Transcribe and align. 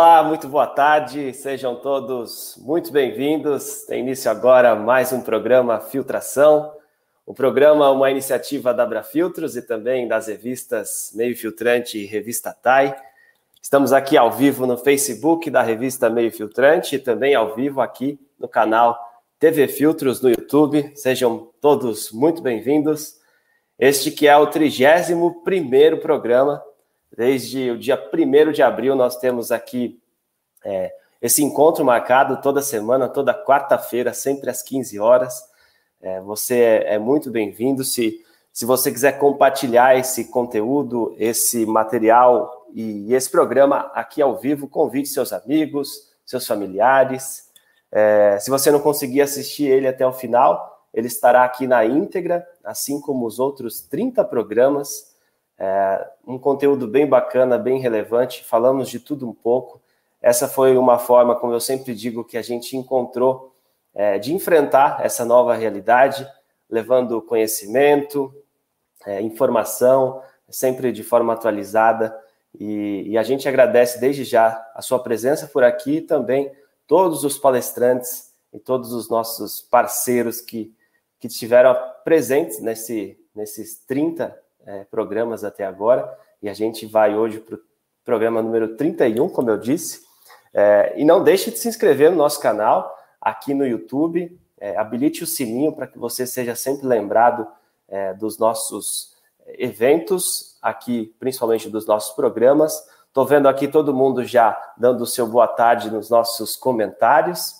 Olá, 0.00 0.22
muito 0.22 0.46
boa 0.46 0.68
tarde, 0.68 1.34
sejam 1.34 1.74
todos 1.74 2.56
muito 2.58 2.92
bem-vindos. 2.92 3.82
Tem 3.82 3.98
início 3.98 4.30
agora 4.30 4.76
mais 4.76 5.12
um 5.12 5.20
programa 5.20 5.80
Filtração. 5.80 6.72
O 7.26 7.34
programa 7.34 7.84
é 7.84 7.88
uma 7.88 8.08
iniciativa 8.08 8.72
da 8.72 8.84
Abrafiltros 8.84 9.56
e 9.56 9.62
também 9.62 10.06
das 10.06 10.28
revistas 10.28 11.10
Meio 11.16 11.36
Filtrante 11.36 11.98
e 11.98 12.06
Revista 12.06 12.52
TAI. 12.52 12.96
Estamos 13.60 13.92
aqui 13.92 14.16
ao 14.16 14.30
vivo 14.30 14.68
no 14.68 14.78
Facebook 14.78 15.50
da 15.50 15.62
revista 15.62 16.08
Meio 16.08 16.30
Filtrante 16.30 16.94
e 16.94 17.00
também 17.00 17.34
ao 17.34 17.56
vivo 17.56 17.80
aqui 17.80 18.20
no 18.38 18.46
canal 18.46 18.96
TV 19.36 19.66
Filtros 19.66 20.22
no 20.22 20.30
YouTube. 20.30 20.92
Sejam 20.94 21.50
todos 21.60 22.12
muito 22.12 22.40
bem-vindos. 22.40 23.16
Este 23.76 24.12
que 24.12 24.28
é 24.28 24.36
o 24.36 24.46
31 24.46 25.42
primeiro 25.42 25.98
programa 25.98 26.62
Desde 27.16 27.70
o 27.70 27.78
dia 27.78 27.98
1 28.12 28.52
de 28.52 28.62
abril, 28.62 28.94
nós 28.94 29.16
temos 29.16 29.50
aqui 29.50 30.00
é, 30.64 30.92
esse 31.20 31.42
encontro 31.42 31.84
marcado 31.84 32.40
toda 32.40 32.62
semana, 32.62 33.08
toda 33.08 33.34
quarta-feira, 33.34 34.12
sempre 34.12 34.50
às 34.50 34.62
15 34.62 34.98
horas. 35.00 35.42
É, 36.00 36.20
você 36.20 36.82
é, 36.86 36.98
muito 36.98 37.30
bem-vindo. 37.30 37.82
Se, 37.82 38.24
se 38.52 38.64
você 38.64 38.92
quiser 38.92 39.18
compartilhar 39.18 39.96
esse 39.96 40.26
conteúdo, 40.26 41.14
esse 41.18 41.66
material 41.66 42.66
e, 42.72 43.08
e 43.08 43.14
esse 43.14 43.30
programa 43.30 43.90
aqui 43.94 44.22
ao 44.22 44.36
vivo, 44.36 44.68
convide 44.68 45.08
seus 45.08 45.32
amigos, 45.32 46.08
seus 46.24 46.46
familiares. 46.46 47.48
É, 47.90 48.38
se 48.38 48.50
você 48.50 48.70
não 48.70 48.80
conseguir 48.80 49.22
assistir 49.22 49.64
ele 49.64 49.88
até 49.88 50.06
o 50.06 50.12
final, 50.12 50.86
ele 50.94 51.06
estará 51.06 51.44
aqui 51.44 51.66
na 51.66 51.84
íntegra, 51.84 52.46
assim 52.62 53.00
como 53.00 53.26
os 53.26 53.38
outros 53.38 53.80
30 53.80 54.24
programas 54.24 55.16
é, 55.58 56.08
um 56.26 56.38
conteúdo 56.38 56.86
bem 56.86 57.06
bacana, 57.06 57.58
bem 57.58 57.80
relevante, 57.80 58.44
falamos 58.44 58.88
de 58.88 59.00
tudo 59.00 59.28
um 59.28 59.34
pouco. 59.34 59.80
Essa 60.22 60.46
foi 60.46 60.76
uma 60.76 60.98
forma, 60.98 61.34
como 61.34 61.52
eu 61.52 61.60
sempre 61.60 61.94
digo, 61.94 62.24
que 62.24 62.38
a 62.38 62.42
gente 62.42 62.76
encontrou 62.76 63.54
é, 63.92 64.18
de 64.18 64.32
enfrentar 64.32 65.04
essa 65.04 65.24
nova 65.24 65.54
realidade, 65.54 66.28
levando 66.70 67.20
conhecimento, 67.20 68.32
é, 69.04 69.20
informação, 69.20 70.22
sempre 70.48 70.92
de 70.92 71.02
forma 71.02 71.32
atualizada. 71.32 72.16
E, 72.58 73.10
e, 73.10 73.18
a 73.18 73.22
gente 73.22 73.48
agradece 73.48 74.00
desde 74.00 74.24
já 74.24 74.64
a 74.74 74.80
sua 74.80 74.98
presença 74.98 75.46
por 75.46 75.64
aqui 75.64 75.96
e 75.96 76.00
também 76.00 76.50
todos 76.86 77.24
os 77.24 77.36
palestrantes 77.38 78.32
e 78.52 78.58
todos 78.58 78.92
os 78.92 79.08
nossos 79.08 79.60
parceiros 79.60 80.40
que, 80.40 80.74
que 81.20 81.26
estiveram 81.26 81.76
presentes 82.04 82.60
nesse, 82.60 83.18
nesses 83.34 83.78
30 83.84 84.34
é, 84.68 84.84
programas 84.84 85.44
até 85.44 85.64
agora, 85.64 86.14
e 86.42 86.48
a 86.48 86.52
gente 86.52 86.84
vai 86.84 87.16
hoje 87.16 87.40
para 87.40 87.54
o 87.54 87.60
programa 88.04 88.42
número 88.42 88.76
31, 88.76 89.28
como 89.30 89.48
eu 89.48 89.56
disse. 89.56 90.02
É, 90.52 90.94
e 90.96 91.04
não 91.04 91.24
deixe 91.24 91.50
de 91.50 91.58
se 91.58 91.68
inscrever 91.68 92.10
no 92.10 92.18
nosso 92.18 92.38
canal 92.40 92.94
aqui 93.18 93.54
no 93.54 93.66
YouTube, 93.66 94.38
é, 94.60 94.76
habilite 94.76 95.24
o 95.24 95.26
sininho 95.26 95.72
para 95.72 95.86
que 95.86 95.98
você 95.98 96.26
seja 96.26 96.54
sempre 96.54 96.86
lembrado 96.86 97.46
é, 97.88 98.12
dos 98.12 98.38
nossos 98.38 99.16
eventos, 99.46 100.58
aqui, 100.60 101.14
principalmente 101.18 101.70
dos 101.70 101.86
nossos 101.86 102.14
programas. 102.14 102.86
Estou 103.06 103.24
vendo 103.24 103.48
aqui 103.48 103.66
todo 103.66 103.94
mundo 103.94 104.22
já 104.24 104.56
dando 104.76 105.00
o 105.00 105.06
seu 105.06 105.26
boa 105.26 105.48
tarde 105.48 105.90
nos 105.90 106.10
nossos 106.10 106.56
comentários. 106.56 107.54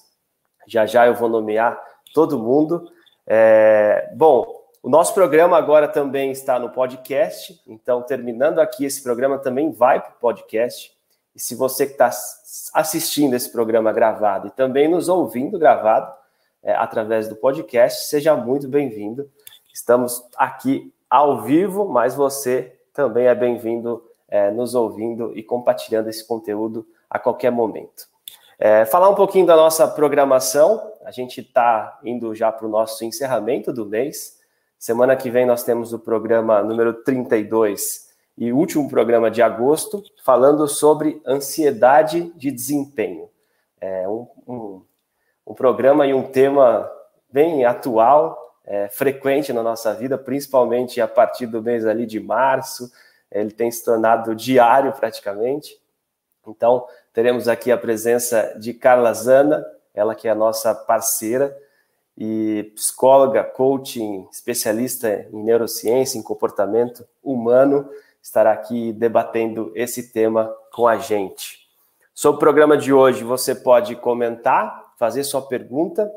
Já 0.66 0.84
já 0.84 1.06
eu 1.06 1.14
vou 1.14 1.28
nomear 1.28 1.80
todo 2.12 2.38
mundo. 2.38 2.90
É, 3.26 4.12
bom, 4.14 4.57
o 4.82 4.88
nosso 4.88 5.12
programa 5.12 5.56
agora 5.56 5.88
também 5.88 6.30
está 6.30 6.58
no 6.58 6.70
podcast, 6.70 7.60
então, 7.66 8.02
terminando 8.02 8.60
aqui 8.60 8.84
esse 8.84 9.02
programa, 9.02 9.38
também 9.38 9.70
vai 9.72 10.00
para 10.00 10.10
o 10.10 10.20
podcast. 10.20 10.96
E 11.34 11.40
se 11.40 11.54
você 11.54 11.86
que 11.86 11.92
está 11.92 12.10
assistindo 12.74 13.34
esse 13.34 13.50
programa 13.50 13.92
gravado 13.92 14.48
e 14.48 14.50
também 14.50 14.88
nos 14.88 15.08
ouvindo 15.08 15.58
gravado 15.58 16.12
é, 16.62 16.74
através 16.74 17.28
do 17.28 17.36
podcast, 17.36 18.04
seja 18.04 18.34
muito 18.36 18.68
bem-vindo. 18.68 19.28
Estamos 19.72 20.24
aqui 20.36 20.92
ao 21.08 21.42
vivo, 21.42 21.88
mas 21.88 22.14
você 22.14 22.76
também 22.92 23.26
é 23.26 23.34
bem-vindo 23.34 24.02
é, 24.28 24.50
nos 24.50 24.74
ouvindo 24.74 25.36
e 25.36 25.42
compartilhando 25.42 26.08
esse 26.08 26.26
conteúdo 26.26 26.86
a 27.08 27.18
qualquer 27.18 27.50
momento. 27.50 28.06
É, 28.58 28.84
falar 28.84 29.08
um 29.08 29.14
pouquinho 29.14 29.46
da 29.46 29.56
nossa 29.56 29.86
programação, 29.86 30.92
a 31.04 31.10
gente 31.10 31.40
está 31.40 31.98
indo 32.04 32.34
já 32.34 32.50
para 32.50 32.66
o 32.66 32.70
nosso 32.70 33.04
encerramento 33.04 33.72
do 33.72 33.86
mês. 33.86 34.37
Semana 34.78 35.16
que 35.16 35.28
vem 35.28 35.44
nós 35.44 35.64
temos 35.64 35.92
o 35.92 35.98
programa 35.98 36.62
número 36.62 36.94
32 37.02 38.10
e 38.36 38.52
último 38.52 38.88
programa 38.88 39.28
de 39.28 39.42
agosto, 39.42 40.04
falando 40.22 40.68
sobre 40.68 41.20
ansiedade 41.26 42.32
de 42.36 42.52
desempenho. 42.52 43.28
É 43.80 44.08
um, 44.08 44.28
um, 44.46 44.82
um 45.44 45.52
programa 45.52 46.06
e 46.06 46.14
um 46.14 46.22
tema 46.22 46.88
bem 47.28 47.64
atual, 47.64 48.54
é, 48.64 48.88
frequente 48.88 49.52
na 49.52 49.64
nossa 49.64 49.92
vida, 49.94 50.16
principalmente 50.16 51.00
a 51.00 51.08
partir 51.08 51.46
do 51.46 51.60
mês 51.60 51.84
ali 51.84 52.06
de 52.06 52.20
março. 52.20 52.88
Ele 53.32 53.50
tem 53.50 53.72
se 53.72 53.84
tornado 53.84 54.32
diário 54.32 54.92
praticamente. 54.92 55.76
Então, 56.46 56.86
teremos 57.12 57.48
aqui 57.48 57.72
a 57.72 57.76
presença 57.76 58.54
de 58.56 58.72
Carla 58.72 59.12
Zana, 59.12 59.66
ela 59.92 60.14
que 60.14 60.28
é 60.28 60.30
a 60.30 60.36
nossa 60.36 60.72
parceira 60.72 61.52
e 62.20 62.72
psicóloga, 62.74 63.44
coaching, 63.44 64.26
especialista 64.32 65.28
em 65.32 65.44
neurociência, 65.44 66.18
em 66.18 66.22
comportamento 66.22 67.06
humano, 67.22 67.88
estará 68.20 68.50
aqui 68.50 68.92
debatendo 68.92 69.70
esse 69.76 70.12
tema 70.12 70.52
com 70.74 70.88
a 70.88 70.98
gente. 70.98 71.68
Sobre 72.12 72.38
o 72.38 72.40
programa 72.40 72.76
de 72.76 72.92
hoje, 72.92 73.22
você 73.22 73.54
pode 73.54 73.94
comentar, 73.94 74.94
fazer 74.98 75.22
sua 75.22 75.42
pergunta. 75.42 76.10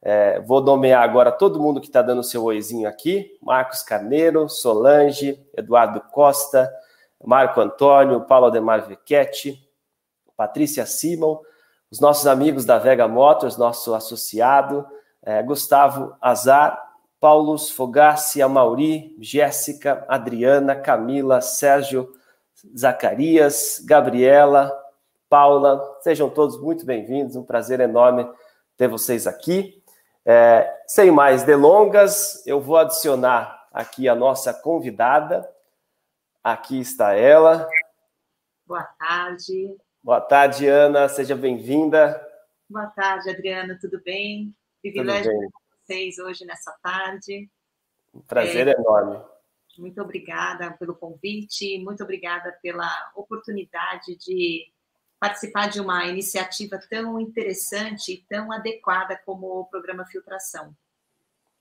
É, 0.00 0.38
vou 0.42 0.60
nomear 0.60 1.02
agora 1.02 1.32
todo 1.32 1.60
mundo 1.60 1.80
que 1.80 1.88
está 1.88 2.02
dando 2.02 2.22
seu 2.22 2.44
oizinho 2.44 2.88
aqui: 2.88 3.36
Marcos 3.42 3.82
Carneiro, 3.82 4.48
Solange, 4.48 5.44
Eduardo 5.56 6.00
Costa, 6.12 6.72
Marco 7.24 7.60
Antônio, 7.60 8.20
Paulo 8.20 8.46
Ademar 8.46 8.86
Vecchetti, 8.86 9.60
Patrícia 10.36 10.86
Simon, 10.86 11.40
os 11.90 11.98
nossos 11.98 12.28
amigos 12.28 12.64
da 12.64 12.78
Vega 12.78 13.08
Motors, 13.08 13.56
nosso 13.56 13.92
associado, 13.92 14.86
é, 15.22 15.42
Gustavo 15.42 16.16
Azar, 16.20 16.82
Paulos 17.20 17.70
Fogassi, 17.70 18.40
Amauri, 18.40 19.16
Jéssica, 19.20 20.04
Adriana, 20.08 20.76
Camila, 20.76 21.40
Sérgio, 21.40 22.12
Zacarias, 22.76 23.82
Gabriela, 23.84 24.72
Paula, 25.28 25.98
sejam 26.00 26.30
todos 26.30 26.60
muito 26.60 26.86
bem-vindos, 26.86 27.36
um 27.36 27.44
prazer 27.44 27.80
enorme 27.80 28.28
ter 28.76 28.88
vocês 28.88 29.26
aqui. 29.26 29.82
É, 30.24 30.82
sem 30.86 31.10
mais 31.10 31.42
delongas, 31.42 32.46
eu 32.46 32.60
vou 32.60 32.76
adicionar 32.76 33.66
aqui 33.72 34.08
a 34.08 34.14
nossa 34.14 34.54
convidada. 34.54 35.48
Aqui 36.42 36.80
está 36.80 37.12
ela. 37.12 37.68
Boa 38.66 38.84
tarde. 38.98 39.76
Boa 40.02 40.20
tarde, 40.20 40.66
Ana, 40.66 41.08
seja 41.08 41.34
bem-vinda. 41.34 42.24
Boa 42.70 42.86
tarde, 42.86 43.30
Adriana, 43.30 43.76
tudo 43.80 44.00
bem? 44.02 44.54
Privilégio 44.80 45.32
com 45.32 45.50
vocês 45.82 46.18
hoje 46.18 46.44
nessa 46.44 46.72
tarde. 46.82 47.50
Um 48.14 48.20
prazer 48.20 48.68
é, 48.68 48.72
enorme. 48.72 49.20
Muito 49.76 50.00
obrigada 50.00 50.72
pelo 50.72 50.94
convite, 50.94 51.78
muito 51.82 52.02
obrigada 52.02 52.56
pela 52.62 52.88
oportunidade 53.14 54.16
de 54.16 54.66
participar 55.20 55.68
de 55.68 55.80
uma 55.80 56.06
iniciativa 56.06 56.78
tão 56.88 57.20
interessante 57.20 58.12
e 58.12 58.24
tão 58.28 58.52
adequada 58.52 59.20
como 59.24 59.46
o 59.60 59.64
programa 59.64 60.06
Filtração. 60.06 60.74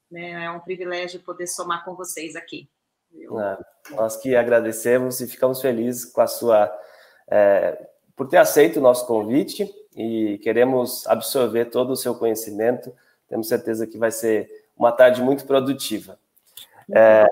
Né? 0.09 0.45
É 0.45 0.51
um 0.51 0.59
privilégio 0.59 1.19
poder 1.21 1.47
somar 1.47 1.83
com 1.83 1.95
vocês 1.95 2.35
aqui. 2.35 2.69
É, 3.13 3.95
nós 3.95 4.17
que 4.17 4.35
agradecemos 4.35 5.21
e 5.21 5.27
ficamos 5.27 5.61
felizes 5.61 6.05
com 6.05 6.21
a 6.21 6.27
sua 6.27 6.71
é, 7.29 7.89
por 8.15 8.27
ter 8.27 8.37
aceito 8.37 8.77
o 8.77 8.81
nosso 8.81 9.05
convite 9.05 9.69
e 9.95 10.39
queremos 10.39 11.05
absorver 11.07 11.65
todo 11.65 11.91
o 11.91 11.95
seu 11.95 12.15
conhecimento 12.15 12.93
temos 13.27 13.47
certeza 13.47 13.85
que 13.85 13.97
vai 13.97 14.11
ser 14.11 14.49
uma 14.77 14.91
tarde 14.91 15.21
muito 15.21 15.45
produtiva. 15.45 16.17
É, 16.93 17.25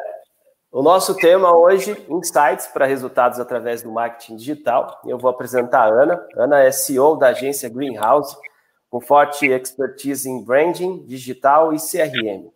o 0.72 0.82
nosso 0.82 1.16
tema 1.16 1.56
hoje, 1.56 2.06
insights 2.10 2.68
para 2.68 2.86
resultados 2.86 3.40
através 3.40 3.82
do 3.82 3.92
marketing 3.92 4.36
digital. 4.36 5.00
Eu 5.06 5.18
vou 5.18 5.30
apresentar 5.30 5.84
a 5.84 6.04
Ana. 6.04 6.28
Ana 6.36 6.64
é 6.64 6.72
CEO 6.72 7.16
da 7.16 7.28
agência 7.28 7.70
Greenhouse, 7.70 8.36
com 8.90 9.00
forte 9.00 9.48
expertise 9.48 10.30
em 10.30 10.44
branding, 10.44 11.06
digital 11.06 11.74
e 11.74 11.78
CRM. 11.78 12.52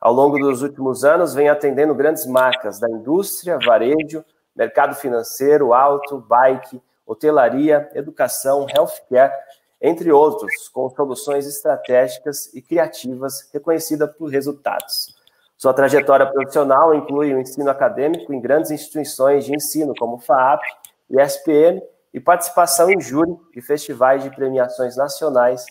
Ao 0.00 0.12
longo 0.12 0.38
dos 0.38 0.62
últimos 0.62 1.04
anos, 1.04 1.34
vem 1.34 1.48
atendendo 1.48 1.94
grandes 1.94 2.26
marcas 2.26 2.80
da 2.80 2.90
indústria, 2.90 3.58
varejo, 3.64 4.24
mercado 4.56 4.96
financeiro, 4.96 5.72
auto, 5.72 6.18
bike, 6.18 6.80
hotelaria, 7.06 7.88
educação, 7.94 8.66
healthcare 8.68 9.32
entre 9.80 10.12
outros, 10.12 10.68
com 10.68 10.90
soluções 10.90 11.46
estratégicas 11.46 12.52
e 12.54 12.60
criativas 12.60 13.48
reconhecidas 13.52 14.10
por 14.16 14.30
resultados. 14.30 15.14
Sua 15.56 15.74
trajetória 15.74 16.26
profissional 16.26 16.94
inclui 16.94 17.34
o 17.34 17.40
ensino 17.40 17.70
acadêmico 17.70 18.32
em 18.32 18.40
grandes 18.40 18.70
instituições 18.70 19.44
de 19.44 19.54
ensino, 19.54 19.94
como 19.98 20.18
FAAP 20.18 20.62
e 21.10 21.20
SPM, 21.20 21.82
e 22.12 22.20
participação 22.20 22.90
em 22.90 23.00
júri 23.00 23.30
de 23.54 23.60
festivais 23.62 24.22
de 24.22 24.30
premiações 24.30 24.96
nacionais 24.96 25.64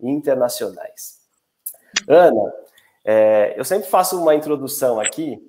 e 0.00 0.10
internacionais. 0.10 1.20
Ana, 2.08 2.52
é, 3.04 3.54
eu 3.56 3.64
sempre 3.64 3.88
faço 3.88 4.20
uma 4.20 4.34
introdução 4.34 5.00
aqui 5.00 5.40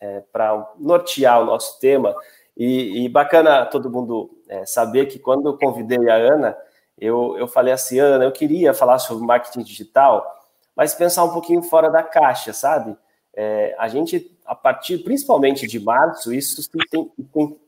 é, 0.00 0.22
para 0.32 0.72
nortear 0.78 1.40
o 1.40 1.46
nosso 1.46 1.78
tema, 1.78 2.14
e, 2.56 3.04
e 3.04 3.08
bacana 3.08 3.66
todo 3.66 3.90
mundo 3.90 4.30
é, 4.48 4.64
saber 4.64 5.06
que 5.06 5.18
quando 5.18 5.48
eu 5.48 5.58
convidei 5.58 6.08
a 6.08 6.14
Ana, 6.14 6.56
eu, 6.98 7.36
eu 7.38 7.46
falei 7.46 7.72
assim, 7.72 7.98
Ana, 7.98 8.24
eu 8.24 8.32
queria 8.32 8.72
falar 8.72 8.98
sobre 8.98 9.26
marketing 9.26 9.62
digital, 9.62 10.24
mas 10.74 10.94
pensar 10.94 11.24
um 11.24 11.32
pouquinho 11.32 11.62
fora 11.62 11.90
da 11.90 12.02
caixa, 12.02 12.52
sabe? 12.52 12.96
É, 13.34 13.74
a 13.78 13.88
gente, 13.88 14.34
a 14.46 14.54
partir 14.54 14.98
principalmente 14.98 15.66
de 15.66 15.78
março, 15.78 16.32
isso 16.32 16.62
se 16.62 16.70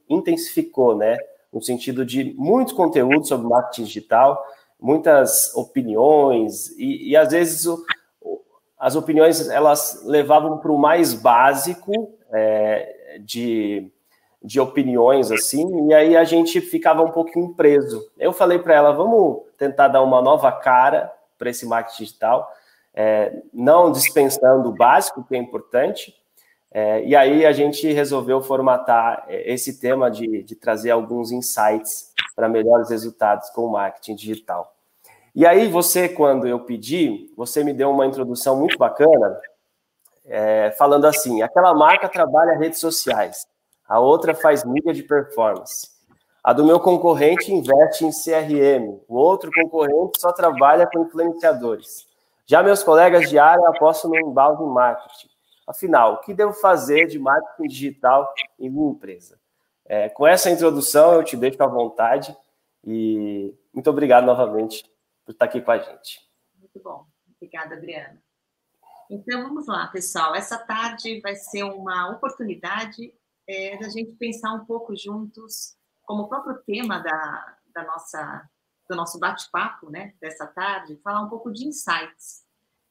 intensificou, 0.09 0.97
né? 0.97 1.19
No 1.53 1.63
sentido 1.63 2.05
de 2.05 2.35
muito 2.37 2.75
conteúdo 2.75 3.27
sobre 3.27 3.47
marketing 3.47 3.85
digital, 3.85 4.43
muitas 4.81 5.55
opiniões, 5.55 6.69
e, 6.79 7.11
e 7.11 7.17
às 7.17 7.31
vezes 7.31 7.67
o, 7.67 7.85
as 8.79 8.95
opiniões 8.95 9.49
elas 9.49 10.03
levavam 10.05 10.59
para 10.59 10.71
o 10.71 10.79
mais 10.79 11.13
básico 11.13 12.17
é, 12.33 13.19
de, 13.21 13.91
de 14.43 14.61
opiniões 14.61 15.33
assim, 15.33 15.89
e 15.89 15.95
aí 15.95 16.17
a 16.17 16.25
gente 16.25 16.61
ficava 16.61 17.03
um 17.03 17.11
pouquinho 17.11 17.55
preso. 17.55 18.09
Eu 18.19 18.33
falei 18.33 18.59
para 18.59 18.75
ela, 18.75 18.93
vamos 18.93 19.43
tentar 19.57 19.89
dar 19.89 20.03
uma 20.03 20.23
nova 20.23 20.53
cara 20.53 21.13
para 21.37 21.51
esse 21.51 21.67
marketing 21.67 22.05
digital, 22.05 22.53
é, 22.95 23.43
não 23.53 23.91
dispensando 23.91 24.69
o 24.69 24.75
básico, 24.75 25.25
que 25.25 25.35
é 25.35 25.39
importante, 25.39 26.15
é, 26.71 27.03
e 27.05 27.17
aí 27.17 27.47
a 27.47 27.53
gente 27.53 27.91
resolveu 27.93 28.41
formatar 28.43 29.25
é, 29.27 29.53
esse 29.53 29.81
tema 29.81 30.11
de, 30.11 30.43
de 30.43 30.55
trazer 30.55 30.91
alguns 30.91 31.33
insights 31.33 32.13
para 32.37 32.49
melhores 32.49 32.91
resultados 32.91 33.51
com 33.51 33.63
o 33.63 33.73
marketing 33.73 34.15
digital. 34.15 34.75
E 35.35 35.47
aí 35.47 35.69
você, 35.69 36.09
quando 36.09 36.47
eu 36.47 36.61
pedi, 36.61 37.33
você 37.37 37.65
me 37.65 37.73
deu 37.73 37.91
uma 37.91 38.07
introdução 38.07 38.57
muito 38.57 38.77
bacana, 38.77 39.41
é, 40.27 40.71
falando 40.73 41.07
assim, 41.07 41.43
aquela 41.43 41.75
marca 41.75 42.09
trabalha 42.09 42.59
redes 42.59 42.81
sociais, 42.81 43.48
a 43.89 43.99
outra 43.99 44.35
faz 44.35 44.65
mídia 44.65 44.93
de 44.93 45.03
performance. 45.03 45.89
A 46.45 46.53
do 46.53 46.65
meu 46.65 46.79
concorrente 46.79 47.53
investe 47.53 48.05
em 48.05 48.11
CRM, 48.11 49.01
o 49.09 49.17
outro 49.17 49.51
concorrente 49.53 50.21
só 50.21 50.33
trabalha 50.33 50.87
com 50.87 51.03
influenciadores. 51.03 52.07
Já 52.47 52.63
meus 52.63 52.83
colegas 52.83 53.29
de 53.29 53.39
área 53.39 53.69
apostam 53.69 54.11
no 54.11 54.17
embalde 54.19 54.63
em 54.63 54.69
marketing. 54.69 55.29
Afinal, 55.67 56.15
o 56.15 56.21
que 56.21 56.33
devo 56.33 56.55
fazer 56.55 57.07
de 57.07 57.19
marketing 57.19 57.69
digital 57.69 58.33
em 58.59 58.71
minha 58.71 58.91
empresa? 58.91 59.39
É, 59.85 60.09
com 60.09 60.27
essa 60.27 60.51
introdução, 60.51 61.15
eu 61.15 61.25
te 61.25 61.37
deixo 61.37 61.63
à 61.63 61.67
vontade 61.67 62.35
e 62.85 63.55
muito 63.73 63.91
obrigado 63.91 64.25
novamente 64.25 64.85
por 65.25 65.33
estar 65.33 65.45
aqui 65.45 65.61
com 65.61 65.71
a 65.71 65.79
gente. 65.79 66.21
Muito 66.59 66.81
bom. 66.83 67.05
Obrigada, 67.37 67.75
Adriana. 67.75 68.23
Então, 69.11 69.43
vamos 69.43 69.67
lá, 69.67 69.87
pessoal. 69.89 70.35
Essa 70.35 70.59
tarde 70.59 71.21
vai 71.21 71.35
ser 71.35 71.65
uma 71.65 72.11
oportunidade 72.11 73.13
é, 73.49 73.79
da 73.79 73.89
gente 73.89 74.13
pensar 74.13 74.53
um 74.53 74.67
pouco 74.67 74.95
juntos, 74.95 75.77
como 76.03 76.25
o 76.25 76.29
próprio 76.29 76.59
tema 76.67 76.99
da, 76.99 77.57
da 77.75 77.85
nossa, 77.85 78.49
do 78.89 78.95
nosso 78.95 79.19
bate-papo 79.19 79.91
né, 79.91 80.15
dessa 80.21 80.47
tarde, 80.47 81.01
falar 81.03 81.23
um 81.23 81.29
pouco 81.29 81.51
de 81.51 81.67
insights. 81.67 82.45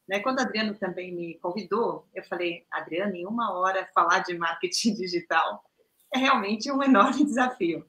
Né? 0.09 0.19
Quando 0.19 0.39
a 0.39 0.43
Adriana 0.43 0.73
também 0.73 1.13
me 1.13 1.37
convidou, 1.39 2.07
eu 2.13 2.23
falei, 2.23 2.65
Adriana, 2.71 3.15
em 3.15 3.25
uma 3.25 3.53
hora 3.53 3.87
falar 3.93 4.19
de 4.19 4.37
marketing 4.37 4.95
digital 4.95 5.63
é 6.13 6.19
realmente 6.19 6.71
um 6.71 6.81
enorme 6.81 7.23
desafio. 7.23 7.85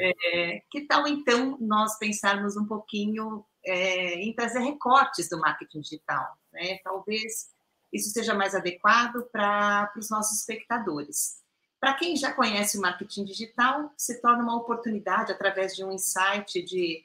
É, 0.00 0.62
que 0.70 0.86
tal 0.86 1.06
então 1.06 1.56
nós 1.60 1.96
pensarmos 1.98 2.56
um 2.56 2.66
pouquinho 2.66 3.44
é, 3.64 4.14
em 4.16 4.34
trazer 4.34 4.58
recortes 4.58 5.28
do 5.28 5.38
marketing 5.38 5.80
digital? 5.80 6.36
Né? 6.52 6.78
Talvez 6.82 7.50
isso 7.92 8.10
seja 8.10 8.34
mais 8.34 8.54
adequado 8.54 9.22
para 9.32 9.90
os 9.96 10.10
nossos 10.10 10.40
espectadores. 10.40 11.42
Para 11.80 11.94
quem 11.94 12.16
já 12.16 12.32
conhece 12.32 12.76
o 12.76 12.80
marketing 12.80 13.24
digital, 13.24 13.92
se 13.96 14.20
torna 14.20 14.42
uma 14.42 14.56
oportunidade 14.56 15.30
através 15.30 15.76
de 15.76 15.84
um 15.84 15.92
insight 15.92 16.60
de 16.62 17.04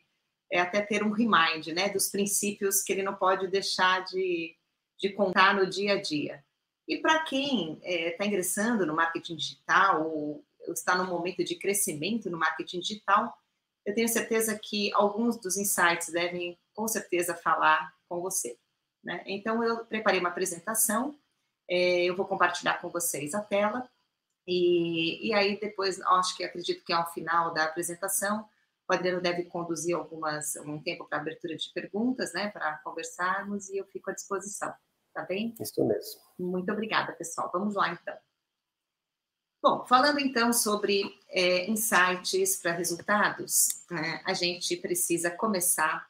é, 0.52 0.60
até 0.60 0.82
ter 0.82 1.04
um 1.04 1.12
remind, 1.12 1.68
né, 1.68 1.90
dos 1.90 2.10
princípios 2.10 2.82
que 2.82 2.92
ele 2.92 3.04
não 3.04 3.16
pode 3.16 3.48
deixar 3.48 4.04
de, 4.06 4.56
de 5.00 5.10
contar 5.10 5.56
no 5.56 5.68
dia 5.68 5.94
a 5.94 6.02
dia. 6.02 6.44
E 6.88 6.98
para 6.98 7.24
quem 7.24 7.74
está 7.74 7.88
é, 7.90 8.12
tá 8.12 8.26
ingressando 8.26 8.86
no 8.86 8.96
marketing 8.96 9.36
digital 9.36 10.08
ou 10.08 10.44
está 10.68 10.96
no 10.96 11.06
momento 11.06 11.44
de 11.44 11.56
crescimento 11.56 12.30
no 12.30 12.38
marketing 12.38 12.80
digital, 12.80 13.38
eu 13.86 13.94
tenho 13.94 14.08
certeza 14.08 14.58
que 14.58 14.92
alguns 14.94 15.38
dos 15.38 15.58
insights 15.58 16.10
devem, 16.10 16.58
com 16.74 16.88
certeza, 16.88 17.36
falar 17.36 17.94
com 18.08 18.22
você. 18.22 18.58
Né? 19.04 19.24
Então, 19.26 19.64
eu 19.64 19.86
preparei 19.86 20.20
uma 20.20 20.30
apresentação, 20.30 21.18
é, 21.70 22.04
eu 22.04 22.16
vou 22.16 22.26
compartilhar 22.26 22.80
com 22.80 22.90
vocês 22.90 23.34
a 23.34 23.42
tela, 23.42 23.90
e, 24.48 25.30
e 25.30 25.34
aí 25.34 25.60
depois, 25.60 26.02
acho 26.02 26.36
que 26.36 26.44
acredito 26.44 26.84
que 26.84 26.94
ao 26.94 27.12
final 27.14 27.54
da 27.54 27.64
apresentação, 27.64 28.48
o 28.90 28.94
Adriano 28.94 29.22
deve 29.22 29.46
conduzir 29.46 29.96
algumas, 29.96 30.56
um 30.58 30.82
tempo 30.82 31.06
para 31.06 31.20
abertura 31.20 31.56
de 31.56 31.70
perguntas, 31.72 32.34
né, 32.34 32.50
para 32.50 32.78
conversarmos, 32.80 33.70
e 33.70 33.78
eu 33.78 33.86
fico 33.86 34.10
à 34.10 34.14
disposição, 34.14 34.74
tá 35.14 35.24
bem? 35.24 35.56
Isso 35.60 35.84
mesmo. 35.86 36.22
Muito 36.38 36.72
obrigada, 36.72 37.14
pessoal. 37.14 37.50
Vamos 37.54 37.76
lá, 37.76 37.90
então. 37.94 38.18
Bom, 39.62 39.86
falando 39.86 40.20
então 40.20 40.52
sobre 40.52 41.04
é, 41.30 41.70
insights 41.70 42.58
para 42.58 42.74
resultados, 42.74 43.86
né, 43.90 44.22
a 44.26 44.34
gente 44.34 44.76
precisa 44.76 45.32
começar 45.32 46.06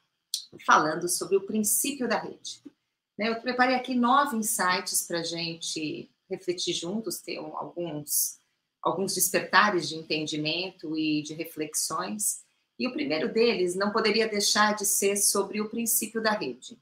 falando 0.65 1.07
sobre 1.07 1.37
o 1.37 1.45
princípio 1.45 2.07
da 2.07 2.17
rede. 2.17 2.63
Né, 3.15 3.29
eu 3.29 3.39
preparei 3.41 3.75
aqui 3.75 3.93
nove 3.93 4.35
insights 4.37 5.05
para 5.05 5.19
a 5.19 5.23
gente 5.23 6.09
refletir 6.35 6.73
juntos, 6.73 7.19
ter 7.19 7.37
alguns, 7.37 8.39
alguns 8.81 9.15
despertares 9.15 9.87
de 9.87 9.95
entendimento 9.95 10.97
e 10.97 11.21
de 11.21 11.33
reflexões. 11.33 12.43
E 12.77 12.87
o 12.87 12.93
primeiro 12.93 13.31
deles 13.31 13.75
não 13.75 13.91
poderia 13.91 14.27
deixar 14.27 14.75
de 14.75 14.85
ser 14.85 15.15
sobre 15.17 15.61
o 15.61 15.69
princípio 15.69 16.21
da 16.21 16.31
rede. 16.31 16.77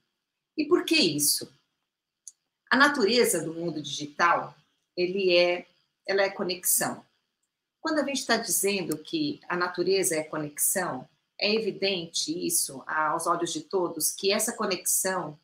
E 0.57 0.65
por 0.65 0.85
que 0.85 0.95
isso? 0.95 1.51
A 2.69 2.77
natureza 2.77 3.43
do 3.43 3.53
mundo 3.53 3.81
digital, 3.81 4.55
ele 4.95 5.35
é 5.35 5.65
ela 6.07 6.23
é 6.23 6.29
conexão. 6.29 7.05
Quando 7.79 7.99
a 7.99 8.05
gente 8.05 8.19
está 8.19 8.37
dizendo 8.37 8.97
que 8.97 9.39
a 9.47 9.55
natureza 9.55 10.15
é 10.15 10.23
conexão, 10.23 11.07
é 11.39 11.53
evidente 11.53 12.45
isso 12.45 12.83
aos 12.85 13.25
olhos 13.27 13.51
de 13.51 13.61
todos 13.61 14.11
que 14.11 14.31
essa 14.31 14.53
conexão 14.53 15.39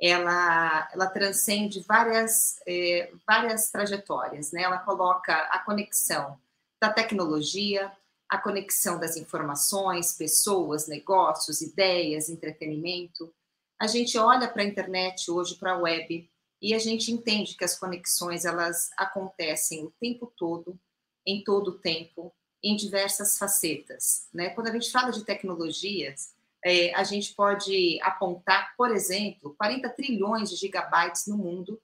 ela, 0.00 0.88
ela 0.92 1.06
transcende 1.06 1.80
várias, 1.80 2.60
é, 2.66 3.10
várias 3.26 3.70
trajetórias, 3.70 4.52
né? 4.52 4.62
Ela 4.62 4.78
coloca 4.78 5.34
a 5.34 5.58
conexão 5.60 6.38
da 6.80 6.92
tecnologia, 6.92 7.90
a 8.28 8.38
conexão 8.38 8.98
das 8.98 9.16
informações, 9.16 10.12
pessoas, 10.12 10.86
negócios, 10.86 11.62
ideias, 11.62 12.28
entretenimento. 12.28 13.32
A 13.80 13.86
gente 13.86 14.18
olha 14.18 14.48
para 14.48 14.62
a 14.62 14.66
internet 14.66 15.30
hoje, 15.30 15.54
para 15.56 15.72
a 15.72 15.78
web, 15.78 16.28
e 16.60 16.74
a 16.74 16.78
gente 16.78 17.12
entende 17.12 17.56
que 17.56 17.64
as 17.64 17.78
conexões 17.78 18.44
elas 18.44 18.90
acontecem 18.96 19.84
o 19.84 19.92
tempo 20.00 20.32
todo, 20.36 20.78
em 21.24 21.44
todo 21.44 21.68
o 21.68 21.78
tempo, 21.78 22.34
em 22.62 22.76
diversas 22.76 23.38
facetas. 23.38 24.28
Né? 24.32 24.50
Quando 24.50 24.68
a 24.68 24.72
gente 24.72 24.90
fala 24.90 25.10
de 25.10 25.24
tecnologias, 25.24 26.34
é, 26.64 26.94
a 26.94 27.04
gente 27.04 27.34
pode 27.34 27.98
apontar, 28.02 28.74
por 28.76 28.90
exemplo, 28.90 29.54
40 29.56 29.88
trilhões 29.90 30.50
de 30.50 30.56
gigabytes 30.56 31.26
no 31.26 31.36
mundo, 31.36 31.80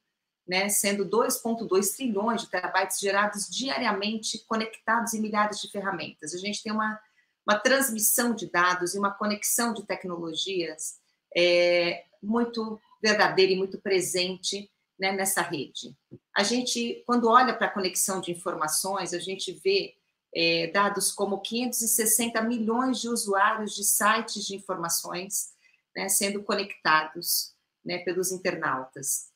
né, 0.47 0.69
sendo 0.69 1.09
2,2 1.09 1.95
trilhões 1.95 2.43
de 2.43 2.51
terabytes 2.51 2.99
gerados 2.99 3.49
diariamente 3.49 4.45
conectados 4.47 5.15
em 5.15 5.21
milhares 5.21 5.61
de 5.61 5.71
ferramentas. 5.71 6.35
A 6.35 6.39
gente 6.39 6.63
tem 6.63 6.73
uma, 6.73 7.01
uma 7.47 7.59
transmissão 7.59 8.35
de 8.35 8.51
dados 8.51 8.95
e 8.95 8.99
uma 8.99 9.13
conexão 9.13 9.73
de 9.73 9.87
tecnologias 9.87 10.97
é, 11.37 12.05
muito 12.23 12.81
verdadeira 13.01 13.53
e 13.53 13.57
muito 13.57 13.81
presente 13.81 14.71
né, 14.99 15.13
nessa 15.13 15.43
rede. 15.43 15.97
A 16.37 16.43
gente, 16.43 17.03
quando 17.07 17.29
olha 17.29 17.55
para 17.55 17.67
a 17.67 17.73
conexão 17.73 18.21
de 18.21 18.31
informações, 18.31 19.15
a 19.15 19.19
gente 19.19 19.53
vê 19.53 19.95
é, 20.35 20.69
dados 20.69 21.13
como 21.13 21.41
560 21.41 22.41
milhões 22.43 23.01
de 23.01 23.09
usuários 23.09 23.75
de 23.75 23.85
sites 23.85 24.45
de 24.45 24.57
informações 24.57 25.53
né, 25.95 26.09
sendo 26.09 26.43
conectados 26.43 27.55
né, 27.85 27.99
pelos 27.99 28.33
internautas. 28.33 29.31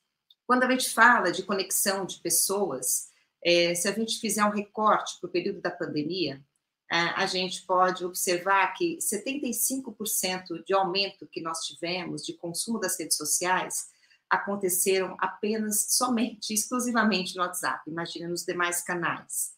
Quando 0.46 0.62
a 0.62 0.70
gente 0.70 0.90
fala 0.90 1.32
de 1.32 1.42
conexão 1.42 2.06
de 2.06 2.20
pessoas, 2.20 3.08
é, 3.44 3.74
se 3.74 3.88
a 3.88 3.92
gente 3.92 4.18
fizer 4.20 4.44
um 4.44 4.50
recorte 4.50 5.18
para 5.20 5.28
o 5.28 5.30
período 5.30 5.60
da 5.60 5.70
pandemia, 5.70 6.42
é, 6.90 6.96
a 6.96 7.26
gente 7.26 7.62
pode 7.62 8.04
observar 8.04 8.72
que 8.74 8.96
75% 8.98 10.64
de 10.64 10.72
aumento 10.72 11.26
que 11.26 11.40
nós 11.40 11.60
tivemos 11.66 12.24
de 12.24 12.34
consumo 12.34 12.78
das 12.78 12.98
redes 12.98 13.16
sociais 13.16 13.88
aconteceram 14.30 15.16
apenas, 15.18 15.86
somente, 15.90 16.54
exclusivamente 16.54 17.36
no 17.36 17.42
WhatsApp, 17.42 17.82
imagina 17.90 18.28
nos 18.28 18.44
demais 18.44 18.82
canais. 18.82 19.55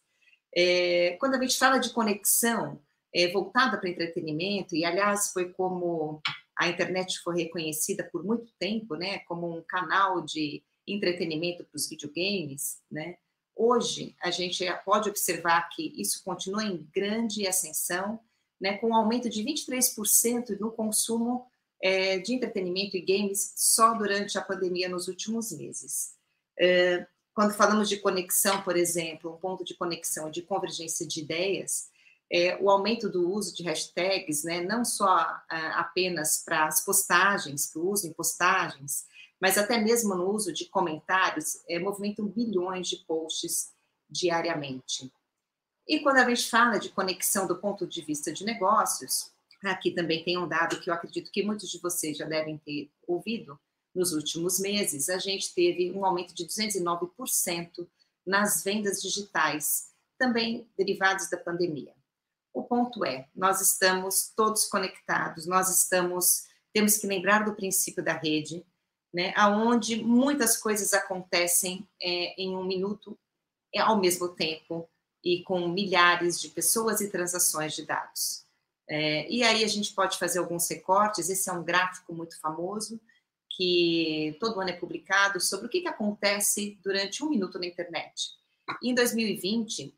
É, 0.55 1.17
quando 1.21 1.35
a 1.35 1.43
gente 1.43 1.59
fala 1.59 1.79
de 1.79 1.91
conexão, 1.91 2.81
é, 3.15 3.29
voltada 3.29 3.79
para 3.79 3.89
entretenimento, 3.89 4.75
e 4.77 4.85
aliás 4.85 5.33
foi 5.33 5.51
como 5.53 6.21
a 6.57 6.69
internet 6.69 7.21
foi 7.21 7.43
reconhecida 7.43 8.05
por 8.05 8.25
muito 8.25 8.53
tempo, 8.59 8.97
né, 8.97 9.21
como 9.21 9.57
um 9.57 9.63
canal 9.63 10.21
de 10.23 10.63
entretenimento 10.87 11.65
para 11.65 11.77
os 11.77 11.89
videogames, 11.89 12.79
né? 12.91 13.17
Hoje 13.55 14.15
a 14.23 14.31
gente 14.31 14.65
pode 14.85 15.09
observar 15.09 15.69
que 15.71 15.93
isso 16.01 16.23
continua 16.25 16.65
em 16.65 16.89
grande 16.95 17.47
ascensão, 17.47 18.21
né, 18.61 18.79
com 18.79 18.89
um 18.89 18.95
aumento 18.95 19.29
de 19.29 19.43
23% 19.45 20.59
no 20.59 20.71
consumo 20.71 21.47
é, 21.83 22.19
de 22.19 22.35
entretenimento 22.35 22.97
e 22.97 23.01
games 23.01 23.53
só 23.57 23.95
durante 23.95 24.37
a 24.39 24.43
pandemia 24.43 24.89
nos 24.89 25.09
últimos 25.09 25.53
meses. 25.53 26.15
Quando 27.39 27.55
falamos 27.55 27.89
de 27.89 27.99
conexão, 27.99 28.63
por 28.63 28.77
exemplo, 28.77 29.33
um 29.33 29.37
ponto 29.37 29.63
de 29.63 29.73
conexão 29.73 30.29
de 30.29 30.43
convergência 30.43 31.07
de 31.07 31.21
ideias, 31.21 31.89
é, 32.29 32.59
o 32.61 32.69
aumento 32.69 33.09
do 33.09 33.33
uso 33.33 33.55
de 33.55 33.63
hashtags, 33.63 34.43
né, 34.43 34.61
não 34.61 34.85
só 34.85 35.07
a, 35.07 35.79
apenas 35.79 36.43
para 36.45 36.67
as 36.67 36.85
postagens, 36.85 37.69
para 37.69 37.81
o 37.81 37.91
uso 37.93 38.09
em 38.09 38.13
postagens, 38.13 39.07
mas 39.41 39.57
até 39.57 39.79
mesmo 39.79 40.17
no 40.17 40.29
uso 40.29 40.53
de 40.53 40.65
comentários, 40.65 41.63
é, 41.69 41.79
movimentam 41.79 42.27
bilhões 42.27 42.89
de 42.89 42.97
posts 43.07 43.73
diariamente. 44.11 45.09
E 45.87 46.01
quando 46.01 46.17
a 46.17 46.29
gente 46.29 46.51
fala 46.51 46.77
de 46.77 46.89
conexão 46.89 47.47
do 47.47 47.55
ponto 47.55 47.87
de 47.87 48.03
vista 48.03 48.33
de 48.33 48.45
negócios, 48.45 49.31
aqui 49.63 49.93
também 49.93 50.25
tem 50.25 50.37
um 50.37 50.49
dado 50.49 50.81
que 50.81 50.91
eu 50.91 50.95
acredito 50.95 51.31
que 51.31 51.45
muitos 51.45 51.71
de 51.71 51.79
vocês 51.79 52.17
já 52.17 52.25
devem 52.27 52.59
ter 52.59 52.91
ouvido. 53.07 53.57
Nos 53.95 54.13
últimos 54.13 54.59
meses, 54.59 55.09
a 55.09 55.19
gente 55.19 55.55
teve 55.55 55.91
um 55.93 56.05
aumento 56.05 56.35
de 56.35 56.47
209% 56.47 57.87
nas 58.27 58.63
vendas 58.63 59.01
digitais, 59.01 59.89
também 60.19 60.69
derivados 60.77 61.31
da 61.31 61.37
pandemia. 61.37 61.95
O 62.53 62.63
ponto 62.63 63.05
é, 63.05 63.29
nós 63.35 63.61
estamos 63.61 64.33
todos 64.37 64.67
conectados, 64.67 65.47
nós 65.47 65.71
estamos, 65.71 66.47
temos 66.73 66.97
que 66.97 67.07
lembrar 67.07 67.45
do 67.45 67.55
princípio 67.55 68.03
da 68.03 68.13
rede, 68.13 68.65
né, 69.13 69.33
aonde 69.37 70.03
muitas 70.03 70.57
coisas 70.57 70.93
acontecem 70.93 71.89
é, 72.01 72.41
em 72.41 72.55
um 72.55 72.65
minuto 72.65 73.19
é, 73.75 73.81
ao 73.81 73.99
mesmo 73.99 74.29
tempo, 74.29 74.89
e 75.25 75.43
com 75.43 75.69
milhares 75.69 76.41
de 76.41 76.49
pessoas 76.49 77.01
e 77.01 77.11
transações 77.11 77.75
de 77.75 77.85
dados. 77.85 78.45
É, 78.89 79.29
e 79.31 79.43
aí 79.43 79.65
a 79.65 79.69
gente 79.69 79.93
pode 79.93 80.19
fazer 80.19 80.39
alguns 80.39 80.69
recortes. 80.69 81.29
Esse 81.29 81.51
é 81.51 81.53
um 81.53 81.63
gráfico 81.63 82.15
muito 82.15 82.41
famoso 82.41 83.01
que 83.51 84.37
todo 84.41 84.61
ano 84.61 84.71
é 84.71 84.75
publicado 84.75 85.41
sobre 85.41 85.67
o 85.67 85.69
que, 85.69 85.81
que 85.81 85.89
acontece 85.89 86.79
durante 86.83 87.25
um 87.25 87.31
minuto 87.31 87.59
na 87.59 87.67
internet. 87.67 88.33
Em 88.83 88.95
2020, 88.95 89.95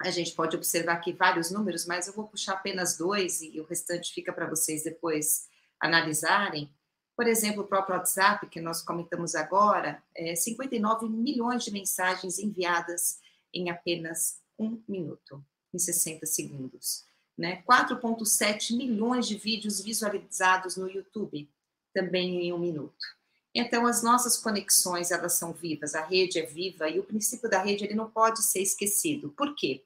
a 0.00 0.10
gente 0.10 0.32
pode 0.32 0.56
observar 0.56 0.94
aqui 0.94 1.12
vários 1.12 1.50
números, 1.50 1.86
mas 1.86 2.06
eu 2.06 2.14
vou 2.14 2.26
puxar 2.26 2.54
apenas 2.54 2.96
dois 2.96 3.40
e 3.42 3.60
o 3.60 3.64
restante 3.64 4.12
fica 4.12 4.32
para 4.32 4.48
vocês 4.48 4.82
depois 4.82 5.46
analisarem. 5.80 6.70
Por 7.16 7.28
exemplo, 7.28 7.62
o 7.62 7.66
próprio 7.66 7.96
WhatsApp, 7.96 8.48
que 8.48 8.60
nós 8.60 8.82
comentamos 8.82 9.34
agora, 9.34 10.02
é 10.14 10.34
59 10.34 11.08
milhões 11.08 11.64
de 11.64 11.70
mensagens 11.70 12.38
enviadas 12.38 13.20
em 13.52 13.70
apenas 13.70 14.40
um 14.58 14.82
minuto, 14.88 15.44
em 15.72 15.78
60 15.78 16.26
segundos. 16.26 17.04
Né? 17.36 17.62
4,7 17.62 18.76
milhões 18.76 19.26
de 19.26 19.36
vídeos 19.36 19.80
visualizados 19.80 20.76
no 20.76 20.88
YouTube, 20.88 21.48
também 21.94 22.46
em 22.46 22.52
um 22.52 22.58
minuto. 22.58 23.06
Então, 23.54 23.86
as 23.86 24.02
nossas 24.02 24.36
conexões, 24.36 25.10
elas 25.10 25.34
são 25.34 25.52
vivas, 25.52 25.94
a 25.94 26.04
rede 26.04 26.38
é 26.40 26.44
viva 26.44 26.88
e 26.88 26.98
o 26.98 27.04
princípio 27.04 27.48
da 27.48 27.62
rede 27.62 27.84
ele 27.84 27.94
não 27.94 28.10
pode 28.10 28.42
ser 28.42 28.60
esquecido. 28.60 29.30
Por 29.30 29.54
quê? 29.54 29.84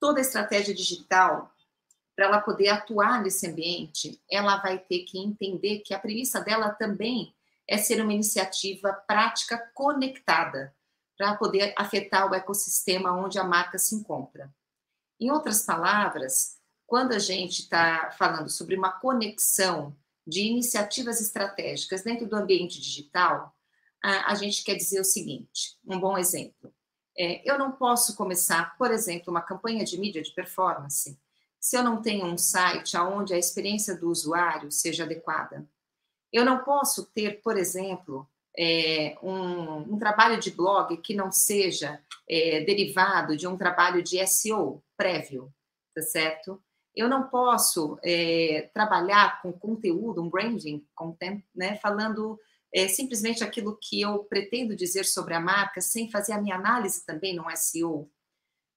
Toda 0.00 0.20
estratégia 0.20 0.74
digital, 0.74 1.50
para 2.16 2.26
ela 2.26 2.40
poder 2.40 2.68
atuar 2.68 3.22
nesse 3.22 3.46
ambiente, 3.46 4.20
ela 4.28 4.56
vai 4.56 4.78
ter 4.78 5.04
que 5.04 5.18
entender 5.18 5.78
que 5.78 5.94
a 5.94 5.98
premissa 5.98 6.40
dela 6.40 6.70
também 6.70 7.32
é 7.68 7.78
ser 7.78 8.02
uma 8.02 8.12
iniciativa 8.12 8.92
prática 9.06 9.70
conectada, 9.72 10.74
para 11.16 11.34
poder 11.36 11.72
afetar 11.76 12.30
o 12.30 12.34
ecossistema 12.34 13.12
onde 13.12 13.38
a 13.38 13.44
marca 13.44 13.78
se 13.78 13.94
encontra. 13.94 14.52
Em 15.18 15.30
outras 15.30 15.64
palavras, 15.64 16.58
quando 16.86 17.12
a 17.12 17.18
gente 17.18 17.62
está 17.62 18.10
falando 18.18 18.50
sobre 18.50 18.76
uma 18.76 18.92
conexão 18.92 19.96
de 20.26 20.42
iniciativas 20.42 21.20
estratégicas 21.20 22.02
dentro 22.02 22.26
do 22.26 22.36
ambiente 22.36 22.80
digital, 22.80 23.54
a, 24.02 24.32
a 24.32 24.34
gente 24.34 24.64
quer 24.64 24.74
dizer 24.74 25.00
o 25.00 25.04
seguinte: 25.04 25.78
um 25.86 26.00
bom 26.00 26.18
exemplo. 26.18 26.72
É, 27.18 27.50
eu 27.50 27.58
não 27.58 27.72
posso 27.72 28.14
começar, 28.14 28.76
por 28.76 28.90
exemplo, 28.90 29.30
uma 29.30 29.40
campanha 29.40 29.84
de 29.84 29.98
mídia 29.98 30.22
de 30.22 30.32
performance 30.32 31.18
se 31.66 31.76
eu 31.76 31.82
não 31.82 32.00
tenho 32.00 32.26
um 32.26 32.38
site 32.38 32.96
onde 32.96 33.34
a 33.34 33.38
experiência 33.38 33.96
do 33.96 34.08
usuário 34.08 34.70
seja 34.70 35.02
adequada. 35.02 35.68
Eu 36.32 36.44
não 36.44 36.62
posso 36.62 37.06
ter, 37.06 37.40
por 37.42 37.56
exemplo, 37.56 38.28
é, 38.56 39.18
um, 39.20 39.94
um, 39.94 39.98
trabalho 39.98 40.38
de 40.38 40.52
blog 40.52 40.96
que 40.98 41.12
não 41.12 41.32
seja 41.32 42.00
é, 42.28 42.60
derivado 42.60 43.36
de 43.36 43.48
um 43.48 43.56
trabalho 43.56 44.00
de 44.00 44.24
SEO 44.28 44.80
prévio, 44.96 45.52
tá 45.92 46.02
certo? 46.02 46.62
Eu 46.96 47.08
não 47.08 47.28
posso 47.28 47.98
é, 48.02 48.70
trabalhar 48.72 49.42
com 49.42 49.52
conteúdo, 49.52 50.22
um 50.22 50.30
branding 50.30 50.84
content, 50.94 51.44
né, 51.54 51.76
falando 51.76 52.38
é, 52.72 52.88
simplesmente 52.88 53.44
aquilo 53.44 53.78
que 53.80 54.00
eu 54.00 54.24
pretendo 54.24 54.74
dizer 54.74 55.04
sobre 55.04 55.34
a 55.34 55.40
marca, 55.40 55.80
sem 55.80 56.10
fazer 56.10 56.32
a 56.32 56.40
minha 56.40 56.56
análise 56.56 57.04
também 57.04 57.36
no 57.36 57.44
SEO. 57.54 58.10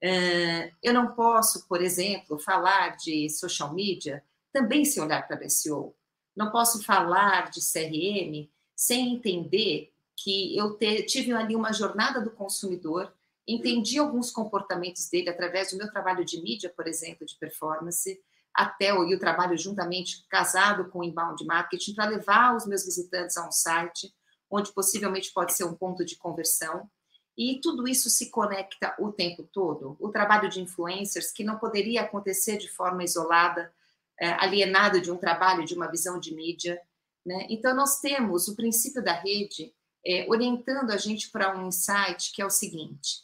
É, 0.02 0.72
eu 0.82 0.94
não 0.94 1.14
posso, 1.14 1.68
por 1.68 1.82
exemplo, 1.82 2.38
falar 2.38 2.96
de 2.98 3.30
social 3.30 3.74
media 3.74 4.24
também 4.52 4.86
sem 4.86 5.02
olhar 5.02 5.28
para 5.28 5.46
o 5.46 5.50
SEO. 5.50 5.96
Não 6.36 6.52
posso 6.52 6.84
falar 6.84 7.50
de 7.50 7.60
CRM 7.60 8.50
sem 8.76 9.16
entender 9.16 9.92
que 10.16 10.58
eu 10.58 10.78
te, 10.78 11.04
tive 11.04 11.34
ali 11.34 11.56
uma 11.56 11.74
jornada 11.74 12.22
do 12.22 12.32
consumidor, 12.32 13.14
entendi 13.54 13.98
alguns 13.98 14.32
comportamentos 14.32 15.10
dele 15.10 15.30
através 15.30 15.72
do 15.72 15.78
meu 15.78 15.90
trabalho 15.92 16.24
de 16.26 16.42
mídia, 16.42 16.72
por 16.76 16.88
exemplo, 16.88 17.26
de 17.26 17.38
performance, 17.38 18.20
até 18.54 18.94
o, 18.94 19.08
e 19.08 19.16
o 19.16 19.20
trabalho 19.20 19.58
juntamente 19.58 20.26
casado 20.30 20.90
com 20.90 21.00
o 21.00 21.04
inbound 21.04 21.46
marketing 21.46 21.94
para 21.94 22.10
levar 22.10 22.56
os 22.56 22.66
meus 22.66 22.84
visitantes 22.86 23.38
a 23.38 23.48
um 23.48 23.52
site 23.52 24.14
onde 24.50 24.74
possivelmente 24.74 25.32
pode 25.32 25.54
ser 25.54 25.64
um 25.64 25.76
ponto 25.76 26.04
de 26.04 26.16
conversão. 26.16 26.90
E 27.38 27.62
tudo 27.62 27.88
isso 27.88 28.10
se 28.10 28.32
conecta 28.32 28.96
o 29.00 29.12
tempo 29.12 29.44
todo. 29.44 29.96
O 30.00 30.10
trabalho 30.10 30.50
de 30.50 30.60
influencers, 30.60 31.32
que 31.32 31.44
não 31.44 31.58
poderia 31.58 32.02
acontecer 32.02 32.58
de 32.58 32.68
forma 32.68 33.04
isolada, 33.04 33.72
é, 34.20 34.32
alienado 34.34 35.00
de 35.00 35.12
um 35.12 35.18
trabalho, 35.18 35.64
de 35.64 35.74
uma 35.74 35.90
visão 35.90 36.20
de 36.20 36.36
mídia, 36.36 36.82
né? 37.26 37.46
Então, 37.50 37.76
nós 37.76 38.00
temos 38.00 38.48
o 38.48 38.56
princípio 38.56 39.04
da 39.04 39.14
rede 39.14 39.74
é, 40.06 40.26
orientando 40.28 40.92
a 40.92 40.98
gente 40.98 41.30
para 41.30 41.56
um 41.58 41.68
insight 41.68 42.32
que 42.34 42.42
é 42.42 42.46
o 42.46 42.50
seguinte: 42.50 43.24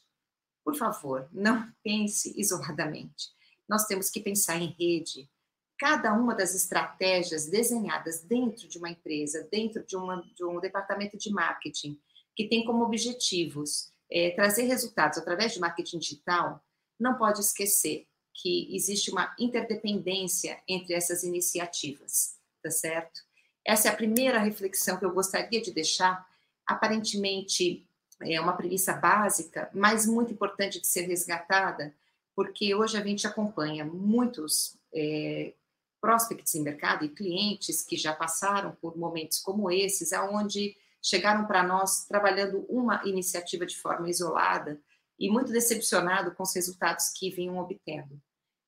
por 0.65 0.75
favor, 0.75 1.29
não 1.31 1.71
pense 1.83 2.33
isoladamente. 2.35 3.29
Nós 3.69 3.85
temos 3.85 4.09
que 4.09 4.19
pensar 4.19 4.57
em 4.57 4.75
rede. 4.79 5.29
Cada 5.77 6.11
uma 6.13 6.33
das 6.33 6.55
estratégias 6.55 7.45
desenhadas 7.45 8.23
dentro 8.23 8.67
de 8.67 8.79
uma 8.79 8.89
empresa, 8.89 9.47
dentro 9.51 9.85
de, 9.85 9.95
uma, 9.95 10.23
de 10.35 10.43
um 10.43 10.59
departamento 10.59 11.17
de 11.17 11.29
marketing, 11.29 11.99
que 12.35 12.47
tem 12.47 12.65
como 12.65 12.83
objetivos 12.83 13.91
é, 14.11 14.31
trazer 14.31 14.63
resultados 14.63 15.19
através 15.19 15.53
de 15.53 15.59
marketing 15.59 15.99
digital, 15.99 16.59
não 16.99 17.15
pode 17.15 17.41
esquecer 17.41 18.07
que 18.33 18.75
existe 18.75 19.11
uma 19.11 19.35
interdependência 19.39 20.59
entre 20.67 20.93
essas 20.93 21.23
iniciativas, 21.23 22.37
tá 22.61 22.71
certo? 22.71 23.21
Essa 23.63 23.89
é 23.89 23.91
a 23.91 23.95
primeira 23.95 24.39
reflexão 24.39 24.97
que 24.97 25.05
eu 25.05 25.13
gostaria 25.13 25.61
de 25.61 25.71
deixar. 25.71 26.27
Aparentemente 26.65 27.87
é 28.21 28.39
uma 28.39 28.55
premissa 28.55 28.93
básica, 28.93 29.69
mas 29.73 30.05
muito 30.05 30.31
importante 30.31 30.79
de 30.79 30.87
ser 30.87 31.01
resgatada, 31.01 31.93
porque 32.35 32.73
hoje 32.73 32.97
a 32.97 33.03
gente 33.03 33.27
acompanha 33.27 33.85
muitos 33.85 34.77
é, 34.93 35.53
prospects 36.01 36.55
em 36.55 36.61
mercado 36.61 37.03
e 37.03 37.09
clientes 37.09 37.83
que 37.83 37.97
já 37.97 38.13
passaram 38.13 38.75
por 38.81 38.97
momentos 38.97 39.39
como 39.39 39.71
esses, 39.71 40.13
aonde 40.13 40.75
chegaram 41.01 41.45
para 41.45 41.63
nós 41.63 42.05
trabalhando 42.05 42.65
uma 42.69 43.01
iniciativa 43.05 43.65
de 43.65 43.77
forma 43.77 44.09
isolada 44.09 44.79
e 45.19 45.29
muito 45.29 45.51
decepcionado 45.51 46.33
com 46.33 46.43
os 46.43 46.53
resultados 46.53 47.09
que 47.09 47.29
vinham 47.29 47.57
obtendo. 47.57 48.21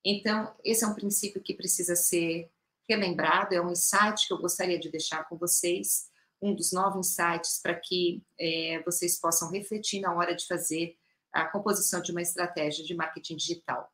Então, 0.04 0.54
esse 0.63 0.84
é 0.84 0.88
um 0.88 0.94
princípio 0.94 1.42
que 1.42 1.54
precisa 1.54 1.96
ser 1.96 2.50
relembrado, 2.88 3.54
é 3.54 3.62
um 3.62 3.72
insight 3.72 4.27
que 4.27 4.34
eu 4.34 4.38
gostaria 4.38 4.80
de 4.80 4.89
deixar 4.89 5.27
com 5.27 5.36
vocês, 5.36 6.10
um 6.41 6.53
dos 6.53 6.72
novos 6.72 7.08
insights 7.08 7.60
para 7.62 7.75
que 7.75 8.24
é, 8.39 8.82
vocês 8.84 9.20
possam 9.20 9.51
refletir 9.51 10.00
na 10.01 10.13
hora 10.13 10.36
de 10.36 10.46
fazer 10.46 10.96
a 11.32 11.46
composição 11.46 12.01
de 12.01 12.12
uma 12.12 12.22
estratégia 12.22 12.84
de 12.84 12.96
marketing 12.96 13.36
digital. 13.36 13.91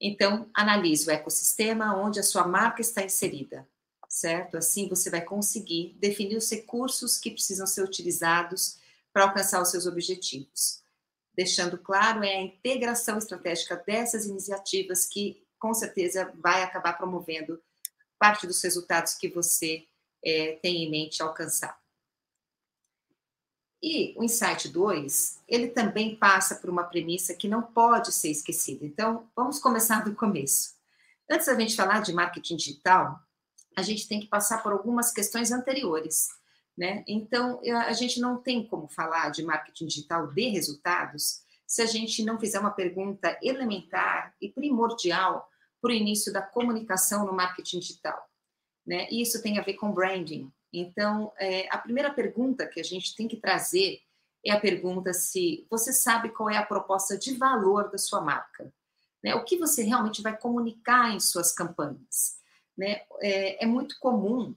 Então, 0.00 0.50
analise 0.54 1.08
o 1.08 1.10
ecossistema 1.10 1.96
onde 1.96 2.20
a 2.20 2.22
sua 2.22 2.46
marca 2.46 2.80
está 2.80 3.02
inserida, 3.02 3.66
certo? 4.08 4.56
Assim 4.56 4.88
você 4.88 5.08
vai 5.08 5.22
conseguir 5.22 5.96
definir 5.98 6.36
os 6.36 6.50
recursos 6.50 7.18
que 7.18 7.30
precisam 7.30 7.66
ser 7.66 7.82
utilizados 7.82 8.78
para 9.12 9.24
alcançar 9.24 9.62
os 9.62 9.70
seus 9.70 9.86
objetivos. 9.86 10.82
Deixando 11.34 11.78
claro, 11.78 12.22
é 12.22 12.36
a 12.36 12.42
integração 12.42 13.18
estratégica 13.18 13.76
dessas 13.76 14.26
iniciativas 14.26 15.06
que 15.06 15.44
com 15.58 15.72
certeza 15.72 16.32
vai 16.36 16.62
acabar 16.62 16.92
promovendo 16.94 17.60
parte 18.18 18.46
dos 18.46 18.62
resultados 18.62 19.14
que 19.14 19.28
você 19.28 19.86
é, 20.24 20.58
tem 20.62 20.84
em 20.84 20.90
mente 20.90 21.22
alcançar. 21.22 21.78
E 23.82 24.14
o 24.16 24.24
Insight 24.24 24.68
2, 24.70 25.42
ele 25.46 25.68
também 25.68 26.16
passa 26.16 26.54
por 26.54 26.70
uma 26.70 26.84
premissa 26.84 27.34
que 27.34 27.46
não 27.46 27.60
pode 27.60 28.12
ser 28.12 28.30
esquecida. 28.30 28.86
Então, 28.86 29.28
vamos 29.36 29.58
começar 29.58 30.02
do 30.02 30.14
começo. 30.14 30.74
Antes 31.30 31.46
da 31.46 31.54
gente 31.54 31.76
falar 31.76 32.00
de 32.00 32.12
marketing 32.14 32.56
digital, 32.56 33.20
a 33.76 33.82
gente 33.82 34.08
tem 34.08 34.20
que 34.20 34.26
passar 34.26 34.62
por 34.62 34.72
algumas 34.72 35.12
questões 35.12 35.52
anteriores. 35.52 36.28
Né? 36.76 37.04
Então, 37.06 37.60
a 37.86 37.92
gente 37.92 38.20
não 38.20 38.38
tem 38.38 38.66
como 38.66 38.88
falar 38.88 39.28
de 39.28 39.42
marketing 39.42 39.86
digital 39.86 40.28
de 40.28 40.48
resultados 40.48 41.42
se 41.66 41.82
a 41.82 41.86
gente 41.86 42.24
não 42.24 42.38
fizer 42.38 42.58
uma 42.58 42.70
pergunta 42.70 43.38
elementar 43.42 44.34
e 44.40 44.48
primordial 44.48 45.46
para 45.80 45.90
o 45.90 45.94
início 45.94 46.32
da 46.32 46.40
comunicação 46.40 47.26
no 47.26 47.34
marketing 47.34 47.80
digital. 47.80 48.28
Né? 48.86 49.08
Isso 49.10 49.42
tem 49.42 49.58
a 49.58 49.62
ver 49.62 49.74
com 49.74 49.92
branding. 49.92 50.50
Então, 50.72 51.32
é, 51.38 51.68
a 51.70 51.78
primeira 51.78 52.12
pergunta 52.12 52.66
que 52.66 52.80
a 52.80 52.84
gente 52.84 53.14
tem 53.14 53.28
que 53.28 53.36
trazer 53.36 54.00
é 54.44 54.52
a 54.52 54.60
pergunta 54.60 55.12
se 55.12 55.66
você 55.70 55.92
sabe 55.92 56.28
qual 56.28 56.50
é 56.50 56.56
a 56.56 56.66
proposta 56.66 57.16
de 57.16 57.34
valor 57.34 57.90
da 57.90 57.96
sua 57.96 58.20
marca. 58.20 58.72
Né? 59.22 59.34
O 59.34 59.44
que 59.44 59.56
você 59.56 59.82
realmente 59.82 60.20
vai 60.20 60.36
comunicar 60.36 61.14
em 61.14 61.20
suas 61.20 61.52
campanhas. 61.52 62.38
Né? 62.76 63.02
É, 63.20 63.64
é 63.64 63.66
muito 63.66 63.98
comum 63.98 64.54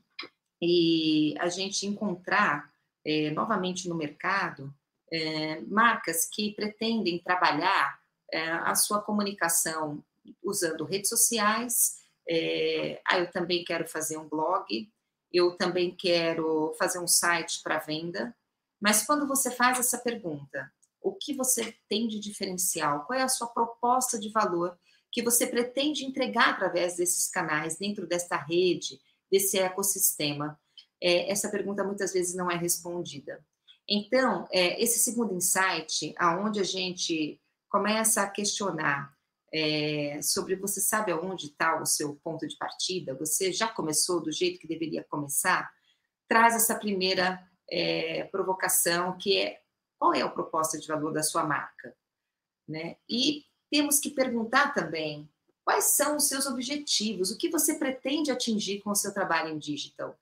e 0.62 1.36
a 1.40 1.48
gente 1.48 1.86
encontrar 1.86 2.70
é, 3.06 3.30
novamente 3.32 3.88
no 3.88 3.96
mercado 3.96 4.74
é, 5.12 5.62
marcas 5.62 6.26
que 6.26 6.52
pretendem 6.54 7.20
trabalhar 7.20 8.00
é, 8.32 8.50
a 8.50 8.76
sua 8.76 9.02
comunicação 9.02 10.04
usando 10.44 10.84
redes 10.84 11.10
sociais. 11.10 12.02
É, 12.30 13.02
ah, 13.08 13.20
eu 13.20 13.32
também 13.32 13.64
quero 13.64 13.88
fazer 13.88 14.18
um 14.18 14.28
blog, 14.28 14.90
eu 15.32 15.58
também 15.58 15.96
quero 15.96 16.74
fazer 16.78 17.00
um 17.00 17.08
site 17.08 17.62
para 17.64 17.80
venda. 17.80 18.36
Mas 18.80 19.06
quando 19.06 19.28
você 19.28 19.50
faz 19.50 19.80
essa 19.80 19.98
pergunta, 19.98 20.72
o 21.02 21.14
que 21.14 21.34
você 21.34 21.76
tem 21.90 22.08
de 22.08 22.20
diferencial? 22.20 23.06
Qual 23.06 23.18
é 23.18 23.24
a 23.24 23.30
sua 23.30 23.48
proposta 23.48 24.20
de 24.20 24.30
valor 24.30 24.78
que 25.12 25.24
você 25.24 25.48
pretende 25.48 26.06
entregar 26.06 26.50
através 26.50 26.98
desses 26.98 27.30
canais, 27.30 27.78
dentro 27.78 28.06
desta 28.06 28.36
rede, 28.36 29.00
desse 29.32 29.58
ecossistema? 29.58 30.60
É, 31.02 31.32
essa 31.32 31.50
pergunta 31.50 31.84
muitas 31.84 32.14
vezes 32.14 32.36
não 32.36 32.52
é 32.52 32.56
respondida. 32.56 33.44
Então, 33.88 34.48
é, 34.52 34.82
esse 34.82 35.00
segundo 35.00 35.34
insight, 35.34 36.14
aonde 36.18 36.60
a 36.60 36.64
gente 36.64 37.40
começa 37.70 38.22
a 38.22 38.30
questionar 38.30 39.17
é, 39.54 40.20
sobre 40.22 40.56
você 40.56 40.82
sabe 40.82 41.12
aonde 41.12 41.48
está 41.48 41.82
o 41.82 41.86
seu 41.86 42.16
ponto 42.24 42.48
de 42.48 42.58
partida, 42.58 43.16
você 43.16 43.52
já 43.52 43.68
começou 43.68 44.22
do 44.22 44.32
jeito 44.32 44.60
que 44.60 44.68
deveria 44.68 45.04
começar, 45.04 45.72
traz 46.28 46.56
essa 46.56 46.76
primeira 46.76 47.42
é, 47.70 48.26
provocação 48.26 49.18
que 49.18 49.38
é 49.38 49.62
qual 49.98 50.14
é 50.14 50.22
a 50.22 50.30
proposta 50.30 50.78
de 50.78 50.88
valor 50.88 51.12
da 51.12 51.24
sua 51.24 51.44
marca, 51.44 51.96
né? 52.68 52.98
E 53.10 53.46
temos 53.72 54.00
que 54.00 54.12
perguntar 54.12 54.74
também 54.74 55.30
quais 55.64 55.86
são 55.96 56.18
os 56.18 56.28
seus 56.28 56.46
objetivos, 56.46 57.32
o 57.32 57.38
que 57.38 57.50
você 57.50 57.76
pretende 57.76 58.32
atingir 58.32 58.82
com 58.82 58.92
o 58.92 58.96
seu 58.96 59.14
trabalho 59.14 59.54
em 59.54 59.58
digital, 59.58 60.18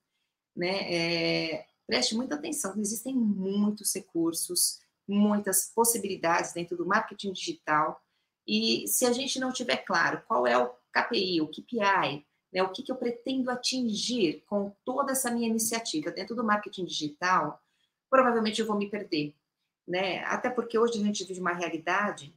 né? 0.55 0.93
É, 0.93 1.65
preste 1.85 2.15
muita 2.15 2.35
atenção, 2.35 2.73
existem 2.79 3.13
muitos 3.13 3.93
recursos, 3.93 4.79
muitas 5.07 5.71
possibilidades 5.73 6.53
dentro 6.53 6.77
do 6.77 6.85
marketing 6.85 7.31
digital, 7.33 8.01
e 8.47 8.87
se 8.87 9.05
a 9.05 9.11
gente 9.11 9.39
não 9.39 9.51
tiver 9.51 9.77
claro 9.77 10.21
qual 10.27 10.45
é 10.45 10.57
o 10.57 10.69
KPI, 10.93 11.41
o 11.41 11.47
KPI, 11.47 12.25
né, 12.53 12.63
o 12.63 12.71
que, 12.71 12.83
que 12.83 12.91
eu 12.91 12.95
pretendo 12.95 13.49
atingir 13.49 14.43
com 14.47 14.73
toda 14.85 15.11
essa 15.11 15.31
minha 15.31 15.49
iniciativa 15.49 16.11
dentro 16.11 16.35
do 16.35 16.43
marketing 16.43 16.85
digital, 16.85 17.61
provavelmente 18.09 18.61
eu 18.61 18.67
vou 18.67 18.77
me 18.77 18.89
perder. 18.89 19.35
Né? 19.87 20.23
Até 20.25 20.49
porque 20.49 20.77
hoje 20.77 20.99
a 20.99 21.03
gente 21.03 21.23
vive 21.25 21.39
uma 21.39 21.53
realidade 21.53 22.33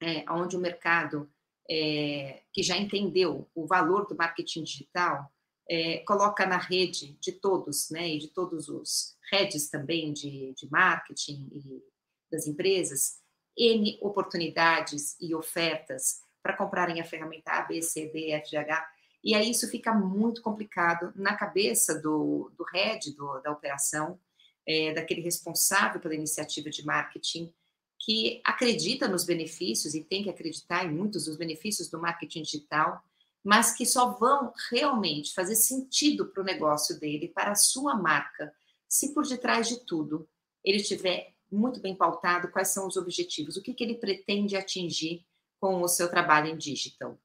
é, 0.00 0.24
onde 0.30 0.56
o 0.56 0.60
mercado 0.60 1.28
é, 1.68 2.42
que 2.52 2.62
já 2.62 2.76
entendeu 2.76 3.48
o 3.54 3.66
valor 3.66 4.06
do 4.06 4.14
marketing 4.14 4.62
digital 4.62 5.30
é, 5.68 5.98
coloca 6.06 6.46
na 6.46 6.58
rede 6.58 7.16
de 7.20 7.32
todos, 7.32 7.90
né, 7.90 8.08
e 8.08 8.18
de 8.18 8.28
todos 8.28 8.68
os 8.68 9.16
redes 9.32 9.68
também 9.68 10.12
de, 10.12 10.54
de 10.54 10.70
marketing 10.70 11.48
e 11.52 11.82
das 12.30 12.46
empresas, 12.46 13.20
N 13.56 13.98
oportunidades 14.00 15.16
e 15.20 15.34
ofertas 15.34 16.20
para 16.42 16.56
comprarem 16.56 17.00
a 17.00 17.04
ferramenta 17.04 17.52
A, 17.52 17.62
B, 17.62 17.82
C, 17.82 18.06
D, 18.06 18.30
F, 18.32 18.50
G, 18.50 18.56
H, 18.56 18.88
e 19.24 19.34
aí 19.34 19.50
isso 19.50 19.68
fica 19.68 19.92
muito 19.92 20.40
complicado 20.40 21.12
na 21.16 21.34
cabeça 21.34 22.00
do, 22.00 22.52
do 22.56 22.64
head 22.72 23.10
do, 23.16 23.40
da 23.40 23.50
operação, 23.50 24.20
é, 24.64 24.92
daquele 24.94 25.20
responsável 25.20 26.00
pela 26.00 26.14
iniciativa 26.14 26.70
de 26.70 26.84
marketing, 26.84 27.52
que 27.98 28.40
acredita 28.44 29.08
nos 29.08 29.24
benefícios 29.24 29.94
e 29.94 30.04
tem 30.04 30.22
que 30.22 30.30
acreditar 30.30 30.84
em 30.84 30.92
muitos 30.92 31.24
dos 31.24 31.36
benefícios 31.36 31.88
do 31.88 31.98
marketing 31.98 32.42
digital, 32.42 33.02
mas 33.42 33.72
que 33.72 33.86
só 33.86 34.12
vão 34.12 34.52
realmente 34.70 35.34
fazer 35.34 35.54
sentido 35.54 36.26
para 36.26 36.42
o 36.42 36.46
negócio 36.46 36.98
dele, 36.98 37.28
para 37.28 37.52
a 37.52 37.56
sua 37.56 37.96
marca, 37.96 38.52
se 38.88 39.14
por 39.14 39.26
detrás 39.26 39.68
de 39.68 39.84
tudo 39.84 40.28
ele 40.64 40.82
tiver 40.82 41.34
muito 41.50 41.80
bem 41.80 41.94
pautado 41.94 42.48
quais 42.48 42.68
são 42.68 42.86
os 42.86 42.96
objetivos, 42.96 43.56
o 43.56 43.62
que, 43.62 43.74
que 43.74 43.84
ele 43.84 43.94
pretende 43.94 44.56
atingir 44.56 45.24
com 45.60 45.82
o 45.82 45.88
seu 45.88 46.10
trabalho 46.10 46.48
em 46.48 46.56
digital. 46.56 47.18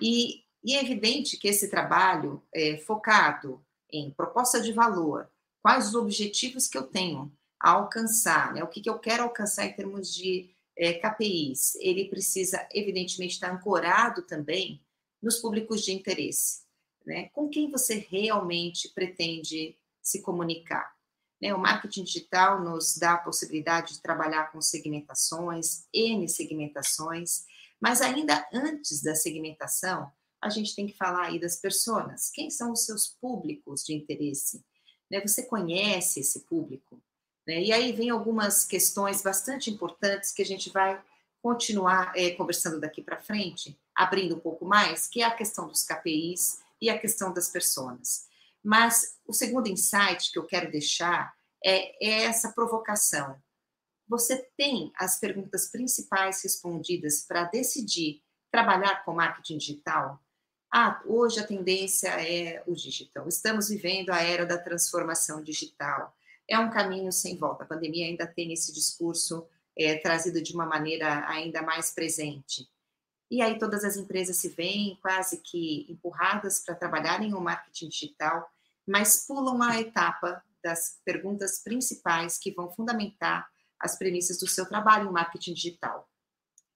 E, 0.00 0.44
e 0.62 0.76
é 0.76 0.82
evidente 0.82 1.36
que 1.36 1.48
esse 1.48 1.68
trabalho 1.68 2.42
é 2.54 2.76
focado 2.76 3.64
em 3.90 4.10
proposta 4.10 4.60
de 4.60 4.72
valor, 4.72 5.30
quais 5.62 5.88
os 5.88 5.94
objetivos 5.94 6.68
que 6.68 6.78
eu 6.78 6.84
tenho 6.84 7.32
a 7.58 7.72
alcançar, 7.72 8.54
né? 8.54 8.62
o 8.62 8.68
que, 8.68 8.80
que 8.80 8.88
eu 8.88 8.98
quero 8.98 9.24
alcançar 9.24 9.66
em 9.66 9.72
termos 9.72 10.14
de 10.14 10.54
é, 10.76 10.94
KPIs, 10.94 11.74
ele 11.76 12.08
precisa, 12.08 12.66
evidentemente, 12.72 13.34
estar 13.34 13.52
ancorado 13.52 14.22
também 14.22 14.82
nos 15.20 15.38
públicos 15.38 15.84
de 15.84 15.92
interesse. 15.92 16.62
Né? 17.04 17.28
Com 17.30 17.48
quem 17.48 17.70
você 17.70 18.06
realmente 18.10 18.88
pretende 18.88 19.76
se 20.00 20.22
comunicar? 20.22 20.94
Né? 21.40 21.54
O 21.54 21.58
marketing 21.58 22.04
digital 22.04 22.62
nos 22.62 22.96
dá 22.96 23.14
a 23.14 23.18
possibilidade 23.18 23.94
de 23.94 24.02
trabalhar 24.02 24.52
com 24.52 24.60
segmentações, 24.60 25.86
N 25.92 26.28
segmentações, 26.28 27.44
mas 27.80 28.02
ainda 28.02 28.46
antes 28.52 29.02
da 29.02 29.14
segmentação, 29.14 30.10
a 30.40 30.48
gente 30.48 30.74
tem 30.74 30.86
que 30.86 30.96
falar 30.96 31.26
aí 31.26 31.38
das 31.38 31.56
pessoas. 31.56 32.30
Quem 32.30 32.50
são 32.50 32.72
os 32.72 32.84
seus 32.84 33.08
públicos 33.08 33.84
de 33.84 33.94
interesse? 33.94 34.64
Né? 35.10 35.20
Você 35.20 35.42
conhece 35.42 36.20
esse 36.20 36.40
público? 36.40 37.00
Né? 37.46 37.62
E 37.62 37.72
aí 37.72 37.92
vem 37.92 38.10
algumas 38.10 38.64
questões 38.64 39.22
bastante 39.22 39.70
importantes 39.70 40.32
que 40.32 40.42
a 40.42 40.46
gente 40.46 40.70
vai 40.70 41.00
continuar 41.42 42.12
é, 42.14 42.30
conversando 42.30 42.78
daqui 42.78 43.02
para 43.02 43.20
frente, 43.20 43.78
abrindo 43.94 44.36
um 44.36 44.40
pouco 44.40 44.64
mais, 44.64 45.06
que 45.06 45.22
é 45.22 45.24
a 45.24 45.34
questão 45.34 45.66
dos 45.66 45.82
KPIs 45.82 46.60
e 46.80 46.90
a 46.90 46.98
questão 46.98 47.32
das 47.32 47.48
pessoas. 47.48 48.28
Mas 48.62 49.18
o 49.26 49.32
segundo 49.32 49.68
insight 49.68 50.30
que 50.32 50.38
eu 50.38 50.46
quero 50.46 50.70
deixar 50.70 51.34
é, 51.64 52.04
é 52.04 52.24
essa 52.24 52.52
provocação. 52.52 53.40
Você 54.08 54.48
tem 54.56 54.92
as 54.96 55.18
perguntas 55.20 55.70
principais 55.70 56.42
respondidas 56.42 57.24
para 57.26 57.44
decidir 57.44 58.22
trabalhar 58.50 59.04
com 59.04 59.14
marketing 59.14 59.58
digital? 59.58 60.20
Ah, 60.72 61.00
hoje 61.06 61.40
a 61.40 61.46
tendência 61.46 62.08
é 62.08 62.62
o 62.66 62.74
digital. 62.74 63.28
Estamos 63.28 63.68
vivendo 63.68 64.10
a 64.10 64.22
era 64.22 64.44
da 64.44 64.58
transformação 64.58 65.42
digital. 65.42 66.16
É 66.48 66.58
um 66.58 66.70
caminho 66.70 67.12
sem 67.12 67.36
volta. 67.36 67.64
A 67.64 67.66
pandemia 67.66 68.06
ainda 68.06 68.26
tem 68.26 68.52
esse 68.52 68.72
discurso 68.72 69.46
é, 69.76 69.96
trazido 69.96 70.42
de 70.42 70.52
uma 70.52 70.66
maneira 70.66 71.26
ainda 71.28 71.62
mais 71.62 71.92
presente. 71.92 72.68
E 73.30 73.40
aí 73.40 73.58
todas 73.58 73.84
as 73.84 73.96
empresas 73.96 74.36
se 74.38 74.48
veem 74.48 74.98
quase 75.00 75.38
que 75.38 75.86
empurradas 75.88 76.60
para 76.60 76.74
trabalharem 76.74 77.32
o 77.32 77.40
marketing 77.40 77.88
digital, 77.88 78.50
mas 78.86 79.24
pulam 79.26 79.62
a 79.62 79.80
etapa 79.80 80.42
das 80.62 80.98
perguntas 81.04 81.62
principais 81.62 82.38
que 82.38 82.50
vão 82.50 82.70
fundamentar 82.70 83.48
as 83.78 83.96
premissas 83.96 84.38
do 84.38 84.46
seu 84.46 84.66
trabalho 84.66 85.08
em 85.08 85.12
marketing 85.12 85.54
digital. 85.54 86.08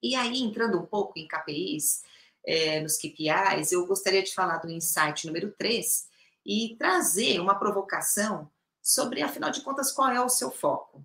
E 0.03 0.15
aí, 0.15 0.43
entrando 0.43 0.79
um 0.79 0.87
pouco 0.87 1.19
em 1.19 1.27
KPIs, 1.27 2.03
é, 2.47 2.81
nos 2.81 2.97
KPIs, 2.97 3.73
eu 3.73 3.87
gostaria 3.87 4.23
de 4.23 4.35
falar 4.35 4.59
do 4.59 4.71
insight 4.71 5.27
número 5.27 5.53
3 5.53 6.09
e 6.47 6.77
trazer 6.79 7.41
uma 7.41 7.59
provocação 7.59 8.51
sobre, 8.83 9.23
afinal 9.23 9.51
de 9.51 9.63
contas, 9.63 9.91
qual 9.91 10.11
é 10.11 10.21
o 10.21 10.29
seu 10.29 10.51
foco. 10.51 11.05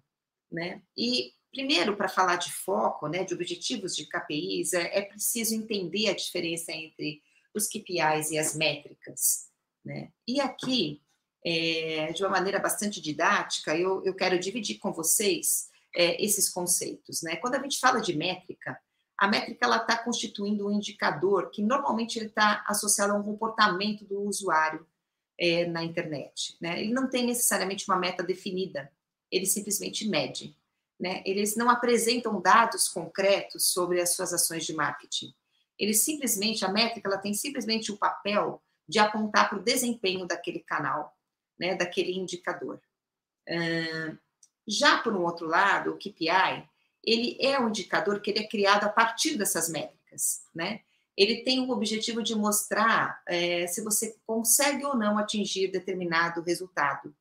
Né? 0.51 0.81
E 0.97 1.33
Primeiro, 1.51 1.97
para 1.97 2.07
falar 2.07 2.35
de 2.35 2.51
foco, 2.51 3.07
né, 3.07 3.23
de 3.23 3.33
objetivos 3.33 3.95
de 3.95 4.05
KPIs, 4.05 4.73
é, 4.73 4.99
é 4.99 5.01
preciso 5.01 5.55
entender 5.55 6.09
a 6.09 6.15
diferença 6.15 6.71
entre 6.71 7.21
os 7.53 7.67
KPIs 7.67 8.31
e 8.31 8.37
as 8.37 8.55
métricas. 8.55 9.49
Né? 9.83 10.11
E 10.27 10.39
aqui, 10.39 11.01
é, 11.43 12.11
de 12.13 12.23
uma 12.23 12.31
maneira 12.31 12.59
bastante 12.59 13.01
didática, 13.01 13.75
eu, 13.75 14.03
eu 14.05 14.13
quero 14.13 14.39
dividir 14.39 14.77
com 14.77 14.93
vocês 14.93 15.69
é, 15.95 16.23
esses 16.23 16.49
conceitos. 16.49 17.21
Né? 17.23 17.35
Quando 17.37 17.55
a 17.55 17.61
gente 17.61 17.79
fala 17.79 17.99
de 17.99 18.15
métrica, 18.15 18.79
a 19.17 19.27
métrica 19.27 19.67
está 19.75 19.97
constituindo 19.97 20.67
um 20.67 20.71
indicador 20.71 21.49
que 21.49 21.61
normalmente 21.61 22.19
está 22.19 22.63
associado 22.67 23.13
a 23.13 23.17
um 23.17 23.23
comportamento 23.23 24.05
do 24.05 24.21
usuário 24.21 24.85
é, 25.37 25.65
na 25.65 25.83
internet. 25.83 26.55
Né? 26.61 26.81
Ele 26.81 26.93
não 26.93 27.09
tem 27.09 27.25
necessariamente 27.25 27.85
uma 27.89 27.97
meta 27.97 28.23
definida, 28.23 28.91
ele 29.31 29.45
simplesmente 29.45 30.07
mede. 30.07 30.55
Né? 30.99 31.23
Eles 31.25 31.55
não 31.55 31.69
apresentam 31.69 32.41
dados 32.41 32.89
concretos 32.89 33.71
sobre 33.71 34.01
as 34.01 34.13
suas 34.13 34.33
ações 34.33 34.65
de 34.65 34.73
marketing. 34.73 35.33
Eles 35.77 36.03
simplesmente, 36.03 36.65
a 36.65 36.69
métrica 36.69 37.07
ela 37.07 37.17
tem 37.17 37.33
simplesmente 37.33 37.91
o 37.91 37.97
papel 37.97 38.61
de 38.87 38.99
apontar 38.99 39.49
para 39.49 39.57
o 39.57 39.63
desempenho 39.63 40.25
daquele 40.25 40.59
canal, 40.59 41.15
né, 41.57 41.75
daquele 41.75 42.11
indicador. 42.11 42.81
Uh, 43.47 44.17
já 44.67 44.97
por 44.97 45.15
um 45.15 45.23
outro 45.23 45.47
lado, 45.47 45.91
o 45.91 45.97
KPI, 45.97 46.67
ele 47.03 47.37
é 47.39 47.59
um 47.59 47.69
indicador 47.69 48.19
que 48.19 48.29
ele 48.29 48.39
é 48.39 48.47
criado 48.47 48.83
a 48.83 48.89
partir 48.89 49.37
dessas 49.37 49.69
métricas, 49.69 50.43
né? 50.53 50.81
Ele 51.15 51.43
tem 51.43 51.59
o 51.59 51.71
objetivo 51.71 52.21
de 52.23 52.35
mostrar 52.35 53.21
é, 53.25 53.67
se 53.67 53.83
você 53.83 54.15
consegue 54.25 54.85
ou 54.85 54.95
não 54.95 55.17
atingir 55.17 55.67
determinado 55.69 56.41
resultado. 56.41 57.13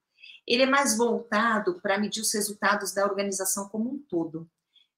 Ele 0.49 0.63
é 0.63 0.67
mais 0.67 0.97
voltado 0.97 1.79
para 1.83 1.99
medir 1.99 2.23
os 2.23 2.33
resultados 2.33 2.93
da 2.93 3.05
organização 3.05 3.69
como 3.69 3.91
um 3.91 3.99
todo. 3.99 4.49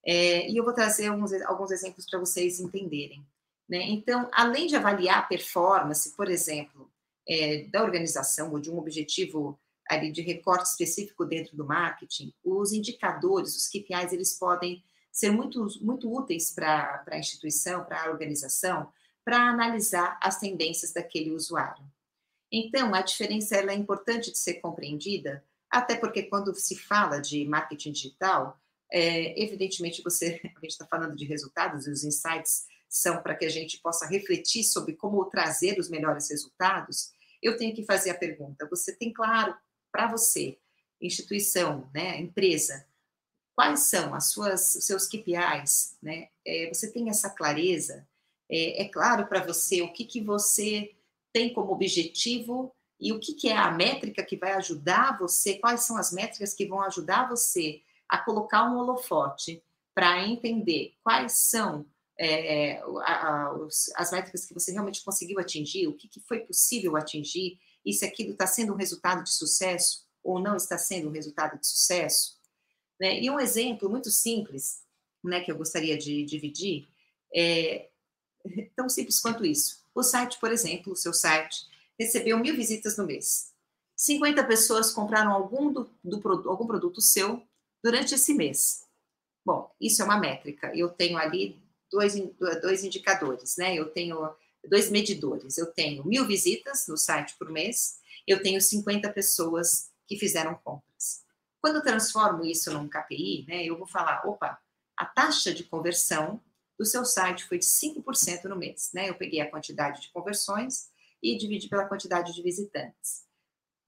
É, 0.07 0.49
e 0.49 0.57
eu 0.57 0.65
vou 0.65 0.73
trazer 0.73 1.09
alguns, 1.09 1.33
alguns 1.43 1.73
exemplos 1.73 2.07
para 2.09 2.21
vocês 2.21 2.61
entenderem. 2.61 3.27
Né? 3.69 3.83
Então, 3.91 4.31
além 4.33 4.69
de 4.69 4.77
avaliar 4.77 5.19
a 5.19 5.23
performance, 5.23 6.17
por 6.17 6.31
exemplo, 6.31 6.89
é, 7.29 7.65
da 7.65 7.83
organização 7.83 8.53
ou 8.53 8.61
de 8.61 8.71
um 8.71 8.79
objetivo 8.79 9.59
ali 9.89 10.13
de 10.13 10.23
recorte 10.23 10.67
específico 10.67 11.25
dentro 11.25 11.57
do 11.57 11.67
marketing, 11.67 12.33
os 12.45 12.73
indicadores, 12.73 13.57
os 13.57 13.67
KPIs, 13.67 14.13
eles 14.13 14.39
podem 14.39 14.81
ser 15.11 15.33
muito, 15.33 15.67
muito 15.81 16.13
úteis 16.13 16.53
para 16.53 17.05
a 17.11 17.19
instituição, 17.19 17.85
para 17.85 18.05
a 18.05 18.11
organização, 18.11 18.89
para 19.25 19.49
analisar 19.49 20.17
as 20.23 20.39
tendências 20.39 20.93
daquele 20.93 21.33
usuário. 21.33 21.85
Então, 22.53 22.95
a 22.95 23.03
diferença 23.03 23.57
é 23.57 23.75
importante 23.75 24.33
de 24.33 24.39
ser 24.39 24.55
compreendida, 24.55 25.45
até 25.71 25.95
porque 25.95 26.25
quando 26.25 26.55
se 26.55 26.77
fala 26.77 27.21
de 27.21 27.45
marketing 27.45 27.93
digital, 27.93 28.61
é, 28.91 29.41
evidentemente 29.41 30.03
você, 30.03 30.41
a 30.57 30.61
gente 30.61 30.73
está 30.73 30.87
falando 30.87 31.15
de 31.15 31.25
resultados 31.25 31.87
e 31.87 31.91
os 31.91 32.03
insights 32.03 32.67
são 32.89 33.23
para 33.23 33.37
que 33.37 33.45
a 33.45 33.49
gente 33.49 33.79
possa 33.79 34.05
refletir 34.07 34.65
sobre 34.65 34.95
como 34.95 35.25
trazer 35.27 35.79
os 35.79 35.89
melhores 35.89 36.29
resultados, 36.29 37.13
eu 37.41 37.57
tenho 37.57 37.75
que 37.75 37.85
fazer 37.85 38.11
a 38.11 38.19
pergunta: 38.19 38.69
você 38.69 38.95
tem 38.95 39.13
claro 39.13 39.57
para 39.93 40.09
você, 40.09 40.59
instituição, 41.01 41.89
né, 41.95 42.21
empresa, 42.21 42.85
quais 43.55 43.81
são 43.81 44.15
as 44.15 44.27
suas, 44.27 44.75
os 44.75 44.85
seus 44.85 45.07
KPIs, 45.07 45.97
né? 46.03 46.29
É, 46.45 46.69
você 46.69 46.91
tem 46.91 47.09
essa 47.09 47.31
clareza? 47.31 48.07
É, 48.51 48.83
é 48.83 48.89
claro 48.89 49.27
para 49.29 49.45
você 49.45 49.83
o 49.83 49.93
que, 49.93 50.05
que 50.05 50.21
você 50.21 50.95
tem 51.33 51.53
como 51.53 51.73
objetivo 51.73 52.75
e 52.99 53.13
o 53.13 53.19
que, 53.19 53.33
que 53.33 53.49
é 53.49 53.57
a 53.57 53.71
métrica 53.71 54.23
que 54.23 54.37
vai 54.37 54.53
ajudar 54.53 55.19
você, 55.19 55.55
quais 55.55 55.85
são 55.85 55.97
as 55.97 56.13
métricas 56.13 56.53
que 56.53 56.67
vão 56.67 56.83
ajudar 56.83 57.29
você 57.29 57.81
a 58.09 58.19
colocar 58.19 58.71
um 58.71 58.79
holofote 58.79 59.63
para 59.95 60.27
entender 60.27 60.95
quais 61.03 61.33
são 61.33 61.87
é, 62.19 62.73
é, 62.73 62.83
a, 62.83 63.47
a, 63.47 63.59
as 63.97 64.13
métricas 64.13 64.45
que 64.45 64.53
você 64.53 64.73
realmente 64.73 65.03
conseguiu 65.03 65.39
atingir, 65.39 65.87
o 65.87 65.95
que, 65.95 66.07
que 66.07 66.21
foi 66.21 66.41
possível 66.41 66.97
atingir, 66.97 67.59
e 67.85 67.95
se 67.95 68.05
aquilo 68.05 68.33
está 68.33 68.47
sendo 68.47 68.75
um 68.75 68.77
resultado 68.77 69.25
de 69.25 69.31
sucesso 69.31 70.07
ou 70.23 70.39
não 70.39 70.55
está 70.55 70.77
sendo 70.77 71.09
um 71.09 71.13
resultado 71.13 71.59
de 71.59 71.67
sucesso. 71.67 72.39
Né? 73.01 73.21
E 73.23 73.31
um 73.31 73.41
exemplo 73.41 73.89
muito 73.89 74.11
simples, 74.11 74.83
né, 75.25 75.41
que 75.41 75.51
eu 75.51 75.57
gostaria 75.57 75.97
de 75.97 76.23
dividir, 76.25 76.89
é 77.35 77.89
tão 78.77 78.89
simples 78.89 79.19
quanto 79.19 79.47
isso. 79.47 79.83
O 79.95 80.03
site, 80.03 80.39
por 80.39 80.51
exemplo, 80.51 80.93
o 80.93 80.97
seu 80.97 81.13
site, 81.13 81.67
recebeu 81.99 82.39
mil 82.39 82.55
visitas 82.55 82.97
no 82.97 83.07
mês. 83.07 83.53
50 83.97 84.45
pessoas 84.45 84.93
compraram 84.93 85.33
algum, 85.33 85.73
do, 85.73 85.91
do, 86.03 86.49
algum 86.49 86.67
produto 86.67 87.01
seu 87.01 87.43
durante 87.83 88.15
esse 88.15 88.33
mês. 88.33 88.87
Bom, 89.45 89.71
isso 89.81 90.01
é 90.01 90.05
uma 90.05 90.19
métrica. 90.19 90.75
Eu 90.75 90.89
tenho 90.89 91.19
ali 91.19 91.61
dois, 91.91 92.15
dois 92.63 92.85
indicadores, 92.85 93.57
né? 93.57 93.75
Eu 93.75 93.91
tenho 93.91 94.35
dois 94.69 94.91
medidores. 94.91 95.59
Eu 95.59 95.67
tenho 95.67 96.07
mil 96.07 96.27
visitas 96.27 96.87
no 96.87 96.97
site 96.97 97.35
por 97.39 97.51
mês, 97.51 97.99
eu 98.27 98.43
tenho 98.43 98.61
50 98.61 99.11
pessoas 99.13 99.91
que 100.07 100.17
fizeram 100.17 100.55
compras. 100.55 101.25
Quando 101.61 101.77
eu 101.77 101.83
transformo 101.83 102.45
isso 102.45 102.73
num 102.73 102.89
KPI, 102.89 103.45
né, 103.47 103.65
eu 103.65 103.77
vou 103.77 103.87
falar, 103.87 104.27
opa, 104.27 104.59
a 104.97 105.05
taxa 105.05 105.53
de 105.53 105.65
conversão 105.65 106.41
do 106.81 106.87
seu 106.87 107.05
site 107.05 107.45
foi 107.45 107.59
de 107.59 107.67
5% 107.67 108.45
no 108.45 108.57
mês, 108.57 108.91
né? 108.95 109.11
Eu 109.11 109.15
peguei 109.15 109.39
a 109.43 109.51
quantidade 109.51 110.01
de 110.01 110.11
conversões 110.11 110.89
e 111.23 111.37
dividi 111.37 111.69
pela 111.69 111.85
quantidade 111.85 112.33
de 112.33 112.43
visitantes. 112.43 113.27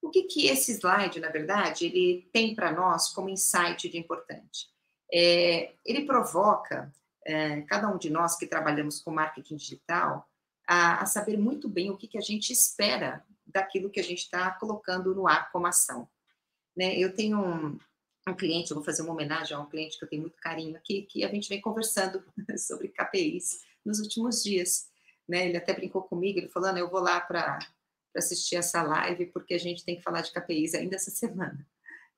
O 0.02 0.10
que 0.10 0.24
que 0.24 0.46
esse 0.46 0.72
slide, 0.72 1.18
na 1.18 1.30
verdade, 1.30 1.86
ele 1.86 2.28
tem 2.34 2.54
para 2.54 2.70
nós 2.70 3.08
como 3.08 3.30
insight 3.30 3.88
de 3.88 3.96
importante? 3.96 4.68
É, 5.10 5.72
ele 5.86 6.04
provoca 6.04 6.92
é, 7.24 7.62
cada 7.62 7.88
um 7.88 7.96
de 7.96 8.10
nós 8.10 8.36
que 8.36 8.46
trabalhamos 8.46 9.00
com 9.00 9.10
marketing 9.10 9.56
digital 9.56 10.28
a, 10.68 11.00
a 11.00 11.06
saber 11.06 11.38
muito 11.38 11.70
bem 11.70 11.90
o 11.90 11.96
que, 11.96 12.06
que 12.06 12.18
a 12.18 12.22
gente 12.22 12.52
espera 12.52 13.24
daquilo 13.46 13.88
que 13.88 14.00
a 14.00 14.04
gente 14.04 14.24
está 14.24 14.50
colocando 14.50 15.14
no 15.14 15.26
ar 15.26 15.50
como 15.50 15.66
ação. 15.66 16.06
Né? 16.76 16.94
Eu 16.98 17.14
tenho 17.14 17.40
um, 17.40 17.78
um 18.30 18.36
cliente, 18.36 18.72
vou 18.74 18.84
fazer 18.84 19.02
uma 19.02 19.12
homenagem 19.12 19.56
a 19.56 19.60
um 19.60 19.68
cliente 19.68 19.98
que 19.98 20.04
eu 20.04 20.08
tenho 20.08 20.22
muito 20.22 20.36
carinho 20.36 20.76
aqui, 20.76 21.02
que 21.02 21.24
a 21.24 21.28
gente 21.28 21.48
vem 21.48 21.60
conversando 21.60 22.22
sobre 22.56 22.88
KPIs 22.88 23.60
nos 23.84 23.98
últimos 23.98 24.42
dias. 24.42 24.88
Né? 25.28 25.48
Ele 25.48 25.56
até 25.56 25.72
brincou 25.72 26.02
comigo, 26.02 26.38
ele 26.38 26.48
falando, 26.48 26.78
eu 26.78 26.90
vou 26.90 27.00
lá 27.00 27.20
para 27.20 27.58
assistir 28.16 28.56
essa 28.56 28.82
live, 28.82 29.26
porque 29.26 29.54
a 29.54 29.58
gente 29.58 29.84
tem 29.84 29.96
que 29.96 30.02
falar 30.02 30.20
de 30.20 30.32
KPIs 30.32 30.74
ainda 30.74 30.96
essa 30.96 31.10
semana. 31.10 31.66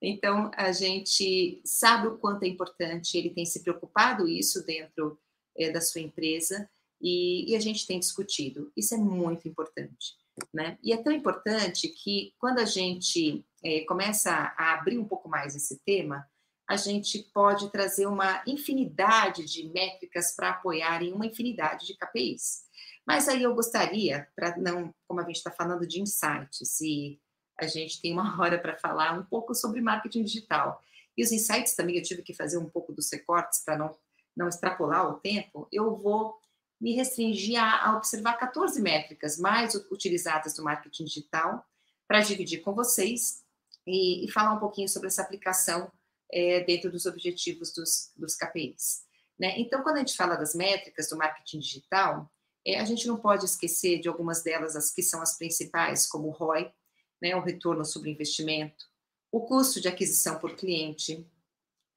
Então, 0.02 0.50
a 0.54 0.70
gente 0.72 1.60
sabe 1.64 2.08
o 2.08 2.18
quanto 2.18 2.42
é 2.42 2.48
importante, 2.48 3.16
ele 3.16 3.30
tem 3.30 3.46
se 3.46 3.62
preocupado 3.62 4.28
isso 4.28 4.64
dentro 4.64 5.18
é, 5.56 5.70
da 5.70 5.80
sua 5.80 6.00
empresa 6.00 6.68
e, 7.00 7.50
e, 7.50 7.56
a 7.56 7.60
gente 7.60 7.86
tem 7.86 7.98
discutido. 7.98 8.70
Isso 8.76 8.94
é 8.94 8.98
muito 8.98 9.48
importante. 9.48 10.14
Né? 10.52 10.78
E 10.82 10.92
é 10.92 10.96
tão 10.96 11.12
importante 11.12 11.88
que 11.88 12.34
quando 12.38 12.58
a 12.58 12.64
gente 12.64 13.44
é, 13.62 13.80
começa 13.84 14.52
a 14.56 14.74
abrir 14.74 14.98
um 14.98 15.06
pouco 15.06 15.28
mais 15.28 15.54
esse 15.54 15.80
tema, 15.84 16.28
a 16.68 16.76
gente 16.76 17.18
pode 17.32 17.70
trazer 17.70 18.06
uma 18.06 18.42
infinidade 18.46 19.44
de 19.44 19.68
métricas 19.68 20.34
para 20.34 20.50
apoiarem 20.50 21.12
uma 21.12 21.26
infinidade 21.26 21.86
de 21.86 21.96
KPIs. 21.96 22.64
Mas 23.06 23.28
aí 23.28 23.42
eu 23.42 23.54
gostaria, 23.54 24.26
para 24.34 24.56
não, 24.56 24.94
como 25.06 25.20
a 25.20 25.24
gente 25.24 25.36
está 25.36 25.50
falando 25.50 25.86
de 25.86 26.00
insights 26.00 26.80
e 26.80 27.20
a 27.60 27.66
gente 27.66 28.00
tem 28.00 28.12
uma 28.12 28.34
hora 28.40 28.58
para 28.58 28.76
falar 28.76 29.18
um 29.18 29.24
pouco 29.24 29.54
sobre 29.54 29.80
marketing 29.80 30.24
digital. 30.24 30.82
E 31.16 31.22
os 31.22 31.30
insights 31.30 31.76
também, 31.76 31.96
eu 31.96 32.02
tive 32.02 32.22
que 32.22 32.34
fazer 32.34 32.58
um 32.58 32.68
pouco 32.68 32.92
dos 32.92 33.10
recortes 33.12 33.62
para 33.64 33.76
não, 33.76 33.96
não 34.36 34.48
extrapolar 34.48 35.08
o 35.08 35.20
tempo. 35.20 35.68
Eu 35.70 35.94
vou 35.96 36.38
me 36.84 36.92
restringir 36.92 37.58
a, 37.58 37.88
a 37.88 37.96
observar 37.96 38.34
14 38.34 38.82
métricas 38.82 39.38
mais 39.38 39.74
utilizadas 39.90 40.52
do 40.52 40.62
marketing 40.62 41.04
digital 41.04 41.64
para 42.06 42.20
dividir 42.20 42.60
com 42.60 42.74
vocês 42.74 43.42
e, 43.86 44.26
e, 44.26 44.30
falar 44.30 44.52
um 44.52 44.60
pouquinho 44.60 44.86
sobre 44.86 45.06
essa 45.06 45.22
aplicação 45.22 45.90
é, 46.30 46.62
dentro 46.62 46.90
dos 46.90 47.06
objetivos 47.06 47.72
dos, 47.72 48.12
dos 48.14 48.36
KPIs. 48.36 49.02
Né? 49.40 49.58
Então, 49.58 49.82
quando 49.82 49.96
a 49.96 49.98
gente 50.00 50.14
fala 50.14 50.36
das 50.36 50.54
métricas 50.54 51.08
do 51.08 51.16
marketing 51.16 51.60
digital, 51.60 52.30
é, 52.66 52.78
a 52.78 52.84
gente 52.84 53.06
não 53.06 53.16
pode 53.16 53.46
esquecer 53.46 53.98
de 53.98 54.06
algumas 54.06 54.42
delas, 54.42 54.76
as 54.76 54.92
que 54.92 55.02
são 55.02 55.22
as 55.22 55.38
principais, 55.38 56.06
como 56.06 56.28
o 56.28 56.32
ROI, 56.32 56.70
né, 57.18 57.34
o 57.34 57.40
retorno 57.40 57.82
sobre 57.86 58.10
investimento, 58.10 58.84
o 59.32 59.40
custo 59.40 59.80
de 59.80 59.88
aquisição 59.88 60.38
por 60.38 60.54
cliente, 60.54 61.26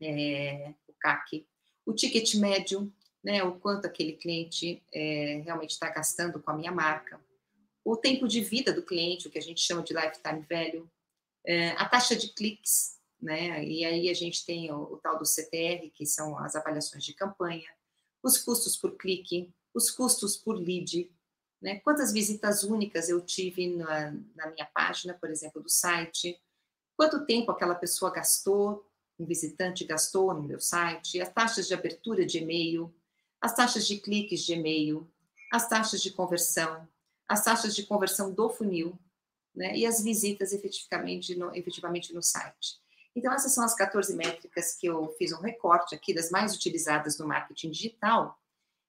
é, 0.01 0.73
o 0.87 0.93
CAC, 0.93 1.45
o 1.85 1.93
ticket 1.93 2.35
médio, 2.35 2.89
né, 3.23 3.43
o 3.43 3.59
quanto 3.59 3.85
aquele 3.85 4.13
cliente 4.13 4.83
é, 4.93 5.41
realmente 5.43 5.71
está 5.71 5.89
gastando 5.89 6.41
com 6.41 6.51
a 6.51 6.55
minha 6.55 6.71
marca, 6.71 7.19
o 7.83 7.95
tempo 7.95 8.27
de 8.27 8.41
vida 8.41 8.73
do 8.73 8.83
cliente, 8.83 9.27
o 9.27 9.31
que 9.31 9.37
a 9.37 9.41
gente 9.41 9.61
chama 9.61 9.81
de 9.81 9.93
lifetime 9.93 10.45
value, 10.49 10.89
é, 11.45 11.69
a 11.71 11.87
taxa 11.87 12.15
de 12.15 12.33
cliques, 12.33 12.97
né, 13.21 13.63
e 13.63 13.83
aí 13.85 14.09
a 14.09 14.13
gente 14.13 14.45
tem 14.45 14.71
o, 14.71 14.93
o 14.93 14.97
tal 14.97 15.17
do 15.17 15.25
CTR, 15.25 15.89
que 15.93 16.05
são 16.05 16.37
as 16.37 16.55
avaliações 16.55 17.03
de 17.03 17.13
campanha, 17.13 17.67
os 18.23 18.37
custos 18.37 18.75
por 18.75 18.97
clique, 18.97 19.53
os 19.73 19.89
custos 19.89 20.35
por 20.35 20.55
lead, 20.55 21.09
né? 21.61 21.79
Quantas 21.79 22.11
visitas 22.13 22.63
únicas 22.63 23.09
eu 23.09 23.21
tive 23.21 23.75
na, 23.75 24.11
na 24.35 24.51
minha 24.51 24.65
página, 24.65 25.13
por 25.13 25.29
exemplo, 25.29 25.61
do 25.61 25.69
site? 25.69 26.39
Quanto 26.95 27.25
tempo 27.25 27.51
aquela 27.51 27.75
pessoa 27.75 28.11
gastou, 28.11 28.85
um 29.19 29.25
visitante 29.25 29.83
gastou 29.83 30.33
no 30.33 30.43
meu 30.43 30.59
site? 30.59 31.21
As 31.21 31.33
taxas 31.33 31.67
de 31.67 31.73
abertura 31.73 32.25
de 32.25 32.39
e-mail, 32.39 32.93
as 33.47 33.53
taxas 33.53 33.87
de 33.87 33.97
cliques 33.97 34.41
de 34.41 34.53
e-mail, 34.53 35.09
as 35.49 35.69
taxas 35.69 36.01
de 36.01 36.11
conversão, 36.11 36.85
as 37.25 37.45
taxas 37.45 37.73
de 37.73 37.83
conversão 37.83 38.29
do 38.29 38.49
funil, 38.49 38.99
né? 39.55 39.73
E 39.73 39.85
as 39.85 40.03
visitas 40.03 40.51
efetivamente 40.51 41.33
no, 41.33 41.55
efetivamente 41.55 42.13
no 42.13 42.21
site. 42.21 42.77
Então, 43.15 43.31
essas 43.31 43.53
são 43.53 43.63
as 43.63 43.73
14 43.73 44.13
métricas 44.17 44.75
que 44.75 44.85
eu 44.85 45.15
fiz 45.17 45.31
um 45.31 45.39
recorte 45.39 45.95
aqui 45.95 46.13
das 46.13 46.29
mais 46.29 46.53
utilizadas 46.53 47.17
no 47.17 47.25
marketing 47.25 47.71
digital 47.71 48.37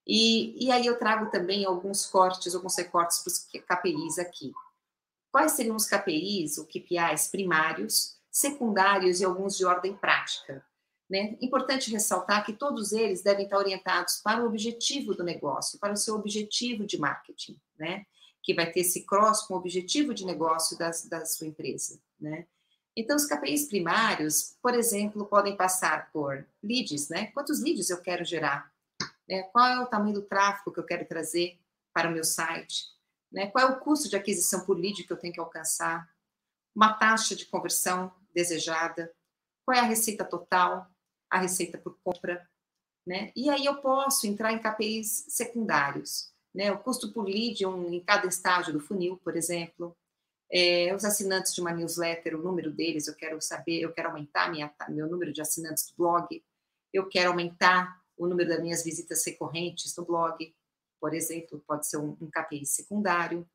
E, 0.05 0.65
e 0.65 0.71
aí 0.71 0.85
eu 0.85 0.99
trago 0.99 1.31
também 1.31 1.63
alguns 1.63 2.05
cortes, 2.05 2.53
alguns 2.53 2.75
recortes 2.75 3.19
para 3.19 3.31
os 3.31 3.39
KPIs 3.39 4.19
aqui. 4.19 4.51
Quais 5.31 5.53
seriam 5.53 5.77
os 5.77 5.87
KPIs, 5.87 6.57
ou 6.57 6.65
KPIs 6.65 7.29
primários, 7.31 8.17
secundários 8.29 9.21
e 9.21 9.25
alguns 9.25 9.55
de 9.57 9.63
ordem 9.63 9.95
prática? 9.95 10.65
Né? 11.09 11.37
Importante 11.41 11.91
ressaltar 11.91 12.45
que 12.45 12.53
todos 12.53 12.91
eles 12.91 13.23
devem 13.23 13.45
estar 13.45 13.57
orientados 13.57 14.17
para 14.17 14.43
o 14.43 14.45
objetivo 14.45 15.15
do 15.15 15.23
negócio, 15.23 15.79
para 15.79 15.93
o 15.93 15.97
seu 15.97 16.15
objetivo 16.15 16.85
de 16.85 16.99
marketing, 16.99 17.59
né? 17.77 18.05
que 18.43 18.53
vai 18.53 18.71
ter 18.71 18.81
esse 18.81 19.05
cross 19.05 19.41
com 19.41 19.55
o 19.55 19.57
objetivo 19.57 20.13
de 20.13 20.25
negócio 20.25 20.77
das, 20.77 21.05
da 21.05 21.25
sua 21.25 21.47
empresa. 21.47 21.99
Né? 22.19 22.45
Então, 22.95 23.15
os 23.15 23.25
KPIs 23.25 23.67
primários, 23.67 24.57
por 24.61 24.73
exemplo, 24.73 25.25
podem 25.25 25.55
passar 25.55 26.11
por 26.11 26.45
leads, 26.61 27.07
né? 27.07 27.27
Quantos 27.27 27.61
leads 27.61 27.89
eu 27.89 28.01
quero 28.01 28.25
gerar? 28.25 28.71
Né? 29.27 29.43
Qual 29.43 29.65
é 29.65 29.79
o 29.79 29.85
tamanho 29.85 30.15
do 30.15 30.21
tráfego 30.21 30.71
que 30.71 30.79
eu 30.79 30.85
quero 30.85 31.05
trazer 31.05 31.57
para 31.93 32.09
o 32.09 32.11
meu 32.11 32.23
site? 32.23 32.87
Né? 33.31 33.47
Qual 33.47 33.65
é 33.65 33.71
o 33.71 33.79
custo 33.79 34.09
de 34.09 34.15
aquisição 34.15 34.65
por 34.65 34.77
lead 34.77 35.03
que 35.03 35.13
eu 35.13 35.17
tenho 35.17 35.33
que 35.33 35.39
alcançar? 35.39 36.09
Uma 36.75 36.93
taxa 36.93 37.35
de 37.35 37.45
conversão 37.45 38.11
desejada? 38.33 39.13
Qual 39.63 39.77
é 39.77 39.79
a 39.79 39.83
receita 39.83 40.25
total? 40.25 40.89
A 41.29 41.39
receita 41.39 41.77
por 41.77 41.97
compra? 42.03 42.47
Né? 43.05 43.31
E 43.35 43.49
aí 43.49 43.65
eu 43.65 43.81
posso 43.81 44.27
entrar 44.27 44.51
em 44.51 44.59
KPIs 44.59 45.25
secundários, 45.29 46.31
né? 46.53 46.71
O 46.71 46.79
custo 46.79 47.11
por 47.11 47.25
lead 47.25 47.65
um, 47.65 47.93
em 47.93 47.99
cada 47.99 48.27
estágio 48.27 48.73
do 48.73 48.79
funil, 48.79 49.17
por 49.17 49.35
exemplo. 49.35 49.95
É, 50.51 50.93
os 50.95 51.05
assinantes 51.05 51.53
de 51.53 51.61
uma 51.61 51.71
newsletter, 51.71 52.35
o 52.35 52.41
número 52.41 52.71
deles, 52.71 53.07
eu 53.07 53.15
quero 53.15 53.39
saber, 53.39 53.81
eu 53.81 53.93
quero 53.93 54.09
aumentar 54.09 54.51
minha, 54.51 54.73
meu 54.89 55.07
número 55.07 55.31
de 55.31 55.41
assinantes 55.41 55.87
do 55.87 55.95
blog, 55.95 56.43
eu 56.91 57.07
quero 57.07 57.29
aumentar 57.29 58.01
o 58.17 58.27
número 58.27 58.49
das 58.49 58.61
minhas 58.61 58.83
visitas 58.83 59.23
recorrentes 59.25 59.95
no 59.95 60.05
blog, 60.05 60.53
por 60.99 61.13
exemplo, 61.13 61.63
pode 61.65 61.87
ser 61.87 61.97
um, 61.97 62.17
um 62.19 62.29
KPI 62.29 62.65
secundário, 62.65 63.47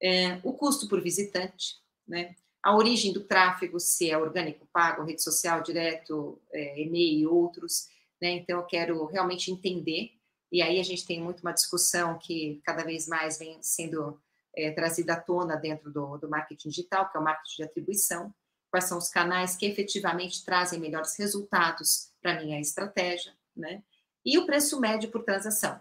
é, 0.00 0.38
o 0.42 0.52
custo 0.52 0.88
por 0.88 1.00
visitante, 1.00 1.76
né? 2.06 2.36
A 2.62 2.76
origem 2.76 3.12
do 3.12 3.24
tráfego, 3.24 3.80
se 3.80 4.10
é 4.10 4.16
orgânico, 4.16 4.66
pago, 4.72 5.04
rede 5.04 5.22
social, 5.22 5.62
direto, 5.62 6.40
é, 6.52 6.80
e-mail 6.80 7.18
e 7.18 7.26
outros, 7.26 7.88
né? 8.20 8.30
então 8.30 8.60
eu 8.60 8.66
quero 8.66 9.04
realmente 9.06 9.50
entender, 9.50 10.12
e 10.50 10.62
aí 10.62 10.78
a 10.78 10.82
gente 10.84 11.06
tem 11.06 11.20
muito 11.20 11.40
uma 11.40 11.52
discussão 11.52 12.18
que 12.18 12.60
cada 12.64 12.84
vez 12.84 13.08
mais 13.08 13.38
vem 13.38 13.58
sendo 13.62 14.20
é, 14.54 14.70
trazida 14.70 15.14
à 15.14 15.20
tona 15.20 15.56
dentro 15.56 15.90
do, 15.90 16.18
do 16.18 16.28
marketing 16.28 16.68
digital, 16.68 17.10
que 17.10 17.16
é 17.16 17.20
o 17.20 17.24
marketing 17.24 17.56
de 17.56 17.62
atribuição, 17.64 18.32
quais 18.70 18.84
são 18.84 18.98
os 18.98 19.08
canais 19.08 19.56
que 19.56 19.66
efetivamente 19.66 20.44
trazem 20.44 20.78
melhores 20.78 21.16
resultados 21.16 22.10
para 22.20 22.40
minha 22.40 22.60
estratégia, 22.60 23.34
né? 23.56 23.82
E 24.24 24.38
o 24.38 24.46
preço 24.46 24.78
médio 24.80 25.10
por 25.10 25.24
transação. 25.24 25.80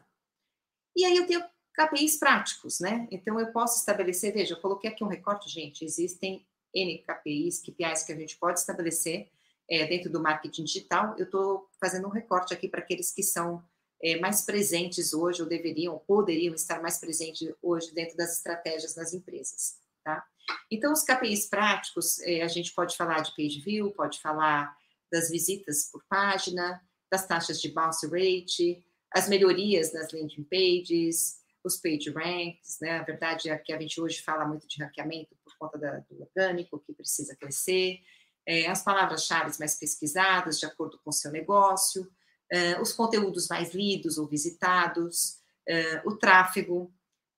E 0.96 1.06
aí 1.06 1.15
eu 1.15 1.28
tenho 1.28 1.44
KPIs 1.74 2.17
práticos, 2.17 2.80
né? 2.80 3.08
Então 3.12 3.39
eu 3.39 3.52
posso 3.52 3.80
estabelecer, 3.80 4.34
veja, 4.34 4.56
eu 4.56 4.60
coloquei 4.60 4.89
aqui 4.89 5.04
um 5.04 5.08
recorte, 5.08 5.50
gente, 5.50 5.86
existem 5.86 6.46
N 6.74 7.00
KPIs, 7.00 7.62
KPIs 7.62 8.04
que 8.04 8.12
a 8.12 8.16
gente 8.16 8.38
pode 8.38 8.60
estabelecer 8.60 9.30
é, 9.70 9.86
dentro 9.86 10.12
do 10.12 10.22
marketing 10.22 10.64
digital. 10.64 11.16
Eu 11.18 11.26
estou 11.26 11.70
fazendo 11.80 12.08
um 12.08 12.12
recorte 12.12 12.54
aqui 12.54 12.68
para 12.68 12.82
aqueles 12.82 13.12
que 13.12 13.24
são 13.24 13.64
é, 14.04 14.20
mais 14.20 14.44
presentes 14.44 15.14
hoje, 15.14 15.42
ou 15.42 15.48
deveriam, 15.48 15.98
poderiam 16.08 16.54
estar 16.56 16.82
mais 16.82 17.00
presentes 17.00 17.54
hoje 17.62 17.94
dentro 17.94 18.18
das 18.18 18.38
estratégias 18.38 18.96
das 18.96 19.14
empresas, 19.14 19.78
tá? 20.04 20.26
Então, 20.70 20.92
os 20.92 21.04
KPIs 21.04 21.48
práticos, 21.48 22.20
é, 22.22 22.42
a 22.42 22.48
gente 22.48 22.74
pode 22.74 22.98
falar 22.98 23.22
de 23.22 23.34
page 23.36 23.62
view, 23.62 23.92
pode 23.92 24.20
falar 24.20 24.76
das 25.12 25.30
visitas 25.30 25.90
por 25.92 26.04
página, 26.10 26.82
das 27.12 27.28
taxas 27.28 27.62
de 27.62 27.70
bounce 27.70 28.08
rate, 28.08 28.84
as 29.14 29.30
melhorias 29.30 29.94
nas 29.94 30.12
landing 30.12 30.44
pages, 30.44 31.40
os 31.64 31.78
page 31.78 32.10
ranks, 32.10 32.80
né? 32.82 33.00
A 33.00 33.04
verdade 33.04 33.50
é 33.50 33.58
que 33.58 33.72
a 33.72 33.80
gente 33.80 34.02
hoje 34.02 34.22
fala 34.22 34.46
muito 34.46 34.68
de 34.68 34.82
ranqueamento 34.82 35.36
conta 35.62 35.78
da, 35.78 35.97
do 36.10 36.21
orgânico, 36.21 36.80
que 36.80 36.93
precisa 36.93 37.36
crescer, 37.36 38.00
é, 38.45 38.67
as 38.67 38.84
palavras-chave 38.84 39.58
mais 39.60 39.76
pesquisadas 39.76 40.60
de 40.60 40.65
acordo 40.65 41.00
com 41.04 41.12
o 41.12 41.13
seu 41.13 41.32
negócio, 41.32 42.02
uh, 42.04 42.82
os 42.82 42.91
conteúdos 42.91 43.47
mais 43.47 43.74
lidos 43.74 44.17
ou 44.17 44.28
visitados, 44.28 45.38
uh, 45.69 46.10
o 46.10 46.17
tráfego, 46.17 46.91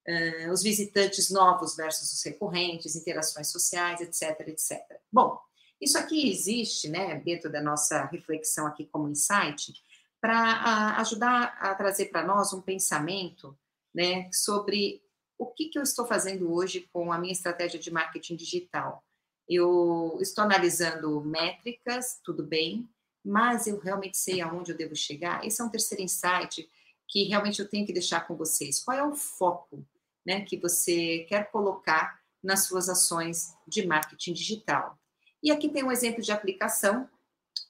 uh, 0.08 0.52
os 0.52 0.64
visitantes 0.64 1.30
novos 1.30 1.76
versus 1.76 2.14
os 2.14 2.24
recorrentes, 2.24 2.96
interações 2.96 3.52
sociais, 3.52 4.00
etc, 4.00 4.48
etc. 4.48 4.80
Bom, 5.12 5.38
isso 5.82 5.98
aqui 5.98 6.32
existe, 6.32 6.88
né, 6.88 7.20
dentro 7.20 7.52
da 7.52 7.62
nossa 7.62 8.06
reflexão 8.06 8.66
aqui 8.66 8.86
como 8.86 9.10
insight, 9.10 9.74
para 10.22 10.96
ajudar 11.00 11.58
a 11.60 11.76
trazer 11.76 12.06
para 12.06 12.26
nós 12.26 12.54
um 12.54 12.62
pensamento, 12.62 13.58
né, 13.94 14.30
sobre 14.32 15.03
o 15.44 15.48
que, 15.48 15.66
que 15.68 15.78
eu 15.78 15.84
estou 15.84 16.06
fazendo 16.06 16.52
hoje 16.54 16.88
com 16.92 17.12
a 17.12 17.18
minha 17.18 17.34
estratégia 17.34 17.80
de 17.80 17.92
marketing 17.92 18.36
digital. 18.36 19.04
Eu 19.48 20.18
estou 20.22 20.44
analisando 20.44 21.22
métricas, 21.22 22.20
tudo 22.24 22.44
bem, 22.44 22.90
mas 23.24 23.68
eu 23.68 23.78
realmente 23.78 24.18
sei 24.18 24.42
aonde 24.42 24.72
eu 24.72 24.78
devo 24.78 24.96
chegar. 24.96 25.46
Esse 25.46 25.62
é 25.62 25.66
um 25.66 25.70
terceiro 25.70 26.02
insight 26.02 26.68
que 27.08 27.26
realmente 27.26 27.62
eu 27.62 27.70
tenho 27.70 27.86
que 27.86 27.94
deixar 27.94 28.26
com 28.26 28.36
vocês. 28.36 28.82
Qual 28.82 28.98
é 28.98 29.06
o 29.06 29.16
foco 29.16 29.86
né, 30.26 30.42
que 30.42 30.58
você 30.58 31.26
quer 31.28 31.52
colocar 31.52 32.20
nas 32.42 32.66
suas 32.66 32.88
ações 32.88 33.54
de 33.68 33.86
marketing 33.86 34.34
digital? 34.34 34.98
E 35.42 35.52
aqui 35.52 35.68
tem 35.68 35.84
um 35.84 35.92
exemplo 35.92 36.24
de 36.24 36.32
aplicação, 36.32 37.10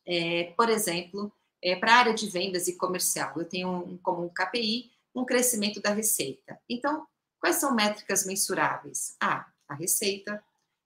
é, 0.06 0.54
por 0.56 0.70
exemplo, 0.70 1.34
é, 1.62 1.76
para 1.76 1.94
a 1.94 1.98
área 1.98 2.14
de 2.14 2.30
vendas 2.30 2.68
e 2.68 2.78
comercial. 2.78 3.34
Eu 3.36 3.46
tenho 3.46 3.70
um, 3.70 3.98
como 3.98 4.24
um 4.24 4.30
KPI 4.30 4.94
um 5.16 5.26
crescimento 5.26 5.82
da 5.82 5.92
receita. 5.92 6.60
Então, 6.68 7.06
quais 7.44 7.58
são 7.58 7.76
métricas 7.76 8.26
mensuráveis? 8.26 9.18
Ah, 9.20 9.46
a 9.68 9.76
receita, 9.76 10.42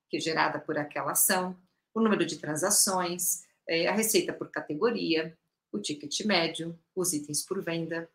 que 0.09 0.17
é 0.17 0.19
gerada 0.19 0.59
por 0.59 0.75
aquela 0.75 1.11
ação, 1.11 1.55
o 1.93 2.01
número 2.01 2.25
de 2.25 2.37
transações, 2.37 3.43
é, 3.69 3.87
a 3.87 3.91
receita 3.91 4.33
por 4.33 4.49
categoria, 4.49 5.37
o 5.71 5.77
ticket 5.77 6.25
médio, 6.25 6.75
os 6.95 7.13
itens 7.13 7.45
por 7.45 7.63
venda. 7.63 8.09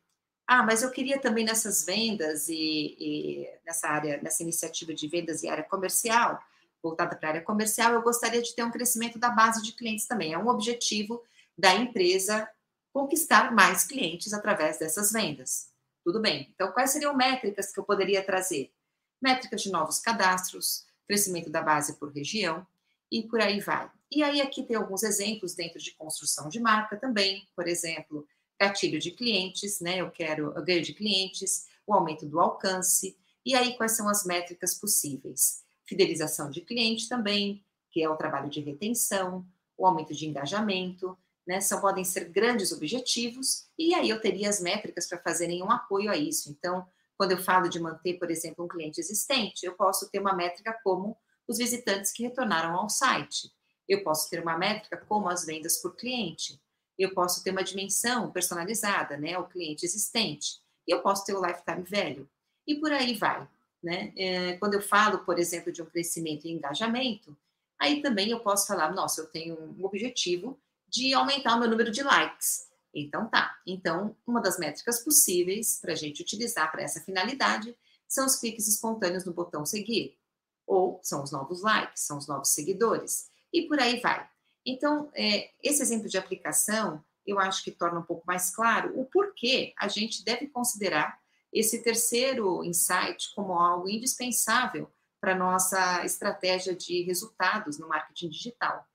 Ah, 0.44 0.64
mas 0.64 0.82
eu 0.82 0.90
queria 0.90 1.20
também 1.20 1.44
nessas 1.44 1.84
vendas 1.84 2.48
e, 2.48 2.96
e 2.98 3.48
nessa 3.64 3.86
área, 3.86 4.20
nessa 4.20 4.42
iniciativa 4.42 4.92
de 4.92 5.06
vendas 5.06 5.44
e 5.44 5.48
área 5.48 5.62
comercial, 5.62 6.42
voltada 6.82 7.14
para 7.14 7.28
a 7.28 7.32
área 7.34 7.42
comercial, 7.42 7.92
eu 7.92 8.02
gostaria 8.02 8.42
de 8.42 8.56
ter 8.56 8.64
um 8.64 8.72
crescimento 8.72 9.20
da 9.20 9.30
base 9.30 9.62
de 9.62 9.70
clientes 9.70 10.08
também. 10.08 10.32
É 10.32 10.38
um 10.38 10.48
objetivo 10.48 11.22
da 11.56 11.76
empresa 11.76 12.50
conquistar 12.92 13.52
mais 13.52 13.84
clientes 13.84 14.32
através 14.32 14.80
dessas 14.80 15.12
vendas. 15.12 15.71
Tudo 16.04 16.20
bem. 16.20 16.50
Então, 16.54 16.72
quais 16.72 16.90
seriam 16.90 17.16
métricas 17.16 17.72
que 17.72 17.78
eu 17.78 17.84
poderia 17.84 18.24
trazer? 18.24 18.72
Métricas 19.20 19.62
de 19.62 19.70
novos 19.70 20.00
cadastros, 20.00 20.84
crescimento 21.06 21.50
da 21.50 21.62
base 21.62 21.98
por 21.98 22.12
região 22.12 22.66
e 23.10 23.22
por 23.22 23.40
aí 23.40 23.60
vai. 23.60 23.90
E 24.10 24.22
aí 24.22 24.40
aqui 24.40 24.62
tem 24.62 24.76
alguns 24.76 25.02
exemplos 25.02 25.54
dentro 25.54 25.78
de 25.78 25.92
construção 25.92 26.48
de 26.48 26.60
marca 26.60 26.96
também, 26.96 27.48
por 27.54 27.68
exemplo, 27.68 28.26
gatilho 28.60 28.98
de 28.98 29.12
clientes, 29.12 29.80
né? 29.80 30.00
Eu 30.00 30.10
quero 30.10 30.50
o 30.50 30.62
ganho 30.62 30.82
de 30.82 30.92
clientes, 30.92 31.66
o 31.86 31.94
aumento 31.94 32.26
do 32.26 32.40
alcance, 32.40 33.16
e 33.44 33.54
aí 33.54 33.76
quais 33.76 33.92
são 33.92 34.08
as 34.08 34.24
métricas 34.24 34.74
possíveis? 34.74 35.62
Fidelização 35.84 36.50
de 36.50 36.60
cliente 36.60 37.08
também, 37.08 37.64
que 37.90 38.02
é 38.02 38.08
o 38.08 38.16
trabalho 38.16 38.48
de 38.48 38.60
retenção, 38.60 39.46
o 39.76 39.86
aumento 39.86 40.14
de 40.14 40.26
engajamento, 40.26 41.16
né? 41.46 41.60
São 41.60 41.80
podem 41.80 42.04
ser 42.04 42.28
grandes 42.28 42.72
objetivos, 42.72 43.66
e 43.78 43.94
aí 43.94 44.08
eu 44.08 44.20
teria 44.20 44.48
as 44.48 44.60
métricas 44.60 45.08
para 45.08 45.18
fazerem 45.18 45.62
um 45.62 45.70
apoio 45.70 46.10
a 46.10 46.16
isso. 46.16 46.50
Então, 46.50 46.86
quando 47.16 47.32
eu 47.32 47.38
falo 47.38 47.68
de 47.68 47.80
manter, 47.80 48.18
por 48.18 48.30
exemplo, 48.30 48.64
um 48.64 48.68
cliente 48.68 49.00
existente, 49.00 49.64
eu 49.64 49.74
posso 49.74 50.10
ter 50.10 50.18
uma 50.18 50.34
métrica 50.34 50.78
como 50.82 51.16
os 51.46 51.58
visitantes 51.58 52.12
que 52.12 52.22
retornaram 52.22 52.74
ao 52.76 52.88
site 52.88 53.50
eu 53.88 54.02
posso 54.02 54.28
ter 54.30 54.40
uma 54.40 54.56
métrica 54.56 54.96
como 55.08 55.28
as 55.28 55.44
vendas 55.44 55.76
por 55.76 55.94
cliente. 55.96 56.60
Eu 56.98 57.14
posso 57.14 57.42
ter 57.42 57.50
uma 57.50 57.64
dimensão 57.64 58.30
personalizada, 58.30 59.16
né? 59.16 59.38
O 59.38 59.46
cliente 59.46 59.84
existente. 59.84 60.60
E 60.86 60.92
eu 60.92 61.00
posso 61.00 61.24
ter 61.24 61.34
o 61.34 61.44
lifetime 61.44 61.82
velho. 61.82 62.28
E 62.66 62.76
por 62.76 62.92
aí 62.92 63.14
vai. 63.14 63.48
Né? 63.82 64.12
É, 64.16 64.56
quando 64.58 64.74
eu 64.74 64.82
falo, 64.82 65.24
por 65.24 65.38
exemplo, 65.38 65.72
de 65.72 65.82
um 65.82 65.86
crescimento 65.86 66.46
e 66.46 66.52
engajamento, 66.52 67.36
aí 67.78 68.00
também 68.00 68.30
eu 68.30 68.38
posso 68.38 68.66
falar, 68.66 68.92
nossa, 68.92 69.20
eu 69.20 69.26
tenho 69.26 69.58
um 69.76 69.84
objetivo 69.84 70.58
de 70.92 71.14
aumentar 71.14 71.56
o 71.56 71.60
meu 71.60 71.70
número 71.70 71.90
de 71.90 72.02
likes. 72.02 72.68
Então 72.94 73.26
tá. 73.28 73.56
Então, 73.66 74.14
uma 74.26 74.40
das 74.40 74.58
métricas 74.58 75.02
possíveis 75.02 75.78
para 75.80 75.92
a 75.92 75.96
gente 75.96 76.20
utilizar 76.20 76.70
para 76.70 76.82
essa 76.82 77.00
finalidade 77.00 77.74
são 78.06 78.26
os 78.26 78.36
cliques 78.36 78.68
espontâneos 78.68 79.24
no 79.24 79.32
botão 79.32 79.64
seguir. 79.64 80.18
Ou 80.66 81.00
são 81.02 81.22
os 81.22 81.32
novos 81.32 81.62
likes, 81.62 82.02
são 82.02 82.18
os 82.18 82.28
novos 82.28 82.50
seguidores 82.50 83.30
e 83.52 83.62
por 83.62 83.80
aí 83.80 84.00
vai. 84.00 84.28
Então, 84.64 85.10
é, 85.14 85.50
esse 85.62 85.82
exemplo 85.82 86.08
de 86.08 86.18
aplicação, 86.18 87.02
eu 87.26 87.38
acho 87.38 87.64
que 87.64 87.70
torna 87.70 88.00
um 88.00 88.04
pouco 88.04 88.24
mais 88.26 88.54
claro 88.54 88.92
o 89.00 89.06
porquê 89.06 89.72
a 89.78 89.88
gente 89.88 90.24
deve 90.24 90.46
considerar 90.48 91.18
esse 91.52 91.82
terceiro 91.82 92.62
insight 92.64 93.34
como 93.34 93.54
algo 93.54 93.88
indispensável 93.88 94.90
para 95.20 95.34
nossa 95.34 96.04
estratégia 96.04 96.74
de 96.74 97.02
resultados 97.02 97.78
no 97.78 97.88
marketing 97.88 98.28
digital. 98.28 98.86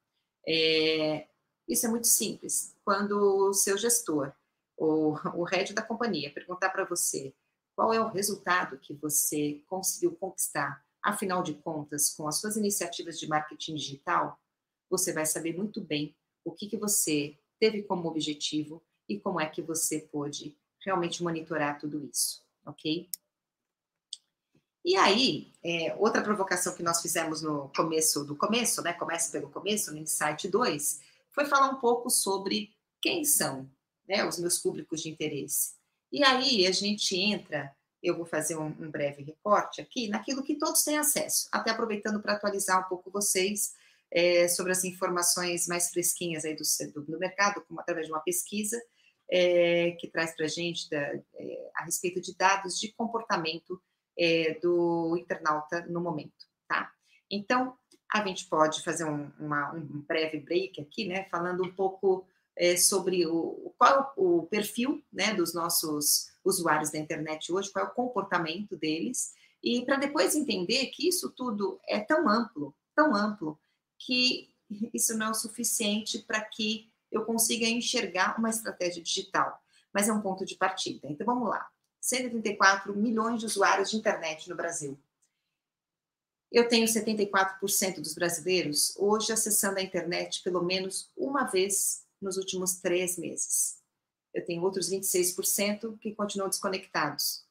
É, 0.48 1.28
isso 1.68 1.86
é 1.86 1.90
muito 1.90 2.08
simples. 2.08 2.76
Quando 2.84 3.50
o 3.50 3.54
seu 3.54 3.78
gestor 3.78 4.32
o, 4.78 5.14
o 5.34 5.44
head 5.44 5.74
da 5.74 5.82
companhia 5.82 6.32
perguntar 6.32 6.70
para 6.70 6.86
você 6.86 7.34
qual 7.76 7.94
é 7.94 8.00
o 8.00 8.10
resultado 8.10 8.78
que 8.78 8.94
você 8.94 9.62
conseguiu 9.68 10.16
conquistar, 10.16 10.84
afinal 11.02 11.44
de 11.44 11.54
contas, 11.54 12.10
com 12.10 12.28
as 12.28 12.38
suas 12.38 12.58
iniciativas 12.58 13.20
de 13.20 13.28
marketing 13.28 13.76
digital, 13.76 14.40
você 14.90 15.14
vai 15.14 15.26
saber 15.26 15.56
muito 15.56 15.82
bem 15.82 16.16
o 16.44 16.52
que, 16.52 16.68
que 16.68 16.78
você 16.78 17.38
teve 17.60 17.84
como 17.84 18.08
objetivo 18.08 18.82
e 19.08 19.20
como 19.20 19.40
é 19.40 19.48
que 19.48 19.62
você 19.62 20.00
pôde 20.00 20.58
realmente 20.84 21.22
monitorar 21.24 21.80
tudo 21.80 22.04
isso, 22.06 22.44
ok? 22.66 23.10
E 24.84 24.96
aí, 24.96 25.52
é, 25.64 25.94
outra 26.00 26.22
provocação 26.22 26.74
que 26.74 26.82
nós 26.82 27.02
fizemos 27.02 27.42
no 27.42 27.70
começo 27.76 28.24
do 28.24 28.36
começo, 28.36 28.82
né? 28.82 28.94
Começa 28.94 29.32
pelo 29.32 29.50
começo, 29.50 29.92
no 29.92 29.98
Insight 29.98 30.48
2, 30.48 31.02
foi 31.38 31.46
falar 31.46 31.70
um 31.70 31.80
pouco 31.80 32.10
sobre 32.10 32.72
quem 33.00 33.24
são 33.24 33.70
né, 34.10 34.26
os 34.26 34.40
meus 34.40 34.58
públicos 34.58 35.04
de 35.04 35.10
interesse. 35.10 35.76
E 36.12 36.24
aí 36.24 36.66
a 36.66 36.72
gente 36.72 37.16
entra, 37.16 37.72
eu 38.02 38.18
vou 38.18 38.26
fazer 38.26 38.58
um, 38.58 38.66
um 38.80 38.90
breve 38.90 39.22
recorte 39.22 39.80
aqui, 39.80 40.08
naquilo 40.08 40.42
que 40.42 40.58
todos 40.58 40.84
têm 40.84 40.98
acesso, 40.98 41.48
até 41.52 41.70
aproveitando 41.70 42.20
para 42.24 42.34
atualizar 42.34 42.84
um 42.84 42.90
pouco 42.90 43.12
vocês 43.12 43.74
é, 44.12 44.48
sobre 44.48 44.72
as 44.72 44.84
informações 44.84 45.68
mais 45.68 45.92
fresquinhas 45.92 46.44
aí 46.44 46.56
do, 46.56 46.64
do, 46.92 47.06
do 47.06 47.20
mercado, 47.20 47.64
como 47.68 47.80
através 47.82 48.08
de 48.08 48.14
uma 48.14 48.22
pesquisa 48.22 48.82
é, 49.30 49.92
que 49.92 50.08
traz 50.08 50.36
para 50.36 50.46
a 50.46 50.50
gente 50.50 50.90
da, 50.90 50.98
é, 50.98 51.72
a 51.76 51.84
respeito 51.84 52.20
de 52.20 52.36
dados 52.36 52.80
de 52.80 52.92
comportamento 52.94 53.80
é, 54.18 54.58
do 54.60 55.16
internauta 55.16 55.86
no 55.88 56.02
momento, 56.02 56.48
tá? 56.68 56.92
Então, 57.30 57.78
a 58.12 58.26
gente 58.26 58.46
pode 58.48 58.84
fazer 58.84 59.06
um, 59.06 59.32
uma, 59.40 59.74
um 59.74 60.02
breve 60.08 60.40
break 60.40 60.82
aqui, 60.82 61.08
né, 61.08 61.26
falando 61.30 61.64
um 61.64 61.72
pouco 61.72 62.26
é, 62.56 62.76
sobre 62.78 63.26
o, 63.26 63.74
qual 63.78 64.14
o 64.16 64.44
perfil 64.44 65.04
né, 65.12 65.34
dos 65.34 65.54
nossos 65.54 66.30
usuários 66.44 66.92
da 66.92 66.98
internet 66.98 67.52
hoje, 67.52 67.72
qual 67.72 67.86
é 67.86 67.88
o 67.88 67.94
comportamento 67.94 68.76
deles, 68.76 69.34
e 69.62 69.84
para 69.86 69.98
depois 69.98 70.36
entender 70.36 70.88
que 70.88 71.08
isso 71.08 71.30
tudo 71.32 71.80
é 71.88 72.00
tão 72.00 72.30
amplo, 72.30 72.74
tão 72.96 73.16
amplo, 73.16 73.60
que 73.98 74.50
isso 74.94 75.18
não 75.18 75.28
é 75.28 75.30
o 75.32 75.36
suficiente 75.36 76.20
para 76.20 76.42
que 76.42 76.90
eu 77.12 77.26
consiga 77.26 77.66
enxergar 77.66 78.38
uma 78.38 78.50
estratégia 78.50 79.02
digital, 79.02 79.62
mas 79.94 80.08
é 80.08 80.14
um 80.14 80.22
ponto 80.22 80.46
de 80.46 80.56
partida. 80.56 81.08
Então 81.10 81.26
vamos 81.26 81.50
lá. 81.50 81.68
134 82.00 82.96
milhões 82.96 83.40
de 83.40 83.46
usuários 83.46 83.90
de 83.90 83.98
internet 83.98 84.50
no 84.50 84.56
Brasil. 84.56 84.98
Eu 86.52 86.68
tenho 86.68 86.88
74% 86.88 88.00
dos 88.00 88.14
brasileiros 88.14 88.96
hoje 88.98 89.34
acessando 89.34 89.80
a 89.80 89.82
internet 89.82 90.42
pelo 90.44 90.64
menos 90.64 91.12
uma 91.16 91.44
vez 91.44 92.06
nos 92.22 92.38
últimos 92.38 92.76
três 92.76 93.18
meses. 93.18 93.78
Eu 94.34 94.46
tenho 94.46 94.64
outros 94.64 94.90
26% 94.90 95.98
que 96.00 96.16
continuam 96.16 96.50
desconectados. 96.50 97.46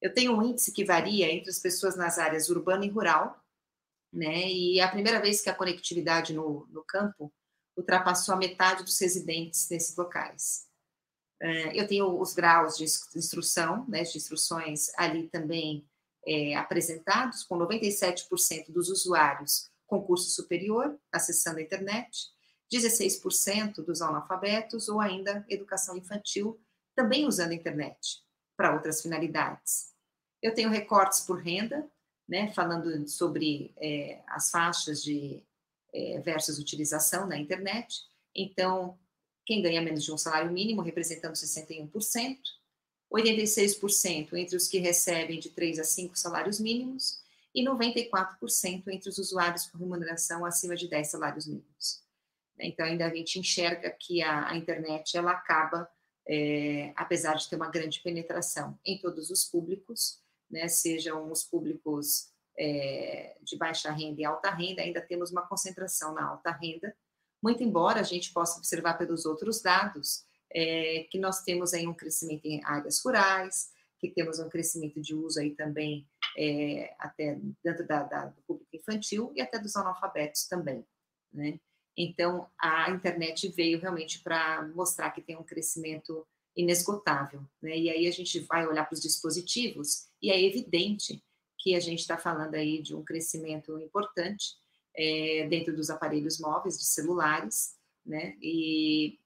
Eu 0.00 0.14
tenho 0.14 0.32
um 0.32 0.42
índice 0.42 0.72
que 0.72 0.84
varia 0.84 1.30
entre 1.30 1.50
as 1.50 1.58
pessoas 1.58 1.96
nas 1.96 2.18
áreas 2.18 2.48
urbana 2.48 2.86
e 2.86 2.88
rural, 2.88 3.44
né? 4.12 4.48
E 4.48 4.78
é 4.78 4.82
a 4.82 4.90
primeira 4.90 5.20
vez 5.20 5.40
que 5.42 5.50
a 5.50 5.54
conectividade 5.54 6.32
no, 6.32 6.66
no 6.70 6.82
campo 6.84 7.32
ultrapassou 7.76 8.34
a 8.34 8.38
metade 8.38 8.84
dos 8.84 8.98
residentes 8.98 9.68
nesses 9.68 9.96
locais. 9.96 10.66
É, 11.40 11.78
eu 11.78 11.86
tenho 11.86 12.20
os 12.20 12.34
graus 12.34 12.76
de 12.76 12.84
instrução, 12.84 13.86
né, 13.88 14.02
de 14.02 14.18
instruções 14.18 14.90
ali 14.96 15.28
também 15.28 15.88
é, 16.26 16.54
apresentados, 16.54 17.44
com 17.44 17.58
97% 17.58 18.70
dos 18.70 18.88
usuários 18.88 19.70
com 19.86 20.02
curso 20.02 20.30
superior 20.30 20.96
acessando 21.12 21.58
a 21.58 21.62
internet, 21.62 22.28
16% 22.72 23.84
dos 23.84 24.00
analfabetos 24.00 24.88
ou 24.88 25.00
ainda 25.00 25.44
educação 25.48 25.96
infantil 25.96 26.60
também 26.94 27.26
usando 27.26 27.50
a 27.50 27.54
internet 27.54 28.22
para 28.56 28.72
outras 28.72 29.02
finalidades. 29.02 29.92
Eu 30.40 30.54
tenho 30.54 30.70
recortes 30.70 31.20
por 31.20 31.40
renda, 31.40 31.90
né, 32.28 32.52
falando 32.52 33.08
sobre 33.08 33.74
é, 33.78 34.22
as 34.28 34.50
faixas 34.50 35.02
de 35.02 35.42
é, 35.92 36.20
versus 36.20 36.58
utilização 36.58 37.26
na 37.26 37.36
internet. 37.36 38.02
Então, 38.34 38.96
quem 39.44 39.60
ganha 39.60 39.82
menos 39.82 40.04
de 40.04 40.12
um 40.12 40.18
salário 40.18 40.52
mínimo, 40.52 40.82
representando 40.82 41.34
61%, 41.34 42.38
86% 43.12 44.34
entre 44.34 44.56
os 44.56 44.68
que 44.68 44.78
recebem 44.78 45.40
de 45.40 45.50
3 45.50 45.80
a 45.80 45.84
5 45.84 46.16
salários 46.16 46.60
mínimos 46.60 47.20
e 47.54 47.64
94% 47.64 48.86
entre 48.88 49.08
os 49.08 49.18
usuários 49.18 49.66
com 49.66 49.78
remuneração 49.78 50.44
acima 50.44 50.76
de 50.76 50.88
10 50.88 51.10
salários 51.10 51.46
mínimos. 51.46 52.02
Então, 52.58 52.86
ainda 52.86 53.06
a 53.06 53.14
gente 53.14 53.38
enxerga 53.38 53.90
que 53.90 54.22
a, 54.22 54.50
a 54.50 54.56
internet 54.56 55.16
ela 55.16 55.32
acaba, 55.32 55.90
é, 56.28 56.92
apesar 56.94 57.34
de 57.34 57.48
ter 57.48 57.56
uma 57.56 57.70
grande 57.70 58.00
penetração 58.00 58.78
em 58.84 58.98
todos 58.98 59.30
os 59.30 59.44
públicos, 59.44 60.20
né, 60.48 60.68
sejam 60.68 61.30
os 61.30 61.42
públicos 61.42 62.28
é, 62.58 63.36
de 63.42 63.56
baixa 63.56 63.90
renda 63.90 64.20
e 64.20 64.24
alta 64.24 64.50
renda, 64.50 64.82
ainda 64.82 65.00
temos 65.00 65.30
uma 65.30 65.46
concentração 65.46 66.12
na 66.12 66.26
alta 66.26 66.50
renda, 66.50 66.94
muito 67.42 67.62
embora 67.62 68.00
a 68.00 68.04
gente 68.04 68.32
possa 68.32 68.58
observar 68.58 68.94
pelos 68.94 69.24
outros 69.24 69.62
dados 69.62 70.24
é, 70.52 71.06
que 71.10 71.18
nós 71.18 71.42
temos 71.42 71.72
aí 71.74 71.86
um 71.86 71.94
crescimento 71.94 72.44
em 72.46 72.64
áreas 72.64 73.02
rurais, 73.04 73.70
que 73.98 74.08
temos 74.08 74.38
um 74.38 74.48
crescimento 74.48 75.00
de 75.00 75.14
uso 75.14 75.38
aí 75.40 75.50
também 75.50 76.06
é, 76.36 76.94
até 76.98 77.38
dentro 77.62 77.86
da, 77.86 78.02
da, 78.02 78.26
do 78.26 78.42
público 78.42 78.74
infantil 78.74 79.32
e 79.34 79.40
até 79.40 79.58
dos 79.58 79.76
analfabetos 79.76 80.46
também, 80.46 80.84
né? 81.32 81.60
Então, 81.96 82.48
a 82.58 82.90
internet 82.90 83.48
veio 83.48 83.78
realmente 83.78 84.20
para 84.22 84.66
mostrar 84.74 85.10
que 85.10 85.20
tem 85.20 85.36
um 85.36 85.42
crescimento 85.42 86.26
inesgotável, 86.56 87.42
né? 87.60 87.76
E 87.76 87.90
aí 87.90 88.06
a 88.06 88.10
gente 88.10 88.40
vai 88.40 88.66
olhar 88.66 88.84
para 88.84 88.94
os 88.94 89.02
dispositivos 89.02 90.08
e 90.22 90.30
é 90.30 90.42
evidente 90.42 91.22
que 91.58 91.74
a 91.74 91.80
gente 91.80 92.00
está 92.00 92.16
falando 92.16 92.54
aí 92.54 92.80
de 92.80 92.94
um 92.94 93.04
crescimento 93.04 93.78
importante 93.78 94.54
é, 94.96 95.46
dentro 95.48 95.76
dos 95.76 95.90
aparelhos 95.90 96.40
móveis, 96.40 96.78
de 96.78 96.86
celulares, 96.86 97.76
né? 98.04 98.34
E 98.40 99.19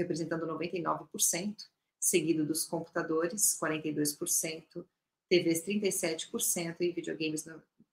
representando 0.00 0.46
99%, 0.46 1.68
seguido 1.98 2.44
dos 2.44 2.64
computadores, 2.64 3.58
42%, 3.62 4.84
TVs 5.28 5.64
37% 5.64 6.76
e 6.80 6.92
videogames 6.92 7.46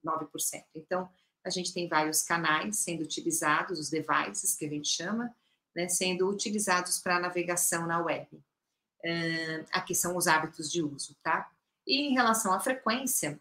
9%. 0.04 0.64
Então, 0.74 1.08
a 1.44 1.50
gente 1.50 1.72
tem 1.72 1.88
vários 1.88 2.22
canais 2.22 2.78
sendo 2.78 3.02
utilizados, 3.02 3.78
os 3.78 3.88
devices 3.88 4.56
que 4.56 4.66
a 4.66 4.68
gente 4.68 4.88
chama, 4.88 5.34
né, 5.74 5.88
sendo 5.88 6.28
utilizados 6.28 6.98
para 6.98 7.20
navegação 7.20 7.86
na 7.86 8.02
web. 8.02 8.28
Uh, 8.36 9.64
aqui 9.70 9.94
são 9.94 10.16
os 10.16 10.26
hábitos 10.26 10.70
de 10.70 10.82
uso, 10.82 11.16
tá? 11.22 11.50
E 11.86 12.08
em 12.08 12.14
relação 12.14 12.52
à 12.52 12.58
frequência, 12.58 13.40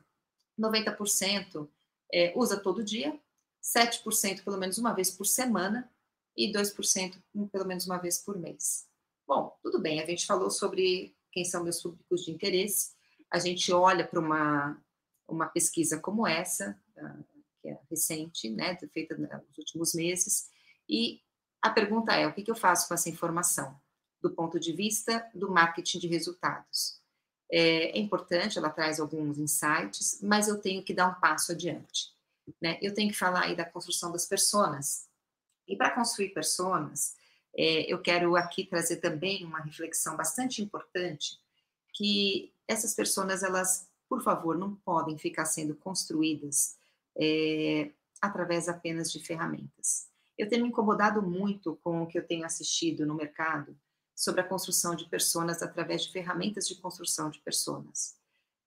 90% 0.60 1.68
é, 2.14 2.34
usa 2.36 2.58
todo 2.58 2.84
dia, 2.84 3.20
7% 3.64 4.44
pelo 4.44 4.58
menos 4.58 4.78
uma 4.78 4.94
vez 4.94 5.10
por 5.10 5.26
semana 5.26 5.90
e 6.38 6.52
2% 6.52 7.18
pelo 7.52 7.66
menos 7.66 7.88
uma 7.88 7.98
vez 7.98 8.20
por 8.20 8.38
mês. 8.38 8.88
Bom, 9.28 9.58
tudo 9.62 9.80
bem, 9.80 10.00
a 10.00 10.06
gente 10.06 10.26
falou 10.26 10.52
sobre 10.52 11.16
quem 11.32 11.44
são 11.44 11.64
meus 11.64 11.82
públicos 11.82 12.24
de 12.24 12.32
interesse, 12.32 12.92
a 13.30 13.40
gente 13.40 13.72
olha 13.74 14.08
para 14.08 14.20
uma, 14.20 14.82
uma 15.28 15.48
pesquisa 15.48 16.00
como 16.00 16.26
essa, 16.26 16.80
que 17.62 17.70
é 17.70 17.78
recente, 17.90 18.50
né, 18.50 18.78
feita 18.94 19.18
nos 19.18 19.58
últimos 19.58 19.94
meses, 19.94 20.50
e 20.88 21.22
a 21.62 21.70
pergunta 21.70 22.14
é: 22.14 22.26
o 22.26 22.34
que, 22.34 22.44
que 22.44 22.52
eu 22.52 22.56
faço 22.56 22.88
com 22.88 22.94
essa 22.94 23.10
informação? 23.10 23.80
Do 24.22 24.32
ponto 24.32 24.60
de 24.60 24.72
vista 24.72 25.30
do 25.34 25.52
marketing 25.52 26.00
de 26.00 26.08
resultados. 26.08 27.00
É, 27.50 27.98
é 27.98 28.00
importante, 28.00 28.58
ela 28.58 28.70
traz 28.70 29.00
alguns 29.00 29.38
insights, 29.38 30.20
mas 30.22 30.48
eu 30.48 30.60
tenho 30.60 30.84
que 30.84 30.94
dar 30.94 31.08
um 31.08 31.20
passo 31.20 31.52
adiante. 31.52 32.14
Né? 32.62 32.78
Eu 32.82 32.94
tenho 32.94 33.12
que 33.12 33.18
falar 33.18 33.44
aí 33.44 33.56
da 33.56 33.66
construção 33.66 34.12
das 34.12 34.26
pessoas. 34.26 35.07
E 35.68 35.76
para 35.76 35.92
construir 35.92 36.30
pessoas, 36.30 37.16
é, 37.56 37.92
eu 37.92 38.00
quero 38.00 38.36
aqui 38.36 38.64
trazer 38.64 38.98
também 38.98 39.44
uma 39.44 39.60
reflexão 39.60 40.16
bastante 40.16 40.62
importante, 40.62 41.40
que 41.94 42.54
essas 42.68 42.94
pessoas, 42.94 43.44
elas, 43.44 43.90
por 44.08 44.24
favor, 44.24 44.58
não 44.58 44.76
podem 44.76 45.18
ficar 45.18 45.46
sendo 45.46 45.76
construídas 45.76 46.78
é, 47.18 47.92
através 48.22 48.70
apenas 48.70 49.12
de 49.12 49.20
ferramentas. 49.20 50.08
Eu 50.38 50.48
tenho 50.48 50.64
me 50.64 50.70
incomodado 50.70 51.22
muito 51.22 51.76
com 51.84 52.04
o 52.04 52.08
que 52.08 52.20
eu 52.20 52.26
tenho 52.26 52.46
assistido 52.46 53.06
no 53.06 53.16
mercado 53.16 53.76
sobre 54.16 54.42
a 54.42 54.44
construção 54.44 54.96
de 54.96 55.10
pessoas 55.10 55.62
através 55.62 56.04
de 56.04 56.12
ferramentas 56.12 56.68
de 56.68 56.76
construção 56.76 57.30
de 57.30 57.40
pessoas, 57.40 58.16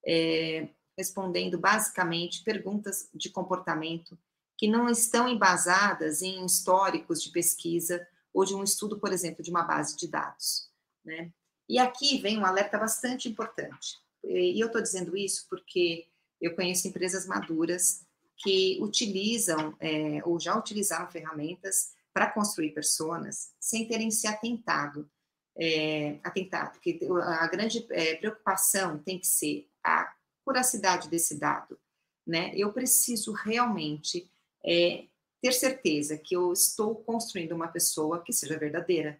é, 0.05 0.67
respondendo 0.97 1.57
basicamente 1.57 2.43
perguntas 2.43 3.09
de 3.13 3.29
comportamento 3.29 4.17
que 4.61 4.67
não 4.67 4.87
estão 4.87 5.27
embasadas 5.27 6.21
em 6.21 6.45
históricos 6.45 7.23
de 7.23 7.31
pesquisa 7.31 8.07
ou 8.31 8.45
de 8.45 8.53
um 8.53 8.63
estudo, 8.63 8.99
por 8.99 9.11
exemplo, 9.11 9.41
de 9.41 9.49
uma 9.49 9.63
base 9.63 9.97
de 9.97 10.07
dados. 10.07 10.69
Né? 11.03 11.31
E 11.67 11.79
aqui 11.79 12.21
vem 12.21 12.37
um 12.37 12.45
alerta 12.45 12.77
bastante 12.77 13.27
importante. 13.27 13.97
E 14.23 14.61
eu 14.61 14.67
estou 14.67 14.79
dizendo 14.79 15.17
isso 15.17 15.47
porque 15.49 16.07
eu 16.39 16.55
conheço 16.55 16.87
empresas 16.87 17.25
maduras 17.25 18.05
que 18.37 18.77
utilizam 18.83 19.75
é, 19.79 20.21
ou 20.25 20.39
já 20.39 20.55
utilizaram 20.55 21.09
ferramentas 21.09 21.93
para 22.13 22.29
construir 22.29 22.69
pessoas 22.69 23.55
sem 23.59 23.87
terem 23.87 24.11
se 24.11 24.27
atentado 24.27 25.09
é, 25.57 26.19
atentar, 26.23 26.71
porque 26.71 26.99
a 27.23 27.47
grande 27.47 27.83
é, 27.89 28.13
preocupação 28.15 28.99
tem 28.99 29.17
que 29.17 29.25
ser 29.25 29.67
a 29.83 30.13
curacidade 30.45 31.09
desse 31.09 31.39
dado, 31.39 31.79
né? 32.25 32.51
Eu 32.55 32.71
preciso 32.71 33.31
realmente 33.31 34.30
é, 34.65 35.05
ter 35.41 35.53
certeza 35.53 36.17
que 36.17 36.35
eu 36.35 36.53
estou 36.53 36.95
construindo 36.95 37.53
uma 37.53 37.67
pessoa 37.67 38.21
que 38.23 38.31
seja 38.31 38.57
verdadeira, 38.57 39.19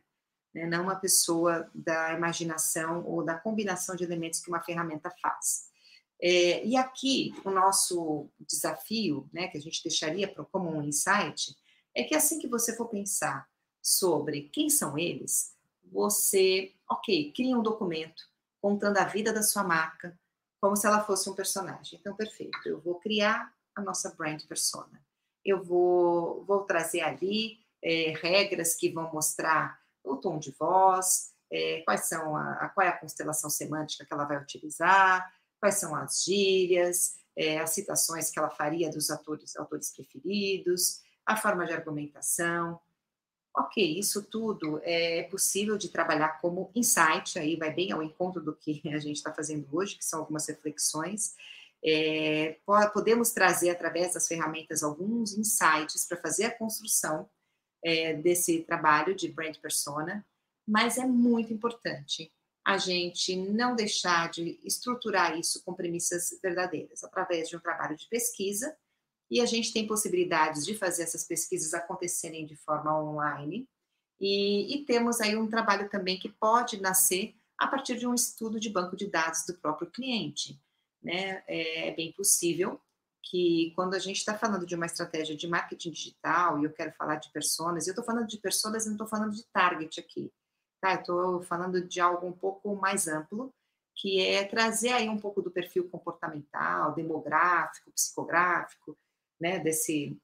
né? 0.54 0.66
não 0.66 0.84
uma 0.84 0.96
pessoa 0.96 1.70
da 1.74 2.14
imaginação 2.14 3.06
ou 3.06 3.24
da 3.24 3.38
combinação 3.38 3.96
de 3.96 4.04
elementos 4.04 4.40
que 4.40 4.50
uma 4.50 4.62
ferramenta 4.62 5.10
faz. 5.22 5.70
É, 6.22 6.64
e 6.64 6.78
aqui, 6.78 7.34
o 7.44 7.50
nosso 7.50 8.30
desafio, 8.40 9.28
né, 9.34 9.48
que 9.48 9.58
a 9.58 9.62
gente 9.62 9.82
deixaria 9.84 10.28
como 10.52 10.70
um 10.70 10.84
insight, 10.84 11.56
é 11.96 12.04
que 12.04 12.16
assim 12.16 12.38
que 12.38 12.48
você 12.48 12.78
for 12.78 12.88
pensar 12.88 13.50
sobre 13.82 14.44
quem 14.54 14.70
são 14.70 14.98
eles, 14.98 15.56
você, 15.84 16.76
ok, 16.88 17.34
cria 17.34 17.58
um 17.58 17.64
documento 17.64 18.24
contando 18.62 18.98
a 18.98 19.06
vida 19.06 19.34
da 19.34 19.42
sua 19.42 19.64
marca, 19.64 20.18
como 20.62 20.76
se 20.76 20.86
ela 20.86 21.04
fosse 21.04 21.28
um 21.28 21.34
personagem. 21.34 21.98
Então, 22.00 22.16
perfeito, 22.16 22.60
eu 22.66 22.80
vou 22.80 23.00
criar 23.00 23.52
a 23.76 23.82
nossa 23.82 24.14
brand 24.16 24.44
persona. 24.46 25.04
Eu 25.44 25.64
vou, 25.64 26.44
vou 26.46 26.62
trazer 26.64 27.02
ali 27.02 27.60
é, 27.84 28.14
regras 28.22 28.76
que 28.76 28.90
vão 28.90 29.12
mostrar 29.12 29.80
o 30.04 30.16
tom 30.16 30.38
de 30.38 30.52
voz, 30.52 31.32
é, 31.52 31.82
quais 31.82 32.08
são 32.08 32.36
a, 32.36 32.54
a, 32.54 32.70
qual 32.70 32.86
é 32.86 32.90
a 32.90 32.98
constelação 32.98 33.50
semântica 33.50 34.06
que 34.06 34.14
ela 34.14 34.26
vai 34.26 34.38
utilizar, 34.38 35.32
quais 35.60 35.76
são 35.76 35.96
as 35.96 36.24
gírias, 36.24 37.18
é, 37.36 37.60
as 37.60 37.72
citações 37.72 38.30
que 38.30 38.40
ela 38.40 38.50
faria 38.50 38.90
dos 38.90 39.10
atores, 39.10 39.56
autores 39.56 39.92
preferidos, 39.94 41.02
a 41.26 41.36
forma 41.36 41.66
de 41.66 41.74
argumentação. 41.74 42.80
Ok, 43.54 43.84
isso 44.00 44.24
tudo 44.24 44.80
é 44.84 45.24
possível 45.24 45.78
de 45.78 45.90
trabalhar 45.90 46.40
como 46.40 46.72
insight, 46.74 47.38
aí 47.38 47.58
vai 47.58 47.74
bem 47.74 47.92
ao 47.92 48.02
encontro 48.02 48.42
do 48.42 48.56
que 48.56 48.82
a 48.88 48.98
gente 48.98 49.18
está 49.18 49.34
fazendo 49.34 49.68
hoje, 49.72 49.98
que 49.98 50.06
são 50.06 50.20
algumas 50.20 50.48
reflexões. 50.48 51.36
É, 51.84 52.60
podemos 52.94 53.32
trazer 53.32 53.72
através 53.72 54.14
das 54.14 54.28
ferramentas 54.28 54.84
alguns 54.84 55.36
insights 55.38 56.06
para 56.06 56.18
fazer 56.18 56.46
a 56.46 56.58
construção 56.58 57.30
é, 57.84 58.14
desse 58.14 58.62
trabalho 58.62 59.16
de 59.16 59.28
brand 59.28 59.56
persona, 59.58 60.26
mas 60.68 60.98
é 60.98 61.06
muito 61.06 61.52
importante 61.52 62.32
a 62.64 62.78
gente 62.78 63.36
não 63.36 63.76
deixar 63.76 64.30
de 64.30 64.60
estruturar 64.64 65.38
isso 65.38 65.64
com 65.64 65.74
premissas 65.74 66.38
verdadeiras, 66.42 67.04
através 67.04 67.50
de 67.50 67.58
um 67.58 67.60
trabalho 67.60 67.98
de 67.98 68.08
pesquisa, 68.08 68.78
e 69.30 69.42
a 69.42 69.46
gente 69.46 69.74
tem 69.74 69.88
possibilidades 69.88 70.66
de 70.66 70.78
fazer 70.78 71.04
essas 71.04 71.24
pesquisas 71.24 71.74
acontecerem 71.74 72.46
de 72.46 72.56
forma 72.56 73.02
online, 73.02 73.68
e, 74.20 74.76
e 74.76 74.86
temos 74.86 75.20
aí 75.20 75.36
um 75.36 75.50
trabalho 75.50 75.90
também 75.90 76.20
que 76.20 76.30
pode 76.30 76.80
nascer 76.80 77.36
a 77.58 77.68
partir 77.68 77.98
de 77.98 78.06
um 78.06 78.14
estudo 78.14 78.60
de 78.60 78.70
banco 78.70 78.96
de 78.96 79.08
dados 79.08 79.44
do 79.48 79.56
próprio 79.56 79.90
cliente. 79.90 80.60
Né? 81.02 81.44
É, 81.48 81.90
é 81.90 81.96
bem 81.96 82.12
possível 82.14 82.80
que 83.24 83.72
quando 83.76 83.94
a 83.94 84.00
gente 84.00 84.18
está 84.18 84.38
falando 84.38 84.66
de 84.66 84.76
uma 84.76 84.86
estratégia 84.86 85.36
de 85.36 85.48
marketing 85.48 85.92
digital, 85.92 86.60
e 86.60 86.66
eu 86.66 86.72
quero 86.72 86.92
falar 86.94 87.16
de 87.16 87.32
personas, 87.32 87.88
eu 87.88 87.92
estou 87.92 88.04
falando 88.04 88.28
de 88.28 88.38
personas 88.38 88.86
e 88.86 88.88
não 88.88 88.96
estou 88.96 89.08
falando 89.08 89.34
de 89.34 89.46
target 89.54 90.00
aqui, 90.00 90.32
tá? 90.82 90.94
Eu 90.94 91.00
estou 91.00 91.42
falando 91.44 91.88
de 91.88 92.00
algo 92.00 92.28
um 92.28 92.34
pouco 92.34 92.76
mais 92.76 93.08
amplo, 93.08 93.54
que 93.96 94.20
é 94.20 94.44
trazer 94.44 94.90
aí 94.90 95.08
um 95.08 95.20
pouco 95.20 95.42
do 95.42 95.52
perfil 95.52 95.88
comportamental, 95.90 96.94
demográfico, 96.94 97.92
psicográfico, 97.92 98.98
né, 99.40 99.60
desse, 99.60 100.18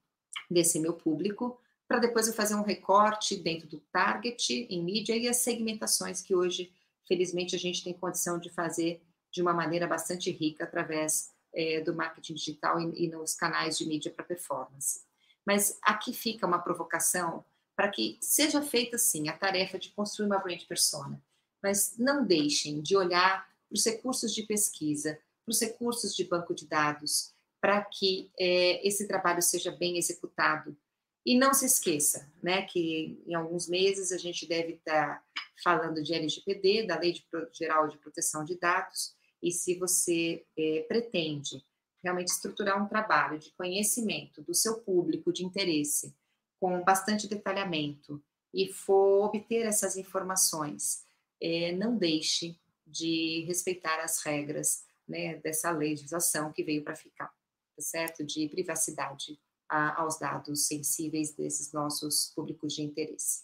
desse 0.49 0.79
meu 0.79 0.93
público, 0.93 1.59
para 1.87 1.99
depois 1.99 2.27
eu 2.27 2.33
fazer 2.33 2.55
um 2.55 2.63
recorte 2.63 3.35
dentro 3.37 3.67
do 3.67 3.79
target 3.91 4.67
em 4.69 4.83
mídia 4.83 5.15
e 5.15 5.27
as 5.27 5.37
segmentações 5.37 6.21
que 6.21 6.35
hoje, 6.35 6.71
felizmente, 7.07 7.55
a 7.55 7.59
gente 7.59 7.83
tem 7.83 7.93
condição 7.93 8.39
de 8.39 8.49
fazer 8.49 9.01
de 9.37 9.41
uma 9.43 9.53
maneira 9.53 9.85
bastante 9.85 10.31
rica 10.31 10.63
através 10.63 11.31
é, 11.53 11.79
do 11.81 11.93
marketing 11.93 12.33
digital 12.33 12.81
e, 12.81 13.05
e 13.05 13.07
nos 13.07 13.35
canais 13.35 13.77
de 13.77 13.85
mídia 13.85 14.11
para 14.11 14.25
performance. 14.25 15.03
Mas 15.45 15.77
aqui 15.83 16.11
fica 16.11 16.47
uma 16.47 16.57
provocação 16.57 17.45
para 17.75 17.87
que 17.87 18.17
seja 18.19 18.63
feita, 18.63 18.97
sim, 18.97 19.29
a 19.29 19.37
tarefa 19.37 19.77
de 19.77 19.91
construir 19.91 20.25
uma 20.25 20.39
brand 20.39 20.63
persona, 20.63 21.21
mas 21.61 21.95
não 21.99 22.25
deixem 22.25 22.81
de 22.81 22.97
olhar 22.97 23.47
para 23.69 23.75
os 23.75 23.85
recursos 23.85 24.33
de 24.33 24.41
pesquisa, 24.41 25.19
para 25.45 25.51
os 25.51 25.61
recursos 25.61 26.15
de 26.15 26.23
banco 26.23 26.55
de 26.55 26.65
dados, 26.65 27.31
para 27.61 27.83
que 27.83 28.31
é, 28.39 28.85
esse 28.85 29.07
trabalho 29.07 29.43
seja 29.43 29.69
bem 29.69 29.99
executado. 29.99 30.75
E 31.23 31.37
não 31.37 31.53
se 31.53 31.65
esqueça, 31.65 32.27
né, 32.41 32.63
que 32.63 33.21
em 33.27 33.35
alguns 33.35 33.69
meses 33.69 34.11
a 34.11 34.17
gente 34.17 34.47
deve 34.47 34.73
estar 34.73 35.23
falando 35.63 36.01
de 36.01 36.13
LGPD, 36.13 36.87
da 36.87 36.97
Lei 36.97 37.21
Geral 37.51 37.87
de 37.87 37.97
Proteção 37.97 38.43
de 38.43 38.57
Dados, 38.57 39.16
e 39.41 39.51
se 39.51 39.75
você 39.75 40.45
é, 40.57 40.85
pretende 40.87 41.63
realmente 42.03 42.29
estruturar 42.29 42.81
um 42.81 42.87
trabalho 42.87 43.39
de 43.39 43.51
conhecimento 43.51 44.41
do 44.41 44.53
seu 44.53 44.79
público 44.81 45.33
de 45.33 45.45
interesse, 45.45 46.15
com 46.59 46.83
bastante 46.83 47.27
detalhamento, 47.27 48.23
e 48.53 48.71
for 48.71 49.25
obter 49.25 49.65
essas 49.65 49.97
informações, 49.97 51.03
é, 51.41 51.71
não 51.73 51.97
deixe 51.97 52.59
de 52.85 53.43
respeitar 53.45 53.99
as 53.99 54.23
regras 54.23 54.85
né, 55.07 55.35
dessa 55.37 55.71
legislação 55.71 56.51
que 56.51 56.63
veio 56.63 56.83
para 56.83 56.95
ficar, 56.95 57.27
tá 57.27 57.81
certo? 57.81 58.25
De 58.25 58.47
privacidade 58.49 59.39
a, 59.69 60.01
aos 60.01 60.17
dados 60.17 60.65
sensíveis 60.65 61.33
desses 61.33 61.71
nossos 61.71 62.31
públicos 62.35 62.73
de 62.73 62.81
interesse. 62.81 63.43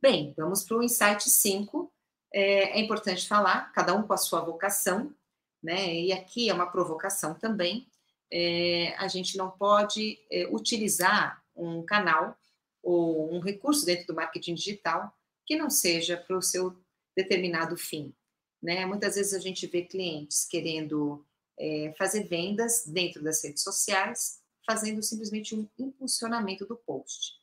Bem, 0.00 0.32
vamos 0.36 0.62
para 0.62 0.76
o 0.76 0.82
insight 0.82 1.28
5, 1.28 1.92
é, 2.32 2.78
é 2.78 2.80
importante 2.80 3.26
falar, 3.26 3.72
cada 3.72 3.94
um 3.94 4.02
com 4.02 4.12
a 4.12 4.18
sua 4.18 4.40
vocação, 4.40 5.14
né? 5.62 5.94
E 5.94 6.12
aqui 6.12 6.48
é 6.48 6.54
uma 6.54 6.70
provocação 6.70 7.34
também. 7.34 7.86
É, 8.30 8.94
a 8.98 9.08
gente 9.08 9.36
não 9.36 9.50
pode 9.50 10.18
é, 10.30 10.46
utilizar 10.48 11.42
um 11.56 11.82
canal 11.82 12.36
ou 12.82 13.34
um 13.34 13.40
recurso 13.40 13.84
dentro 13.84 14.06
do 14.06 14.14
marketing 14.14 14.54
digital 14.54 15.12
que 15.46 15.56
não 15.56 15.70
seja 15.70 16.16
para 16.16 16.36
o 16.36 16.42
seu 16.42 16.76
determinado 17.16 17.76
fim. 17.76 18.14
Né? 18.62 18.84
Muitas 18.86 19.16
vezes 19.16 19.34
a 19.34 19.38
gente 19.38 19.66
vê 19.66 19.82
clientes 19.82 20.44
querendo 20.44 21.24
é, 21.58 21.94
fazer 21.96 22.24
vendas 22.24 22.84
dentro 22.86 23.22
das 23.22 23.42
redes 23.42 23.62
sociais, 23.62 24.40
fazendo 24.66 25.02
simplesmente 25.02 25.54
um 25.56 25.66
impulsionamento 25.78 26.66
do 26.66 26.76
post. 26.76 27.38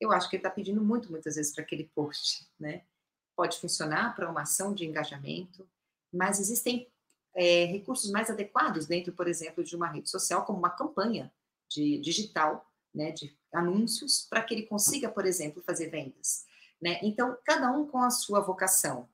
Eu 0.00 0.12
acho 0.12 0.28
que 0.28 0.36
ele 0.36 0.40
está 0.40 0.50
pedindo 0.50 0.82
muito, 0.82 1.10
muitas 1.10 1.36
vezes, 1.36 1.54
para 1.54 1.62
aquele 1.62 1.84
post, 1.94 2.46
né? 2.58 2.82
Pode 3.36 3.58
funcionar 3.58 4.14
para 4.16 4.30
uma 4.30 4.42
ação 4.42 4.74
de 4.74 4.86
engajamento, 4.86 5.68
mas 6.12 6.40
existem 6.40 6.88
é, 7.34 7.66
recursos 7.66 8.10
mais 8.10 8.30
adequados 8.30 8.86
dentro, 8.86 9.12
por 9.12 9.28
exemplo, 9.28 9.62
de 9.62 9.76
uma 9.76 9.88
rede 9.88 10.08
social, 10.08 10.44
como 10.44 10.58
uma 10.58 10.70
campanha 10.70 11.30
de 11.68 11.98
digital, 11.98 12.66
né, 12.94 13.12
de 13.12 13.36
anúncios, 13.52 14.26
para 14.28 14.42
que 14.42 14.54
ele 14.54 14.62
consiga, 14.62 15.10
por 15.10 15.26
exemplo, 15.26 15.62
fazer 15.62 15.90
vendas. 15.90 16.46
Né? 16.80 16.98
Então, 17.02 17.36
cada 17.44 17.70
um 17.70 17.86
com 17.86 17.98
a 17.98 18.10
sua 18.10 18.40
vocação. 18.40 19.08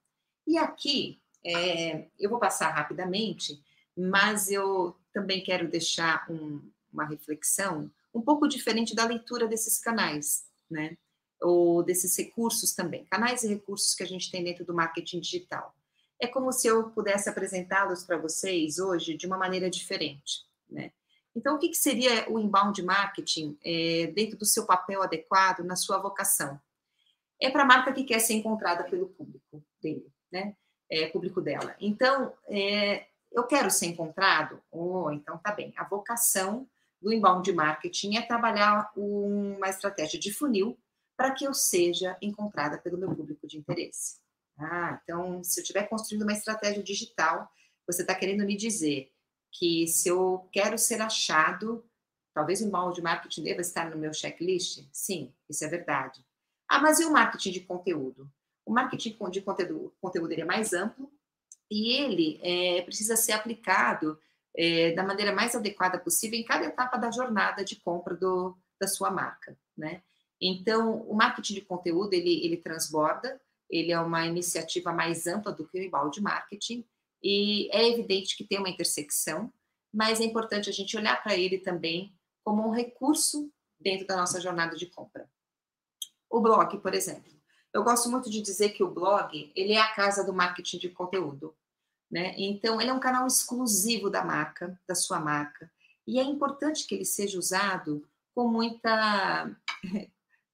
E 0.47 0.57
aqui, 0.57 1.21
é, 1.45 2.07
eu 2.19 2.31
vou 2.31 2.39
passar 2.39 2.71
rapidamente, 2.71 3.61
mas 3.97 4.51
eu 4.51 4.97
também 5.13 5.43
quero 5.43 5.69
deixar 5.69 6.31
um, 6.31 6.63
uma 6.93 7.05
reflexão 7.05 7.91
um 8.15 8.21
pouco 8.21 8.47
diferente 8.47 8.95
da 8.95 9.05
leitura 9.05 9.49
desses 9.49 9.79
canais, 9.79 10.45
né? 10.71 10.97
Ou 11.43 11.83
desses 11.83 12.17
recursos 12.17 12.73
também, 12.73 13.05
canais 13.07 13.43
e 13.43 13.49
recursos 13.49 13.95
que 13.95 14.03
a 14.03 14.07
gente 14.07 14.31
tem 14.31 14.45
dentro 14.45 14.65
do 14.65 14.75
marketing 14.75 15.21
digital. 15.21 15.75
É 16.21 16.27
como 16.27 16.53
se 16.53 16.69
eu 16.69 16.91
pudesse 16.91 17.29
apresentá-los 17.29 18.05
para 18.05 18.17
vocês 18.17 18.79
hoje 18.79 19.17
de 19.17 19.27
uma 19.27 19.37
maneira 19.37 19.69
diferente, 19.69 20.45
né? 20.71 20.93
Então, 21.35 21.57
o 21.57 21.59
que, 21.59 21.71
que 21.71 21.77
seria 21.77 22.31
o 22.31 22.39
inbound 22.39 22.83
marketing 22.83 23.59
é, 23.65 24.07
dentro 24.15 24.39
do 24.39 24.45
seu 24.45 24.67
papel 24.67 25.03
adequado, 25.03 25.61
na 25.61 25.77
sua 25.77 25.99
vocação? 25.99 26.61
É 27.41 27.51
para 27.51 27.63
a 27.63 27.67
marca 27.67 27.93
que 27.93 28.05
quer 28.05 28.21
ser 28.21 28.35
encontrada 28.35 28.85
pelo 28.85 29.09
público 29.09 29.65
dele, 29.83 30.07
né? 30.31 30.55
É, 30.91 31.07
público 31.07 31.41
dela. 31.41 31.75
Então, 31.81 32.35
é, 32.47 33.07
eu 33.33 33.45
quero 33.45 33.71
ser 33.71 33.87
encontrado? 33.87 34.63
Oh, 34.71 35.11
então 35.11 35.39
tá 35.39 35.53
bem. 35.53 35.73
A 35.77 35.85
vocação 35.85 36.69
do 37.01 37.13
inbound 37.13 37.51
marketing 37.53 38.17
é 38.17 38.23
trabalhar 38.23 38.93
uma 38.95 39.69
estratégia 39.69 40.21
de 40.21 40.33
funil 40.33 40.79
para 41.23 41.31
que 41.31 41.45
eu 41.45 41.55
seja 41.55 42.17
encontrada 42.21 42.77
pelo 42.79 42.99
meu 42.99 43.15
público 43.15 43.47
de 43.47 43.57
interesse. 43.57 44.17
Ah, 44.59 45.01
então, 45.05 45.45
se 45.45 45.61
eu 45.61 45.63
estiver 45.63 45.89
construindo 45.89 46.23
uma 46.23 46.33
estratégia 46.33 46.83
digital, 46.83 47.49
você 47.87 48.03
está 48.03 48.13
querendo 48.13 48.45
me 48.45 48.57
dizer 48.57 49.13
que 49.53 49.87
se 49.87 50.09
eu 50.09 50.49
quero 50.51 50.77
ser 50.77 51.01
achado, 51.01 51.89
talvez 52.35 52.61
o 52.61 52.69
mal 52.69 52.91
de 52.91 53.01
marketing 53.01 53.45
deva 53.45 53.61
estar 53.61 53.89
no 53.89 53.97
meu 53.97 54.13
checklist? 54.13 54.85
Sim, 54.91 55.33
isso 55.49 55.65
é 55.65 55.69
verdade. 55.69 56.27
Ah, 56.69 56.81
mas 56.81 56.99
e 56.99 57.05
o 57.05 57.13
marketing 57.13 57.53
de 57.53 57.61
conteúdo? 57.61 58.29
O 58.67 58.73
marketing 58.73 59.17
de 59.31 59.43
conteúdo, 59.43 59.95
conteúdo 60.01 60.33
é 60.33 60.45
mais 60.45 60.73
amplo 60.73 61.09
e 61.71 61.93
ele 61.93 62.41
é, 62.43 62.83
precisa 62.83 63.15
ser 63.15 63.31
aplicado 63.31 64.19
é, 64.57 64.91
da 64.91 65.05
maneira 65.05 65.33
mais 65.33 65.55
adequada 65.55 66.01
possível 66.01 66.37
em 66.37 66.45
cada 66.45 66.65
etapa 66.65 66.97
da 66.97 67.13
jornada 67.13 67.65
de 67.65 67.77
compra 67.77 68.17
do, 68.17 68.59
da 68.81 68.89
sua 68.89 69.09
marca, 69.09 69.57
né? 69.77 70.03
Então, 70.45 71.03
o 71.03 71.15
marketing 71.15 71.55
de 71.55 71.61
conteúdo, 71.61 72.13
ele, 72.15 72.45
ele 72.45 72.57
transborda, 72.57 73.41
ele 73.71 73.93
é 73.93 74.01
uma 74.01 74.27
iniciativa 74.27 74.93
mais 74.93 75.29
ampla 75.29 75.53
do 75.53 75.65
que 75.69 75.79
o 75.79 75.83
embalde 75.83 76.21
marketing, 76.21 76.85
e 77.23 77.71
é 77.71 77.89
evidente 77.89 78.37
que 78.37 78.43
tem 78.43 78.59
uma 78.59 78.69
intersecção, 78.69 79.53
mas 79.95 80.21
é 80.21 80.25
importante 80.25 80.69
a 80.69 80.73
gente 80.73 80.97
olhar 80.97 81.23
para 81.23 81.37
ele 81.37 81.59
também 81.59 82.13
como 82.43 82.67
um 82.67 82.73
recurso 82.73 83.53
dentro 83.79 84.05
da 84.05 84.17
nossa 84.17 84.41
jornada 84.41 84.75
de 84.75 84.87
compra. 84.87 85.31
O 86.29 86.41
blog, 86.41 86.77
por 86.79 86.93
exemplo. 86.93 87.33
Eu 87.73 87.85
gosto 87.85 88.11
muito 88.11 88.29
de 88.29 88.43
dizer 88.43 88.71
que 88.71 88.83
o 88.83 88.91
blog, 88.91 89.53
ele 89.55 89.75
é 89.75 89.81
a 89.81 89.95
casa 89.95 90.25
do 90.25 90.33
marketing 90.33 90.79
de 90.79 90.89
conteúdo, 90.89 91.55
né? 92.11 92.35
Então, 92.37 92.81
ele 92.81 92.91
é 92.91 92.93
um 92.93 93.01
canal 93.01 93.27
exclusivo 93.29 94.11
da 94.11 94.25
marca, 94.25 94.79
da 94.89 94.95
sua 94.95 95.21
marca, 95.21 95.71
e 96.05 96.19
é 96.19 96.23
importante 96.25 96.85
que 96.85 96.97
ele 96.97 97.05
seja 97.05 97.39
usado 97.39 98.05
com 98.35 98.49
muita 98.49 99.55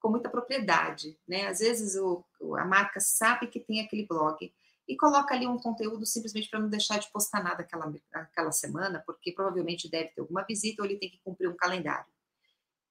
com 0.09 0.13
muita 0.13 0.31
propriedade, 0.31 1.19
né? 1.29 1.49
Às 1.49 1.59
vezes 1.59 1.95
o, 1.95 2.25
a 2.57 2.65
marca 2.65 2.99
sabe 2.99 3.47
que 3.47 3.61
tem 3.61 3.83
aquele 3.83 4.07
blog 4.07 4.51
e 4.89 4.97
coloca 4.97 5.35
ali 5.35 5.47
um 5.47 5.59
conteúdo 5.59 6.07
simplesmente 6.07 6.49
para 6.49 6.59
não 6.59 6.71
deixar 6.71 6.99
de 6.99 7.11
postar 7.11 7.43
nada 7.43 7.61
aquela, 7.61 7.93
aquela 8.15 8.51
semana, 8.51 9.03
porque 9.05 9.33
provavelmente 9.33 9.87
deve 9.87 10.09
ter 10.09 10.23
alguma 10.23 10.43
visita 10.45 10.81
ou 10.81 10.89
ele 10.89 10.97
tem 10.97 11.11
que 11.11 11.21
cumprir 11.23 11.47
um 11.47 11.55
calendário. 11.55 12.11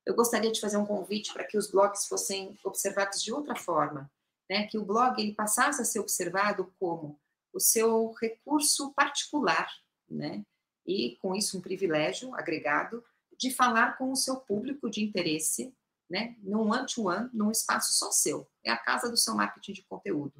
Eu 0.05 0.13
gostaria 0.13 0.51
de 0.51 0.61
fazer 0.61 0.77
um 0.77 0.85
convite 0.85 1.33
para 1.33 1.43
que 1.43 1.57
os 1.57 1.71
blogs 1.71 2.05
fossem 2.05 2.55
observados 2.63 3.23
de 3.23 3.33
outra 3.33 3.55
forma, 3.55 4.07
né? 4.47 4.67
Que 4.67 4.77
o 4.77 4.85
blog 4.85 5.19
ele 5.19 5.33
passasse 5.33 5.81
a 5.81 5.85
ser 5.85 5.99
observado 5.99 6.71
como 6.79 7.19
o 7.51 7.59
seu 7.59 8.11
recurso 8.21 8.93
particular, 8.93 9.67
né? 10.07 10.43
E 10.85 11.17
com 11.19 11.33
isso 11.33 11.57
um 11.57 11.61
privilégio 11.61 12.35
agregado 12.35 13.03
de 13.35 13.49
falar 13.49 13.97
com 13.97 14.11
o 14.11 14.15
seu 14.15 14.35
público 14.35 14.87
de 14.87 15.03
interesse, 15.03 15.73
né? 16.09 16.35
Num 16.39 16.69
one-to-one, 16.71 17.29
num 17.33 17.51
espaço 17.51 17.93
só 17.93 18.11
seu. 18.11 18.47
É 18.63 18.71
a 18.71 18.77
casa 18.77 19.09
do 19.09 19.17
seu 19.17 19.35
marketing 19.35 19.73
de 19.73 19.83
conteúdo. 19.83 20.33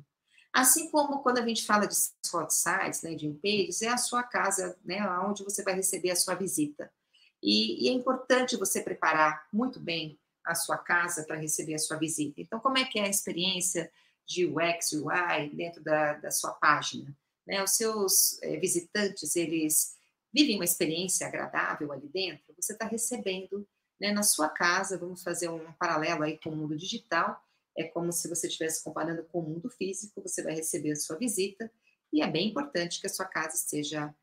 Assim 0.54 0.90
como 0.90 1.22
quando 1.22 1.38
a 1.38 1.46
gente 1.46 1.66
fala 1.66 1.86
de 1.86 1.96
hot 2.34 2.54
sites, 2.54 3.02
né, 3.04 3.14
de 3.14 3.30
pages, 3.44 3.82
é 3.82 3.90
a 3.90 3.98
sua 3.98 4.24
casa, 4.24 4.78
né, 4.84 5.08
onde 5.20 5.44
você 5.44 5.62
vai 5.62 5.76
receber 5.76 6.10
a 6.10 6.16
sua 6.16 6.34
visita. 6.34 6.92
E, 7.44 7.86
e, 7.86 7.90
é 7.90 7.92
importante 7.92 8.58
você 8.58 8.82
preparar 8.82 9.48
muito 9.54 9.80
bem 9.80 10.20
a 10.44 10.56
sua 10.56 10.78
casa 10.78 11.24
para 11.26 11.36
receber 11.36 11.76
a 11.76 11.80
sua 11.80 11.98
visita. 11.98 12.42
Então, 12.42 12.60
como 12.60 12.78
é 12.78 12.86
que 12.86 12.98
é 12.98 13.04
a 13.04 13.10
experiência 13.10 13.92
de 14.26 14.48
UX, 14.48 14.94
UI 14.94 15.50
dentro 15.54 15.84
da, 15.84 16.14
da 16.14 16.32
sua 16.32 16.54
página? 16.54 17.16
Né, 17.46 17.64
os 17.64 17.72
seus 17.72 18.42
é, 18.42 18.58
visitantes, 18.58 19.36
eles 19.36 19.96
vivem 20.34 20.56
uma 20.56 20.66
experiência 20.66 21.28
agradável 21.28 21.92
ali 21.92 22.08
dentro? 22.08 22.54
Você 22.60 22.74
está 22.74 22.86
recebendo 22.86 23.68
né, 24.00 24.12
na 24.12 24.24
sua 24.24 24.50
casa, 24.50 24.98
vamos 24.98 25.24
fazer 25.24 25.50
um 25.50 25.72
paralelo 25.74 26.24
aí 26.24 26.38
com 26.38 26.50
o 26.50 26.56
mundo 26.56 26.76
digital, 26.76 27.44
é 27.76 27.84
como 27.84 28.12
se 28.12 28.28
você 28.28 28.48
estivesse 28.48 28.84
comparando 28.84 29.24
com 29.26 29.40
o 29.40 29.44
mundo 29.44 29.70
físico, 29.70 30.22
você 30.22 30.44
vai 30.44 30.56
receber 30.56 30.92
a 30.92 30.96
sua 30.96 31.18
visita, 31.18 31.72
e 32.12 32.22
é 32.22 32.28
bem 32.28 32.50
importante 32.50 33.00
que 33.00 33.08
a 33.08 33.10
sua 33.10 33.26
casa 33.26 33.56
esteja 33.56 34.14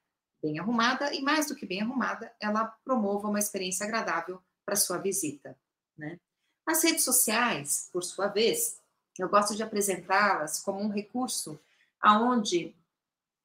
bem 0.42 0.58
arrumada, 0.58 1.14
e 1.14 1.22
mais 1.22 1.46
do 1.46 1.54
que 1.54 1.66
bem 1.66 1.80
arrumada, 1.80 2.32
ela 2.40 2.66
promova 2.84 3.28
uma 3.28 3.38
experiência 3.38 3.84
agradável 3.84 4.40
para 4.64 4.76
sua 4.76 4.98
visita. 4.98 5.56
Né? 5.96 6.18
As 6.66 6.82
redes 6.82 7.04
sociais, 7.04 7.88
por 7.92 8.02
sua 8.02 8.28
vez, 8.28 8.80
eu 9.18 9.28
gosto 9.28 9.54
de 9.54 9.62
apresentá-las 9.62 10.60
como 10.60 10.80
um 10.80 10.88
recurso 10.88 11.58
aonde 12.00 12.74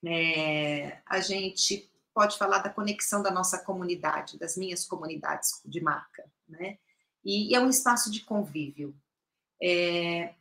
é, 0.06 0.98
a 1.06 1.20
gente 1.20 1.90
pode 2.20 2.38
falar 2.38 2.58
da 2.58 2.70
conexão 2.70 3.24
da 3.24 3.32
nossa 3.32 3.60
comunidade, 3.60 4.38
das 4.38 4.58
minhas 4.58 4.84
comunidades 4.86 5.62
de 5.64 5.80
marca, 5.80 6.30
né? 6.50 6.78
E, 7.24 7.50
e 7.50 7.56
é 7.56 7.62
um 7.62 7.70
espaço 7.70 8.12
de 8.12 8.26
convívio. 8.26 8.94
É, 9.64 10.34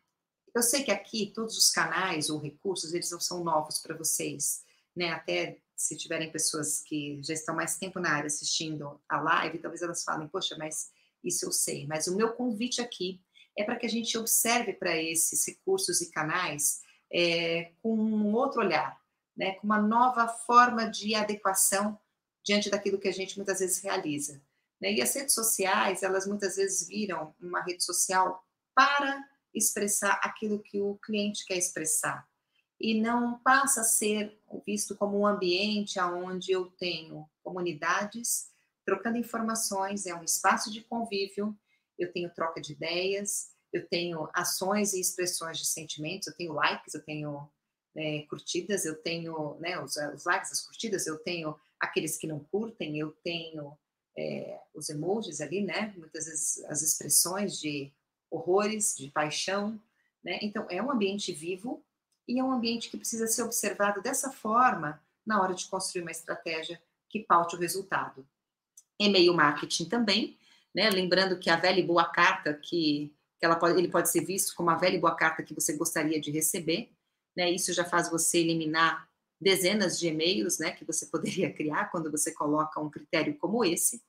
eu 0.53 0.61
sei 0.61 0.83
que 0.83 0.91
aqui 0.91 1.31
todos 1.33 1.57
os 1.57 1.71
canais 1.71 2.31
ou 2.31 2.41
recursos, 2.41 2.93
eles 2.93 3.13
não 3.13 3.21
são 3.21 3.45
novos 3.45 3.79
para 3.79 3.97
vocês, 3.97 4.65
né? 4.97 5.11
Até 5.11 5.61
se 5.77 5.97
tiverem 5.97 6.33
pessoas 6.33 6.83
que 6.83 7.21
já 7.23 7.33
estão 7.33 7.55
mais 7.55 7.79
tempo 7.79 8.01
na 8.01 8.11
área 8.11 8.27
assistindo 8.27 9.01
a 9.09 9.21
live, 9.21 9.61
talvez 9.61 9.81
elas 9.81 10.03
falem, 10.03 10.27
poxa, 10.27 10.57
mas 10.59 10.91
isso 11.23 11.47
eu 11.47 11.53
sei. 11.53 11.87
Mas 11.87 12.09
o 12.09 12.17
meu 12.17 12.33
convite 12.33 12.81
aqui 12.81 13.21
é 13.57 13.63
para 13.63 13.77
que 13.77 13.87
a 13.87 13.91
gente 13.91 14.19
observe 14.19 14.73
para 14.73 15.01
esses 15.01 15.47
recursos 15.47 16.01
e 16.01 16.11
canais 16.11 16.81
é, 17.13 17.71
com 17.81 17.95
um 17.95 18.35
outro 18.35 18.63
olhar, 18.63 19.01
né, 19.39 19.53
com 19.53 19.67
uma 19.67 19.81
nova 19.81 20.27
forma 20.27 20.91
de 20.91 21.15
adequação 21.15 21.97
diante 22.45 22.69
daquilo 22.69 22.99
que 22.99 23.07
a 23.07 23.13
gente 23.13 23.37
muitas 23.37 23.61
vezes 23.61 23.81
realiza. 23.81 24.43
Né? 24.81 24.95
E 24.95 25.01
as 25.01 25.15
redes 25.15 25.35
sociais, 25.35 26.03
elas 26.03 26.27
muitas 26.27 26.57
vezes 26.57 26.89
viram 26.89 27.33
uma 27.41 27.63
rede 27.63 27.85
social 27.85 28.45
para 28.75 29.25
expressar 29.55 30.21
aquilo 30.23 30.59
que 30.59 30.81
o 30.81 30.97
cliente 30.97 31.47
quer 31.47 31.57
expressar. 31.57 32.29
E 32.81 33.01
não 33.01 33.39
passa 33.39 33.83
a 33.83 33.85
ser 33.85 34.41
visto 34.67 34.97
como 34.97 35.19
um 35.19 35.27
ambiente 35.27 36.01
onde 36.01 36.53
eu 36.53 36.67
tenho 36.73 37.29
comunidades 37.43 38.49
trocando 38.85 39.19
informações, 39.19 40.07
é 40.07 40.15
um 40.15 40.25
espaço 40.25 40.73
de 40.73 40.81
convívio, 40.81 41.55
eu 41.99 42.11
tenho 42.11 42.33
troca 42.33 42.59
de 42.59 42.73
ideias, 42.73 43.51
eu 43.71 43.87
tenho 43.87 44.29
ações 44.33 44.95
e 44.95 45.01
expressões 45.01 45.59
de 45.59 45.67
sentimentos, 45.67 46.29
eu 46.29 46.35
tenho 46.35 46.55
likes, 46.55 46.95
eu 46.95 47.05
tenho 47.05 47.51
é, 47.97 48.23
curtidas, 48.23 48.85
eu 48.85 48.95
tenho 48.97 49.57
né, 49.61 49.81
os, 49.81 49.97
os, 49.97 50.25
likes, 50.25 50.53
as 50.53 50.61
curtidas, 50.61 51.07
eu 51.07 51.19
tenho 51.19 51.59
aqueles 51.81 52.17
que 52.17 52.27
não 52.27 52.41
curtem, 52.41 52.99
eu 52.99 53.11
tenho 53.25 53.77
é, 54.17 54.61
os 54.75 54.89
emojis 54.89 55.41
ali, 55.41 55.63
né? 55.63 55.95
Muitas 55.97 56.27
vezes 56.27 56.65
as 56.65 56.83
expressões 56.83 57.59
de 57.61 57.93
horrores, 58.31 58.95
de 58.97 59.11
paixão, 59.11 59.81
né? 60.23 60.39
Então 60.43 60.67
é 60.69 60.83
um 60.83 60.91
ambiente 60.91 61.33
vivo 61.33 61.85
e 62.27 62.39
é 62.39 62.45
um 62.45 62.53
ambiente 62.53 62.91
que 62.91 62.97
precisa 62.97 63.27
ser 63.27 63.43
observado 63.43 64.03
dessa 64.03 64.31
forma 64.31 65.03
na 65.25 65.41
hora 65.41 65.55
de 65.55 65.67
construir 65.67 66.03
uma 66.03 66.11
estratégia 66.11 66.81
que 67.09 67.21
paute 67.21 67.57
o 67.57 67.59
resultado. 67.59 68.27
E-mail 68.99 69.33
marketing 69.35 69.89
também, 69.89 70.39
né? 70.75 70.91
Lembrando 70.91 71.39
que 71.39 71.49
a 71.49 71.57
velha 71.57 71.81
e 71.81 71.87
boa 71.87 72.05
carta 72.05 72.53
que, 72.55 73.15
que 73.39 73.47
ela 73.47 73.57
pode, 73.57 73.79
ele 73.79 73.89
pode 73.89 74.11
ser 74.11 74.25
visto 74.25 74.55
como 74.55 74.71
a 74.71 74.77
velha 74.77 74.97
e 74.97 75.01
boa 75.01 75.15
carta 75.15 75.43
que 75.43 75.55
você 75.55 75.77
gostaria 75.77 76.21
de 76.21 76.31
receber, 76.31 76.91
né? 77.39 77.49
Isso 77.53 77.73
já 77.73 77.85
faz 77.85 78.11
você 78.11 78.39
eliminar 78.39 79.09
dezenas 79.41 79.97
de 79.97 80.09
e-mails, 80.09 80.59
né, 80.59 80.73
que 80.73 80.85
você 80.85 81.07
poderia 81.07 81.53
criar 81.53 81.85
quando 81.85 82.11
você 82.11 82.33
coloca 82.33 82.81
um 82.81 82.91
critério 82.91 83.39
como 83.39 83.65
esse, 83.65 84.03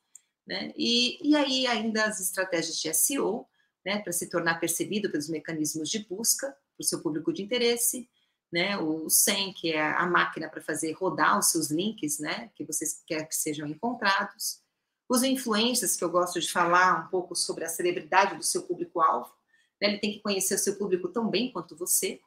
né? 0.47 0.73
E, 0.75 1.19
e 1.21 1.35
aí 1.35 1.67
ainda 1.67 2.05
as 2.05 2.19
estratégias 2.19 2.79
de 2.79 2.91
SEO, 2.91 3.45
né, 3.85 3.99
para 3.99 4.11
se 4.11 4.27
tornar 4.27 4.59
percebido 4.59 5.11
pelos 5.11 5.29
mecanismos 5.29 5.89
de 5.89 5.99
busca 5.99 6.47
para 6.47 6.83
o 6.83 6.83
seu 6.83 7.03
público 7.03 7.31
de 7.31 7.43
interesse, 7.43 8.09
né? 8.51 8.75
O 8.79 9.07
SEM, 9.11 9.53
que 9.53 9.73
é 9.73 9.79
a 9.79 10.07
máquina 10.07 10.49
para 10.49 10.59
fazer 10.59 10.91
rodar 10.93 11.37
os 11.37 11.51
seus 11.51 11.69
links, 11.69 12.17
né, 12.17 12.49
que 12.55 12.65
vocês 12.65 13.03
querem 13.05 13.27
que 13.27 13.35
sejam 13.35 13.67
encontrados. 13.67 14.59
Os 15.07 15.21
influencers, 15.21 15.95
que 15.95 16.03
eu 16.03 16.09
gosto 16.09 16.39
de 16.39 16.51
falar 16.51 17.05
um 17.05 17.09
pouco 17.09 17.35
sobre 17.35 17.63
a 17.63 17.69
celebridade 17.69 18.37
do 18.37 18.43
seu 18.43 18.63
público-alvo, 18.63 19.31
né? 19.79 19.89
Ele 19.89 19.99
tem 19.99 20.13
que 20.13 20.19
conhecer 20.19 20.55
o 20.55 20.59
seu 20.59 20.75
público 20.77 21.07
tão 21.09 21.29
bem 21.29 21.51
quanto 21.51 21.75
você, 21.75 22.19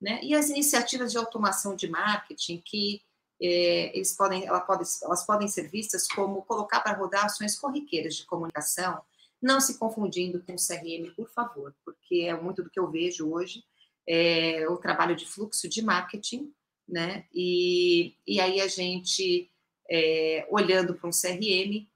né? 0.00 0.20
E 0.22 0.34
as 0.34 0.50
iniciativas 0.50 1.12
de 1.12 1.18
automação 1.18 1.74
de 1.74 1.88
marketing, 1.88 2.62
que 2.64 3.02
é, 3.40 3.94
eles 3.96 4.14
podem, 4.14 4.46
ela 4.46 4.60
pode, 4.60 4.84
elas 5.02 5.24
podem 5.26 5.48
ser 5.48 5.68
vistas 5.68 6.06
como 6.06 6.42
colocar 6.42 6.80
para 6.80 6.96
rodar 6.96 7.26
ações 7.26 7.58
corriqueiras 7.58 8.16
de 8.16 8.24
comunicação, 8.24 9.00
não 9.40 9.60
se 9.60 9.78
confundindo 9.78 10.42
com 10.42 10.54
o 10.54 10.56
CRM, 10.56 11.14
por 11.14 11.28
favor, 11.28 11.74
porque 11.84 12.26
é 12.28 12.34
muito 12.40 12.62
do 12.62 12.70
que 12.70 12.80
eu 12.80 12.90
vejo 12.90 13.30
hoje, 13.30 13.62
é, 14.08 14.66
o 14.68 14.76
trabalho 14.76 15.16
de 15.16 15.26
fluxo 15.26 15.68
de 15.68 15.82
marketing, 15.82 16.52
né? 16.88 17.26
E, 17.34 18.14
e 18.26 18.40
aí 18.40 18.60
a 18.60 18.68
gente, 18.68 19.50
é, 19.90 20.46
olhando 20.50 20.94
para 20.94 21.08
um 21.08 21.12
CRM, 21.12 21.86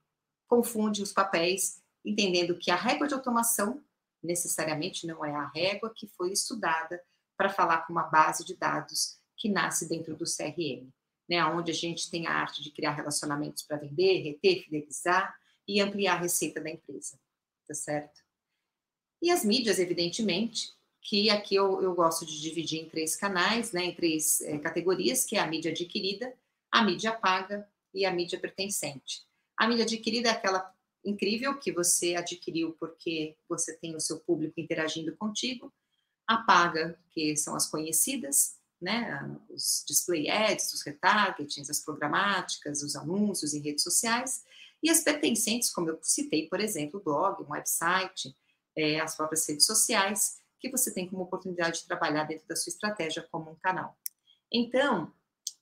confunde 0.46 1.02
os 1.02 1.12
papéis, 1.12 1.80
entendendo 2.04 2.58
que 2.58 2.70
a 2.70 2.76
régua 2.76 3.06
de 3.06 3.14
automação 3.14 3.82
necessariamente 4.22 5.06
não 5.06 5.24
é 5.24 5.34
a 5.34 5.46
régua 5.48 5.92
que 5.94 6.06
foi 6.08 6.32
estudada 6.32 7.00
para 7.40 7.48
falar 7.48 7.86
com 7.86 7.94
uma 7.94 8.02
base 8.02 8.44
de 8.44 8.54
dados 8.54 9.18
que 9.34 9.48
nasce 9.48 9.88
dentro 9.88 10.14
do 10.14 10.26
CRM, 10.26 10.86
né, 11.26 11.42
onde 11.46 11.70
a 11.70 11.74
gente 11.74 12.10
tem 12.10 12.26
a 12.26 12.34
arte 12.34 12.62
de 12.62 12.70
criar 12.70 12.90
relacionamentos 12.90 13.62
para 13.62 13.78
vender, 13.78 14.20
reter, 14.20 14.62
fidelizar 14.62 15.34
e 15.66 15.80
ampliar 15.80 16.16
a 16.16 16.20
receita 16.20 16.60
da 16.60 16.68
empresa, 16.68 17.18
tá 17.66 17.72
certo? 17.72 18.20
E 19.22 19.30
as 19.30 19.42
mídias, 19.42 19.78
evidentemente, 19.78 20.74
que 21.00 21.30
aqui 21.30 21.54
eu, 21.54 21.80
eu 21.80 21.94
gosto 21.94 22.26
de 22.26 22.38
dividir 22.38 22.82
em 22.82 22.90
três 22.90 23.16
canais, 23.16 23.72
né, 23.72 23.84
em 23.84 23.94
três 23.94 24.42
é, 24.42 24.58
categorias, 24.58 25.24
que 25.24 25.36
é 25.36 25.40
a 25.40 25.46
mídia 25.46 25.70
adquirida, 25.70 26.36
a 26.70 26.84
mídia 26.84 27.10
paga 27.10 27.66
e 27.94 28.04
a 28.04 28.12
mídia 28.12 28.38
pertencente. 28.38 29.22
A 29.56 29.66
mídia 29.66 29.86
adquirida 29.86 30.28
é 30.28 30.32
aquela 30.32 30.70
incrível 31.02 31.58
que 31.58 31.72
você 31.72 32.16
adquiriu 32.16 32.76
porque 32.78 33.34
você 33.48 33.74
tem 33.78 33.96
o 33.96 34.00
seu 34.00 34.20
público 34.20 34.60
interagindo 34.60 35.16
contigo, 35.16 35.72
a 36.30 36.36
paga, 36.36 36.96
que 37.10 37.36
são 37.36 37.56
as 37.56 37.66
conhecidas, 37.66 38.54
né, 38.80 39.36
os 39.50 39.84
display 39.84 40.30
ads, 40.30 40.72
os 40.72 40.82
retargetings, 40.82 41.68
as 41.68 41.80
programáticas, 41.80 42.84
os 42.84 42.94
anúncios 42.94 43.52
em 43.52 43.60
redes 43.60 43.82
sociais, 43.82 44.44
e 44.80 44.88
as 44.88 45.02
pertencentes, 45.02 45.70
como 45.70 45.90
eu 45.90 45.98
citei, 46.00 46.48
por 46.48 46.60
exemplo, 46.60 47.00
o 47.00 47.02
blog, 47.02 47.42
um 47.42 47.50
website, 47.50 48.34
é, 48.76 49.00
as 49.00 49.16
próprias 49.16 49.46
redes 49.48 49.66
sociais, 49.66 50.38
que 50.60 50.70
você 50.70 50.94
tem 50.94 51.08
como 51.08 51.24
oportunidade 51.24 51.80
de 51.80 51.86
trabalhar 51.86 52.24
dentro 52.24 52.46
da 52.46 52.54
sua 52.54 52.70
estratégia 52.70 53.26
como 53.32 53.50
um 53.50 53.56
canal. 53.56 53.98
Então, 54.52 55.12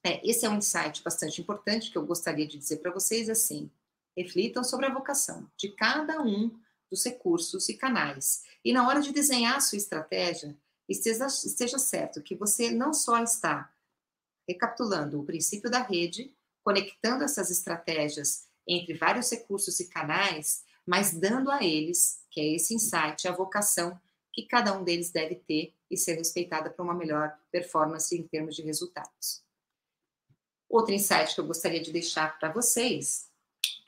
é, 0.04 0.20
esse 0.28 0.44
é 0.44 0.50
um 0.50 0.58
insight 0.58 1.02
bastante 1.02 1.40
importante 1.40 1.90
que 1.90 1.96
eu 1.96 2.04
gostaria 2.04 2.46
de 2.46 2.58
dizer 2.58 2.76
para 2.76 2.92
vocês 2.92 3.30
assim: 3.30 3.70
reflitam 4.14 4.62
sobre 4.62 4.84
a 4.84 4.92
vocação 4.92 5.50
de 5.56 5.70
cada 5.70 6.20
um 6.20 6.60
dos 6.90 7.04
recursos 7.04 7.68
e 7.68 7.74
canais. 7.74 8.42
E 8.64 8.72
na 8.72 8.86
hora 8.86 9.00
de 9.00 9.12
desenhar 9.12 9.56
a 9.56 9.60
sua 9.60 9.78
estratégia, 9.78 10.56
esteja, 10.88 11.26
esteja 11.26 11.78
certo 11.78 12.22
que 12.22 12.34
você 12.34 12.70
não 12.70 12.92
só 12.92 13.22
está 13.22 13.72
recapitulando 14.48 15.20
o 15.20 15.24
princípio 15.24 15.70
da 15.70 15.82
rede, 15.82 16.34
conectando 16.64 17.24
essas 17.24 17.50
estratégias 17.50 18.46
entre 18.66 18.94
vários 18.94 19.30
recursos 19.30 19.78
e 19.80 19.88
canais, 19.88 20.64
mas 20.86 21.12
dando 21.12 21.50
a 21.50 21.62
eles, 21.62 22.22
que 22.30 22.40
é 22.40 22.54
esse 22.54 22.74
insight, 22.74 23.28
a 23.28 23.32
vocação 23.32 23.98
que 24.32 24.46
cada 24.46 24.78
um 24.78 24.84
deles 24.84 25.10
deve 25.10 25.34
ter 25.34 25.74
e 25.90 25.96
ser 25.96 26.14
respeitada 26.14 26.70
para 26.70 26.84
uma 26.84 26.94
melhor 26.94 27.36
performance 27.50 28.16
em 28.16 28.22
termos 28.22 28.54
de 28.54 28.62
resultados. 28.62 29.42
Outro 30.68 30.94
insight 30.94 31.34
que 31.34 31.40
eu 31.40 31.46
gostaria 31.46 31.80
de 31.80 31.90
deixar 31.90 32.38
para 32.38 32.52
vocês 32.52 33.28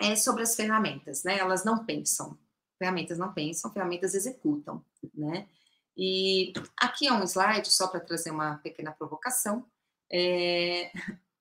é 0.00 0.16
sobre 0.16 0.42
as 0.42 0.56
ferramentas, 0.56 1.22
né? 1.22 1.38
Elas 1.38 1.64
não 1.64 1.84
pensam. 1.84 2.38
Ferramentas 2.80 3.18
não 3.18 3.30
pensam, 3.34 3.70
ferramentas 3.70 4.14
executam, 4.14 4.82
né? 5.14 5.46
E 5.94 6.54
aqui 6.78 7.06
é 7.06 7.12
um 7.12 7.22
slide 7.24 7.70
só 7.70 7.86
para 7.86 8.00
trazer 8.00 8.30
uma 8.30 8.56
pequena 8.56 8.90
provocação 8.90 9.66
é, 10.10 10.90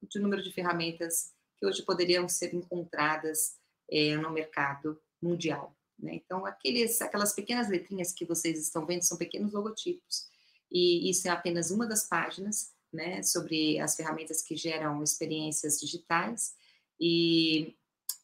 de 0.03 0.19
número 0.19 0.43
de 0.43 0.51
ferramentas 0.51 1.31
que 1.57 1.65
hoje 1.65 1.81
poderiam 1.83 2.27
ser 2.27 2.53
encontradas 2.53 3.55
é, 3.89 4.17
no 4.17 4.31
mercado 4.31 4.99
mundial. 5.21 5.73
Né? 5.97 6.15
Então, 6.15 6.45
aqueles, 6.45 7.01
aquelas 7.01 7.31
pequenas 7.31 7.69
letrinhas 7.69 8.11
que 8.11 8.25
vocês 8.25 8.59
estão 8.59 8.85
vendo 8.85 9.03
são 9.03 9.17
pequenos 9.17 9.53
logotipos, 9.53 10.27
e 10.69 11.09
isso 11.09 11.25
é 11.29 11.31
apenas 11.31 11.71
uma 11.71 11.87
das 11.87 12.05
páginas 12.05 12.73
né, 12.91 13.23
sobre 13.23 13.79
as 13.79 13.95
ferramentas 13.95 14.41
que 14.41 14.57
geram 14.57 15.01
experiências 15.01 15.79
digitais. 15.79 16.53
E, 16.99 17.77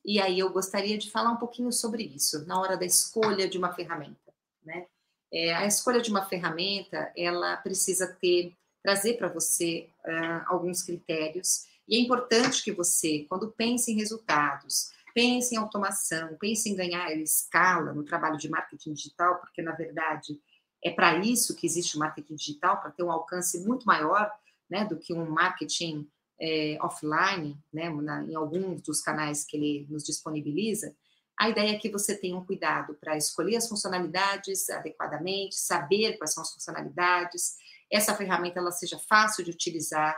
e 0.06 0.22
aí 0.22 0.38
eu 0.38 0.52
gostaria 0.52 0.98
de 0.98 1.10
falar 1.10 1.32
um 1.32 1.38
pouquinho 1.38 1.72
sobre 1.72 2.04
isso, 2.04 2.46
na 2.46 2.60
hora 2.60 2.78
da 2.78 2.86
escolha 2.86 3.50
de 3.50 3.58
uma 3.58 3.74
ferramenta. 3.74 4.32
Né? 4.64 4.86
É, 5.34 5.54
a 5.54 5.66
escolha 5.66 6.00
de 6.00 6.12
uma 6.12 6.26
ferramenta, 6.26 7.12
ela 7.18 7.58
precisa 7.58 8.08
ter, 8.08 8.56
trazer 8.84 9.18
para 9.18 9.28
você 9.28 9.90
uh, 10.06 10.46
alguns 10.48 10.84
critérios, 10.84 11.66
e 11.88 11.98
é 11.98 12.00
importante 12.00 12.64
que 12.64 12.72
você, 12.72 13.26
quando 13.28 13.52
pense 13.52 13.92
em 13.92 13.96
resultados, 13.96 14.92
pense 15.14 15.56
em 15.56 15.58
automação, 15.58 16.36
pense 16.40 16.70
em 16.70 16.76
ganhar 16.76 17.12
escala 17.14 17.94
no 17.94 18.04
trabalho 18.04 18.38
de 18.38 18.50
marketing 18.50 18.94
digital, 18.94 19.40
porque, 19.40 19.62
na 19.62 19.72
verdade, 19.72 20.40
é 20.84 20.92
para 20.92 21.18
isso 21.18 21.56
que 21.56 21.66
existe 21.66 21.96
o 21.96 22.00
marketing 22.00 22.36
digital, 22.36 22.80
para 22.80 22.92
ter 22.92 23.04
um 23.04 23.12
alcance 23.12 23.66
muito 23.66 23.86
maior 23.86 24.32
né, 24.70 24.86
do 24.86 24.98
que 24.98 25.14
um 25.14 25.30
marketing 25.30 26.08
é, 26.40 26.78
offline, 26.82 27.58
né, 27.72 27.90
na, 27.90 28.24
em 28.24 28.36
alguns 28.36 28.82
dos 28.82 29.02
canais 29.02 29.46
que 29.46 29.58
ele 29.58 29.88
nos 29.90 30.04
disponibiliza, 30.04 30.96
a 31.38 31.50
ideia 31.50 31.76
é 31.76 31.80
que 31.80 31.90
você 31.90 32.16
tenha 32.16 32.38
um 32.38 32.46
cuidado 32.46 32.96
para 32.96 33.18
escolher 33.18 33.58
as 33.58 33.68
funcionalidades 33.68 34.70
adequadamente, 34.70 35.56
saber 35.56 36.18
quais 36.18 36.34
são 36.34 36.44
as 36.44 36.54
funcionalidades, 36.54 37.56
essa 37.92 38.16
ferramenta 38.16 38.60
ela 38.60 38.72
seja 38.72 38.98
fácil 38.98 39.44
de 39.44 39.52
utilizar, 39.52 40.18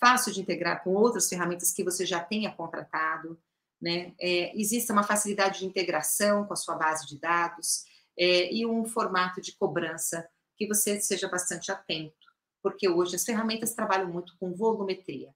fácil 0.00 0.32
de 0.32 0.40
integrar 0.40 0.82
com 0.82 0.94
outras 0.94 1.28
ferramentas 1.28 1.72
que 1.72 1.84
você 1.84 2.04
já 2.04 2.20
tenha 2.20 2.52
contratado, 2.52 3.40
né? 3.80 4.12
É, 4.20 4.58
exista 4.60 4.92
uma 4.92 5.04
facilidade 5.04 5.60
de 5.60 5.66
integração 5.66 6.44
com 6.44 6.52
a 6.52 6.56
sua 6.56 6.74
base 6.74 7.06
de 7.06 7.18
dados 7.20 7.84
é, 8.18 8.52
e 8.52 8.66
um 8.66 8.84
formato 8.84 9.40
de 9.40 9.56
cobrança 9.56 10.28
que 10.56 10.66
você 10.66 11.00
seja 11.00 11.28
bastante 11.28 11.70
atento 11.70 12.28
porque 12.62 12.88
hoje 12.88 13.16
as 13.16 13.24
ferramentas 13.24 13.74
trabalham 13.74 14.10
muito 14.10 14.36
com 14.38 14.54
volumetria. 14.54 15.34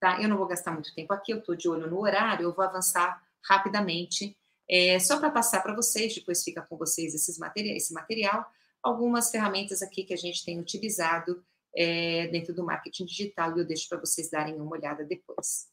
Tá? 0.00 0.20
Eu 0.20 0.28
não 0.28 0.38
vou 0.38 0.46
gastar 0.46 0.72
muito 0.72 0.94
tempo 0.94 1.12
aqui, 1.12 1.32
eu 1.32 1.38
estou 1.38 1.54
de 1.54 1.68
olho 1.68 1.88
no 1.88 2.00
horário, 2.00 2.44
eu 2.44 2.54
vou 2.54 2.64
avançar 2.64 3.22
rapidamente, 3.44 4.36
é, 4.68 4.98
só 4.98 5.18
para 5.18 5.30
passar 5.30 5.62
para 5.62 5.74
vocês, 5.74 6.14
depois 6.14 6.42
fica 6.42 6.62
com 6.62 6.76
vocês 6.76 7.14
esses 7.14 7.38
material, 7.38 7.76
esse 7.76 7.92
material, 7.92 8.50
algumas 8.82 9.30
ferramentas 9.30 9.82
aqui 9.82 10.04
que 10.04 10.14
a 10.14 10.16
gente 10.16 10.44
tem 10.44 10.58
utilizado 10.58 11.44
é, 11.74 12.28
dentro 12.28 12.54
do 12.54 12.64
marketing 12.64 13.04
digital 13.04 13.54
e 13.56 13.60
eu 13.60 13.66
deixo 13.66 13.88
para 13.88 13.98
vocês 13.98 14.30
darem 14.30 14.60
uma 14.60 14.72
olhada 14.72 15.04
depois. 15.04 15.68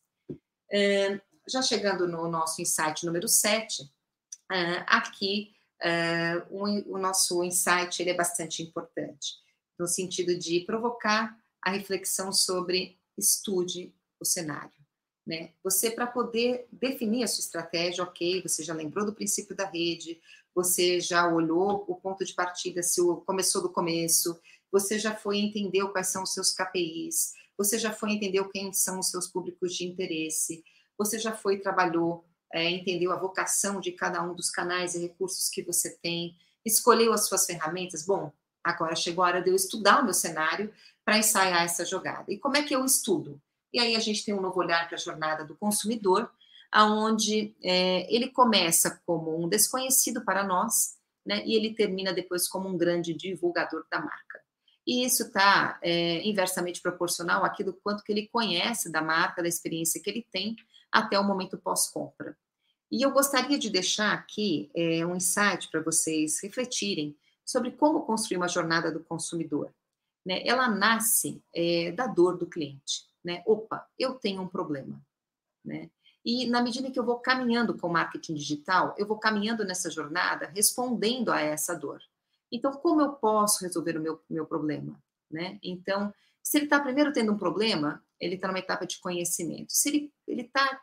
É, 0.70 1.22
já 1.48 1.62
chegando 1.62 2.08
no 2.08 2.28
nosso 2.28 2.62
insight 2.62 3.06
número 3.06 3.28
7, 3.28 3.90
é, 4.52 4.84
aqui 4.88 5.56
é, 5.82 6.44
o, 6.50 6.96
o 6.96 6.98
nosso 6.98 7.44
insight 7.44 8.02
ele 8.02 8.10
é 8.10 8.16
bastante 8.16 8.62
importante 8.62 9.36
no 9.80 9.88
sentido 9.88 10.38
de 10.38 10.62
provocar 10.62 11.38
a 11.62 11.72
reflexão 11.72 12.32
sobre 12.34 13.00
estude 13.18 13.94
o 14.20 14.26
cenário. 14.26 14.72
Né? 15.26 15.52
Você, 15.64 15.92
para 15.92 16.08
poder 16.08 16.68
definir 16.72 17.24
a 17.24 17.28
sua 17.28 17.42
estratégia, 17.42 18.04
ok, 18.04 18.42
você 18.42 18.64
já 18.64 18.74
lembrou 18.74 19.06
do 19.06 19.14
princípio 19.14 19.56
da 19.56 19.66
rede, 19.66 20.22
você 20.56 21.00
já 21.00 21.28
olhou 21.28 21.86
o 21.88 21.96
ponto 21.96 22.24
de 22.24 22.34
partida, 22.34 22.82
se 22.82 23.02
começou 23.26 23.62
do 23.62 23.70
começo, 23.70 24.40
você 24.72 24.98
já 24.98 25.14
foi 25.14 25.38
entendeu 25.38 25.90
quais 25.90 26.08
são 26.08 26.24
os 26.24 26.34
seus 26.34 26.54
KPIs, 26.54 27.34
você 27.58 27.78
já 27.78 27.92
foi 27.92 28.12
entendeu 28.12 28.50
quem 28.50 28.72
são 28.72 29.00
os 29.00 29.10
seus 29.10 29.28
públicos 29.28 29.76
de 29.76 29.86
interesse, 29.86 30.64
você 30.98 31.20
já 31.20 31.36
foi 31.36 31.60
trabalhou, 31.60 32.26
é, 32.54 32.70
entendeu 32.70 33.12
a 33.12 33.20
vocação 33.20 33.82
de 33.82 33.92
cada 33.92 34.24
um 34.24 34.34
dos 34.34 34.50
canais 34.50 34.96
e 34.96 35.02
recursos 35.02 35.50
que 35.50 35.62
você 35.62 35.98
tem, 35.98 36.36
escolheu 36.66 37.12
as 37.12 37.28
suas 37.28 37.46
ferramentas. 37.46 38.06
Bom, 38.06 38.32
Agora 38.68 38.98
chegou 38.98 39.24
a 39.24 39.28
hora 39.28 39.42
de 39.42 39.50
eu 39.50 39.56
estudar 39.56 40.02
o 40.02 40.04
meu 40.04 40.14
cenário 40.14 40.74
para 41.06 41.18
ensaiar 41.18 41.64
essa 41.64 41.86
jogada. 41.86 42.26
E 42.28 42.38
como 42.38 42.58
é 42.58 42.64
que 42.64 42.76
eu 42.76 42.84
estudo? 42.84 43.42
E 43.74 43.80
aí 43.80 43.96
a 43.96 44.00
gente 44.00 44.24
tem 44.24 44.34
um 44.34 44.42
novo 44.42 44.60
olhar 44.60 44.88
para 44.88 44.96
a 44.96 45.00
jornada 45.00 45.46
do 45.46 45.56
consumidor, 45.56 46.32
aonde 46.72 47.56
é, 47.64 48.14
ele 48.14 48.30
começa 48.30 49.02
como 49.06 49.42
um 49.42 49.48
desconhecido 49.48 50.24
para 50.24 50.44
nós, 50.44 50.98
né, 51.26 51.44
e 51.46 51.56
ele 51.56 51.74
termina 51.74 52.14
depois 52.14 52.48
como 52.48 52.70
um 52.70 52.78
grande 52.78 53.14
divulgador 53.14 53.86
da 53.92 54.00
marca. 54.00 54.42
E 54.86 55.04
isso 55.04 55.24
está 55.24 55.78
é, 55.82 56.26
inversamente 56.26 56.82
proporcional 56.82 57.44
àquilo 57.44 57.74
quanto 57.84 58.04
que 58.04 58.12
ele 58.12 58.28
conhece 58.28 58.90
da 58.90 59.02
marca, 59.02 59.42
da 59.42 59.48
experiência 59.50 60.02
que 60.02 60.10
ele 60.10 60.26
tem 60.32 60.56
até 60.90 61.20
o 61.20 61.24
momento 61.24 61.58
pós-compra. 61.58 62.38
E 62.90 63.02
eu 63.02 63.12
gostaria 63.12 63.60
de 63.60 63.70
deixar 63.70 64.14
aqui 64.14 64.72
é, 64.74 65.06
um 65.06 65.16
insight 65.16 65.70
para 65.70 65.82
vocês 65.82 66.40
refletirem 66.42 67.18
sobre 67.46 67.72
como 67.72 68.06
construir 68.06 68.38
uma 68.38 68.48
jornada 68.48 68.90
do 68.90 69.04
consumidor. 69.04 69.74
Né? 70.26 70.42
Ela 70.46 70.70
nasce 70.70 71.44
é, 71.54 71.92
da 71.92 72.08
dor 72.08 72.38
do 72.38 72.48
cliente. 72.48 73.07
Né? 73.24 73.44
Opa, 73.46 73.88
eu 73.98 74.14
tenho 74.16 74.42
um 74.42 74.48
problema. 74.48 75.02
Né? 75.64 75.90
E 76.24 76.46
na 76.48 76.62
medida 76.62 76.92
que 76.92 77.00
eu 77.00 77.06
vou 77.06 77.20
caminhando 77.20 77.78
com 77.78 77.88
o 77.88 77.92
marketing 77.92 78.34
digital, 78.34 78.96
eu 78.98 79.08
vou 79.08 79.18
caminhando 79.18 79.64
nessa 79.64 79.90
jornada 79.90 80.52
respondendo 80.54 81.32
a 81.32 81.40
essa 81.40 81.74
dor. 81.74 82.02
Então, 82.52 82.72
como 82.74 83.02
eu 83.02 83.14
posso 83.14 83.64
resolver 83.64 83.98
o 83.98 84.02
meu, 84.02 84.22
meu 84.30 84.46
problema? 84.46 85.02
Né? 85.30 85.60
Então, 85.62 86.14
se 86.42 86.58
ele 86.58 86.66
está 86.66 86.80
primeiro 86.80 87.12
tendo 87.12 87.34
um 87.34 87.38
problema, 87.38 88.04
ele 88.20 88.36
está 88.36 88.48
numa 88.48 88.60
etapa 88.60 88.86
de 88.86 89.00
conhecimento. 89.00 89.72
Se 89.72 90.12
ele 90.28 90.42
está 90.42 90.82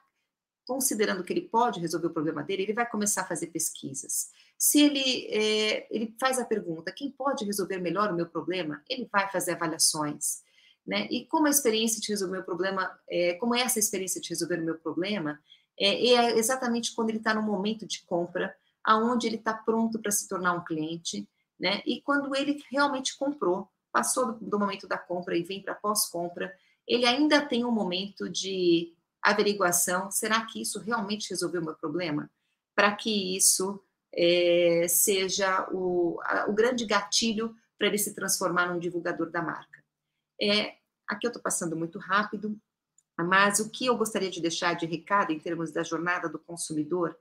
considerando 0.67 1.23
que 1.23 1.33
ele 1.33 1.49
pode 1.49 1.81
resolver 1.81 2.07
o 2.07 2.13
problema 2.13 2.43
dele, 2.43 2.63
ele 2.63 2.73
vai 2.73 2.89
começar 2.89 3.23
a 3.23 3.27
fazer 3.27 3.49
pesquisas. 3.49 4.31
Se 4.59 4.81
ele, 4.81 5.27
é, 5.27 5.87
ele 5.95 6.15
faz 6.19 6.39
a 6.39 6.45
pergunta, 6.45 6.93
quem 6.93 7.11
pode 7.11 7.45
resolver 7.45 7.79
melhor 7.79 8.11
o 8.11 8.15
meu 8.15 8.27
problema? 8.27 8.83
Ele 8.89 9.09
vai 9.11 9.31
fazer 9.31 9.53
avaliações. 9.53 10.43
Né? 10.87 11.09
E 11.11 11.25
como 11.25 11.47
a 11.47 11.51
experiência 11.51 12.01
de 12.01 12.09
resolver 12.09 12.39
o 12.39 12.45
problema, 12.45 12.99
é, 13.09 13.35
como 13.35 13.55
é 13.55 13.61
essa 13.61 13.79
experiência 13.79 14.21
de 14.21 14.29
resolver 14.29 14.61
o 14.61 14.65
meu 14.65 14.77
problema, 14.77 15.41
é, 15.79 16.09
é 16.09 16.39
exatamente 16.39 16.95
quando 16.95 17.11
ele 17.11 17.19
está 17.19 17.33
no 17.35 17.43
momento 17.43 17.87
de 17.87 18.03
compra, 18.03 18.55
aonde 18.83 19.27
ele 19.27 19.37
está 19.37 19.55
pronto 19.55 19.99
para 19.99 20.11
se 20.11 20.29
tornar 20.29 20.53
um 20.53 20.65
cliente, 20.65 21.27
né? 21.59 21.83
E 21.87 22.03
quando 22.03 22.35
ele 22.37 22.63
realmente 22.71 23.17
comprou, 23.17 23.69
passou 23.91 24.33
do, 24.33 24.45
do 24.45 24.59
momento 24.59 24.87
da 24.87 24.99
compra 24.99 25.37
e 25.37 25.43
vem 25.43 25.63
para 25.63 25.75
pós-compra, 25.75 26.55
ele 26.87 27.07
ainda 27.07 27.41
tem 27.41 27.65
um 27.65 27.71
momento 27.71 28.29
de 28.29 28.93
averiguação, 29.23 30.11
será 30.11 30.45
que 30.45 30.61
isso 30.61 30.79
realmente 30.81 31.31
resolveu 31.31 31.63
o 31.63 31.65
meu 31.65 31.75
problema? 31.75 32.31
Para 32.75 32.95
que 32.95 33.35
isso 33.35 33.81
é, 34.13 34.87
seja 34.89 35.67
o, 35.73 36.21
a, 36.25 36.45
o 36.49 36.53
grande 36.53 36.85
gatilho 36.85 37.57
para 37.79 37.87
ele 37.87 37.99
se 37.99 38.15
transformar 38.15 38.67
num 38.67 38.79
divulgador 38.79 39.31
da 39.31 39.41
marca. 39.41 39.74
É, 40.41 40.77
aqui 41.07 41.27
eu 41.27 41.29
estou 41.29 41.43
passando 41.43 41.77
muito 41.77 41.99
rápido, 41.99 42.59
mas 43.17 43.61
o 43.61 43.71
que 43.71 43.87
eu 43.87 43.97
gostaria 43.97 44.31
de 44.31 44.41
deixar 44.41 44.75
de 44.75 44.87
recado 44.87 45.33
em 45.33 45.39
termos 45.39 45.71
da 45.71 45.83
jornada 45.83 46.29
do 46.29 46.39
consumidor 46.39 47.17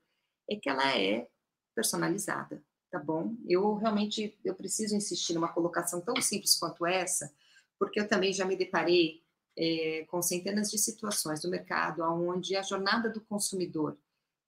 é 0.49 0.55
que 0.55 0.69
ela 0.69 0.97
é 0.97 1.27
personalizada, 1.75 2.63
tá 2.91 2.99
bom? 2.99 3.35
Eu 3.47 3.75
realmente 3.75 4.37
eu 4.43 4.55
preciso 4.55 4.95
insistir 4.95 5.33
numa 5.33 5.51
colocação 5.51 6.01
tão 6.01 6.15
simples 6.21 6.57
quanto 6.57 6.85
essa, 6.85 7.31
porque 7.77 7.99
eu 7.99 8.07
também 8.07 8.33
já 8.33 8.45
me 8.45 8.55
deparei 8.55 9.23
é, 9.55 10.05
com 10.09 10.21
centenas 10.21 10.71
de 10.71 10.77
situações 10.77 11.43
no 11.43 11.49
mercado 11.49 12.01
onde 12.03 12.55
a 12.55 12.61
jornada 12.63 13.09
do 13.09 13.21
consumidor 13.21 13.97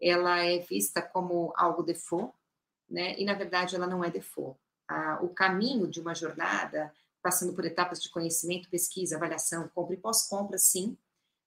ela 0.01 0.43
é 0.43 0.59
vista 0.59 1.01
como 1.01 1.53
algo 1.55 1.84
default, 1.84 2.34
né? 2.89 3.18
E 3.20 3.26
na 3.26 3.34
verdade 3.34 3.76
ela 3.76 3.88
não 3.88 4.03
é 4.03 4.09
default. 4.09 4.59
a, 4.88 5.20
o 5.24 5.30
caminho 5.30 5.88
de 5.88 5.99
uma 5.99 6.13
jornada, 6.13 6.93
passando 7.26 7.53
por 7.53 7.65
etapas 7.65 7.99
de 7.99 8.11
conhecimento, 8.11 8.69
pesquisa, 8.69 9.15
avaliação, 9.15 9.67
compra 9.73 9.95
e 9.95 9.97
pós-compra, 9.97 10.59
sim, 10.59 10.95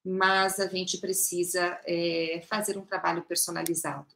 mas 0.04 0.58
a 0.58 0.66
gente 0.66 0.98
precisa 0.98 1.80
é, 1.86 2.42
fazer 2.48 2.76
um 2.76 2.84
trabalho 2.84 3.22
personalizado, 3.22 4.12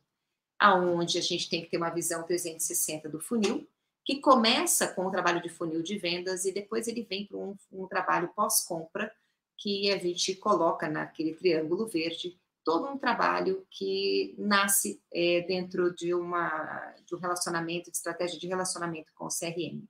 aonde 0.59 1.19
a 1.19 1.21
gente 1.21 1.49
tem 1.49 1.63
que 1.63 1.71
ter 1.71 1.77
uma 1.77 1.91
visão 1.91 2.25
360 2.25 3.09
do 3.09 3.21
funil, 3.21 3.65
que 4.05 4.21
começa 4.21 4.89
com 4.89 5.07
o 5.07 5.11
trabalho 5.13 5.41
de 5.41 5.49
funil 5.49 5.85
de 5.85 5.97
vendas 5.99 6.45
e 6.45 6.51
depois 6.51 6.89
ele 6.89 7.05
vem 7.05 7.27
para 7.27 7.39
um, 7.39 7.55
um 7.71 7.87
trabalho 7.87 8.33
pós-compra, 8.35 9.15
que 9.57 9.93
a 9.93 9.99
gente 9.99 10.35
coloca 10.35 10.89
naquele 10.89 11.33
triângulo 11.33 11.87
verde 11.87 12.37
todo 12.65 12.89
um 12.89 12.99
trabalho 12.99 13.65
que 13.71 14.35
nasce 14.37 15.01
é, 15.13 15.43
dentro 15.43 15.95
de, 15.95 16.13
uma, 16.13 16.93
de 17.07 17.15
um 17.15 17.19
relacionamento, 17.19 17.89
de 17.89 17.97
estratégia 17.97 18.37
de 18.37 18.49
relacionamento 18.49 19.13
com 19.15 19.27
o 19.27 19.29
CRM. 19.29 19.87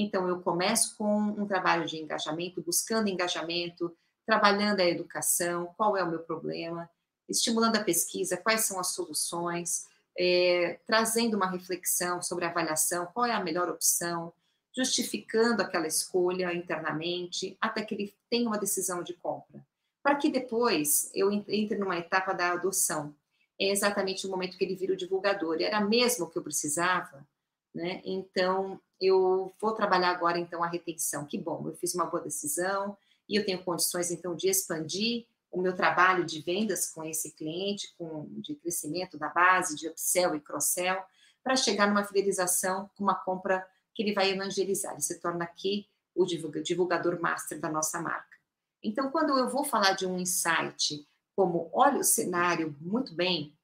Então, 0.00 0.28
eu 0.28 0.40
começo 0.40 0.96
com 0.96 1.18
um 1.18 1.46
trabalho 1.46 1.86
de 1.86 1.98
engajamento, 1.98 2.62
buscando 2.62 3.08
engajamento, 3.08 3.94
trabalhando 4.26 4.80
a 4.80 4.84
educação, 4.84 5.72
qual 5.76 5.96
é 5.96 6.04
o 6.04 6.10
meu 6.10 6.20
problema, 6.20 6.88
estimulando 7.28 7.76
a 7.76 7.84
pesquisa, 7.84 8.36
quais 8.36 8.62
são 8.62 8.78
as 8.78 8.88
soluções, 8.88 9.86
é, 10.18 10.78
trazendo 10.86 11.36
uma 11.36 11.50
reflexão 11.50 12.22
sobre 12.22 12.44
a 12.44 12.50
avaliação, 12.50 13.06
qual 13.12 13.26
é 13.26 13.32
a 13.32 13.42
melhor 13.42 13.68
opção, 13.68 14.32
justificando 14.76 15.62
aquela 15.62 15.86
escolha 15.86 16.54
internamente, 16.54 17.56
até 17.60 17.82
que 17.82 17.94
ele 17.94 18.14
tenha 18.30 18.46
uma 18.46 18.58
decisão 18.58 19.02
de 19.02 19.14
compra 19.14 19.64
para 20.08 20.16
que 20.16 20.30
depois 20.30 21.10
eu 21.14 21.30
entre 21.30 21.76
numa 21.76 21.98
etapa 21.98 22.32
da 22.32 22.52
adoção. 22.52 23.14
É 23.60 23.70
exatamente 23.70 24.26
o 24.26 24.30
momento 24.30 24.56
que 24.56 24.64
ele 24.64 24.74
vira 24.74 24.94
o 24.94 24.96
divulgador. 24.96 25.60
Era 25.60 25.82
mesmo 25.82 26.24
o 26.24 26.30
que 26.30 26.38
eu 26.38 26.42
precisava, 26.42 27.26
né? 27.74 28.00
Então, 28.04 28.80
eu 29.00 29.52
vou 29.60 29.72
trabalhar 29.72 30.10
agora, 30.10 30.38
então, 30.38 30.62
a 30.62 30.68
retenção. 30.68 31.24
Que 31.24 31.38
bom, 31.38 31.62
eu 31.66 31.74
fiz 31.74 31.94
uma 31.94 32.06
boa 32.06 32.22
decisão 32.22 32.96
e 33.28 33.36
eu 33.36 33.44
tenho 33.44 33.62
condições, 33.62 34.10
então, 34.10 34.34
de 34.34 34.48
expandir 34.48 35.26
o 35.50 35.62
meu 35.62 35.74
trabalho 35.74 36.24
de 36.24 36.40
vendas 36.40 36.90
com 36.90 37.02
esse 37.02 37.32
cliente, 37.32 37.94
com 37.96 38.26
de 38.40 38.54
crescimento 38.54 39.16
da 39.16 39.28
base, 39.28 39.76
de 39.76 39.88
upsell 39.88 40.34
e 40.34 40.40
cross-sell, 40.40 41.02
para 41.42 41.56
chegar 41.56 41.86
numa 41.86 42.04
fidelização 42.04 42.90
com 42.96 43.04
uma 43.04 43.14
compra 43.14 43.66
que 43.94 44.02
ele 44.02 44.12
vai 44.12 44.30
evangelizar. 44.30 44.92
Ele 44.92 45.00
se 45.00 45.20
torna 45.20 45.44
aqui 45.44 45.88
o 46.14 46.26
divulgador 46.26 47.20
master 47.20 47.60
da 47.60 47.70
nossa 47.70 48.00
marca. 48.00 48.36
Então, 48.82 49.10
quando 49.10 49.36
eu 49.38 49.48
vou 49.48 49.64
falar 49.64 49.92
de 49.92 50.06
um 50.06 50.18
insight, 50.18 51.06
como 51.34 51.70
olha 51.72 52.00
o 52.00 52.04
cenário 52.04 52.76
muito 52.80 53.14
bem, 53.14 53.56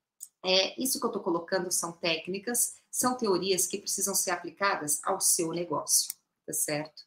é, 0.44 0.80
isso 0.80 0.98
que 0.98 1.06
eu 1.06 1.10
estou 1.10 1.22
colocando 1.22 1.70
são 1.70 1.92
técnicas, 1.92 2.76
são 2.94 3.16
teorias 3.16 3.66
que 3.66 3.76
precisam 3.76 4.14
ser 4.14 4.30
aplicadas 4.30 5.00
ao 5.02 5.20
seu 5.20 5.50
negócio, 5.50 6.14
tá 6.46 6.52
certo? 6.52 7.02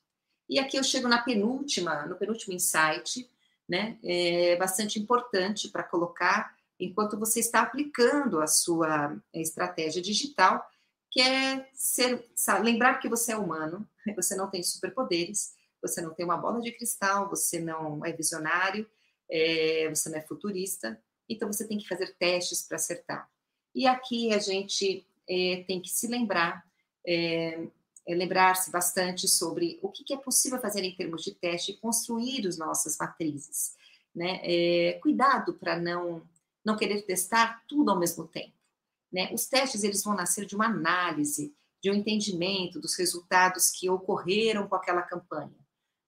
E 0.50 0.60
aqui 0.60 0.76
eu 0.76 0.84
chego 0.84 1.08
na 1.08 1.22
penúltima, 1.22 2.06
no 2.06 2.18
penúltimo 2.18 2.54
insight, 2.54 3.26
né? 3.70 3.98
É 4.04 4.58
bastante 4.58 5.00
importante 5.00 5.70
para 5.70 5.84
colocar 5.84 6.54
enquanto 6.78 7.18
você 7.18 7.40
está 7.40 7.62
aplicando 7.62 8.42
a 8.42 8.48
sua 8.48 9.16
estratégia 9.34 10.02
digital, 10.02 10.62
que 11.10 11.22
é 11.22 11.70
ser, 11.74 12.30
sabe, 12.36 12.66
lembrar 12.66 13.00
que 13.00 13.08
você 13.08 13.32
é 13.32 13.38
humano, 13.38 13.88
você 14.14 14.36
não 14.36 14.50
tem 14.50 14.62
superpoderes, 14.62 15.54
você 15.82 16.02
não 16.02 16.14
tem 16.14 16.26
uma 16.26 16.36
bola 16.36 16.60
de 16.60 16.74
cristal, 16.74 17.30
você 17.30 17.62
não 17.62 18.06
é 18.06 18.12
visionário, 18.12 18.86
é, 19.32 19.88
você 19.88 20.10
não 20.10 20.18
é 20.18 20.22
futurista, 20.22 21.02
então 21.30 21.50
você 21.50 21.66
tem 21.66 21.78
que 21.78 21.88
fazer 21.88 22.14
testes 22.18 22.62
para 22.62 22.76
acertar. 22.76 23.32
E 23.74 23.88
aqui 23.88 24.34
a 24.34 24.38
gente 24.38 25.08
é, 25.28 25.64
tem 25.68 25.82
que 25.82 25.90
se 25.90 26.08
lembrar, 26.08 26.64
é, 27.06 27.68
é 28.08 28.16
lembrar-se 28.16 28.72
bastante 28.72 29.28
sobre 29.28 29.80
o 29.82 29.90
que, 29.90 30.04
que, 30.04 30.14
é 30.14 30.18
possível 30.18 30.60
fazer 30.60 30.84
em 30.84 30.96
termos 30.96 31.24
de 31.24 31.36
teste 31.36 31.72
e 31.72 31.78
construir 31.78 32.48
as 32.48 32.58
nossas 32.58 32.98
matrizes. 32.98 33.76
Né? 34.16 34.40
É, 34.44 35.00
cuidado 35.02 35.54
para 35.54 35.78
não, 35.78 36.24
não 36.64 36.78
querer 36.78 37.02
testar 37.04 37.64
tudo 37.68 37.92
ao 37.92 38.00
mesmo 38.00 38.28
tempo. 38.28 38.54
Né? 39.12 39.30
Os 39.34 39.46
testes 39.46 39.84
eles 39.84 40.04
vão 40.04 40.16
nascer 40.16 40.46
de 40.46 40.56
uma 40.56 40.66
análise, 40.66 41.54
de 41.82 41.92
um 41.92 41.94
entendimento 41.94 42.80
dos 42.80 42.96
resultados 42.96 43.70
que 43.70 43.90
ocorreram 43.90 44.68
com 44.68 44.76
aquela 44.76 45.02
campanha. 45.02 45.56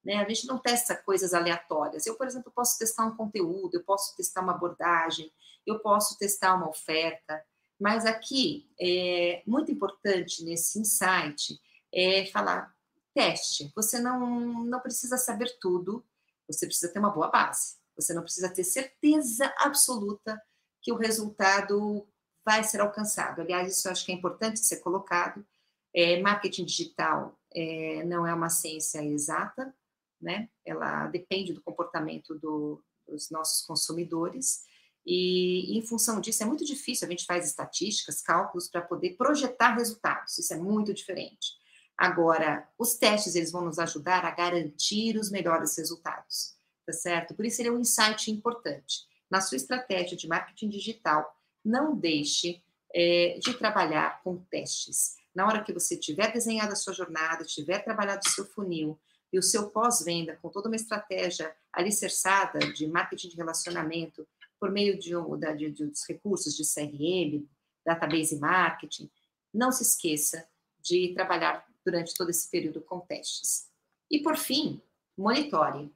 Né? 0.03 0.15
A 0.15 0.27
gente 0.27 0.47
não 0.47 0.57
testa 0.57 0.95
coisas 0.95 1.33
aleatórias. 1.33 2.05
Eu, 2.05 2.15
por 2.15 2.25
exemplo, 2.25 2.51
posso 2.55 2.77
testar 2.79 3.05
um 3.05 3.15
conteúdo, 3.15 3.75
eu 3.75 3.83
posso 3.83 4.15
testar 4.15 4.41
uma 4.41 4.53
abordagem, 4.53 5.31
eu 5.65 5.79
posso 5.79 6.17
testar 6.17 6.55
uma 6.55 6.69
oferta, 6.69 7.43
mas 7.79 8.05
aqui 8.05 8.69
é 8.79 9.41
muito 9.45 9.71
importante 9.71 10.43
nesse 10.43 10.79
insight 10.79 11.59
é 11.93 12.25
falar 12.27 12.75
teste. 13.13 13.71
Você 13.75 13.99
não 13.99 14.65
não 14.65 14.79
precisa 14.79 15.17
saber 15.17 15.57
tudo, 15.59 16.05
você 16.47 16.65
precisa 16.65 16.91
ter 16.91 16.99
uma 16.99 17.09
boa 17.09 17.29
base. 17.29 17.77
Você 17.95 18.13
não 18.13 18.21
precisa 18.21 18.49
ter 18.49 18.63
certeza 18.63 19.53
absoluta 19.57 20.41
que 20.81 20.91
o 20.91 20.95
resultado 20.95 22.07
vai 22.45 22.63
ser 22.63 22.81
alcançado. 22.81 23.41
Aliás, 23.41 23.71
isso 23.71 23.87
eu 23.87 23.91
acho 23.91 24.05
que 24.05 24.11
é 24.11 24.15
importante 24.15 24.59
ser 24.59 24.77
colocado. 24.77 25.45
É, 25.93 26.21
marketing 26.21 26.65
digital 26.65 27.37
é, 27.53 28.03
não 28.05 28.25
é 28.25 28.33
uma 28.33 28.49
ciência 28.49 29.03
exata, 29.03 29.73
né? 30.21 30.49
Ela 30.65 31.07
depende 31.07 31.53
do 31.53 31.61
comportamento 31.61 32.35
do, 32.35 32.83
dos 33.07 33.29
nossos 33.29 33.65
consumidores. 33.65 34.63
E, 35.11 35.75
em 35.75 35.81
função 35.81 36.21
disso, 36.21 36.43
é 36.43 36.45
muito 36.45 36.63
difícil. 36.63 37.07
A 37.07 37.09
gente 37.09 37.25
faz 37.25 37.47
estatísticas, 37.47 38.21
cálculos 38.21 38.67
para 38.67 38.79
poder 38.79 39.15
projetar 39.17 39.73
resultados. 39.73 40.37
Isso 40.37 40.53
é 40.53 40.57
muito 40.57 40.93
diferente. 40.93 41.57
Agora, 41.97 42.69
os 42.77 42.93
testes 42.93 43.33
eles 43.33 43.51
vão 43.51 43.65
nos 43.65 43.79
ajudar 43.79 44.23
a 44.23 44.29
garantir 44.29 45.17
os 45.17 45.31
melhores 45.31 45.75
resultados, 45.75 46.53
tá 46.85 46.93
certo? 46.93 47.33
Por 47.33 47.43
isso 47.43 47.59
ele 47.59 47.69
é 47.69 47.71
um 47.71 47.79
insight 47.79 48.29
importante. 48.29 48.99
Na 49.31 49.41
sua 49.41 49.55
estratégia 49.55 50.15
de 50.15 50.27
marketing 50.27 50.69
digital, 50.69 51.35
não 51.65 51.95
deixe 51.95 52.61
é, 52.93 53.39
de 53.41 53.55
trabalhar 53.55 54.21
com 54.21 54.37
testes. 54.37 55.15
Na 55.33 55.47
hora 55.47 55.63
que 55.63 55.73
você 55.73 55.97
tiver 55.97 56.31
desenhado 56.31 56.73
a 56.73 56.75
sua 56.75 56.93
jornada, 56.93 57.43
tiver 57.43 57.79
trabalhado 57.79 58.21
o 58.27 58.29
seu 58.29 58.45
funil, 58.45 58.99
e 59.31 59.37
o 59.37 59.43
seu 59.43 59.69
pós-venda, 59.69 60.37
com 60.41 60.49
toda 60.49 60.67
uma 60.67 60.75
estratégia 60.75 61.55
alicerçada 61.71 62.59
de 62.73 62.87
marketing 62.87 63.29
de 63.29 63.35
relacionamento, 63.35 64.27
por 64.59 64.71
meio 64.71 64.99
de, 64.99 65.11
de, 65.11 65.71
de, 65.71 65.85
dos 65.85 66.07
recursos 66.07 66.55
de 66.55 66.63
CRM, 66.63 67.47
database 67.85 68.37
marketing, 68.37 69.09
não 69.53 69.71
se 69.71 69.83
esqueça 69.83 70.47
de 70.79 71.13
trabalhar 71.13 71.65
durante 71.85 72.13
todo 72.13 72.29
esse 72.29 72.49
período 72.49 72.81
com 72.81 72.99
testes. 72.99 73.67
E, 74.11 74.19
por 74.19 74.37
fim, 74.37 74.81
monitore. 75.17 75.91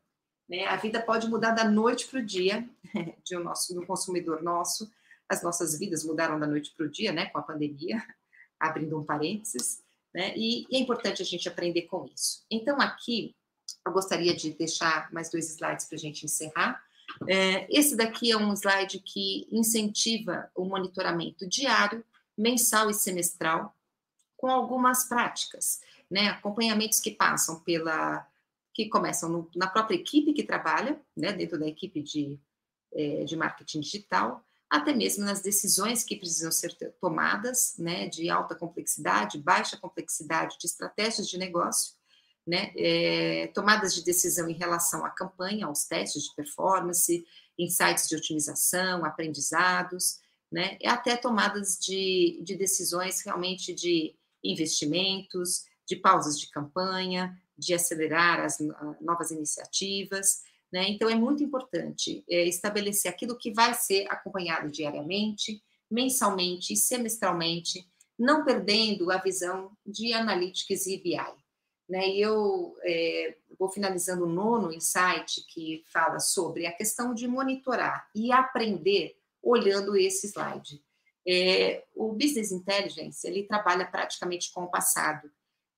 Né? 0.47 0.66
A 0.66 0.76
vida 0.76 1.01
pode 1.01 1.28
mudar 1.28 1.51
da 1.51 1.64
noite 1.64 2.07
para 2.07 2.20
o 2.20 2.26
dia 2.26 2.68
de 3.24 3.38
um, 3.38 3.43
nosso, 3.43 3.80
um 3.80 3.86
consumidor 3.86 4.41
nosso. 4.41 4.91
As 5.28 5.41
nossas 5.41 5.78
vidas 5.78 6.03
mudaram 6.03 6.39
da 6.39 6.47
noite 6.47 6.74
para 6.76 6.86
o 6.86 6.89
dia, 6.89 7.11
né, 7.11 7.28
com 7.28 7.38
a 7.38 7.43
pandemia, 7.43 8.03
abrindo 8.59 8.99
um 8.99 9.05
parênteses. 9.05 9.82
Né? 10.14 10.34
E, 10.36 10.68
e 10.70 10.76
é 10.76 10.80
importante 10.80 11.22
a 11.22 11.26
gente 11.26 11.47
aprender 11.47 11.84
com 11.84 12.05
isso. 12.05 12.45
Então, 12.51 12.80
aqui, 12.80 13.36
eu 13.86 13.91
gostaria 13.91 14.36
de 14.36 14.51
deixar 14.51 15.11
mais 15.11 15.30
dois 15.30 15.49
slides 15.49 15.86
para 15.86 15.95
a 15.95 15.99
gente 15.99 16.26
encerrar. 16.26 16.84
É, 17.28 17.68
esse 17.70 17.95
daqui 17.95 18.32
é 18.32 18.38
um 18.38 18.53
slide 18.53 18.99
que 18.99 19.47
incentiva 19.51 20.49
o 20.55 20.66
monitoramento 20.66 21.47
diário, 21.47 22.03
mensal 22.38 22.89
e 22.89 22.93
semestral, 22.93 23.76
com 24.38 24.49
algumas 24.49 25.05
práticas, 25.05 25.82
né? 26.09 26.30
Acompanhamentos 26.30 26.99
que 26.99 27.11
passam 27.11 27.59
pela. 27.61 28.28
que 28.74 28.89
começam 28.89 29.30
no, 29.30 29.49
na 29.55 29.68
própria 29.68 29.95
equipe 29.95 30.34
que 30.34 30.43
trabalha, 30.43 30.99
né? 31.16 31.32
Dentro 31.32 31.59
da 31.59 31.68
equipe 31.68 32.01
de, 32.01 32.39
é, 32.93 33.24
de 33.24 33.36
marketing 33.36 33.80
digital, 33.80 34.43
até 34.74 34.91
mesmo 34.91 35.24
nas 35.24 35.39
decisões 35.39 36.03
que 36.03 36.16
precisam 36.16 36.51
ser 36.51 36.76
tomadas, 36.99 37.76
né, 37.78 38.07
de 38.07 38.28
alta 38.28 38.55
complexidade, 38.55 39.38
baixa 39.38 39.78
complexidade, 39.78 40.57
de 40.59 40.66
estratégias 40.66 41.28
de 41.28 41.38
negócio, 41.38 41.93
né, 42.45 42.73
é, 42.75 43.47
tomadas 43.47 43.95
de 43.95 44.03
decisão 44.03 44.49
em 44.49 44.53
relação 44.53 45.05
à 45.05 45.09
campanha, 45.09 45.65
aos 45.65 45.85
testes 45.85 46.23
de 46.23 46.35
performance, 46.35 47.25
insights 47.57 48.07
de 48.07 48.15
otimização, 48.15 49.05
aprendizados, 49.05 50.19
né, 50.51 50.77
e 50.81 50.87
até 50.87 51.15
tomadas 51.15 51.77
de, 51.79 52.39
de 52.43 52.55
decisões 52.55 53.21
realmente 53.21 53.73
de 53.73 54.15
investimentos, 54.43 55.65
de 55.87 55.95
pausas 55.95 56.39
de 56.39 56.49
campanha, 56.49 57.37
de 57.57 57.73
acelerar 57.73 58.41
as 58.41 58.57
novas 58.99 59.31
iniciativas, 59.31 60.41
né? 60.73 60.89
Então, 60.89 61.07
é 61.07 61.13
muito 61.13 61.43
importante 61.43 62.23
é, 62.27 62.47
estabelecer 62.47 63.09
aquilo 63.09 63.37
que 63.37 63.53
vai 63.53 63.75
ser 63.75 64.07
acompanhado 64.09 64.71
diariamente, 64.71 65.61
mensalmente 65.89 66.73
e 66.73 66.77
semestralmente, 66.77 67.87
não 68.17 68.43
perdendo 68.43 69.11
a 69.11 69.17
visão 69.17 69.71
de 69.85 70.13
Analytics 70.13 70.87
e 70.87 70.97
BI. 70.97 71.42
Né? 71.93 72.09
E 72.09 72.21
eu 72.21 72.75
é, 72.81 73.37
vou 73.55 73.69
finalizando 73.69 74.23
o 74.25 74.27
nono 74.27 74.73
insight 74.73 75.45
que 75.45 75.83
fala 75.93 76.19
sobre 76.19 76.65
a 76.65 76.71
questão 76.71 77.13
de 77.13 77.27
monitorar 77.27 78.09
e 78.15 78.31
aprender 78.31 79.15
olhando 79.43 79.95
esse 79.95 80.25
slide. 80.25 80.83
É, 81.27 81.85
o 81.93 82.11
Business 82.11 82.51
Intelligence, 82.51 83.27
ele 83.27 83.43
trabalha 83.43 83.85
praticamente 83.85 84.51
com 84.51 84.63
o 84.63 84.71
passado, 84.71 85.29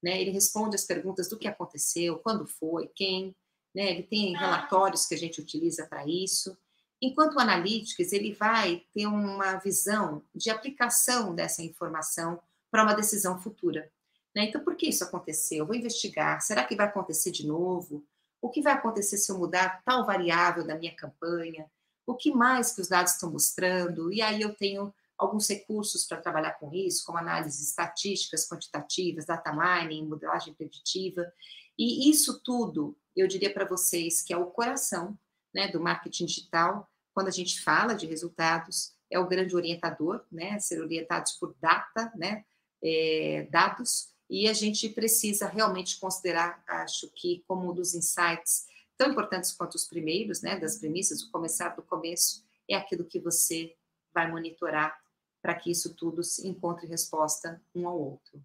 né? 0.01 0.22
Ele 0.22 0.32
responde 0.32 0.78
as 0.78 0.86
perguntas 0.86 1.28
do 1.28 1.38
que 1.38 1.49
aconteceu, 1.49 2.18
quando 2.20 2.47
foi, 2.47 2.89
quem, 2.95 3.36
né? 3.76 3.91
Ele 3.91 4.03
tem 4.03 4.38
relatórios 4.38 5.05
que 5.05 5.16
a 5.16 5.18
gente 5.18 5.41
utiliza 5.41 5.86
para 5.86 6.07
isso. 6.07 6.57
Enquanto 7.01 7.34
o 7.34 7.41
Analytics, 7.41 8.13
ele 8.13 8.32
vai 8.32 8.86
ter 8.93 9.05
uma 9.05 9.57
visão 9.57 10.24
de 10.34 10.49
aplicação 10.49 11.36
dessa 11.36 11.61
informação 11.61 12.41
para 12.72 12.84
uma 12.84 12.93
decisão 12.93 13.38
futura. 13.38 13.91
Né? 14.36 14.46
Então, 14.46 14.64
por 14.64 14.76
que 14.76 14.88
isso 14.90 15.04
aconteceu? 15.04 15.60
Eu 15.60 15.66
vou 15.66 15.76
investigar. 15.76 16.42
Será 16.42 16.64
que 16.64 16.76
vai 16.76 16.88
acontecer 16.88 17.32
de 17.32 17.48
novo? 17.48 18.06
O 18.42 18.50
que 18.50 18.62
vai 18.62 18.74
acontecer 18.74 19.18
se 19.18 19.32
eu 19.32 19.38
mudar 19.38 19.82
tal 19.86 20.06
variável 20.06 20.68
da 20.68 20.78
minha 20.78 20.96
campanha? 20.96 21.66
O 22.06 22.14
que 22.14 22.32
mais 22.32 22.74
que 22.74 22.82
os 22.82 22.90
dados 22.90 23.14
estão 23.14 23.32
mostrando? 23.32 24.12
E 24.12 24.22
aí 24.22 24.42
eu 24.42 24.54
tenho 24.54 24.94
alguns 25.18 25.48
recursos 25.48 26.06
para 26.06 26.22
trabalhar 26.22 26.52
com 26.60 26.72
isso, 26.74 27.06
como 27.06 27.18
análises 27.18 27.70
estatísticas, 27.70 28.48
quantitativas, 28.48 29.26
data 29.26 29.52
mining, 29.54 30.06
modelagem 30.06 30.54
preditiva. 30.54 31.32
E 31.78 32.10
isso 32.10 32.42
tudo, 32.44 32.98
eu 33.16 33.28
diria 33.28 33.54
para 33.54 33.66
vocês 33.66 34.22
que 34.22 34.34
é 34.34 34.38
o 34.38 34.48
coração 34.48 35.18
né, 35.54 35.70
do 35.70 35.80
marketing 35.80 36.26
digital, 36.26 36.90
quando 37.14 37.30
a 37.30 37.32
gente 37.32 37.62
fala 37.62 37.96
de 37.96 38.06
resultados, 38.06 38.94
é 39.10 39.18
o 39.18 39.28
grande 39.28 39.56
orientador, 39.56 40.26
né, 40.30 40.60
ser 40.60 40.82
orientados 40.82 41.32
por 41.34 41.56
data, 41.62 42.12
né, 42.16 42.44
é, 42.84 43.48
dados, 43.50 44.14
e 44.30 44.48
a 44.48 44.54
gente 44.54 44.90
precisa 44.90 45.48
realmente 45.48 46.00
considerar, 46.00 46.64
acho 46.68 47.10
que, 47.10 47.44
como 47.48 47.70
um 47.70 47.74
dos 47.74 47.94
insights 47.94 48.68
tão 48.98 49.12
importantes 49.12 49.52
quanto 49.52 49.76
os 49.76 49.86
primeiros, 49.86 50.42
né, 50.42 50.60
das 50.60 50.78
premissas, 50.78 51.22
o 51.22 51.32
começar 51.32 51.70
do 51.70 51.84
começo, 51.84 52.44
é 52.68 52.76
aquilo 52.76 53.06
que 53.06 53.20
você 53.20 53.76
vai 54.14 54.30
monitorar 54.30 55.00
para 55.42 55.54
que 55.54 55.70
isso 55.70 55.94
tudo 55.94 56.22
encontre 56.44 56.88
resposta 56.88 57.62
um 57.76 57.88
ao 57.88 58.00
outro. 58.00 58.44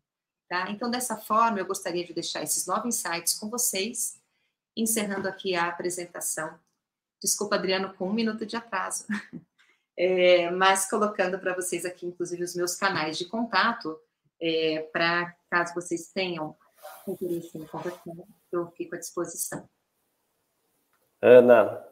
Tá? 0.49 0.70
Então, 0.70 0.91
dessa 0.91 1.16
forma, 1.16 1.59
eu 1.59 1.66
gostaria 1.66 2.05
de 2.05 2.12
deixar 2.12 2.43
esses 2.43 2.66
nove 2.66 2.89
insights 2.89 3.35
com 3.35 3.49
vocês, 3.49 4.20
encerrando 4.76 5.28
aqui 5.28 5.55
a 5.55 5.68
apresentação. 5.68 6.59
Desculpa, 7.22 7.55
Adriano, 7.55 7.95
com 7.95 8.09
um 8.09 8.12
minuto 8.12 8.45
de 8.45 8.57
atraso, 8.57 9.07
é, 9.97 10.51
mas 10.51 10.91
colocando 10.91 11.39
para 11.39 11.55
vocês 11.55 11.85
aqui, 11.85 12.05
inclusive, 12.05 12.43
os 12.43 12.55
meus 12.55 12.74
canais 12.74 13.16
de 13.16 13.26
contato, 13.26 13.99
é, 14.41 14.88
para 14.93 15.34
caso 15.51 15.74
vocês 15.74 16.11
tenham 16.12 16.57
interesse 17.07 17.59
em 17.59 17.64
conversar, 17.66 18.12
eu 18.53 18.66
fico 18.76 18.95
à 18.95 18.99
disposição. 18.99 19.68
Ana, 21.20 21.84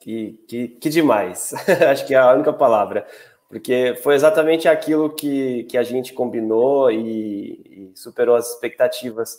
que, 0.00 0.34
que, 0.48 0.68
que 0.68 0.88
demais. 0.88 1.52
Acho 1.90 2.06
que 2.06 2.14
é 2.14 2.18
a 2.18 2.32
única 2.32 2.52
palavra 2.52 3.06
porque 3.52 3.94
foi 4.02 4.14
exatamente 4.14 4.66
aquilo 4.66 5.10
que, 5.10 5.64
que 5.64 5.76
a 5.76 5.82
gente 5.82 6.14
combinou 6.14 6.90
e, 6.90 7.90
e, 7.92 7.92
superou 7.94 8.34
as 8.34 8.50
expectativas, 8.50 9.38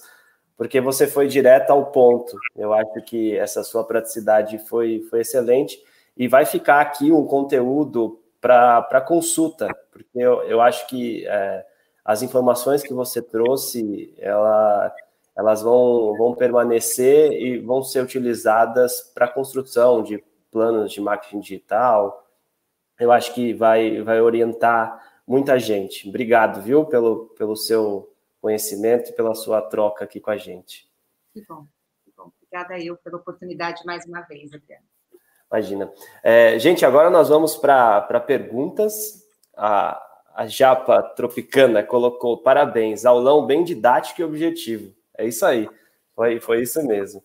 porque 0.56 0.80
você 0.80 1.08
foi 1.08 1.28
direto 1.28 1.72
ao 1.72 1.88
ponto. 1.88 2.38
Eu 2.56 2.76
acho 2.76 3.02
que 3.08 3.36
essa 3.36 3.64
sua 3.64 3.84
praticidade 3.84 4.60
foi, 4.68 5.02
foi 5.10 5.22
excelente 5.22 5.84
e 6.16 6.28
vai 6.28 6.46
ficar 6.46 6.80
aqui 6.80 7.12
um 7.12 7.26
conteúdo 7.26 8.22
para 8.39 9.02
consulta, 9.02 9.68
porque 9.91 10.06
eu, 10.14 10.44
eu 10.44 10.62
acho 10.62 10.86
que 10.86 11.26
é, 11.26 11.66
as 12.04 12.22
informações 12.22 12.84
que 12.84 12.93
você 12.93 13.22
trouxe, 13.22 14.14
ela, 14.18 14.93
elas 15.36 15.62
vão, 15.62 16.16
vão 16.18 16.36
permanecer 16.36 17.32
e 17.32 17.60
vão 17.60 17.82
ser 17.82 18.04
utilizadas 18.04 19.01
para 19.14 19.26
a 19.26 19.32
construção 19.32 20.04
de 20.04 20.24
planos 20.51 20.91
de 20.91 21.01
marketing 21.01 21.39
digital, 21.39 22.28
eu 22.99 23.12
acho 23.12 23.34
que 23.34 23.54
vai, 23.54 24.01
vai 24.01 24.22
orientar 24.22 25.01
muita 25.26 25.58
gente. 25.58 26.08
Obrigado, 26.08 26.62
viu, 26.62 26.86
pelo, 26.86 27.28
pelo 27.38 27.56
seu 27.56 28.14
conhecimento 28.41 29.10
e 29.10 29.14
pela 29.14 29.34
sua 29.34 29.62
troca 29.62 30.04
aqui 30.04 30.20
com 30.20 30.30
a 30.30 30.38
gente. 30.38 30.88
Que 31.34 31.43
bom, 31.47 31.66
que 32.04 32.12
bom. 32.16 32.32
Obrigada 32.38 32.78
eu 32.80 32.95
pela 32.97 33.18
oportunidade 33.18 33.84
mais 33.86 34.06
uma 34.06 34.22
vez, 34.22 34.54
Adriana. 34.54 34.84
Imagina. 35.49 35.91
É, 36.22 36.58
gente, 36.60 36.86
agora 36.86 37.10
nós 37.10 37.30
vamos 37.30 37.56
para 37.56 38.20
perguntas. 38.20 39.24
A, 39.56 40.01
a 40.36 40.48
Japa 40.48 41.02
Tropicana 41.02 41.84
colocou 41.84 42.38
parabéns, 42.38 43.06
aulão 43.06 43.46
bem 43.46 43.64
didático 43.64 44.22
e 44.22 44.24
objetivo. 44.24 44.94
É 45.18 45.26
isso 45.26 45.46
aí, 45.46 45.70
foi, 46.16 46.40
foi 46.40 46.62
isso 46.62 46.86
mesmo. 46.86 47.24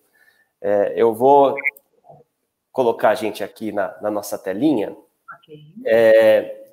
É, 0.61 0.93
eu 0.97 1.15
vou 1.15 1.55
colocar 2.73 3.11
a 3.11 3.15
gente 3.15 3.43
aqui 3.43 3.73
na, 3.73 3.97
na 4.01 4.11
nossa 4.11 4.39
telinha. 4.39 4.97
É, 5.85 6.67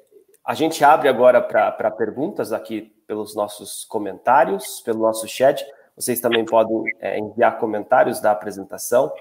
a 0.43 0.53
gente 0.53 0.83
abre 0.83 1.07
agora 1.07 1.41
para 1.41 1.91
perguntas 1.91 2.51
aqui 2.51 2.93
pelos 3.07 3.35
nossos 3.35 3.85
comentários, 3.85 4.81
pelo 4.81 4.99
nosso 4.99 5.27
chat. 5.27 5.65
Vocês 5.95 6.19
também 6.19 6.45
podem 6.45 6.83
é, 6.99 7.17
enviar 7.17 7.57
comentários 7.57 8.19
da 8.19 8.31
apresentação. 8.31 9.11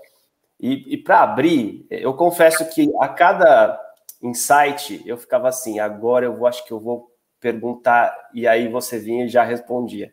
E, 0.60 0.94
e 0.94 0.96
para 0.96 1.22
abrir, 1.22 1.86
eu 1.90 2.14
confesso 2.14 2.68
que 2.70 2.90
a 3.00 3.08
cada 3.08 3.80
insight 4.28 5.02
eu 5.06 5.16
ficava 5.16 5.48
assim: 5.48 5.78
agora 5.78 6.26
eu 6.26 6.36
vou, 6.36 6.46
acho 6.46 6.64
que 6.64 6.72
eu 6.72 6.80
vou 6.80 7.14
perguntar, 7.40 8.30
e 8.32 8.46
aí 8.46 8.68
você 8.68 8.98
vinha 8.98 9.26
e 9.26 9.28
já 9.28 9.44
respondia. 9.44 10.12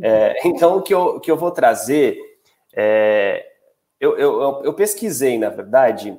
É, 0.00 0.34
então, 0.46 0.78
o 0.78 0.82
que 0.82 0.92
eu, 0.92 1.20
que 1.20 1.30
eu 1.30 1.36
vou 1.36 1.50
trazer, 1.50 2.18
é, 2.74 3.46
eu, 4.00 4.18
eu, 4.18 4.62
eu 4.64 4.74
pesquisei, 4.74 5.38
na 5.38 5.48
verdade, 5.48 6.18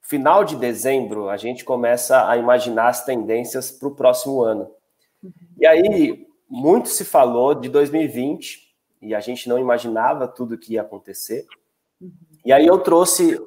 final 0.00 0.44
de 0.44 0.56
dezembro, 0.56 1.28
a 1.28 1.36
gente 1.36 1.64
começa 1.64 2.28
a 2.28 2.36
imaginar 2.36 2.88
as 2.88 3.04
tendências 3.04 3.70
para 3.70 3.88
o 3.88 3.94
próximo 3.94 4.42
ano. 4.42 4.70
Uhum. 5.22 5.32
E 5.58 5.66
aí, 5.66 6.26
muito 6.48 6.88
se 6.88 7.04
falou 7.04 7.54
de 7.54 7.68
2020, 7.68 8.74
e 9.00 9.14
a 9.14 9.20
gente 9.20 9.48
não 9.48 9.58
imaginava 9.58 10.26
tudo 10.26 10.58
que 10.58 10.74
ia 10.74 10.82
acontecer. 10.82 11.46
Uhum. 12.00 12.12
E 12.44 12.52
aí 12.52 12.66
eu 12.66 12.78
trouxe 12.78 13.40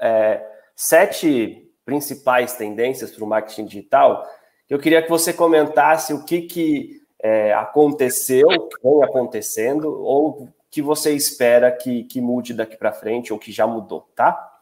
é, 0.00 0.46
sete 0.76 1.69
principais 1.90 2.52
tendências 2.52 3.10
para 3.10 3.24
o 3.24 3.26
marketing 3.26 3.64
digital. 3.64 4.24
Eu 4.68 4.78
queria 4.78 5.02
que 5.02 5.10
você 5.10 5.32
comentasse 5.32 6.14
o 6.14 6.24
que, 6.24 6.42
que 6.42 7.02
é, 7.20 7.52
aconteceu, 7.52 8.46
vem 8.80 9.02
acontecendo, 9.02 10.00
ou 10.00 10.48
que 10.70 10.80
você 10.80 11.12
espera 11.12 11.72
que, 11.72 12.04
que 12.04 12.20
mude 12.20 12.54
daqui 12.54 12.76
para 12.76 12.92
frente, 12.92 13.32
ou 13.32 13.40
que 13.40 13.50
já 13.50 13.66
mudou, 13.66 14.08
tá? 14.14 14.52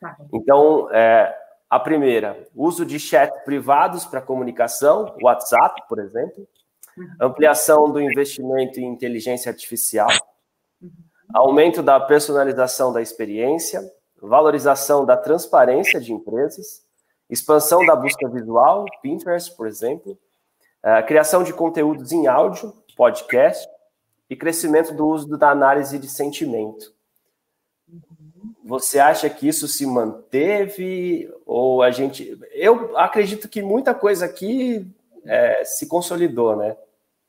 Tá 0.00 0.16
então, 0.32 0.88
é, 0.90 1.36
a 1.68 1.78
primeira, 1.78 2.48
uso 2.56 2.86
de 2.86 2.98
chat 2.98 3.30
privados 3.44 4.06
para 4.06 4.22
comunicação, 4.22 5.14
WhatsApp, 5.22 5.82
por 5.90 5.98
exemplo, 5.98 6.48
uhum. 6.96 7.06
ampliação 7.20 7.92
do 7.92 8.00
investimento 8.00 8.80
em 8.80 8.86
inteligência 8.86 9.50
artificial, 9.50 10.08
uhum. 10.80 10.90
aumento 11.34 11.82
da 11.82 12.00
personalização 12.00 12.94
da 12.94 13.02
experiência, 13.02 13.82
valorização 14.20 15.04
da 15.04 15.16
transparência 15.16 16.00
de 16.00 16.12
empresas, 16.12 16.84
expansão 17.28 17.84
da 17.84 17.94
busca 17.94 18.28
visual, 18.28 18.84
Pinterest, 19.02 19.54
por 19.56 19.66
exemplo, 19.66 20.18
é, 20.82 21.02
criação 21.02 21.42
de 21.42 21.52
conteúdos 21.52 22.12
em 22.12 22.26
áudio, 22.26 22.72
podcast, 22.96 23.68
e 24.30 24.36
crescimento 24.36 24.94
do 24.94 25.06
uso 25.06 25.38
da 25.38 25.50
análise 25.50 25.98
de 25.98 26.08
sentimento. 26.08 26.94
Você 28.64 28.98
acha 28.98 29.30
que 29.30 29.48
isso 29.48 29.66
se 29.66 29.86
manteve 29.86 31.32
ou 31.46 31.82
a 31.82 31.90
gente? 31.90 32.38
Eu 32.52 32.96
acredito 32.98 33.48
que 33.48 33.62
muita 33.62 33.94
coisa 33.94 34.26
aqui 34.26 34.86
é, 35.24 35.64
se 35.64 35.86
consolidou, 35.86 36.54
né? 36.54 36.76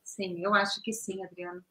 Sim, 0.04 0.44
eu 0.44 0.54
acho 0.54 0.82
que 0.82 0.92
sim, 0.92 1.24
Adriano. 1.24 1.64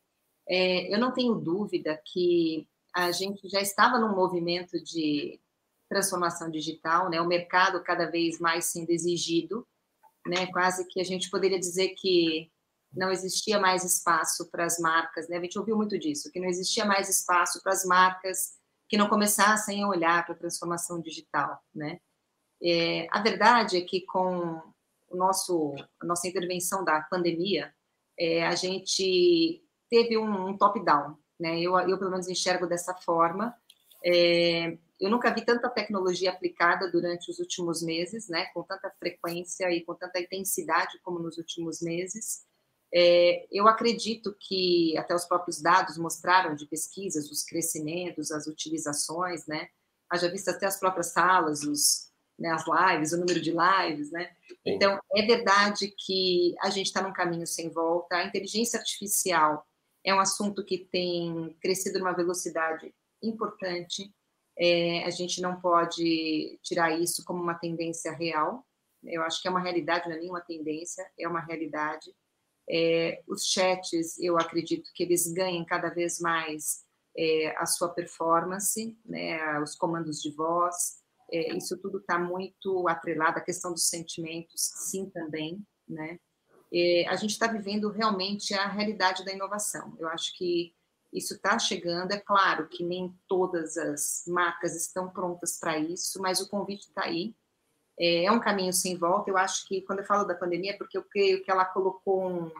É, 0.49 0.95
eu 0.95 0.99
não 0.99 1.13
tenho 1.13 1.35
dúvida 1.35 2.01
que 2.03 2.67
a 2.95 3.11
gente 3.13 3.49
já 3.49 3.61
estava 3.61 3.99
num 3.99 4.15
movimento 4.15 4.83
de 4.83 5.41
transformação 5.89 6.51
digital, 6.51 7.09
né? 7.09 7.21
O 7.21 7.27
mercado 7.27 7.83
cada 7.83 8.11
vez 8.11 8.39
mais 8.39 8.67
sendo 8.67 8.91
exigido, 8.91 9.67
né? 10.27 10.47
Quase 10.47 10.87
que 10.87 11.01
a 11.01 11.05
gente 11.05 11.31
poderia 11.31 11.59
dizer 11.59 11.91
que 11.97 12.51
não 12.93 13.11
existia 13.11 13.59
mais 13.59 13.85
espaço 13.85 14.51
para 14.51 14.65
as 14.65 14.79
marcas, 14.79 15.29
né? 15.29 15.39
A 15.39 15.41
gente 15.41 15.59
ouviu 15.59 15.77
muito 15.77 15.99
disso, 15.99 16.31
que 16.31 16.41
não 16.41 16.49
existia 16.49 16.85
mais 16.85 17.09
espaço 17.09 17.63
para 17.63 17.73
as 17.73 17.85
marcas 17.85 18.59
que 18.89 18.97
não 18.97 19.09
começassem 19.09 19.83
a 19.83 19.89
olhar 19.89 20.25
para 20.25 20.35
a 20.35 20.39
transformação 20.39 21.01
digital, 21.01 21.63
né? 21.75 22.01
É, 22.63 23.07
a 23.11 23.21
verdade 23.21 23.77
é 23.77 23.81
que 23.83 24.01
com 24.03 24.61
o 25.11 25.17
nosso, 25.17 25.75
a 26.01 26.07
nossa 26.07 26.27
intervenção 26.27 26.85
da 26.85 27.01
pandemia, 27.03 27.73
é, 28.19 28.47
a 28.47 28.55
gente 28.55 29.63
teve 29.89 30.19
um, 30.19 30.49
um 30.49 30.57
top-down, 30.57 31.17
né? 31.39 31.61
Eu, 31.61 31.79
eu, 31.79 31.99
pelo 31.99 32.11
menos, 32.11 32.29
enxergo 32.29 32.67
dessa 32.67 32.95
forma. 32.95 33.55
É, 34.05 34.77
eu 35.01 35.11
nunca 35.11 35.33
vi 35.33 35.45
tanta 35.45 35.69
tecnologia 35.69 36.31
aplicada 36.31 36.91
durante 36.91 37.31
os 37.31 37.39
últimos 37.39 37.83
meses, 37.83 38.29
né? 38.29 38.47
Com 38.47 38.63
tanta 38.63 38.91
frequência 38.99 39.71
e 39.71 39.85
com 39.85 39.95
tanta 39.95 40.21
intensidade 40.21 40.99
como 41.03 41.19
nos 41.19 41.39
últimos 41.39 41.81
meses. 41.81 42.47
É, 42.93 43.47
eu 43.53 43.69
acredito 43.69 44.35
que 44.41 44.97
até 44.97 45.15
os 45.15 45.25
próprios 45.25 45.61
dados 45.61 45.99
mostraram 45.99 46.55
de 46.55 46.67
pesquisas 46.67 47.31
os 47.31 47.43
crescimentos, 47.43 48.33
as 48.33 48.47
utilizações, 48.47 49.47
né? 49.47 49.69
Haja 50.11 50.31
visto 50.31 50.49
até 50.49 50.67
as 50.67 50.81
próprias 50.81 51.09
salas, 51.09 51.63
os, 51.65 52.09
né, 52.39 52.49
as 52.51 52.65
lives, 52.67 53.13
o 53.13 53.19
número 53.19 53.41
de 53.41 53.53
lives, 53.53 54.11
né? 54.11 54.31
Então, 54.65 54.99
é 55.15 55.23
verdade 55.27 55.95
que 55.99 56.55
a 56.63 56.71
gente 56.71 56.87
está 56.87 57.03
num 57.03 57.13
caminho 57.13 57.47
sem 57.47 57.69
volta. 57.69 58.17
A 58.17 58.25
inteligência 58.25 58.79
artificial, 58.79 59.67
É 60.09 60.15
um 60.15 60.21
assunto 60.21 60.65
que 60.65 60.79
tem 60.79 61.55
crescido 61.61 61.99
numa 61.99 62.15
velocidade 62.15 62.95
importante. 63.23 64.11
É, 64.59 65.05
a 65.05 65.11
gente 65.11 65.39
não 65.43 65.61
pode 65.61 66.59
tirar 66.63 66.99
isso 66.99 67.23
como 67.27 67.43
uma 67.43 67.53
tendência 67.53 68.11
real. 68.13 68.67
Eu 69.05 69.23
acho 69.23 69.43
que 69.43 69.47
é 69.47 69.51
uma 69.51 69.61
realidade, 69.61 70.09
não 70.09 70.17
é 70.17 70.19
nenhuma 70.19 70.41
tendência, 70.41 71.07
é 71.19 71.29
uma 71.29 71.41
realidade. 71.41 72.11
É, 72.71 73.23
os 73.29 73.45
chats, 73.45 74.19
eu 74.19 74.39
acredito 74.39 74.91
que 74.95 75.03
eles 75.03 75.31
ganhem 75.31 75.63
cada 75.63 75.91
vez 75.91 76.19
mais 76.21 76.87
é, 77.15 77.55
a 77.59 77.67
sua 77.67 77.91
performance, 77.91 78.99
né, 79.05 79.61
os 79.61 79.75
comandos 79.75 80.23
de 80.23 80.31
voz, 80.35 81.03
é, 81.31 81.55
isso 81.55 81.77
tudo 81.77 81.99
está 81.99 82.19
muito 82.19 82.89
atrelado 82.89 83.37
à 83.37 83.43
questão 83.43 83.73
dos 83.73 83.89
sentimentos, 83.89 84.73
sim, 84.89 85.11
também, 85.11 85.63
né? 85.87 86.19
É, 86.73 87.07
a 87.09 87.17
gente 87.17 87.31
está 87.31 87.47
vivendo 87.47 87.91
realmente 87.91 88.55
a 88.55 88.69
realidade 88.69 89.25
da 89.25 89.33
inovação. 89.33 89.97
Eu 89.99 90.09
acho 90.09 90.37
que 90.37 90.75
isso 91.13 91.35
está 91.35 91.59
chegando, 91.59 92.13
é 92.13 92.19
claro 92.19 92.69
que 92.69 92.85
nem 92.85 93.15
todas 93.27 93.79
as 93.79 94.25
marcas 94.27 94.77
estão 94.77 95.09
prontas 95.09 95.59
para 95.59 95.79
isso, 95.79 96.21
mas 96.21 96.41
o 96.41 96.49
convite 96.49 96.89
está 96.89 97.05
aí, 97.05 97.35
é, 97.99 98.25
é 98.25 98.33
um 98.33 98.41
caminho 98.41 98.73
sem 98.73 98.97
volta. 98.97 99.31
Eu 99.31 99.39
acho 99.39 99.67
que 99.67 99.81
quando 99.83 100.01
eu 100.01 100.05
falo 100.05 100.25
da 100.25 100.35
pandemia, 100.35 100.73
é 100.73 100.77
porque 100.77 100.99
eu 100.99 101.03
creio 101.03 101.43
que 101.43 101.51
ela 101.51 101.65
colocou 101.65 102.29
um, 102.29 102.53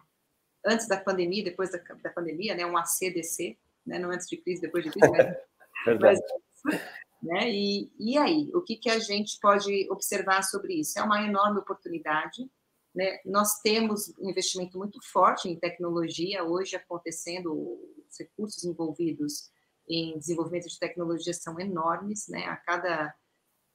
antes 0.65 0.89
da 0.89 0.97
pandemia, 0.97 1.45
depois 1.45 1.71
da, 1.71 1.79
da 2.03 2.11
pandemia, 2.11 2.55
né, 2.55 2.67
um 2.67 2.77
ACDC, 2.77 3.59
né, 3.87 3.99
não 3.99 4.11
antes 4.11 4.27
de 4.27 4.37
crise, 4.37 4.61
depois 4.61 4.85
de 4.85 4.91
crise, 4.91 5.11
mas, 5.11 6.01
mas 6.01 6.21
né, 7.23 7.51
e, 7.51 7.93
e 7.99 8.19
aí, 8.19 8.51
o 8.55 8.63
que, 8.63 8.77
que 8.77 8.91
a 8.91 8.99
gente 8.99 9.39
pode 9.41 9.89
observar 9.91 10.43
sobre 10.43 10.75
isso? 10.75 10.99
É 10.99 11.03
uma 11.03 11.23
enorme 11.23 11.59
oportunidade. 11.59 12.51
Né? 12.99 13.21
Nós 13.25 13.61
temos 13.61 14.13
um 14.19 14.29
investimento 14.29 14.77
muito 14.77 14.99
forte 15.13 15.49
em 15.49 15.57
tecnologia 15.57 16.43
hoje 16.43 16.75
acontecendo, 16.75 17.55
os 17.55 18.19
recursos 18.19 18.65
envolvidos 18.65 19.53
em 19.89 20.19
desenvolvimento 20.19 20.67
de 20.67 20.81
tecnologia 20.81 21.33
são 21.33 21.61
enormes, 21.61 22.27
né? 22.27 22.47
A 22.47 22.57
cada 22.57 23.15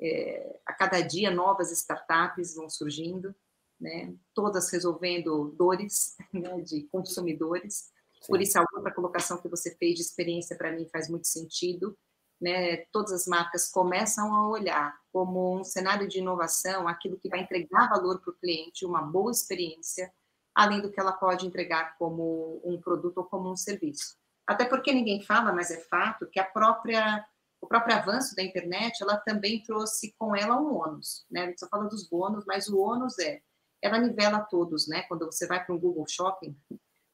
é, 0.01 0.59
a 0.65 0.74
cada 0.74 0.99
dia 0.99 1.32
novas 1.32 1.71
startups 1.71 2.53
vão 2.55 2.69
surgindo, 2.69 3.34
né? 3.80 4.13
todas 4.34 4.69
resolvendo 4.69 5.55
dores 5.57 6.17
né, 6.34 6.59
de 6.59 6.84
consumidores. 6.91 7.93
Sim. 8.21 8.28
Por 8.28 8.41
isso, 8.41 8.59
a 8.59 8.65
outra 8.76 8.93
colocação 8.93 9.41
que 9.41 9.47
você 9.47 9.74
fez 9.78 9.95
de 9.95 10.01
experiência, 10.01 10.57
para 10.57 10.74
mim, 10.74 10.86
faz 10.91 11.07
muito 11.09 11.28
sentido. 11.28 11.97
Né? 12.41 12.78
Todas 12.91 13.13
as 13.13 13.26
marcas 13.26 13.71
começam 13.71 14.36
a 14.36 14.49
olhar 14.49 14.93
como 15.14 15.59
um 15.59 15.64
cenário 15.64 16.07
de 16.07 16.18
inovação, 16.18 16.88
aquilo 16.88 17.20
que 17.20 17.30
vai 17.30 17.41
entregar 17.41 17.88
valor 17.88 18.20
para 18.20 18.32
o 18.32 18.36
cliente, 18.36 18.86
uma 18.86 19.03
boa 19.03 19.32
experiência, 19.32 20.11
além 20.55 20.82
do 20.82 20.91
que 20.91 20.99
ela 20.99 21.14
pode 21.14 21.45
entregar 21.45 21.95
como 21.97 22.59
um 22.66 22.82
produto 22.82 23.20
ou 23.20 23.24
como 23.24 23.51
um 23.51 23.55
serviço. 23.55 24.18
Até 24.47 24.66
porque 24.66 24.91
ninguém 24.91 25.22
fala, 25.22 25.53
mas 25.53 25.70
é 25.70 25.80
fato, 25.82 26.28
que 26.28 26.39
a 26.39 26.43
própria 26.43 27.26
o 27.61 27.68
próprio 27.68 27.95
avanço 27.95 28.36
da 28.36 28.43
internet, 28.43 29.01
ela 29.01 29.16
também 29.16 29.64
trouxe 29.64 30.14
com 30.20 30.36
ela 30.36 30.59
um 30.59 30.76
ônus, 30.76 31.26
né? 31.32 31.43
A 31.43 31.45
gente 31.45 31.61
só 31.61 31.68
fala 31.70 31.86
dos 31.86 32.09
bônus, 32.09 32.43
mas 32.45 32.68
o 32.68 32.78
ônus 32.78 33.18
é, 33.20 33.41
ela 33.82 33.99
nivela 33.99 34.41
todos, 34.41 34.86
né? 34.86 35.03
Quando 35.03 35.26
você 35.26 35.47
vai 35.47 35.64
para 35.64 35.74
um 35.74 35.80
Google 35.80 36.05
Shopping, 36.05 36.57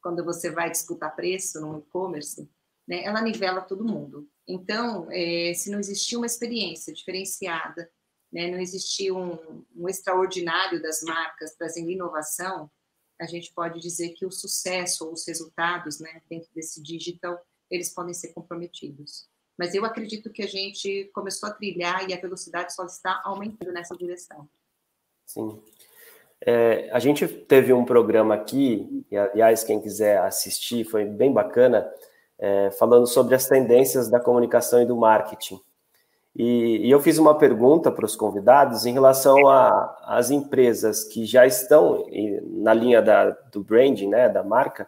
quando 0.01 0.25
você 0.25 0.49
vai 0.49 0.71
disputar 0.71 1.15
preço 1.15 1.61
no 1.61 1.77
e-commerce, 1.77 2.49
né? 2.87 3.03
Ela 3.03 3.21
nivela 3.21 3.61
todo 3.61 3.85
mundo. 3.85 4.27
Então, 4.51 5.07
é, 5.11 5.53
se 5.53 5.69
não 5.69 5.79
existia 5.79 6.17
uma 6.17 6.25
experiência 6.25 6.91
diferenciada, 6.91 7.87
né? 8.33 8.49
Não 8.49 8.59
existia 8.59 9.13
um, 9.13 9.63
um 9.75 9.87
extraordinário 9.87 10.81
das 10.81 11.03
marcas 11.03 11.55
trazendo 11.55 11.91
inovação, 11.91 12.69
a 13.21 13.27
gente 13.27 13.53
pode 13.53 13.79
dizer 13.79 14.09
que 14.09 14.25
o 14.25 14.31
sucesso 14.31 15.05
ou 15.05 15.13
os 15.13 15.27
resultados, 15.27 15.99
né? 15.99 16.21
Dentro 16.27 16.49
desse 16.55 16.81
digital, 16.81 17.39
eles 17.69 17.93
podem 17.93 18.13
ser 18.13 18.29
comprometidos. 18.29 19.29
Mas 19.55 19.75
eu 19.75 19.85
acredito 19.85 20.31
que 20.31 20.41
a 20.41 20.47
gente 20.47 21.11
começou 21.13 21.47
a 21.47 21.53
trilhar 21.53 22.09
e 22.09 22.13
a 22.13 22.19
velocidade 22.19 22.73
só 22.73 22.85
está 22.85 23.21
aumentando 23.25 23.71
nessa 23.71 23.95
direção. 23.95 24.49
Sim. 25.27 25.61
É, 26.41 26.89
a 26.91 26.97
gente 26.97 27.27
teve 27.27 27.71
um 27.71 27.85
programa 27.85 28.33
aqui, 28.33 29.05
e 29.11 29.17
aliás, 29.17 29.63
quem 29.63 29.79
quiser 29.79 30.19
assistir, 30.19 30.85
foi 30.85 31.05
bem 31.05 31.31
bacana, 31.31 31.93
é, 32.39 32.71
falando 32.71 33.05
sobre 33.05 33.35
as 33.35 33.47
tendências 33.47 34.09
da 34.09 34.19
comunicação 34.19 34.81
e 34.81 34.85
do 34.85 34.95
marketing. 34.95 35.59
E, 36.35 36.87
e 36.87 36.91
eu 36.91 37.01
fiz 37.01 37.17
uma 37.17 37.37
pergunta 37.37 37.91
para 37.91 38.05
os 38.05 38.15
convidados 38.15 38.85
em 38.85 38.93
relação 38.93 39.35
às 40.03 40.31
empresas 40.31 41.03
que 41.03 41.25
já 41.25 41.45
estão 41.45 42.05
na 42.43 42.73
linha 42.73 43.01
da, 43.01 43.31
do 43.51 43.63
branding, 43.63 44.07
né, 44.07 44.29
da 44.29 44.43
marca, 44.43 44.87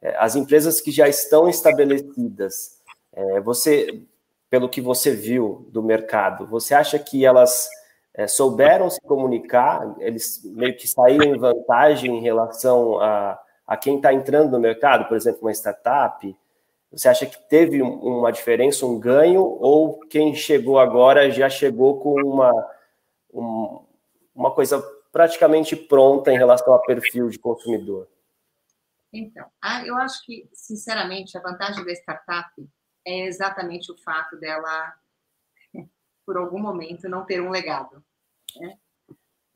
é, 0.00 0.16
as 0.18 0.36
empresas 0.36 0.80
que 0.80 0.90
já 0.90 1.08
estão 1.08 1.48
estabelecidas 1.48 2.76
é, 3.16 3.40
você, 3.40 4.02
pelo 4.50 4.68
que 4.68 4.80
você 4.80 5.10
viu 5.10 5.66
do 5.72 5.82
mercado, 5.82 6.46
você 6.46 6.74
acha 6.74 6.98
que 6.98 7.24
elas 7.24 7.66
é, 8.14 8.28
souberam 8.28 8.90
se 8.90 9.00
comunicar? 9.00 9.96
Eles 9.98 10.42
meio 10.44 10.76
que 10.76 10.86
saíram 10.86 11.24
em 11.24 11.38
vantagem 11.38 12.18
em 12.18 12.20
relação 12.20 13.00
a, 13.00 13.40
a 13.66 13.76
quem 13.76 13.96
está 13.96 14.12
entrando 14.12 14.52
no 14.52 14.60
mercado, 14.60 15.08
por 15.08 15.16
exemplo, 15.16 15.40
uma 15.42 15.52
startup? 15.52 16.36
Você 16.96 17.10
acha 17.10 17.26
que 17.26 17.38
teve 17.50 17.82
uma 17.82 18.32
diferença, 18.32 18.86
um 18.86 18.98
ganho, 18.98 19.42
ou 19.42 20.00
quem 20.08 20.34
chegou 20.34 20.78
agora 20.78 21.30
já 21.30 21.46
chegou 21.46 22.00
com 22.00 22.14
uma, 22.22 22.50
um, 23.34 23.84
uma 24.34 24.50
coisa 24.50 24.80
praticamente 25.12 25.76
pronta 25.76 26.32
em 26.32 26.38
relação 26.38 26.72
a 26.72 26.78
perfil 26.78 27.28
de 27.28 27.38
consumidor? 27.38 28.08
Então, 29.12 29.46
eu 29.84 29.94
acho 29.96 30.24
que, 30.24 30.48
sinceramente, 30.54 31.36
a 31.36 31.42
vantagem 31.42 31.84
da 31.84 31.92
startup 31.92 32.50
é 33.06 33.26
exatamente 33.26 33.92
o 33.92 33.98
fato 33.98 34.38
dela, 34.38 34.94
por 36.24 36.38
algum 36.38 36.58
momento, 36.58 37.10
não 37.10 37.26
ter 37.26 37.42
um 37.42 37.50
legado. 37.50 38.02
Né? 38.56 38.78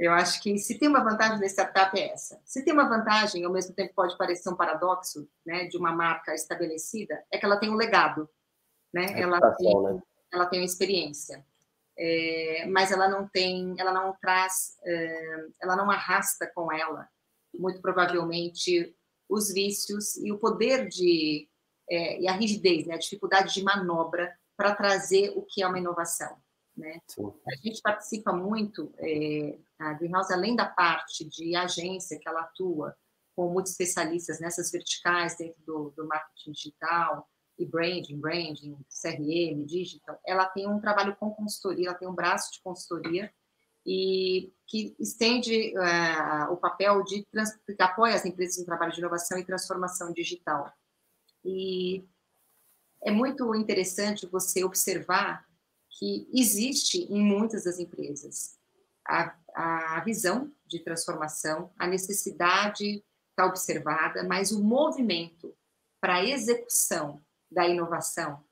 Eu 0.01 0.15
acho 0.15 0.43
que 0.43 0.57
se 0.57 0.79
tem 0.79 0.89
uma 0.89 1.05
vantagem 1.05 1.39
da 1.39 1.45
startup 1.45 2.01
é 2.01 2.15
essa. 2.15 2.41
Se 2.43 2.65
tem 2.65 2.73
uma 2.73 2.89
vantagem, 2.89 3.45
ao 3.45 3.53
mesmo 3.53 3.75
tempo 3.75 3.93
pode 3.95 4.17
parecer 4.17 4.49
um 4.49 4.57
paradoxo, 4.57 5.29
né, 5.45 5.67
de 5.67 5.77
uma 5.77 5.93
marca 5.93 6.35
estabelecida, 6.35 7.23
é 7.31 7.37
que 7.37 7.45
ela 7.45 7.59
tem 7.59 7.69
um 7.69 7.75
legado, 7.75 8.27
né? 8.95 9.21
Ela 9.21 9.39
tem, 9.57 9.83
né? 9.83 10.01
ela 10.33 10.47
tem 10.47 10.61
uma 10.61 10.65
experiência, 10.65 11.45
é, 11.99 12.65
mas 12.71 12.91
ela 12.91 13.09
não 13.11 13.29
tem, 13.29 13.75
ela 13.79 13.93
não 13.93 14.17
traz, 14.23 14.79
é, 14.83 15.47
ela 15.61 15.77
não 15.77 15.91
arrasta 15.91 16.51
com 16.55 16.73
ela, 16.73 17.07
muito 17.53 17.83
provavelmente, 17.83 18.97
os 19.29 19.53
vícios 19.53 20.17
e 20.17 20.33
o 20.33 20.39
poder 20.39 20.89
de 20.89 21.47
é, 21.91 22.23
e 22.23 22.27
a 22.27 22.33
rigidez, 22.33 22.87
né, 22.87 22.95
a 22.95 22.99
dificuldade 22.99 23.53
de 23.53 23.63
manobra 23.63 24.35
para 24.57 24.75
trazer 24.75 25.35
o 25.37 25.43
que 25.43 25.63
é 25.63 25.67
uma 25.67 25.79
inovação. 25.79 26.39
Né? 26.81 27.01
A 27.47 27.57
gente 27.57 27.81
participa 27.83 28.33
muito, 28.33 28.93
é, 28.99 29.59
a 29.79 29.93
Greenhouse, 29.93 30.33
além 30.33 30.57
da 30.57 30.67
parte 30.67 31.25
de 31.25 31.55
agência 31.55 32.19
que 32.19 32.29
ela 32.29 32.41
atua 32.41 32.97
com 33.37 33.49
muitos 33.53 33.73
especialistas 33.73 34.41
nessas 34.41 34.71
verticais 34.71 35.37
dentro 35.37 35.61
do, 35.65 35.91
do 35.97 36.07
marketing 36.07 36.53
digital, 36.53 37.29
e 37.61 37.67
branding, 37.67 38.19
branding, 38.19 38.75
CRM, 38.89 39.67
digital, 39.67 40.19
ela 40.27 40.47
tem 40.47 40.67
um 40.67 40.81
trabalho 40.81 41.15
com 41.17 41.31
consultoria, 41.31 41.89
ela 41.89 41.99
tem 41.99 42.09
um 42.09 42.15
braço 42.15 42.51
de 42.53 42.63
consultoria 42.63 43.31
e 43.85 44.51
que 44.67 44.97
estende 44.99 45.75
uh, 45.77 46.53
o 46.53 46.57
papel 46.57 47.03
de 47.05 47.23
que 47.23 47.83
apoia 47.83 48.15
as 48.15 48.25
empresas 48.25 48.59
no 48.59 48.65
trabalho 48.65 48.93
de 48.93 49.01
inovação 49.01 49.39
e 49.39 49.45
transformação 49.45 50.13
digital. 50.13 50.73
E 51.45 52.03
é 53.03 53.11
muito 53.11 53.55
interessante 53.55 54.27
você 54.27 54.65
observar 54.65 55.47
que 56.01 56.27
existe 56.33 57.03
em 57.13 57.23
muitas 57.23 57.65
das 57.65 57.79
empresas 57.79 58.59
a, 59.07 59.37
a 59.55 60.01
visão 60.01 60.51
de 60.67 60.81
transformação, 60.81 61.71
a 61.79 61.87
necessidade 61.87 63.05
está 63.29 63.45
observada, 63.45 64.25
mas 64.25 64.51
o 64.51 64.65
movimento 64.65 65.55
para 66.01 66.17
a 66.17 66.25
execução 66.25 67.21
da 67.51 67.69
inovação 67.69 68.43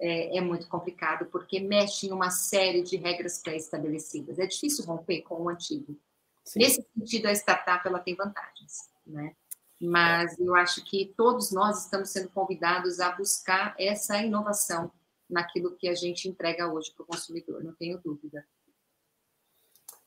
é, 0.00 0.38
é, 0.38 0.40
muito 0.40 0.68
complicado, 0.68 1.26
porque 1.26 1.58
mexe 1.58 2.06
em 2.06 2.12
uma 2.12 2.30
série 2.30 2.82
de 2.82 2.96
regras 2.96 3.42
pré-estabelecidas. 3.42 4.38
É 4.38 4.46
difícil 4.46 4.84
romper 4.84 5.22
com 5.22 5.42
o 5.42 5.48
antigo. 5.48 5.98
Sim. 6.44 6.60
Nesse 6.60 6.86
sentido, 6.94 7.26
a 7.26 7.32
startup 7.32 7.84
ela 7.86 7.98
tem 7.98 8.14
vantagens, 8.14 8.88
né? 9.04 9.34
mas 9.80 10.38
eu 10.38 10.54
acho 10.54 10.84
que 10.84 11.12
todos 11.16 11.50
nós 11.50 11.84
estamos 11.84 12.10
sendo 12.10 12.28
convidados 12.30 13.00
a 13.00 13.12
buscar 13.12 13.74
essa 13.78 14.18
inovação 14.18 14.92
naquilo 15.28 15.76
que 15.76 15.88
a 15.88 15.94
gente 15.94 16.28
entrega 16.28 16.72
hoje 16.72 16.92
para 16.94 17.04
o 17.04 17.06
consumidor, 17.06 17.62
não 17.62 17.74
tenho 17.74 17.98
dúvida. 17.98 18.44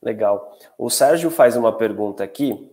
Legal. 0.02 0.58
O 0.76 0.90
Sérgio 0.90 1.30
faz 1.30 1.56
uma 1.56 1.76
pergunta 1.76 2.24
aqui. 2.24 2.70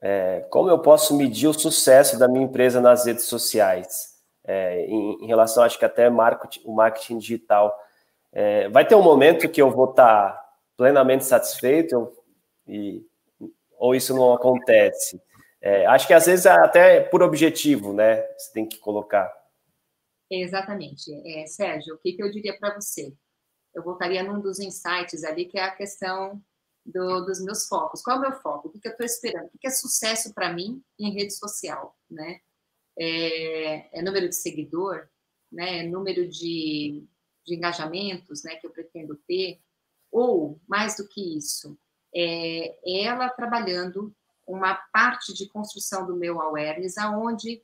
É, 0.00 0.40
como 0.50 0.70
eu 0.70 0.78
posso 0.78 1.16
medir 1.16 1.46
o 1.46 1.52
sucesso 1.52 2.18
da 2.18 2.26
minha 2.26 2.44
empresa 2.44 2.80
nas 2.80 3.04
redes 3.04 3.24
sociais? 3.24 4.12
É, 4.44 4.86
em, 4.86 5.22
em, 5.22 5.26
relação, 5.26 5.62
acho 5.62 5.78
que 5.78 5.84
até 5.84 6.08
marketing, 6.08 6.62
o 6.64 6.72
marketing 6.72 7.18
digital. 7.18 7.78
É, 8.32 8.68
vai 8.70 8.86
ter 8.86 8.94
um 8.94 9.02
momento 9.02 9.48
que 9.48 9.60
eu 9.60 9.70
vou 9.70 9.90
estar 9.90 10.32
tá 10.32 10.52
plenamente 10.76 11.24
satisfeito 11.24 12.10
e, 12.66 13.06
ou 13.78 13.94
isso 13.94 14.14
não 14.14 14.32
acontece? 14.32 15.20
É, 15.60 15.86
acho 15.86 16.06
que 16.06 16.14
às 16.14 16.26
vezes 16.26 16.46
é 16.46 16.50
até 16.50 17.00
por 17.00 17.22
objetivo, 17.22 17.92
né? 17.92 18.22
Você 18.36 18.52
tem 18.52 18.66
que 18.66 18.78
colocar. 18.78 19.30
Exatamente. 20.34 21.12
É, 21.26 21.46
Sérgio, 21.46 21.94
o 21.94 21.98
que, 21.98 22.14
que 22.14 22.22
eu 22.22 22.30
diria 22.30 22.58
para 22.58 22.74
você? 22.74 23.14
Eu 23.74 23.82
voltaria 23.82 24.22
num 24.22 24.40
dos 24.40 24.58
insights 24.58 25.24
ali, 25.24 25.44
que 25.44 25.58
é 25.58 25.64
a 25.64 25.74
questão 25.74 26.42
do, 26.84 27.20
dos 27.20 27.42
meus 27.44 27.66
focos. 27.66 28.02
Qual 28.02 28.16
é 28.16 28.18
o 28.18 28.22
meu 28.22 28.40
foco? 28.40 28.68
O 28.68 28.70
que, 28.70 28.80
que 28.80 28.88
eu 28.88 28.92
estou 28.92 29.04
esperando? 29.04 29.46
O 29.46 29.50
que, 29.50 29.58
que 29.58 29.66
é 29.66 29.70
sucesso 29.70 30.32
para 30.32 30.52
mim 30.52 30.82
em 30.98 31.12
rede 31.12 31.34
social? 31.34 31.96
Né? 32.10 32.40
É, 32.98 33.98
é, 33.98 34.02
número 34.02 34.26
de 34.26 34.34
seguidor? 34.34 35.06
Né? 35.50 35.80
É 35.80 35.82
número 35.82 36.26
de, 36.26 37.06
de 37.46 37.54
engajamentos 37.54 38.42
né, 38.42 38.56
que 38.56 38.66
eu 38.66 38.70
pretendo 38.70 39.14
ter? 39.28 39.60
Ou, 40.10 40.60
mais 40.66 40.96
do 40.96 41.06
que 41.08 41.36
isso, 41.36 41.78
é 42.14 43.04
ela 43.04 43.28
trabalhando 43.28 44.14
uma 44.46 44.74
parte 44.74 45.32
de 45.34 45.48
construção 45.48 46.06
do 46.06 46.16
meu 46.16 46.40
awareness, 46.40 46.98
aonde 46.98 47.62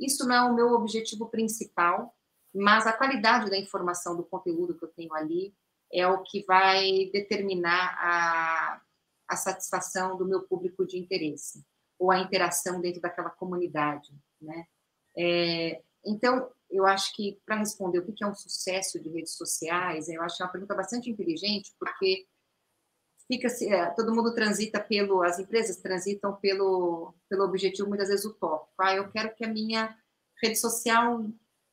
isso 0.00 0.26
não 0.26 0.34
é 0.34 0.42
o 0.50 0.54
meu 0.54 0.72
objetivo 0.72 1.28
principal, 1.28 2.14
mas 2.54 2.86
a 2.86 2.92
qualidade 2.92 3.50
da 3.50 3.58
informação 3.58 4.16
do 4.16 4.24
conteúdo 4.24 4.76
que 4.76 4.84
eu 4.84 4.88
tenho 4.88 5.14
ali 5.14 5.54
é 5.92 6.06
o 6.06 6.22
que 6.22 6.44
vai 6.44 7.10
determinar 7.12 7.96
a, 7.98 8.82
a 9.28 9.36
satisfação 9.36 10.16
do 10.16 10.24
meu 10.24 10.42
público 10.42 10.86
de 10.86 10.98
interesse 10.98 11.64
ou 11.98 12.10
a 12.10 12.18
interação 12.18 12.80
dentro 12.80 13.00
daquela 13.00 13.30
comunidade, 13.30 14.10
né? 14.40 14.66
É, 15.16 15.82
então, 16.04 16.50
eu 16.70 16.86
acho 16.86 17.14
que 17.14 17.40
para 17.44 17.56
responder 17.56 17.98
o 17.98 18.12
que 18.12 18.24
é 18.24 18.26
um 18.26 18.34
sucesso 18.34 18.98
de 19.00 19.08
redes 19.10 19.36
sociais, 19.36 20.08
eu 20.08 20.22
acho 20.22 20.42
é 20.42 20.46
uma 20.46 20.52
pergunta 20.52 20.74
bastante 20.74 21.10
inteligente, 21.10 21.74
porque 21.78 22.26
fica 23.30 23.46
é, 23.72 23.86
todo 23.90 24.12
mundo 24.12 24.34
transita 24.34 24.80
pelo, 24.80 25.22
as 25.22 25.38
empresas 25.38 25.76
transitam 25.76 26.34
pelo, 26.34 27.14
pelo 27.28 27.44
objetivo 27.44 27.88
muitas 27.88 28.08
vezes 28.08 28.24
utópico. 28.24 28.72
Ah, 28.80 28.92
eu 28.92 29.08
quero 29.08 29.32
que 29.36 29.44
a 29.44 29.48
minha 29.48 29.96
rede 30.42 30.56
social 30.56 31.24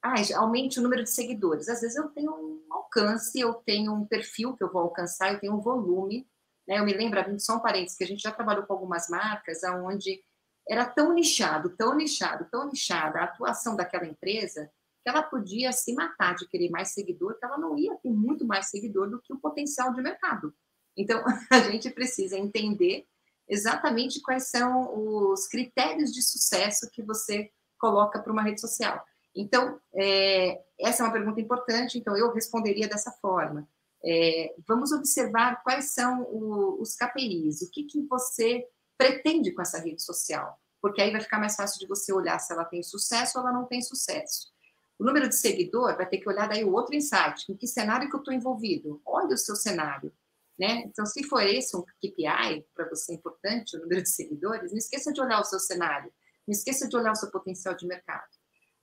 ah, 0.03 0.13
aumente 0.35 0.79
o 0.79 0.83
número 0.83 1.03
de 1.03 1.09
seguidores. 1.09 1.67
Às 1.67 1.81
vezes 1.81 1.97
eu 1.97 2.09
tenho 2.09 2.31
um 2.31 2.63
alcance, 2.69 3.39
eu 3.39 3.55
tenho 3.55 3.91
um 3.91 4.05
perfil 4.05 4.55
que 4.55 4.63
eu 4.63 4.71
vou 4.71 4.83
alcançar, 4.83 5.33
eu 5.33 5.39
tenho 5.39 5.55
um 5.55 5.59
volume. 5.59 6.29
Né? 6.67 6.77
Eu 6.77 6.85
me 6.85 6.93
lembro, 6.93 7.19
só 7.39 7.55
um 7.55 7.59
parênteses, 7.59 7.97
que 7.97 8.03
a 8.03 8.07
gente 8.07 8.21
já 8.21 8.31
trabalhou 8.31 8.63
com 8.63 8.73
algumas 8.73 9.09
marcas 9.09 9.63
onde 9.63 10.21
era 10.69 10.85
tão 10.85 11.11
nichado, 11.11 11.75
tão 11.75 11.95
nichado, 11.95 12.45
tão 12.51 12.69
nichada 12.69 13.19
a 13.19 13.23
atuação 13.23 13.75
daquela 13.75 14.05
empresa 14.05 14.69
que 15.01 15.09
ela 15.09 15.23
podia 15.23 15.71
se 15.71 15.93
matar 15.93 16.35
de 16.35 16.47
querer 16.47 16.69
mais 16.69 16.89
seguidor, 16.93 17.39
que 17.39 17.45
ela 17.45 17.57
não 17.57 17.75
ia 17.75 17.95
ter 17.95 18.11
muito 18.11 18.45
mais 18.45 18.69
seguidor 18.69 19.09
do 19.09 19.19
que 19.21 19.33
o 19.33 19.39
potencial 19.39 19.91
de 19.93 20.03
mercado. 20.03 20.53
Então, 20.97 21.23
a 21.51 21.59
gente 21.59 21.89
precisa 21.91 22.37
entender 22.37 23.05
exatamente 23.47 24.21
quais 24.21 24.49
são 24.49 25.31
os 25.31 25.47
critérios 25.47 26.11
de 26.11 26.21
sucesso 26.21 26.89
que 26.91 27.03
você 27.03 27.49
coloca 27.79 28.19
para 28.19 28.33
uma 28.33 28.43
rede 28.43 28.59
social. 28.59 29.01
Então, 29.35 29.79
é, 29.93 30.59
essa 30.79 31.03
é 31.03 31.05
uma 31.05 31.13
pergunta 31.13 31.39
importante, 31.39 31.97
então 31.97 32.17
eu 32.17 32.33
responderia 32.33 32.87
dessa 32.87 33.11
forma. 33.11 33.67
É, 34.03 34.53
vamos 34.67 34.91
observar 34.91 35.61
quais 35.63 35.93
são 35.93 36.23
o, 36.23 36.81
os 36.81 36.95
KPIs, 36.95 37.61
o 37.61 37.71
que, 37.71 37.83
que 37.83 38.01
você 38.07 38.67
pretende 38.97 39.51
com 39.51 39.61
essa 39.61 39.79
rede 39.79 40.01
social, 40.01 40.59
porque 40.81 41.01
aí 41.01 41.11
vai 41.11 41.21
ficar 41.21 41.39
mais 41.39 41.55
fácil 41.55 41.79
de 41.79 41.87
você 41.87 42.11
olhar 42.11 42.39
se 42.39 42.51
ela 42.51 42.65
tem 42.65 42.81
sucesso 42.81 43.37
ou 43.37 43.43
ela 43.43 43.53
não 43.53 43.65
tem 43.65 43.81
sucesso. 43.81 44.51
O 44.97 45.03
número 45.03 45.29
de 45.29 45.35
seguidor 45.35 45.95
vai 45.95 46.07
ter 46.07 46.17
que 46.17 46.27
olhar 46.27 46.49
daí 46.49 46.63
o 46.63 46.73
outro 46.73 46.95
insight, 46.95 47.45
em 47.49 47.55
que 47.55 47.67
cenário 47.67 48.09
que 48.09 48.15
eu 48.15 48.19
estou 48.19 48.33
envolvido? 48.33 48.99
Olha 49.05 49.35
o 49.35 49.37
seu 49.37 49.55
cenário. 49.55 50.11
Né? 50.57 50.83
Então, 50.87 51.05
se 51.05 51.23
for 51.23 51.41
esse 51.43 51.77
um 51.77 51.83
KPI 51.83 52.65
para 52.73 52.89
você 52.89 53.13
importante, 53.13 53.77
o 53.77 53.81
número 53.81 54.01
de 54.01 54.09
seguidores, 54.09 54.71
não 54.71 54.77
esqueça 54.77 55.13
de 55.13 55.21
olhar 55.21 55.39
o 55.39 55.43
seu 55.43 55.59
cenário, 55.59 56.11
não 56.47 56.51
esqueça 56.51 56.87
de 56.87 56.97
olhar 56.97 57.11
o 57.11 57.15
seu 57.15 57.29
potencial 57.29 57.75
de 57.75 57.85
mercado. 57.85 58.25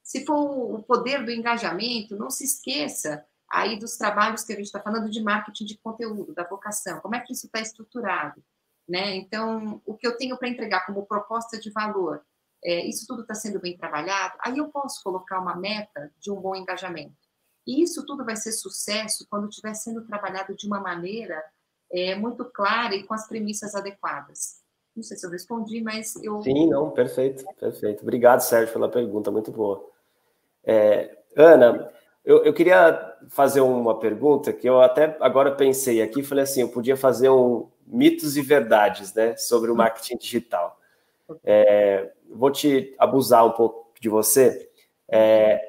Se 0.03 0.25
for 0.25 0.37
o 0.37 0.83
poder 0.83 1.25
do 1.25 1.33
engajamento, 1.33 2.15
não 2.17 2.31
se 2.31 2.45
esqueça 2.45 3.25
aí 3.51 3.79
dos 3.79 3.97
trabalhos 3.97 4.45
que 4.45 4.53
a 4.53 4.57
gente 4.57 4.67
está 4.67 4.81
falando 4.81 5.11
de 5.11 5.23
marketing 5.23 5.65
de 5.65 5.79
conteúdo, 5.79 6.35
da 6.35 6.45
vocação, 6.45 7.01
como 7.01 7.17
é 7.17 7.21
que 7.21 7.33
isso 7.33 7.47
está 7.47 7.61
estruturado, 7.61 8.43
né? 8.89 9.15
Então, 9.17 9.81
o 9.87 9.97
que 9.97 10.07
eu 10.07 10.17
tenho 10.17 10.37
para 10.37 10.49
entregar 10.49 10.85
como 10.87 11.07
proposta 11.07 11.59
de 11.59 11.71
valor, 11.71 12.25
é, 12.63 12.87
isso 12.87 13.07
tudo 13.07 13.23
está 13.23 13.35
sendo 13.35 13.61
bem 13.61 13.77
trabalhado, 13.77 14.37
aí 14.41 14.59
eu 14.59 14.69
posso 14.69 15.03
colocar 15.03 15.41
uma 15.41 15.57
meta 15.57 16.13
de 16.21 16.31
um 16.31 16.41
bom 16.41 16.55
engajamento. 16.55 17.17
E 17.67 17.83
isso 17.83 18.05
tudo 18.05 18.25
vai 18.25 18.37
ser 18.37 18.53
sucesso 18.53 19.27
quando 19.31 19.49
estiver 19.49 19.75
sendo 19.75 20.05
trabalhado 20.05 20.55
de 20.55 20.67
uma 20.67 20.81
maneira 20.81 21.43
é, 21.95 22.15
muito 22.17 22.45
clara 22.45 22.95
e 22.95 23.05
com 23.05 23.15
as 23.15 23.29
premissas 23.29 23.75
adequadas. 23.75 24.63
Não 24.97 25.03
sei 25.03 25.17
se 25.17 25.27
eu 25.27 25.31
respondi, 25.31 25.81
mas 25.81 26.15
eu. 26.23 26.43
Sim, 26.43 26.69
não, 26.69 26.91
perfeito, 26.91 27.45
perfeito. 27.59 28.03
Obrigado, 28.03 28.41
Sérgio, 28.41 28.73
pela 28.73 28.89
pergunta, 28.89 29.31
muito 29.31 29.51
boa. 29.51 29.85
É, 30.65 31.17
Ana, 31.37 31.91
eu, 32.25 32.45
eu, 32.45 32.53
queria 32.53 33.17
fazer 33.29 33.61
uma 33.61 33.99
pergunta 33.99 34.53
que 34.53 34.69
eu 34.69 34.81
até 34.81 35.17
agora 35.21 35.55
pensei 35.55 36.03
aqui, 36.03 36.23
falei 36.23 36.45
assim, 36.45 36.63
eu 36.63 36.69
podia 36.69 36.97
fazer 36.97 37.29
um 37.29 37.69
mitos 37.87 38.37
e 38.37 38.43
verdades, 38.43 39.13
né, 39.15 39.37
sobre 39.37 39.71
o 39.71 39.77
marketing 39.77 40.17
digital. 40.17 40.79
É, 41.45 42.13
vou 42.31 42.51
te 42.51 42.95
abusar 42.99 43.47
um 43.47 43.51
pouco 43.51 43.93
de 44.01 44.09
você. 44.09 44.71
É, 45.09 45.61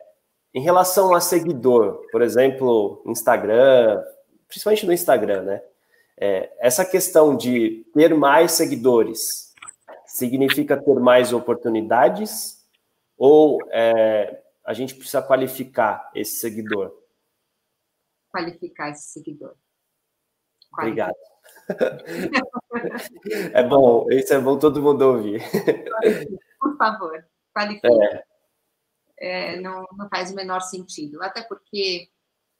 em 0.53 0.61
relação 0.61 1.13
a 1.13 1.19
seguidor, 1.19 2.01
por 2.11 2.21
exemplo, 2.21 3.03
Instagram, 3.05 4.01
principalmente 4.47 4.85
no 4.85 4.93
Instagram, 4.93 5.41
né? 5.41 5.61
É, 6.17 6.55
essa 6.59 6.85
questão 6.85 7.35
de 7.35 7.85
ter 7.93 8.13
mais 8.15 8.53
seguidores 8.53 9.53
significa 10.05 10.81
ter 10.81 10.99
mais 10.99 11.33
oportunidades 11.33 12.63
ou 13.17 13.59
é, 13.71 14.41
a 14.63 14.73
gente 14.73 14.95
precisa 14.95 15.21
qualificar 15.21 16.09
esse 16.15 16.37
seguidor? 16.39 16.93
Qualificar 18.31 18.89
esse 18.91 19.11
seguidor. 19.11 19.55
Qualificar. 20.71 21.11
Obrigado. 21.11 21.35
é 23.53 23.63
bom, 23.63 24.05
isso 24.11 24.33
é 24.33 24.39
bom 24.39 24.57
todo 24.57 24.81
mundo 24.81 25.01
ouvir. 25.01 25.41
Por 26.59 26.77
favor, 26.77 27.25
qualifique. 27.53 27.87
É. 27.87 28.23
É, 29.17 29.59
não, 29.61 29.85
não 29.97 30.09
faz 30.09 30.31
o 30.31 30.35
menor 30.35 30.61
sentido. 30.61 31.21
Até 31.23 31.41
porque 31.41 32.09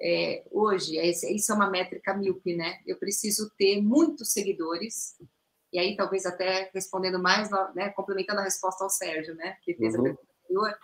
é, 0.02 0.46
hoje, 0.52 0.98
isso 1.00 1.52
é 1.52 1.56
uma 1.56 1.70
métrica 1.70 2.14
míope, 2.14 2.56
né? 2.56 2.82
Eu 2.86 2.98
preciso 2.98 3.50
ter 3.58 3.82
muitos 3.82 4.32
seguidores, 4.32 5.16
e 5.72 5.80
aí 5.80 5.96
talvez 5.96 6.26
até 6.26 6.70
respondendo 6.74 7.22
mais, 7.22 7.50
né, 7.74 7.90
complementando 7.90 8.42
a 8.42 8.44
resposta 8.44 8.84
ao 8.84 8.90
Sérgio, 8.90 9.36
né, 9.36 9.58
que 9.62 9.74
fez 9.74 9.94
uhum. 9.94 10.00
a 10.00 10.04
pergunta 10.04 10.28
anterior, 10.44 10.80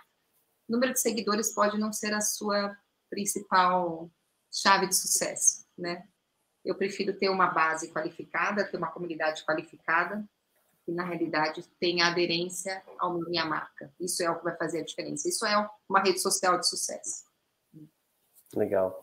número 0.67 0.93
de 0.93 0.99
seguidores 0.99 1.53
pode 1.53 1.77
não 1.77 1.91
ser 1.91 2.13
a 2.13 2.21
sua 2.21 2.77
principal 3.09 4.09
chave 4.51 4.87
de 4.87 4.95
sucesso, 4.95 5.65
né? 5.77 6.07
Eu 6.63 6.75
prefiro 6.75 7.13
ter 7.17 7.29
uma 7.29 7.47
base 7.47 7.91
qualificada, 7.91 8.63
ter 8.63 8.77
uma 8.77 8.91
comunidade 8.91 9.43
qualificada, 9.43 10.23
que 10.85 10.91
na 10.91 11.03
realidade 11.03 11.63
tenha 11.79 12.07
aderência 12.07 12.83
à 12.99 13.09
minha 13.09 13.45
marca. 13.45 13.93
Isso 13.99 14.23
é 14.23 14.29
o 14.29 14.37
que 14.37 14.43
vai 14.43 14.55
fazer 14.55 14.79
a 14.79 14.83
diferença. 14.83 15.27
Isso 15.27 15.45
é 15.45 15.69
uma 15.89 16.01
rede 16.01 16.19
social 16.19 16.59
de 16.59 16.67
sucesso. 16.67 17.25
Legal. 18.55 19.01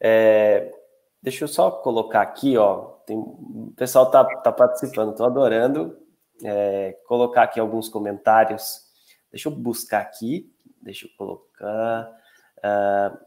É, 0.00 0.72
deixa 1.22 1.44
eu 1.44 1.48
só 1.48 1.70
colocar 1.70 2.22
aqui, 2.22 2.56
ó. 2.56 2.96
Tem, 3.06 3.16
o 3.16 3.72
pessoal 3.76 4.10
tá, 4.10 4.24
tá 4.24 4.52
participando, 4.52 5.10
estou 5.10 5.26
adorando. 5.26 5.98
É, 6.44 6.96
colocar 7.06 7.42
aqui 7.42 7.60
alguns 7.60 7.88
comentários. 7.88 8.82
Deixa 9.30 9.48
eu 9.48 9.52
buscar 9.52 10.00
aqui. 10.00 10.50
Deixa 10.80 11.06
eu 11.06 11.10
colocar. 11.16 12.10
Uh, 12.58 13.18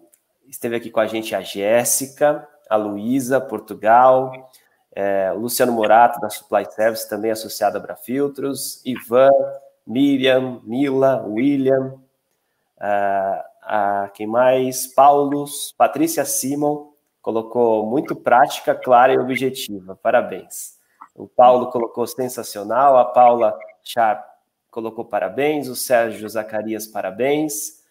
esteve 0.48 0.76
aqui 0.76 0.90
com 0.90 1.00
a 1.00 1.08
gente 1.08 1.36
a 1.36 1.41
Jéssica, 1.41 2.48
a 2.70 2.76
Luísa, 2.76 3.40
Portugal, 3.40 4.52
é, 4.91 5.32
Luciano 5.32 5.72
Morato, 5.72 6.20
da 6.20 6.30
Supply 6.30 6.66
Service, 6.72 7.10
também 7.10 7.32
associado 7.32 7.78
a 7.78 7.82
Brafiltros, 7.82 8.82
Ivan, 8.86 9.32
Miriam, 9.86 10.62
Mila, 10.64 11.24
William, 11.28 12.00
uh, 12.78 13.53
a 13.65 14.10
quem 14.14 14.27
mais? 14.27 14.88
Paulos, 14.88 15.73
Patrícia 15.77 16.26
Simon, 16.26 16.91
colocou 17.22 17.85
muito 17.85 18.15
prática, 18.15 18.76
clara 18.76 19.14
e 19.14 19.18
objetiva. 19.18 19.98
Parabéns. 20.02 20.77
O 21.15 21.27
Paulo 21.27 21.72
colocou 21.72 22.06
sensacional, 22.07 22.98
a 22.98 23.06
Paula 23.06 23.57
Sharp 23.84 24.34
colocou 24.69 25.06
parabéns, 25.06 25.68
o 25.68 25.76
Sérgio 25.76 26.27
Zacarias, 26.27 26.88
parabéns. 26.88 27.84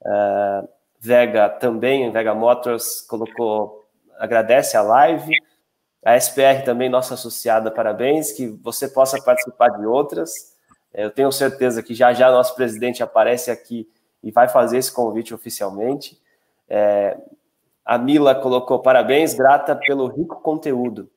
Uh, 0.00 0.66
Vega 0.98 1.48
também, 1.48 2.10
Vega 2.10 2.34
Motors 2.34 3.02
colocou, 3.02 3.86
agradece 4.18 4.76
a 4.76 4.82
live. 4.82 5.34
A 6.02 6.16
SPR 6.18 6.64
também, 6.64 6.88
nossa 6.88 7.14
associada, 7.14 7.70
parabéns, 7.70 8.32
que 8.32 8.46
você 8.46 8.88
possa 8.88 9.22
participar 9.22 9.68
de 9.68 9.86
outras. 9.86 10.56
Eu 10.92 11.10
tenho 11.10 11.30
certeza 11.30 11.82
que 11.82 11.94
já 11.94 12.12
já 12.12 12.30
nosso 12.30 12.54
presidente 12.54 13.02
aparece 13.02 13.50
aqui 13.50 13.88
e 14.22 14.30
vai 14.30 14.48
fazer 14.48 14.78
esse 14.78 14.92
convite 14.92 15.34
oficialmente. 15.34 16.20
É, 16.68 17.16
a 17.84 17.98
Mila 17.98 18.34
colocou 18.34 18.80
parabéns, 18.80 19.34
grata 19.34 19.74
pelo 19.74 20.06
rico 20.06 20.40
conteúdo. 20.42 21.10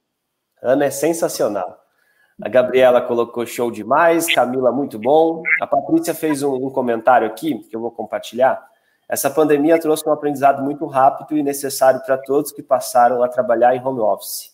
Ana 0.61 0.85
é 0.85 0.89
sensacional. 0.89 1.83
A 2.41 2.49
Gabriela 2.49 3.01
colocou 3.01 3.45
show 3.45 3.69
demais, 3.69 4.33
Camila, 4.33 4.71
muito 4.71 4.97
bom. 4.97 5.43
A 5.61 5.67
Patrícia 5.67 6.15
fez 6.15 6.41
um, 6.41 6.55
um, 6.55 6.69
comentário 6.69 7.27
aqui, 7.27 7.59
que 7.59 7.75
eu 7.75 7.79
vou 7.79 7.91
compartilhar. 7.91 8.65
Essa 9.07 9.29
pandemia 9.29 9.79
trouxe 9.79 10.07
um 10.07 10.11
aprendizado 10.11 10.63
muito 10.63 10.85
rápido 10.87 11.37
e 11.37 11.43
necessário 11.43 12.01
para 12.03 12.17
todos 12.17 12.51
que 12.51 12.63
passaram 12.63 13.21
a 13.21 13.27
trabalhar 13.27 13.75
em 13.75 13.85
home 13.85 13.99
office. 13.99 14.51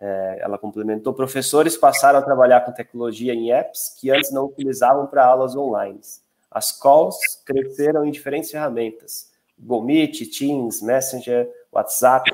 É, 0.00 0.38
ela 0.40 0.56
complementou: 0.56 1.12
professores 1.12 1.76
passaram 1.76 2.18
a 2.20 2.22
trabalhar 2.22 2.60
com 2.60 2.72
tecnologia 2.72 3.34
em 3.34 3.52
apps 3.52 3.96
que 3.98 4.10
antes 4.10 4.32
não 4.32 4.44
utilizavam 4.44 5.06
para 5.06 5.26
aulas 5.26 5.56
online. 5.56 6.00
As 6.50 6.72
calls 6.72 7.16
cresceram 7.44 8.04
em 8.04 8.10
diferentes 8.10 8.50
ferramentas: 8.50 9.30
Google 9.58 9.84
Meet, 9.84 10.36
Teams, 10.36 10.82
Messenger, 10.82 11.50
WhatsApp. 11.72 12.30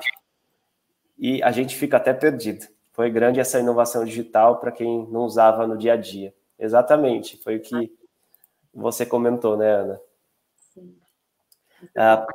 E 1.19 1.43
a 1.43 1.51
gente 1.51 1.77
fica 1.77 1.97
até 1.97 2.13
perdido 2.13 2.67
foi 2.97 3.11
grande 3.11 3.39
essa 3.39 3.61
inovação 3.61 4.07
digital 4.07 4.57
para 4.57 4.73
quem 4.73 5.07
não 5.11 5.25
usava 5.25 5.67
no 5.67 5.77
dia 5.77 5.93
a 5.93 5.97
dia. 5.97 6.33
Exatamente, 6.59 7.37
foi 7.45 7.57
o 7.57 7.61
que 7.61 7.93
você 8.73 9.05
comentou, 9.05 9.55
né, 9.55 9.71
Ana? 9.71 10.01
Sim. 10.73 10.97
Ah, 11.95 12.27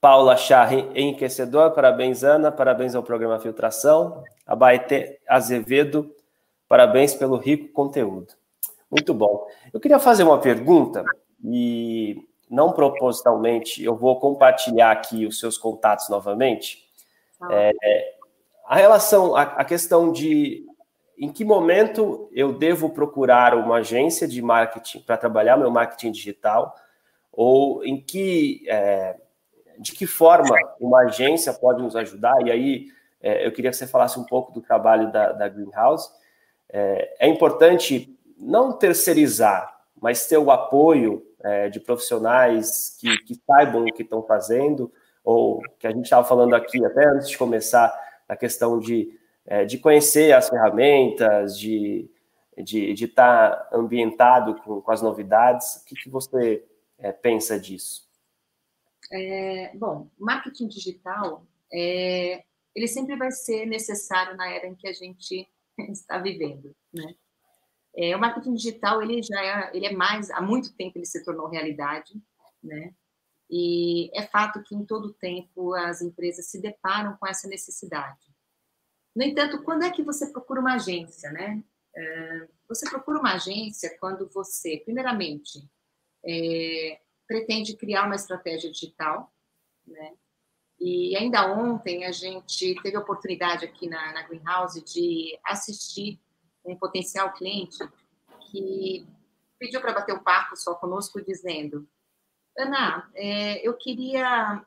Paula 0.00 0.36
Chá, 0.36 0.68
enriquecedor, 0.74 1.70
parabéns, 1.70 2.24
Ana, 2.24 2.50
parabéns 2.50 2.96
ao 2.96 3.02
programa 3.04 3.38
Filtração. 3.38 4.24
A 4.44 4.56
Baete 4.56 5.20
Azevedo, 5.28 6.12
parabéns 6.68 7.14
pelo 7.14 7.36
rico 7.36 7.68
conteúdo. 7.68 8.34
Muito 8.90 9.12
bom. 9.12 9.46
Eu 9.72 9.80
queria 9.80 9.98
fazer 9.98 10.22
uma 10.22 10.38
pergunta, 10.38 11.04
e 11.44 12.16
não 12.48 12.72
propositalmente, 12.72 13.82
eu 13.82 13.96
vou 13.96 14.18
compartilhar 14.18 14.92
aqui 14.92 15.26
os 15.26 15.40
seus 15.40 15.58
contatos 15.58 16.08
novamente. 16.08 16.84
Ah. 17.40 17.48
É, 17.50 18.14
a 18.66 18.76
relação, 18.76 19.34
a, 19.36 19.42
a 19.42 19.64
questão 19.64 20.12
de 20.12 20.64
em 21.18 21.32
que 21.32 21.44
momento 21.44 22.28
eu 22.32 22.52
devo 22.52 22.90
procurar 22.90 23.54
uma 23.54 23.76
agência 23.76 24.28
de 24.28 24.42
marketing 24.42 25.00
para 25.00 25.16
trabalhar 25.16 25.56
meu 25.56 25.70
marketing 25.70 26.12
digital, 26.12 26.74
ou 27.32 27.84
em 27.84 28.00
que, 28.00 28.64
é, 28.68 29.16
de 29.78 29.92
que 29.92 30.06
forma 30.06 30.56
uma 30.78 31.00
agência 31.02 31.52
pode 31.54 31.82
nos 31.82 31.96
ajudar, 31.96 32.34
e 32.46 32.50
aí 32.50 32.86
é, 33.20 33.46
eu 33.46 33.52
queria 33.52 33.70
que 33.70 33.76
você 33.76 33.86
falasse 33.86 34.18
um 34.18 34.24
pouco 34.24 34.52
do 34.52 34.60
trabalho 34.60 35.10
da, 35.10 35.32
da 35.32 35.48
Greenhouse. 35.48 36.08
É, 36.68 37.16
é, 37.20 37.28
importante 37.28 38.15
não 38.36 38.72
terceirizar, 38.72 39.80
mas 40.00 40.26
ter 40.26 40.38
o 40.38 40.50
apoio 40.50 41.26
é, 41.40 41.68
de 41.68 41.80
profissionais 41.80 42.96
que, 42.98 43.16
que 43.18 43.34
saibam 43.46 43.84
o 43.84 43.92
que 43.92 44.02
estão 44.02 44.22
fazendo, 44.22 44.92
ou 45.24 45.60
que 45.78 45.86
a 45.86 45.90
gente 45.90 46.04
estava 46.04 46.26
falando 46.26 46.54
aqui 46.54 46.84
até 46.84 47.06
antes 47.08 47.28
de 47.28 47.38
começar, 47.38 47.92
a 48.28 48.36
questão 48.36 48.78
de, 48.78 49.18
é, 49.44 49.64
de 49.64 49.78
conhecer 49.78 50.32
as 50.32 50.48
ferramentas, 50.48 51.58
de 51.58 52.10
estar 52.56 52.62
de, 52.62 52.94
de 52.94 53.08
tá 53.08 53.68
ambientado 53.72 54.56
com, 54.62 54.80
com, 54.80 54.90
as 54.90 55.02
novidades. 55.02 55.76
O 55.76 55.84
que, 55.84 55.94
que 55.94 56.10
você 56.10 56.64
é, 56.98 57.12
pensa 57.12 57.58
disso? 57.58 58.06
É, 59.12 59.72
bom, 59.76 60.08
marketing 60.18 60.66
digital, 60.66 61.46
é, 61.72 62.42
ele 62.74 62.88
sempre 62.88 63.16
vai 63.16 63.30
ser 63.30 63.66
necessário 63.66 64.36
na 64.36 64.50
era 64.50 64.66
em 64.66 64.74
que 64.74 64.88
a 64.88 64.92
gente 64.92 65.48
está 65.78 66.18
vivendo, 66.18 66.74
né? 66.92 67.14
É, 67.96 68.14
o 68.14 68.20
marketing 68.20 68.54
digital 68.54 69.02
ele 69.02 69.22
já 69.22 69.42
é, 69.42 69.76
ele 69.76 69.86
é 69.86 69.92
mais 69.92 70.30
há 70.30 70.40
muito 70.40 70.74
tempo 70.74 70.98
ele 70.98 71.06
se 71.06 71.24
tornou 71.24 71.48
realidade, 71.48 72.12
né? 72.62 72.94
E 73.48 74.10
é 74.18 74.22
fato 74.26 74.62
que 74.62 74.74
em 74.74 74.84
todo 74.84 75.14
tempo 75.14 75.72
as 75.74 76.02
empresas 76.02 76.46
se 76.46 76.60
deparam 76.60 77.16
com 77.16 77.26
essa 77.26 77.48
necessidade. 77.48 78.26
No 79.14 79.22
entanto, 79.22 79.62
quando 79.62 79.84
é 79.84 79.90
que 79.90 80.02
você 80.02 80.30
procura 80.30 80.60
uma 80.60 80.74
agência, 80.74 81.30
né? 81.30 81.62
É, 81.94 82.48
você 82.68 82.88
procura 82.90 83.18
uma 83.18 83.34
agência 83.34 83.96
quando 83.98 84.28
você, 84.28 84.82
primeiramente, 84.84 85.66
é, 86.24 87.00
pretende 87.26 87.76
criar 87.76 88.04
uma 88.04 88.16
estratégia 88.16 88.70
digital, 88.70 89.32
né? 89.86 90.14
E 90.78 91.16
ainda 91.16 91.50
ontem 91.50 92.04
a 92.04 92.12
gente 92.12 92.74
teve 92.82 92.96
a 92.96 93.00
oportunidade 93.00 93.64
aqui 93.64 93.88
na, 93.88 94.12
na 94.12 94.22
Greenhouse 94.24 94.84
de 94.84 95.38
assistir 95.42 96.20
um 96.66 96.76
potencial 96.76 97.32
cliente 97.32 97.78
que 98.50 99.06
pediu 99.58 99.80
para 99.80 99.92
bater 99.92 100.12
o 100.14 100.18
um 100.18 100.22
papo 100.22 100.56
só 100.56 100.74
conosco, 100.74 101.22
dizendo: 101.22 101.88
Ana, 102.58 103.10
é, 103.14 103.66
eu 103.66 103.74
queria 103.74 104.64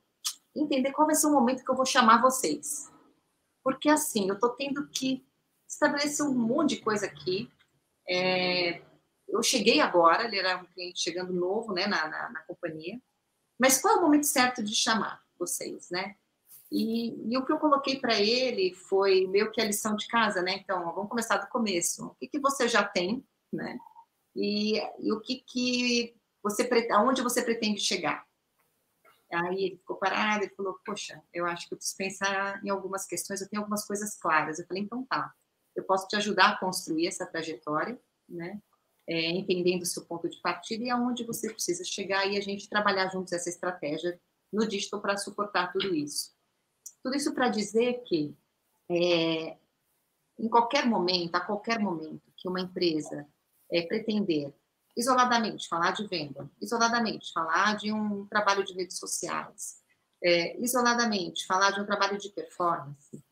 entender 0.55 0.91
qual 0.91 1.07
vai 1.07 1.15
ser 1.15 1.27
o 1.27 1.31
momento 1.31 1.63
que 1.63 1.69
eu 1.69 1.75
vou 1.75 1.85
chamar 1.85 2.21
vocês. 2.21 2.91
Porque, 3.63 3.89
assim, 3.89 4.27
eu 4.27 4.35
estou 4.35 4.49
tendo 4.51 4.87
que 4.87 5.25
estabelecer 5.67 6.25
um 6.25 6.33
monte 6.33 6.75
de 6.75 6.81
coisa 6.81 7.05
aqui. 7.05 7.51
É, 8.07 8.81
eu 9.27 9.43
cheguei 9.43 9.79
agora, 9.79 10.25
ele 10.25 10.39
era 10.39 10.57
um 10.57 10.65
cliente 10.65 11.01
chegando 11.01 11.33
novo 11.33 11.73
né, 11.73 11.85
na, 11.85 12.07
na, 12.07 12.29
na 12.31 12.41
companhia. 12.43 12.99
Mas 13.59 13.79
qual 13.79 13.95
é 13.95 13.97
o 13.97 14.01
momento 14.01 14.25
certo 14.25 14.63
de 14.63 14.73
chamar 14.73 15.21
vocês, 15.37 15.89
né? 15.91 16.15
E, 16.71 17.33
e, 17.33 17.37
o 17.37 17.45
que 17.45 17.51
eu 17.51 17.57
coloquei 17.57 17.99
para 17.99 18.19
ele 18.19 18.73
foi 18.75 19.25
meio 19.27 19.51
que 19.51 19.59
a 19.59 19.65
lição 19.65 19.95
de 19.95 20.07
casa, 20.07 20.41
né? 20.41 20.53
Então, 20.53 20.93
vamos 20.93 21.09
começar 21.09 21.37
do 21.37 21.49
começo. 21.49 22.05
O 22.05 22.15
que, 22.15 22.27
que 22.27 22.39
você 22.39 22.67
já 22.67 22.83
tem, 22.83 23.25
né? 23.51 23.79
E, 24.35 24.77
e 24.99 25.11
o 25.11 25.19
que, 25.19 25.43
que 25.47 26.15
você 26.43 26.69
aonde 26.91 27.21
você 27.21 27.41
pretende 27.41 27.81
chegar. 27.81 28.25
Aí 29.31 29.65
ele 29.65 29.77
ficou 29.77 29.97
parado 29.97 30.45
e 30.45 30.55
falou: 30.55 30.79
Poxa, 30.85 31.21
eu 31.33 31.45
acho 31.45 31.67
que 31.67 31.73
eu 31.73 31.77
preciso 31.77 31.97
pensar 31.97 32.63
em 32.63 32.69
algumas 32.69 33.05
questões, 33.05 33.41
eu 33.41 33.49
tenho 33.49 33.61
algumas 33.61 33.85
coisas 33.85 34.17
claras. 34.17 34.59
Eu 34.59 34.65
falei: 34.65 34.83
Então 34.83 35.03
tá, 35.05 35.33
eu 35.75 35.83
posso 35.83 36.07
te 36.07 36.15
ajudar 36.15 36.49
a 36.49 36.59
construir 36.59 37.07
essa 37.07 37.25
trajetória, 37.25 37.99
né? 38.27 38.61
É, 39.07 39.31
entendendo 39.31 39.81
o 39.81 39.87
seu 39.87 40.05
ponto 40.05 40.29
de 40.29 40.39
partida 40.39 40.83
e 40.83 40.89
aonde 40.89 41.23
você 41.23 41.51
precisa 41.51 41.83
chegar 41.83 42.27
e 42.27 42.37
a 42.37 42.41
gente 42.41 42.69
trabalhar 42.69 43.09
juntos 43.09 43.33
essa 43.33 43.49
estratégia 43.49 44.19
no 44.53 44.67
digital 44.67 45.01
para 45.01 45.17
suportar 45.17 45.71
tudo 45.71 45.95
isso. 45.95 46.31
Tudo 47.03 47.15
isso 47.15 47.33
para 47.33 47.49
dizer 47.49 48.03
que 48.03 48.35
é, 48.89 49.57
em 50.37 50.49
qualquer 50.49 50.85
momento, 50.85 51.35
a 51.35 51.41
qualquer 51.41 51.79
momento 51.79 52.31
que 52.35 52.47
uma 52.47 52.61
empresa 52.61 53.27
é, 53.71 53.81
pretender 53.83 54.53
isoladamente 54.97 55.67
falar 55.67 55.91
de 55.91 56.05
venda, 56.07 56.49
isoladamente 56.61 57.31
falar 57.31 57.77
de 57.77 57.91
um 57.91 58.25
trabalho 58.25 58.63
de 58.63 58.73
redes 58.73 58.97
sociais, 58.97 59.79
é, 60.21 60.59
isoladamente 60.59 61.45
falar 61.45 61.71
de 61.71 61.79
um 61.79 61.85
trabalho 61.85 62.17
de 62.17 62.29
performance, 62.29 63.23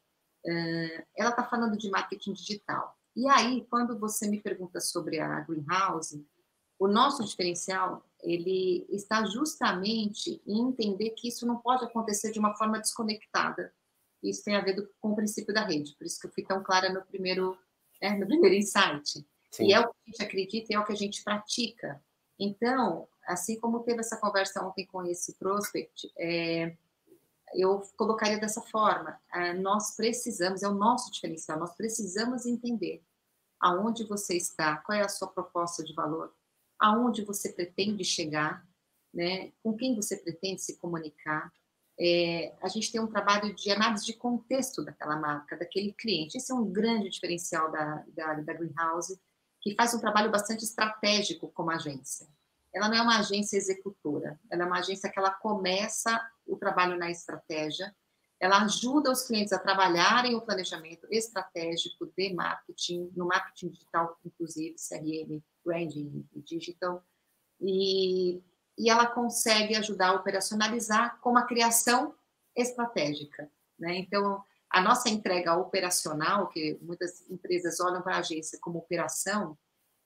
é, 0.45 1.06
ela 1.18 1.31
está 1.31 1.44
falando 1.44 1.77
de 1.77 1.89
marketing 1.89 2.34
digital. 2.34 2.98
E 3.15 3.27
aí, 3.27 3.65
quando 3.69 3.98
você 3.99 4.30
me 4.30 4.39
pergunta 4.39 4.80
sobre 4.80 5.19
a 5.19 5.41
Greenhouse, 5.41 6.26
o 6.80 6.88
nosso 6.88 7.23
diferencial 7.26 8.06
ele 8.22 8.85
está 8.89 9.26
justamente 9.26 10.41
em 10.45 10.69
entender 10.69 11.11
que 11.11 11.27
isso 11.27 11.45
não 11.45 11.57
pode 11.57 11.85
acontecer 11.85 12.31
de 12.31 12.39
uma 12.39 12.56
forma 12.56 12.80
desconectada. 12.80 13.73
Isso 14.22 14.44
tem 14.44 14.56
a 14.56 14.61
ver 14.61 14.73
do, 14.73 14.89
com 14.99 15.11
o 15.11 15.15
princípio 15.15 15.53
da 15.53 15.65
rede. 15.65 15.95
Por 15.95 16.06
isso 16.06 16.19
que 16.19 16.27
eu 16.27 16.31
fui 16.31 16.44
tão 16.44 16.64
clara 16.64 16.91
no 16.91 17.06
primeiro, 17.06 17.57
né, 18.02 18.11
no 18.18 18.26
primeiro 18.26 18.56
insight. 18.56 19.26
Sim. 19.52 19.68
E 19.68 19.73
é 19.73 19.80
o 19.80 19.84
que 19.84 19.89
a 19.89 20.11
gente 20.11 20.23
acredita, 20.23 20.73
é 20.73 20.80
o 20.80 20.85
que 20.85 20.94
a 20.94 20.98
gente 20.98 21.23
pratica. 21.23 22.02
Então, 22.39 23.07
assim 23.26 23.60
como 23.60 23.84
teve 23.84 23.99
essa 23.99 24.18
conversa 24.18 24.64
ontem 24.65 24.85
com 24.85 25.03
esse 25.06 25.34
prospect, 25.35 26.11
é, 26.18 26.76
eu 27.53 27.81
colocaria 27.95 28.39
dessa 28.39 28.61
forma: 28.61 29.19
é, 29.34 29.53
nós 29.53 29.95
precisamos, 29.95 30.64
é 30.64 30.68
o 30.68 30.73
nosso 30.73 31.11
diferencial, 31.11 31.60
nós 31.60 31.76
precisamos 31.76 32.45
entender 32.45 33.03
aonde 33.60 34.03
você 34.03 34.35
está, 34.35 34.77
qual 34.77 34.98
é 34.98 35.02
a 35.02 35.10
sua 35.10 35.27
proposta 35.27 35.84
de 35.84 35.94
valor, 35.94 36.34
aonde 36.79 37.23
você 37.23 37.51
pretende 37.51 38.03
chegar, 38.03 38.65
né, 39.13 39.51
com 39.63 39.75
quem 39.75 39.95
você 39.95 40.17
pretende 40.17 40.61
se 40.61 40.77
comunicar. 40.77 41.51
É, 41.99 42.53
a 42.61 42.67
gente 42.67 42.91
tem 42.91 43.01
um 43.01 43.07
trabalho 43.07 43.55
de 43.55 43.71
análise 43.71 44.05
de 44.05 44.13
contexto 44.13 44.83
daquela 44.83 45.15
marca, 45.15 45.57
daquele 45.57 45.93
cliente. 45.93 46.37
Esse 46.37 46.51
é 46.51 46.55
um 46.55 46.71
grande 46.71 47.09
diferencial 47.09 47.71
da, 47.71 48.03
da, 48.09 48.33
da 48.35 48.53
Greenhouse 48.53 49.19
que 49.61 49.75
faz 49.75 49.93
um 49.93 49.99
trabalho 49.99 50.31
bastante 50.31 50.63
estratégico 50.63 51.51
como 51.51 51.71
agência. 51.71 52.27
Ela 52.73 52.89
não 52.89 52.97
é 52.97 53.01
uma 53.01 53.19
agência 53.19 53.57
executora, 53.57 54.39
ela 54.51 54.63
é 54.63 54.65
uma 54.65 54.79
agência 54.79 55.09
que 55.09 55.17
ela 55.17 55.31
começa 55.31 56.21
o 56.45 56.55
trabalho 56.55 56.97
na 56.97 57.09
estratégia, 57.09 57.93
ela 58.39 58.63
ajuda 58.63 59.11
os 59.11 59.23
clientes 59.23 59.51
a 59.51 59.57
trabalharem 59.57 60.35
o 60.35 60.41
planejamento 60.41 61.07
estratégico 61.09 62.05
de 62.15 62.33
marketing, 62.33 63.11
no 63.15 63.25
marketing 63.25 63.69
digital, 63.69 64.17
inclusive, 64.23 64.75
CRM, 64.75 65.41
branding 65.68 66.26
digital, 66.34 67.03
e, 67.60 68.41
e 68.77 68.89
ela 68.89 69.06
consegue 69.07 69.76
ajudar 69.76 70.10
a 70.10 70.15
operacionalizar 70.15 71.19
com 71.19 71.38
a 71.38 71.45
criação 71.45 72.15
estratégica. 72.56 73.52
Né? 73.77 73.98
Então, 73.98 74.41
a 74.69 74.81
nossa 74.81 75.10
entrega 75.10 75.56
operacional, 75.56 76.48
que 76.48 76.77
muitas 76.81 77.30
empresas 77.30 77.80
olham 77.80 78.02
para 78.02 78.15
a 78.15 78.19
agência 78.19 78.57
como 78.61 78.80
operação, 78.80 79.57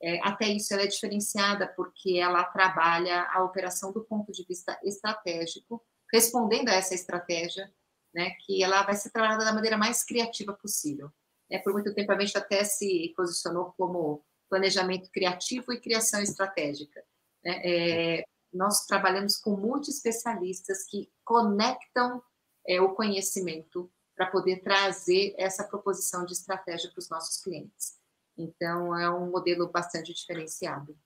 é, 0.02 0.20
até 0.28 0.48
isso 0.48 0.74
ela 0.74 0.84
é 0.84 0.88
diferenciada, 0.88 1.68
porque 1.68 2.18
ela 2.18 2.44
trabalha 2.46 3.28
a 3.32 3.44
operação 3.44 3.92
do 3.92 4.04
ponto 4.04 4.32
de 4.32 4.44
vista 4.46 4.80
estratégico, 4.84 5.84
respondendo 6.12 6.70
a 6.70 6.74
essa 6.74 6.96
estratégia, 6.96 7.72
né, 8.14 8.32
que 8.42 8.64
ela 8.64 8.84
vai 8.84 8.96
ser 8.96 9.12
trabalhada 9.12 9.46
da 9.46 9.54
maneira 9.54 9.78
mais 9.78 10.04
criativa 10.04 10.54
possível. 10.54 11.12
É, 11.50 11.60
por 11.60 11.74
muito 11.74 11.94
tempo 11.94 12.12
a 12.12 12.20
gente 12.20 12.38
até 12.38 12.64
se 12.64 13.14
posicionou 13.16 13.74
como 13.78 14.24
planejamento 14.52 15.10
criativo 15.10 15.72
e 15.72 15.80
criação 15.80 16.22
estratégica. 16.22 17.02
Né? 17.44 17.62
É, 17.64 18.24
nós 18.54 18.86
trabalhamos 18.86 19.38
com 19.38 19.56
muitos 19.56 19.88
especialistas 19.88 20.84
que 20.90 21.10
conectam 21.24 22.22
é, 22.68 22.82
o 22.82 22.94
conhecimento 22.94 23.90
para 24.14 24.28
poder 24.28 24.58
trazer 24.62 25.34
essa 25.38 25.64
proposição 25.64 26.26
de 26.26 26.34
estratégia 26.34 26.92
para 26.92 27.00
os 27.00 27.10
nossos 27.10 27.42
clientes. 27.42 27.98
Então, 28.38 28.96
é 28.98 29.10
um 29.10 29.32
modelo 29.32 29.72
bastante 29.72 30.14
diferenciado. 30.14 30.98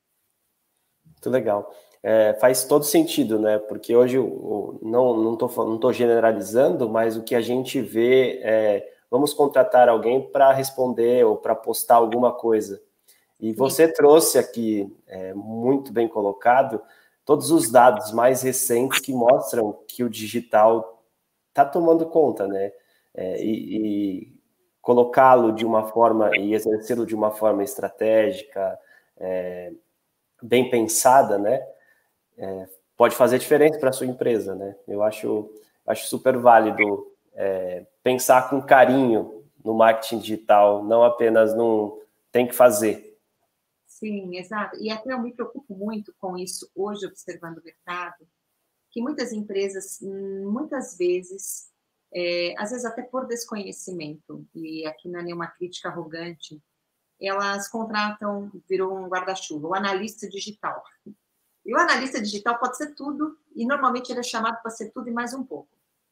Muito 1.05 1.29
legal. 1.29 1.71
É, 2.01 2.33
faz 2.41 2.63
todo 2.63 2.83
sentido, 2.83 3.37
né? 3.39 3.59
Porque 3.59 3.95
hoje, 3.95 4.17
não 4.17 5.17
não 5.17 5.33
estou 5.33 5.49
não 5.67 5.77
tô 5.77 5.93
generalizando, 5.93 6.89
mas 6.89 7.15
o 7.15 7.23
que 7.23 7.35
a 7.35 7.41
gente 7.41 7.79
vê 7.79 8.39
é 8.43 8.95
vamos 9.09 9.33
contratar 9.33 9.87
alguém 9.87 10.31
para 10.31 10.51
responder 10.51 11.25
ou 11.25 11.37
para 11.37 11.55
postar 11.55 11.95
alguma 11.95 12.31
coisa. 12.31 12.81
E 13.45 13.53
você 13.53 13.87
trouxe 13.87 14.39
aqui, 14.39 14.91
é, 15.05 15.31
muito 15.35 15.93
bem 15.93 16.07
colocado, 16.07 16.81
todos 17.23 17.51
os 17.51 17.69
dados 17.69 18.11
mais 18.11 18.41
recentes 18.41 18.99
que 18.99 19.13
mostram 19.13 19.83
que 19.87 20.03
o 20.03 20.09
digital 20.09 21.03
está 21.49 21.63
tomando 21.63 22.07
conta, 22.07 22.47
né? 22.47 22.71
É, 23.13 23.43
e, 23.43 23.77
e 23.77 24.39
colocá-lo 24.81 25.51
de 25.51 25.63
uma 25.63 25.83
forma 25.89 26.35
e 26.35 26.55
exercê-lo 26.55 27.05
de 27.05 27.13
uma 27.13 27.29
forma 27.29 27.63
estratégica, 27.63 28.79
é, 29.15 29.71
bem 30.41 30.67
pensada, 30.71 31.37
né? 31.37 31.63
É, 32.39 32.67
pode 32.97 33.15
fazer 33.15 33.37
diferença 33.37 33.77
para 33.77 33.89
a 33.91 33.93
sua 33.93 34.07
empresa, 34.07 34.55
né? 34.55 34.75
Eu 34.87 35.03
acho, 35.03 35.53
acho 35.85 36.07
super 36.07 36.35
válido 36.35 37.11
é, 37.35 37.85
pensar 38.01 38.49
com 38.49 38.59
carinho 38.59 39.43
no 39.63 39.75
marketing 39.75 40.17
digital, 40.17 40.83
não 40.83 41.03
apenas 41.03 41.55
num 41.55 42.03
tem 42.31 42.47
que 42.47 42.53
fazer, 42.53 43.04
Sim, 43.95 44.35
exato. 44.35 44.75
E 44.75 44.89
até 44.89 45.13
eu 45.13 45.21
me 45.21 45.31
preocupo 45.31 45.73
muito 45.73 46.13
com 46.19 46.37
isso 46.37 46.69
hoje, 46.75 47.05
observando 47.05 47.59
o 47.59 47.63
mercado, 47.63 48.27
que 48.91 49.01
muitas 49.01 49.31
empresas, 49.31 49.99
muitas 50.01 50.97
vezes, 50.97 51.71
é, 52.13 52.53
às 52.57 52.71
vezes 52.71 52.83
até 52.83 53.01
por 53.03 53.25
desconhecimento, 53.25 54.45
e 54.53 54.85
aqui 54.85 55.07
não 55.07 55.21
é 55.21 55.23
nenhuma 55.23 55.47
crítica 55.47 55.87
arrogante, 55.87 56.61
elas 57.21 57.69
contratam, 57.69 58.51
virou 58.67 58.93
um 58.97 59.07
guarda-chuva, 59.07 59.69
o 59.69 59.73
analista 59.73 60.27
digital. 60.27 60.83
E 61.65 61.73
o 61.73 61.79
analista 61.79 62.21
digital 62.21 62.59
pode 62.59 62.75
ser 62.75 62.93
tudo, 62.95 63.39
e 63.55 63.65
normalmente 63.65 64.11
ele 64.11 64.19
é 64.19 64.23
chamado 64.23 64.61
para 64.61 64.71
ser 64.71 64.91
tudo 64.91 65.07
e 65.07 65.13
mais 65.13 65.33
um 65.33 65.41
pouco. 65.41 65.69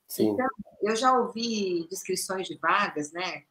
Sim. 0.07 0.29
Então, 0.29 0.47
eu 0.81 0.95
já 0.95 1.19
ouvi 1.19 1.85
descrições 1.89 2.47
de 2.47 2.57
vagas, 2.57 3.11
né? 3.11 3.43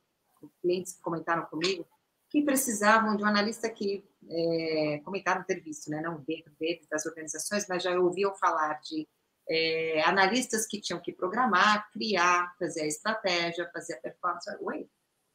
Clientes 0.62 0.94
que 0.94 1.02
comentaram 1.02 1.44
comigo, 1.44 1.86
que 2.30 2.40
precisavam 2.40 3.14
de 3.14 3.22
um 3.22 3.26
analista 3.26 3.68
que 3.68 4.10
é, 4.28 5.00
comentaram 5.04 5.44
ter 5.44 5.60
visto, 5.60 5.90
né, 5.90 6.00
não 6.00 6.20
dentro 6.20 6.52
deles, 6.58 6.86
das 6.88 7.06
organizações, 7.06 7.66
mas 7.68 7.82
já 7.82 7.98
ouviam 7.98 8.34
falar 8.34 8.80
de 8.80 9.08
é, 9.48 10.02
analistas 10.02 10.66
que 10.66 10.80
tinham 10.80 11.00
que 11.00 11.12
programar, 11.12 11.90
criar, 11.92 12.54
fazer 12.58 12.82
a 12.82 12.86
estratégia, 12.86 13.70
fazer 13.72 13.94
a 13.94 14.00
performance. 14.00 14.50
Oi? 14.60 14.88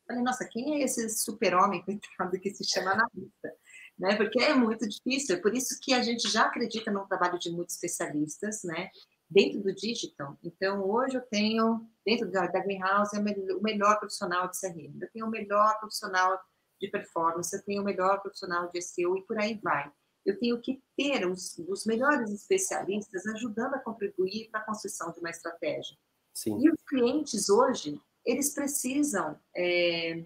Falei, 0.08 0.24
nossa, 0.24 0.46
quem 0.46 0.76
é 0.76 0.86
esse 0.86 1.10
super-homem, 1.10 1.84
coitado, 1.86 2.40
que 2.40 2.50
se 2.52 2.64
chama 2.64 2.92
analista? 2.92 3.54
Né? 4.00 4.16
Porque 4.16 4.42
é 4.42 4.54
muito 4.54 4.88
difícil, 4.88 5.36
é 5.36 5.40
por 5.40 5.54
isso 5.54 5.80
que 5.82 5.94
a 5.94 6.02
gente 6.02 6.30
já 6.30 6.44
acredita 6.44 6.92
no 6.92 7.06
trabalho 7.08 7.38
de 7.40 7.52
muitos 7.52 7.76
especialistas, 7.76 8.64
né? 8.64 8.90
Dentro 9.30 9.60
do 9.60 9.74
digital. 9.74 10.38
Então, 10.42 10.88
hoje 10.88 11.18
eu 11.18 11.22
tenho, 11.22 11.86
dentro 12.06 12.32
da, 12.32 12.48
da 12.48 12.60
Greenhouse, 12.62 13.18
o 13.18 13.62
melhor 13.62 14.00
profissional 14.00 14.48
de 14.50 14.58
CRM, 14.58 15.02
eu 15.02 15.10
tenho 15.12 15.26
o 15.26 15.30
melhor 15.30 15.78
profissional 15.80 16.40
de 16.80 16.90
performance, 16.90 17.56
eu 17.56 17.64
tenho 17.64 17.82
o 17.82 17.86
melhor 17.86 18.22
profissional 18.22 18.70
de 18.72 18.82
SEO 18.82 19.18
e 19.18 19.24
por 19.24 19.40
aí 19.40 19.60
vai. 19.62 19.92
Eu 20.26 20.38
tenho 20.40 20.60
que 20.60 20.82
ter 20.96 21.26
os, 21.28 21.58
os 21.68 21.86
melhores 21.86 22.30
especialistas 22.32 23.26
ajudando 23.28 23.76
a 23.76 23.80
contribuir 23.80 24.50
para 24.50 24.60
a 24.60 24.66
construção 24.66 25.12
de 25.12 25.20
uma 25.20 25.30
estratégia. 25.30 25.98
Sim. 26.34 26.60
E 26.60 26.70
os 26.70 26.82
clientes 26.84 27.50
hoje, 27.50 28.00
eles 28.26 28.54
precisam 28.54 29.40
é, 29.56 30.24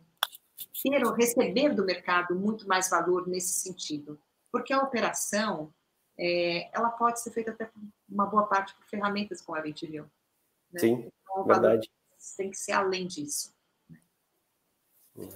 ter 0.84 1.06
ou 1.06 1.14
receber 1.14 1.74
do 1.74 1.86
mercado 1.86 2.36
muito 2.36 2.68
mais 2.68 2.90
valor 2.90 3.28
nesse 3.28 3.54
sentido, 3.60 4.20
porque 4.52 4.74
a 4.74 4.82
operação 4.82 5.74
é, 6.18 6.76
ela 6.76 6.90
pode 6.90 7.22
ser 7.22 7.32
feita 7.32 7.52
até 7.52 7.72
uma 8.10 8.26
boa 8.26 8.48
parte 8.48 8.76
por 8.76 8.86
ferramentas 8.86 9.42
como 9.42 9.58
a 9.58 9.66
gente 9.66 9.88
viu. 9.88 10.04
Né? 10.72 10.80
Sim, 10.80 11.12
então, 11.24 11.46
verdade. 11.46 11.90
Tem 12.38 12.52
que 12.52 12.58
ser 12.58 12.74
além 12.74 13.08
disso. 13.08 13.54
Né? 13.90 14.00
Hum. 15.18 15.30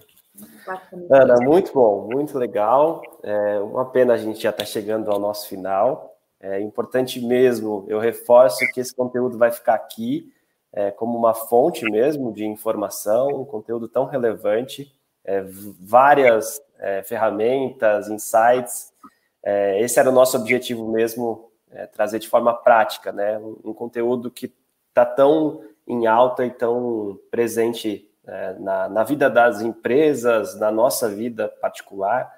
Ana, 1.10 1.36
muito 1.42 1.74
bom, 1.74 2.08
muito 2.12 2.38
legal. 2.38 3.02
É 3.24 3.60
uma 3.60 3.86
pena 3.86 4.14
a 4.14 4.18
gente 4.18 4.42
já 4.42 4.50
estar 4.50 4.64
tá 4.64 4.70
chegando 4.70 5.12
ao 5.12 5.20
nosso 5.20 5.48
final. 5.48 6.16
É 6.40 6.60
importante 6.62 7.20
mesmo, 7.20 7.86
eu 7.88 8.00
reforço 8.00 8.60
que 8.74 8.80
esse 8.80 8.94
conteúdo 8.96 9.38
vai 9.38 9.52
ficar 9.52 9.74
aqui 9.74 10.32
é, 10.72 10.92
como 10.92 11.18
uma 11.18 11.34
fonte 11.34 11.90
mesmo 11.90 12.34
de 12.34 12.46
informação, 12.46 13.30
um 13.30 13.46
conteúdo 13.46 13.88
tão 13.88 14.06
relevante, 14.06 14.94
é, 15.24 15.44
várias 15.80 16.62
é, 16.78 17.02
ferramentas, 17.02 18.10
insights. 18.10 18.94
É, 19.42 19.82
esse 19.82 20.00
era 20.00 20.10
o 20.10 20.14
nosso 20.14 20.38
objetivo 20.38 20.92
mesmo, 20.92 21.50
é, 21.72 21.88
trazer 21.88 22.20
de 22.20 22.28
forma 22.28 22.54
prática, 22.54 23.12
né? 23.12 23.38
Um, 23.40 23.58
um 23.66 23.74
conteúdo 23.74 24.30
que 24.30 24.54
está 24.90 25.06
tão 25.06 25.62
em 25.88 26.08
alta 26.08 26.46
e 26.46 26.52
tão 26.52 27.18
presente 27.32 28.10
é, 28.28 28.54
na, 28.60 28.90
na, 28.90 29.04
vida 29.04 29.30
das 29.30 29.62
empresas, 29.62 30.60
na 30.60 30.72
nossa 30.72 31.08
vida 31.08 31.48
particular 31.48 32.32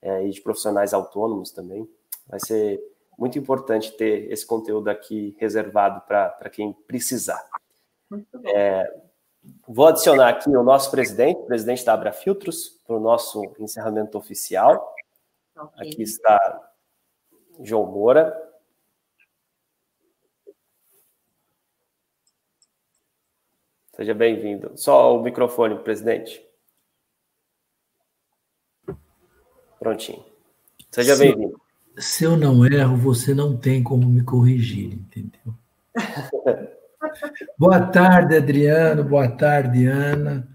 é, 0.00 0.26
e 0.26 0.30
de 0.30 0.40
profissionais 0.40 0.92
autônomos 0.92 1.50
também. 1.50 1.88
Vai 2.26 2.40
ser 2.40 2.80
muito 3.18 3.38
importante 3.38 3.92
ter 3.92 4.30
esse 4.30 4.46
conteúdo 4.46 4.88
aqui 4.88 5.36
reservado 5.38 6.00
para 6.02 6.50
quem 6.50 6.72
precisar. 6.72 7.42
É, 8.54 9.00
vou 9.66 9.86
adicionar 9.86 10.28
aqui 10.28 10.50
o 10.50 10.62
nosso 10.62 10.90
presidente, 10.90 11.40
o 11.40 11.46
presidente 11.46 11.84
da 11.84 11.94
Abra 11.94 12.12
Filtros, 12.12 12.80
para 12.86 12.96
o 12.96 13.00
nosso 13.00 13.42
encerramento 13.58 14.18
oficial. 14.18 14.94
Okay. 15.56 15.88
Aqui 15.88 16.02
está 16.02 16.70
João 17.60 17.86
Moura. 17.86 18.51
Seja 24.02 24.14
bem-vindo. 24.14 24.72
Só 24.74 25.16
o 25.16 25.22
microfone, 25.22 25.78
presidente. 25.78 26.44
Prontinho. 29.78 30.24
Seja 30.90 31.16
bem-vindo. 31.16 31.56
Se 31.96 32.24
eu 32.24 32.36
não 32.36 32.66
erro, 32.66 32.96
você 32.96 33.32
não 33.32 33.56
tem 33.56 33.80
como 33.80 34.08
me 34.08 34.24
corrigir, 34.24 34.92
entendeu? 34.94 35.54
Boa 37.56 37.80
tarde, 37.80 38.36
Adriano. 38.36 39.04
Boa 39.04 39.28
tarde, 39.28 39.86
Ana. 39.86 40.48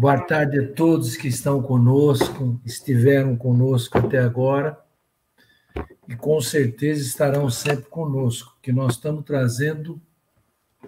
Boa 0.00 0.20
tarde 0.20 0.58
a 0.58 0.72
todos 0.72 1.16
que 1.16 1.28
estão 1.28 1.62
conosco, 1.62 2.60
estiveram 2.66 3.36
conosco 3.36 3.96
até 3.96 4.18
agora 4.18 4.76
e 6.08 6.16
com 6.16 6.40
certeza 6.40 7.02
estarão 7.02 7.48
sempre 7.48 7.88
conosco, 7.88 8.58
que 8.60 8.72
nós 8.72 8.94
estamos 8.94 9.24
trazendo 9.24 10.02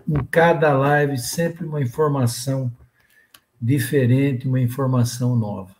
em 0.08 0.24
cada 0.24 0.76
live 0.76 1.18
sempre 1.18 1.64
uma 1.64 1.80
informação 1.80 2.72
diferente, 3.60 4.48
uma 4.48 4.60
informação 4.60 5.36
nova. 5.36 5.74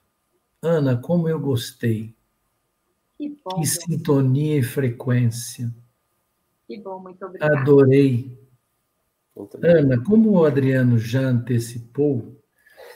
Ana, 0.63 0.97
como 0.97 1.29
eu 1.29 1.41
gostei. 1.41 2.15
Que 3.17 3.29
bom. 3.45 3.61
Que 3.61 3.67
sintonia 3.67 4.59
e 4.59 4.63
frequência. 4.63 5.73
Que 6.67 6.79
bom, 6.79 7.01
muito 7.01 7.25
obrigada. 7.25 7.59
Adorei. 7.59 8.39
Ana, 9.63 10.03
como 10.03 10.31
o 10.31 10.45
Adriano 10.45 10.99
já 10.99 11.21
antecipou, 11.21 12.37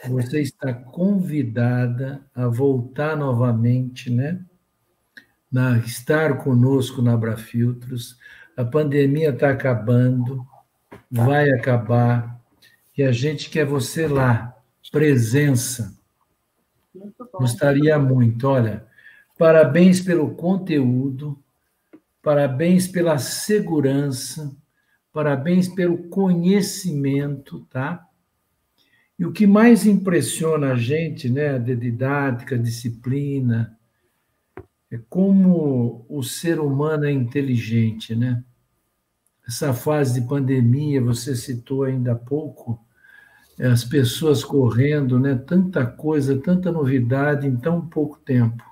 você 0.07 0.43
está 0.43 0.75
convidada 0.75 2.25
a 2.35 2.47
voltar 2.47 3.17
novamente, 3.17 4.11
né? 4.11 4.45
Na, 5.51 5.79
estar 5.79 6.43
conosco 6.43 7.01
na 7.01 7.15
Abrafiltros. 7.15 8.19
A 8.57 8.65
pandemia 8.65 9.31
está 9.31 9.51
acabando 9.51 10.47
vai 11.15 11.51
acabar 11.51 12.41
e 12.99 13.03
a 13.03 13.13
gente 13.13 13.49
quer 13.49 13.65
você 13.65 14.09
lá, 14.09 14.57
presença. 14.91 15.97
Muito 16.95 17.29
Gostaria 17.33 17.99
muito. 17.99 18.49
Olha, 18.49 18.87
parabéns 19.39 20.01
pelo 20.01 20.35
conteúdo, 20.35 21.39
parabéns 22.21 22.89
pela 22.89 23.19
segurança, 23.19 24.55
parabéns 25.13 25.69
pelo 25.69 26.09
conhecimento, 26.09 27.61
tá? 27.71 28.07
E 29.17 29.25
o 29.25 29.33
que 29.33 29.47
mais 29.47 29.87
impressiona 29.87 30.73
a 30.73 30.77
gente, 30.77 31.31
né, 31.31 31.59
de 31.59 31.77
didática, 31.77 32.59
disciplina, 32.59 33.79
é 34.91 34.99
como 35.09 36.05
o 36.09 36.23
ser 36.23 36.59
humano 36.59 37.05
é 37.05 37.13
inteligente, 37.13 38.17
né? 38.17 38.43
Essa 39.47 39.75
fase 39.75 40.21
de 40.21 40.27
pandemia, 40.27 41.03
você 41.03 41.35
citou 41.35 41.85
ainda 41.85 42.13
há 42.13 42.17
pouco, 42.17 42.81
as 43.61 43.85
pessoas 43.85 44.43
correndo, 44.43 45.19
né? 45.19 45.35
Tanta 45.35 45.87
coisa, 45.87 46.41
tanta 46.41 46.73
novidade 46.73 47.47
em 47.47 47.57
tão 47.57 47.87
pouco 47.87 48.19
tempo. 48.19 48.65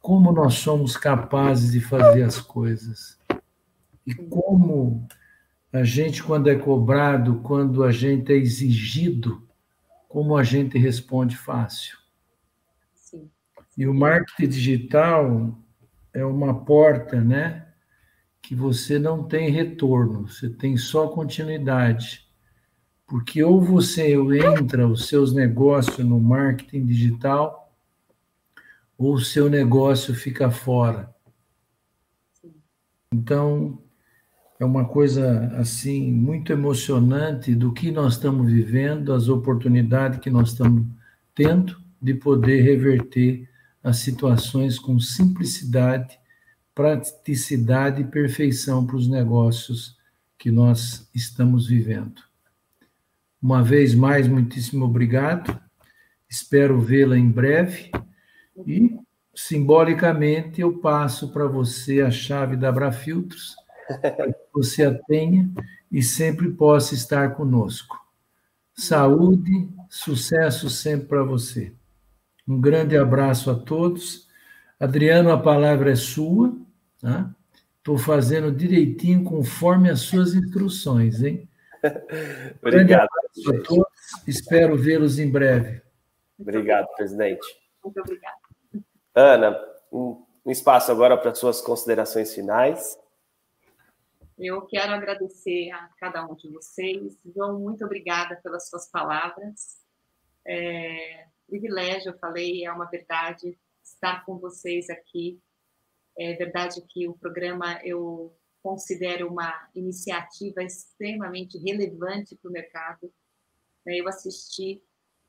Como 0.00 0.32
nós 0.32 0.54
somos 0.54 0.96
capazes 0.96 1.72
de 1.72 1.80
fazer 1.80 2.22
as 2.22 2.40
coisas. 2.40 3.18
E 4.06 4.14
como 4.14 5.06
a 5.72 5.82
gente, 5.82 6.22
quando 6.22 6.48
é 6.48 6.54
cobrado, 6.54 7.40
quando 7.42 7.84
a 7.84 7.92
gente 7.92 8.32
é 8.32 8.36
exigido, 8.36 9.46
como 10.08 10.36
a 10.36 10.42
gente 10.42 10.78
responde 10.78 11.36
fácil. 11.36 11.98
Sim. 12.94 13.28
E 13.76 13.86
o 13.86 13.92
marketing 13.92 14.48
digital 14.48 15.58
é 16.14 16.24
uma 16.24 16.64
porta, 16.64 17.20
né? 17.20 17.65
Que 18.46 18.54
você 18.54 18.96
não 18.96 19.24
tem 19.24 19.50
retorno, 19.50 20.28
você 20.28 20.48
tem 20.48 20.76
só 20.76 21.08
continuidade. 21.08 22.24
Porque 23.04 23.42
ou 23.42 23.60
você 23.60 24.14
entra 24.14 24.86
os 24.86 25.08
seus 25.08 25.34
negócios 25.34 25.98
no 25.98 26.20
marketing 26.20 26.86
digital, 26.86 27.74
ou 28.96 29.14
o 29.14 29.20
seu 29.20 29.50
negócio 29.50 30.14
fica 30.14 30.48
fora. 30.48 31.12
Então, 33.12 33.82
é 34.60 34.64
uma 34.64 34.84
coisa 34.84 35.48
assim 35.56 36.12
muito 36.12 36.52
emocionante 36.52 37.52
do 37.52 37.72
que 37.72 37.90
nós 37.90 38.12
estamos 38.12 38.46
vivendo, 38.46 39.12
as 39.12 39.28
oportunidades 39.28 40.20
que 40.20 40.30
nós 40.30 40.50
estamos 40.50 40.86
tendo 41.34 41.76
de 42.00 42.14
poder 42.14 42.62
reverter 42.62 43.48
as 43.82 43.96
situações 43.96 44.78
com 44.78 45.00
simplicidade, 45.00 46.16
praticidade 46.76 48.02
e 48.02 48.04
perfeição 48.04 48.86
para 48.86 48.96
os 48.96 49.08
negócios 49.08 49.96
que 50.38 50.50
nós 50.50 51.08
estamos 51.14 51.66
vivendo. 51.66 52.20
Uma 53.42 53.62
vez 53.62 53.94
mais, 53.94 54.28
muitíssimo 54.28 54.84
obrigado. 54.84 55.58
Espero 56.28 56.78
vê-la 56.78 57.16
em 57.16 57.30
breve 57.30 57.90
e 58.66 58.94
simbolicamente 59.34 60.60
eu 60.60 60.76
passo 60.78 61.32
para 61.32 61.46
você 61.46 62.02
a 62.02 62.10
chave 62.10 62.58
da 62.58 62.68
Abrafiltros, 62.68 63.56
para 63.88 64.34
que 64.34 64.38
você 64.52 64.84
a 64.84 64.92
tenha 64.92 65.50
e 65.90 66.02
sempre 66.02 66.50
possa 66.50 66.94
estar 66.94 67.36
conosco. 67.36 67.98
Saúde, 68.74 69.66
sucesso 69.88 70.68
sempre 70.68 71.08
para 71.08 71.22
você. 71.22 71.72
Um 72.46 72.60
grande 72.60 72.98
abraço 72.98 73.50
a 73.50 73.54
todos. 73.54 74.28
Adriano, 74.78 75.30
a 75.30 75.38
palavra 75.38 75.92
é 75.92 75.96
sua. 75.96 76.65
Estou 77.78 77.96
tá? 77.96 78.02
fazendo 78.02 78.50
direitinho 78.50 79.24
conforme 79.24 79.90
as 79.90 80.00
suas 80.00 80.34
instruções, 80.34 81.22
hein? 81.22 81.48
Obrigado. 82.60 82.60
Grande 82.62 82.94
a 82.94 83.62
todos. 83.62 83.86
Espero 84.26 84.76
vê-los 84.76 85.18
em 85.18 85.30
breve. 85.30 85.82
Obrigado, 86.38 86.86
presidente. 86.96 87.46
Muito 87.82 88.00
obrigada. 88.00 88.36
Ana, 89.14 89.58
um, 89.90 90.24
um 90.44 90.50
espaço 90.50 90.90
agora 90.90 91.16
para 91.16 91.34
suas 91.34 91.60
considerações 91.60 92.34
finais. 92.34 92.98
Eu 94.38 94.60
quero 94.62 94.92
agradecer 94.92 95.70
a 95.70 95.88
cada 95.98 96.26
um 96.26 96.34
de 96.34 96.50
vocês. 96.50 97.18
João, 97.34 97.58
muito 97.58 97.84
obrigada 97.84 98.36
pelas 98.42 98.68
suas 98.68 98.90
palavras. 98.90 99.78
É, 100.46 101.26
privilégio, 101.46 102.10
eu 102.10 102.18
falei, 102.18 102.66
é 102.66 102.70
uma 102.70 102.84
verdade 102.84 103.58
estar 103.82 104.24
com 104.26 104.38
vocês 104.38 104.90
aqui. 104.90 105.40
É 106.18 106.34
verdade 106.34 106.82
que 106.88 107.08
o 107.08 107.14
programa 107.14 107.80
eu 107.84 108.34
considero 108.62 109.28
uma 109.28 109.68
iniciativa 109.74 110.62
extremamente 110.62 111.56
relevante 111.58 112.34
para 112.34 112.48
o 112.48 112.52
mercado. 112.52 113.12
Né? 113.84 114.00
Eu 114.00 114.08
assisti 114.08 114.82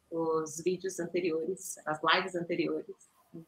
os 0.10 0.62
vídeos 0.64 1.00
anteriores, 1.00 1.78
as 1.86 2.00
lives 2.02 2.36
anteriores, 2.36 2.96
né? 3.34 3.44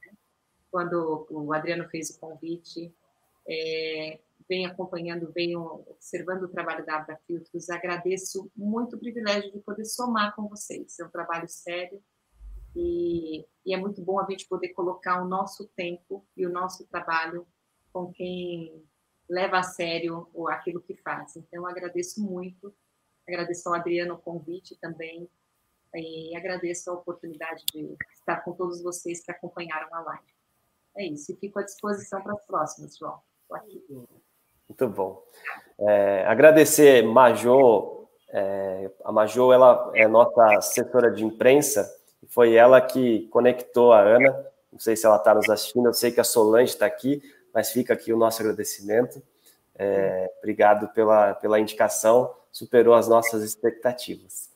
quando 0.69 1.25
o 1.31 1.51
Adriano 1.53 1.89
fez 1.89 2.11
o 2.11 2.19
convite, 2.19 2.93
é, 3.47 4.19
venho 4.47 4.69
acompanhando, 4.69 5.31
venho 5.31 5.83
observando 5.87 6.43
o 6.43 6.49
trabalho 6.49 6.85
da 6.85 6.97
Abra 6.97 7.17
Filtros, 7.25 7.69
agradeço 7.69 8.51
muito 8.55 8.95
o 8.95 8.99
privilégio 8.99 9.51
de 9.51 9.59
poder 9.59 9.85
somar 9.85 10.35
com 10.35 10.47
vocês, 10.47 10.99
é 10.99 11.05
um 11.05 11.09
trabalho 11.09 11.47
sério, 11.47 12.03
e, 12.75 13.45
e, 13.65 13.73
é 13.73 13.77
muito 13.77 14.01
bom 14.01 14.19
a 14.19 14.25
gente 14.29 14.47
poder 14.47 14.69
colocar 14.69 15.21
o 15.21 15.27
nosso 15.27 15.67
tempo 15.69 16.25
e 16.35 16.45
o 16.45 16.51
nosso 16.51 16.85
trabalho 16.87 17.45
com 17.91 18.11
quem 18.11 18.83
leva 19.29 19.59
a 19.59 19.63
sério 19.63 20.27
aquilo 20.49 20.81
que 20.81 20.95
faz. 20.95 21.35
Então, 21.35 21.65
agradeço 21.65 22.21
muito, 22.23 22.73
agradeço 23.27 23.69
ao 23.69 23.75
Adriano 23.75 24.15
o 24.15 24.17
convite 24.17 24.75
também, 24.79 25.29
e 25.95 26.35
agradeço 26.35 26.89
a 26.91 26.93
oportunidade 26.93 27.63
de 27.73 27.95
estar 28.13 28.41
com 28.41 28.53
todos 28.53 28.81
vocês 28.81 29.23
que 29.23 29.31
acompanharam 29.31 29.93
a 29.93 30.01
live. 30.01 30.33
É 30.97 31.05
isso, 31.05 31.31
e 31.31 31.35
fico 31.35 31.59
à 31.59 31.63
disposição 31.63 32.21
para 32.21 32.33
as 32.33 32.45
próximas, 32.45 32.97
João. 32.97 33.19
Muito 34.67 34.87
bom. 34.89 35.23
É, 35.79 36.25
agradecer 36.27 37.03
Majô, 37.03 38.07
é, 38.29 38.91
a 39.03 39.11
Majô, 39.11 39.51
ela 39.51 39.91
é 39.95 40.07
nossa 40.07 40.57
assessora 40.57 41.11
de 41.11 41.25
imprensa, 41.25 41.89
foi 42.27 42.55
ela 42.55 42.79
que 42.81 43.27
conectou 43.29 43.93
a 43.93 44.01
Ana. 44.01 44.45
Não 44.71 44.79
sei 44.79 44.95
se 44.95 45.05
ela 45.05 45.15
está 45.15 45.33
nos 45.33 45.49
assistindo, 45.49 45.87
eu 45.87 45.93
sei 45.93 46.11
que 46.11 46.19
a 46.19 46.23
Solange 46.23 46.73
está 46.73 46.85
aqui, 46.85 47.21
mas 47.53 47.71
fica 47.71 47.93
aqui 47.93 48.13
o 48.13 48.17
nosso 48.17 48.41
agradecimento. 48.41 49.21
É, 49.75 50.29
obrigado 50.39 50.89
pela, 50.89 51.33
pela 51.35 51.59
indicação, 51.59 52.33
superou 52.51 52.93
as 52.93 53.07
nossas 53.07 53.43
expectativas. 53.43 54.49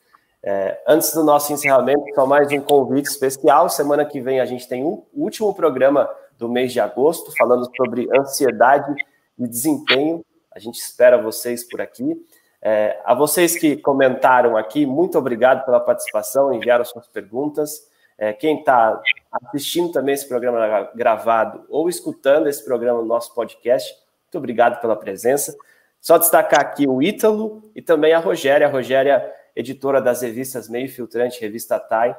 É, 0.45 0.81
antes 0.85 1.13
do 1.13 1.23
nosso 1.23 1.53
encerramento, 1.53 2.03
só 2.13 2.25
mais 2.25 2.51
um 2.51 2.59
convite 2.59 3.05
especial. 3.05 3.69
Semana 3.69 4.03
que 4.03 4.19
vem 4.19 4.41
a 4.41 4.45
gente 4.45 4.67
tem 4.67 4.83
o 4.83 5.05
último 5.13 5.53
programa 5.53 6.09
do 6.37 6.49
mês 6.49 6.73
de 6.73 6.81
agosto, 6.81 7.31
falando 7.37 7.65
sobre 7.77 8.09
ansiedade 8.13 8.93
e 9.39 9.47
desempenho. 9.47 10.23
A 10.51 10.59
gente 10.59 10.79
espera 10.79 11.21
vocês 11.21 11.63
por 11.63 11.79
aqui. 11.79 12.21
É, 12.65 12.97
a 13.03 13.13
vocês 13.13 13.57
que 13.57 13.75
comentaram 13.75 14.55
aqui, 14.55 14.85
muito 14.85 15.17
obrigado 15.17 15.65
pela 15.65 15.81
participação, 15.81 16.53
enviaram 16.53 16.85
suas 16.85 17.05
perguntas. 17.09 17.91
É, 18.17 18.31
quem 18.31 18.59
está 18.59 19.01
assistindo 19.33 19.91
também 19.91 20.13
esse 20.13 20.25
programa 20.25 20.89
gravado 20.95 21.65
ou 21.67 21.89
escutando 21.89 22.47
esse 22.47 22.63
programa 22.63 23.01
no 23.01 23.05
nosso 23.05 23.33
podcast, 23.35 23.93
muito 24.23 24.37
obrigado 24.37 24.79
pela 24.79 24.95
presença. 24.95 25.53
Só 25.99 26.17
destacar 26.17 26.61
aqui 26.61 26.87
o 26.87 27.01
Ítalo 27.03 27.69
e 27.75 27.81
também 27.81 28.13
a 28.13 28.19
Rogéria. 28.19 28.67
A 28.67 28.69
Rogéria, 28.69 29.29
editora 29.53 30.01
das 30.01 30.21
revistas 30.21 30.69
Meio 30.69 30.87
Filtrante, 30.87 31.41
Revista 31.41 31.77
TAI, 31.77 32.15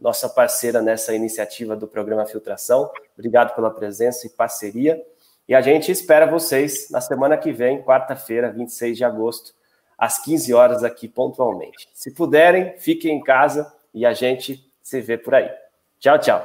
nossa 0.00 0.26
parceira 0.26 0.80
nessa 0.80 1.14
iniciativa 1.14 1.76
do 1.76 1.86
programa 1.86 2.24
Filtração. 2.24 2.90
Obrigado 3.14 3.54
pela 3.54 3.70
presença 3.70 4.26
e 4.26 4.30
parceria. 4.30 5.02
E 5.46 5.54
a 5.54 5.60
gente 5.60 5.92
espera 5.92 6.26
vocês 6.26 6.88
na 6.90 7.00
semana 7.02 7.36
que 7.36 7.52
vem, 7.52 7.82
quarta-feira, 7.82 8.50
26 8.50 8.96
de 8.96 9.04
agosto, 9.04 9.54
às 9.98 10.22
15 10.22 10.52
horas 10.52 10.84
aqui 10.84 11.08
pontualmente. 11.08 11.88
Se 11.94 12.10
puderem, 12.12 12.78
fiquem 12.78 13.16
em 13.16 13.22
casa 13.22 13.72
e 13.94 14.04
a 14.04 14.12
gente 14.12 14.64
se 14.82 15.00
vê 15.00 15.16
por 15.16 15.34
aí. 15.34 15.50
Tchau, 15.98 16.18
tchau. 16.18 16.40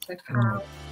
Tchau. 0.00 0.83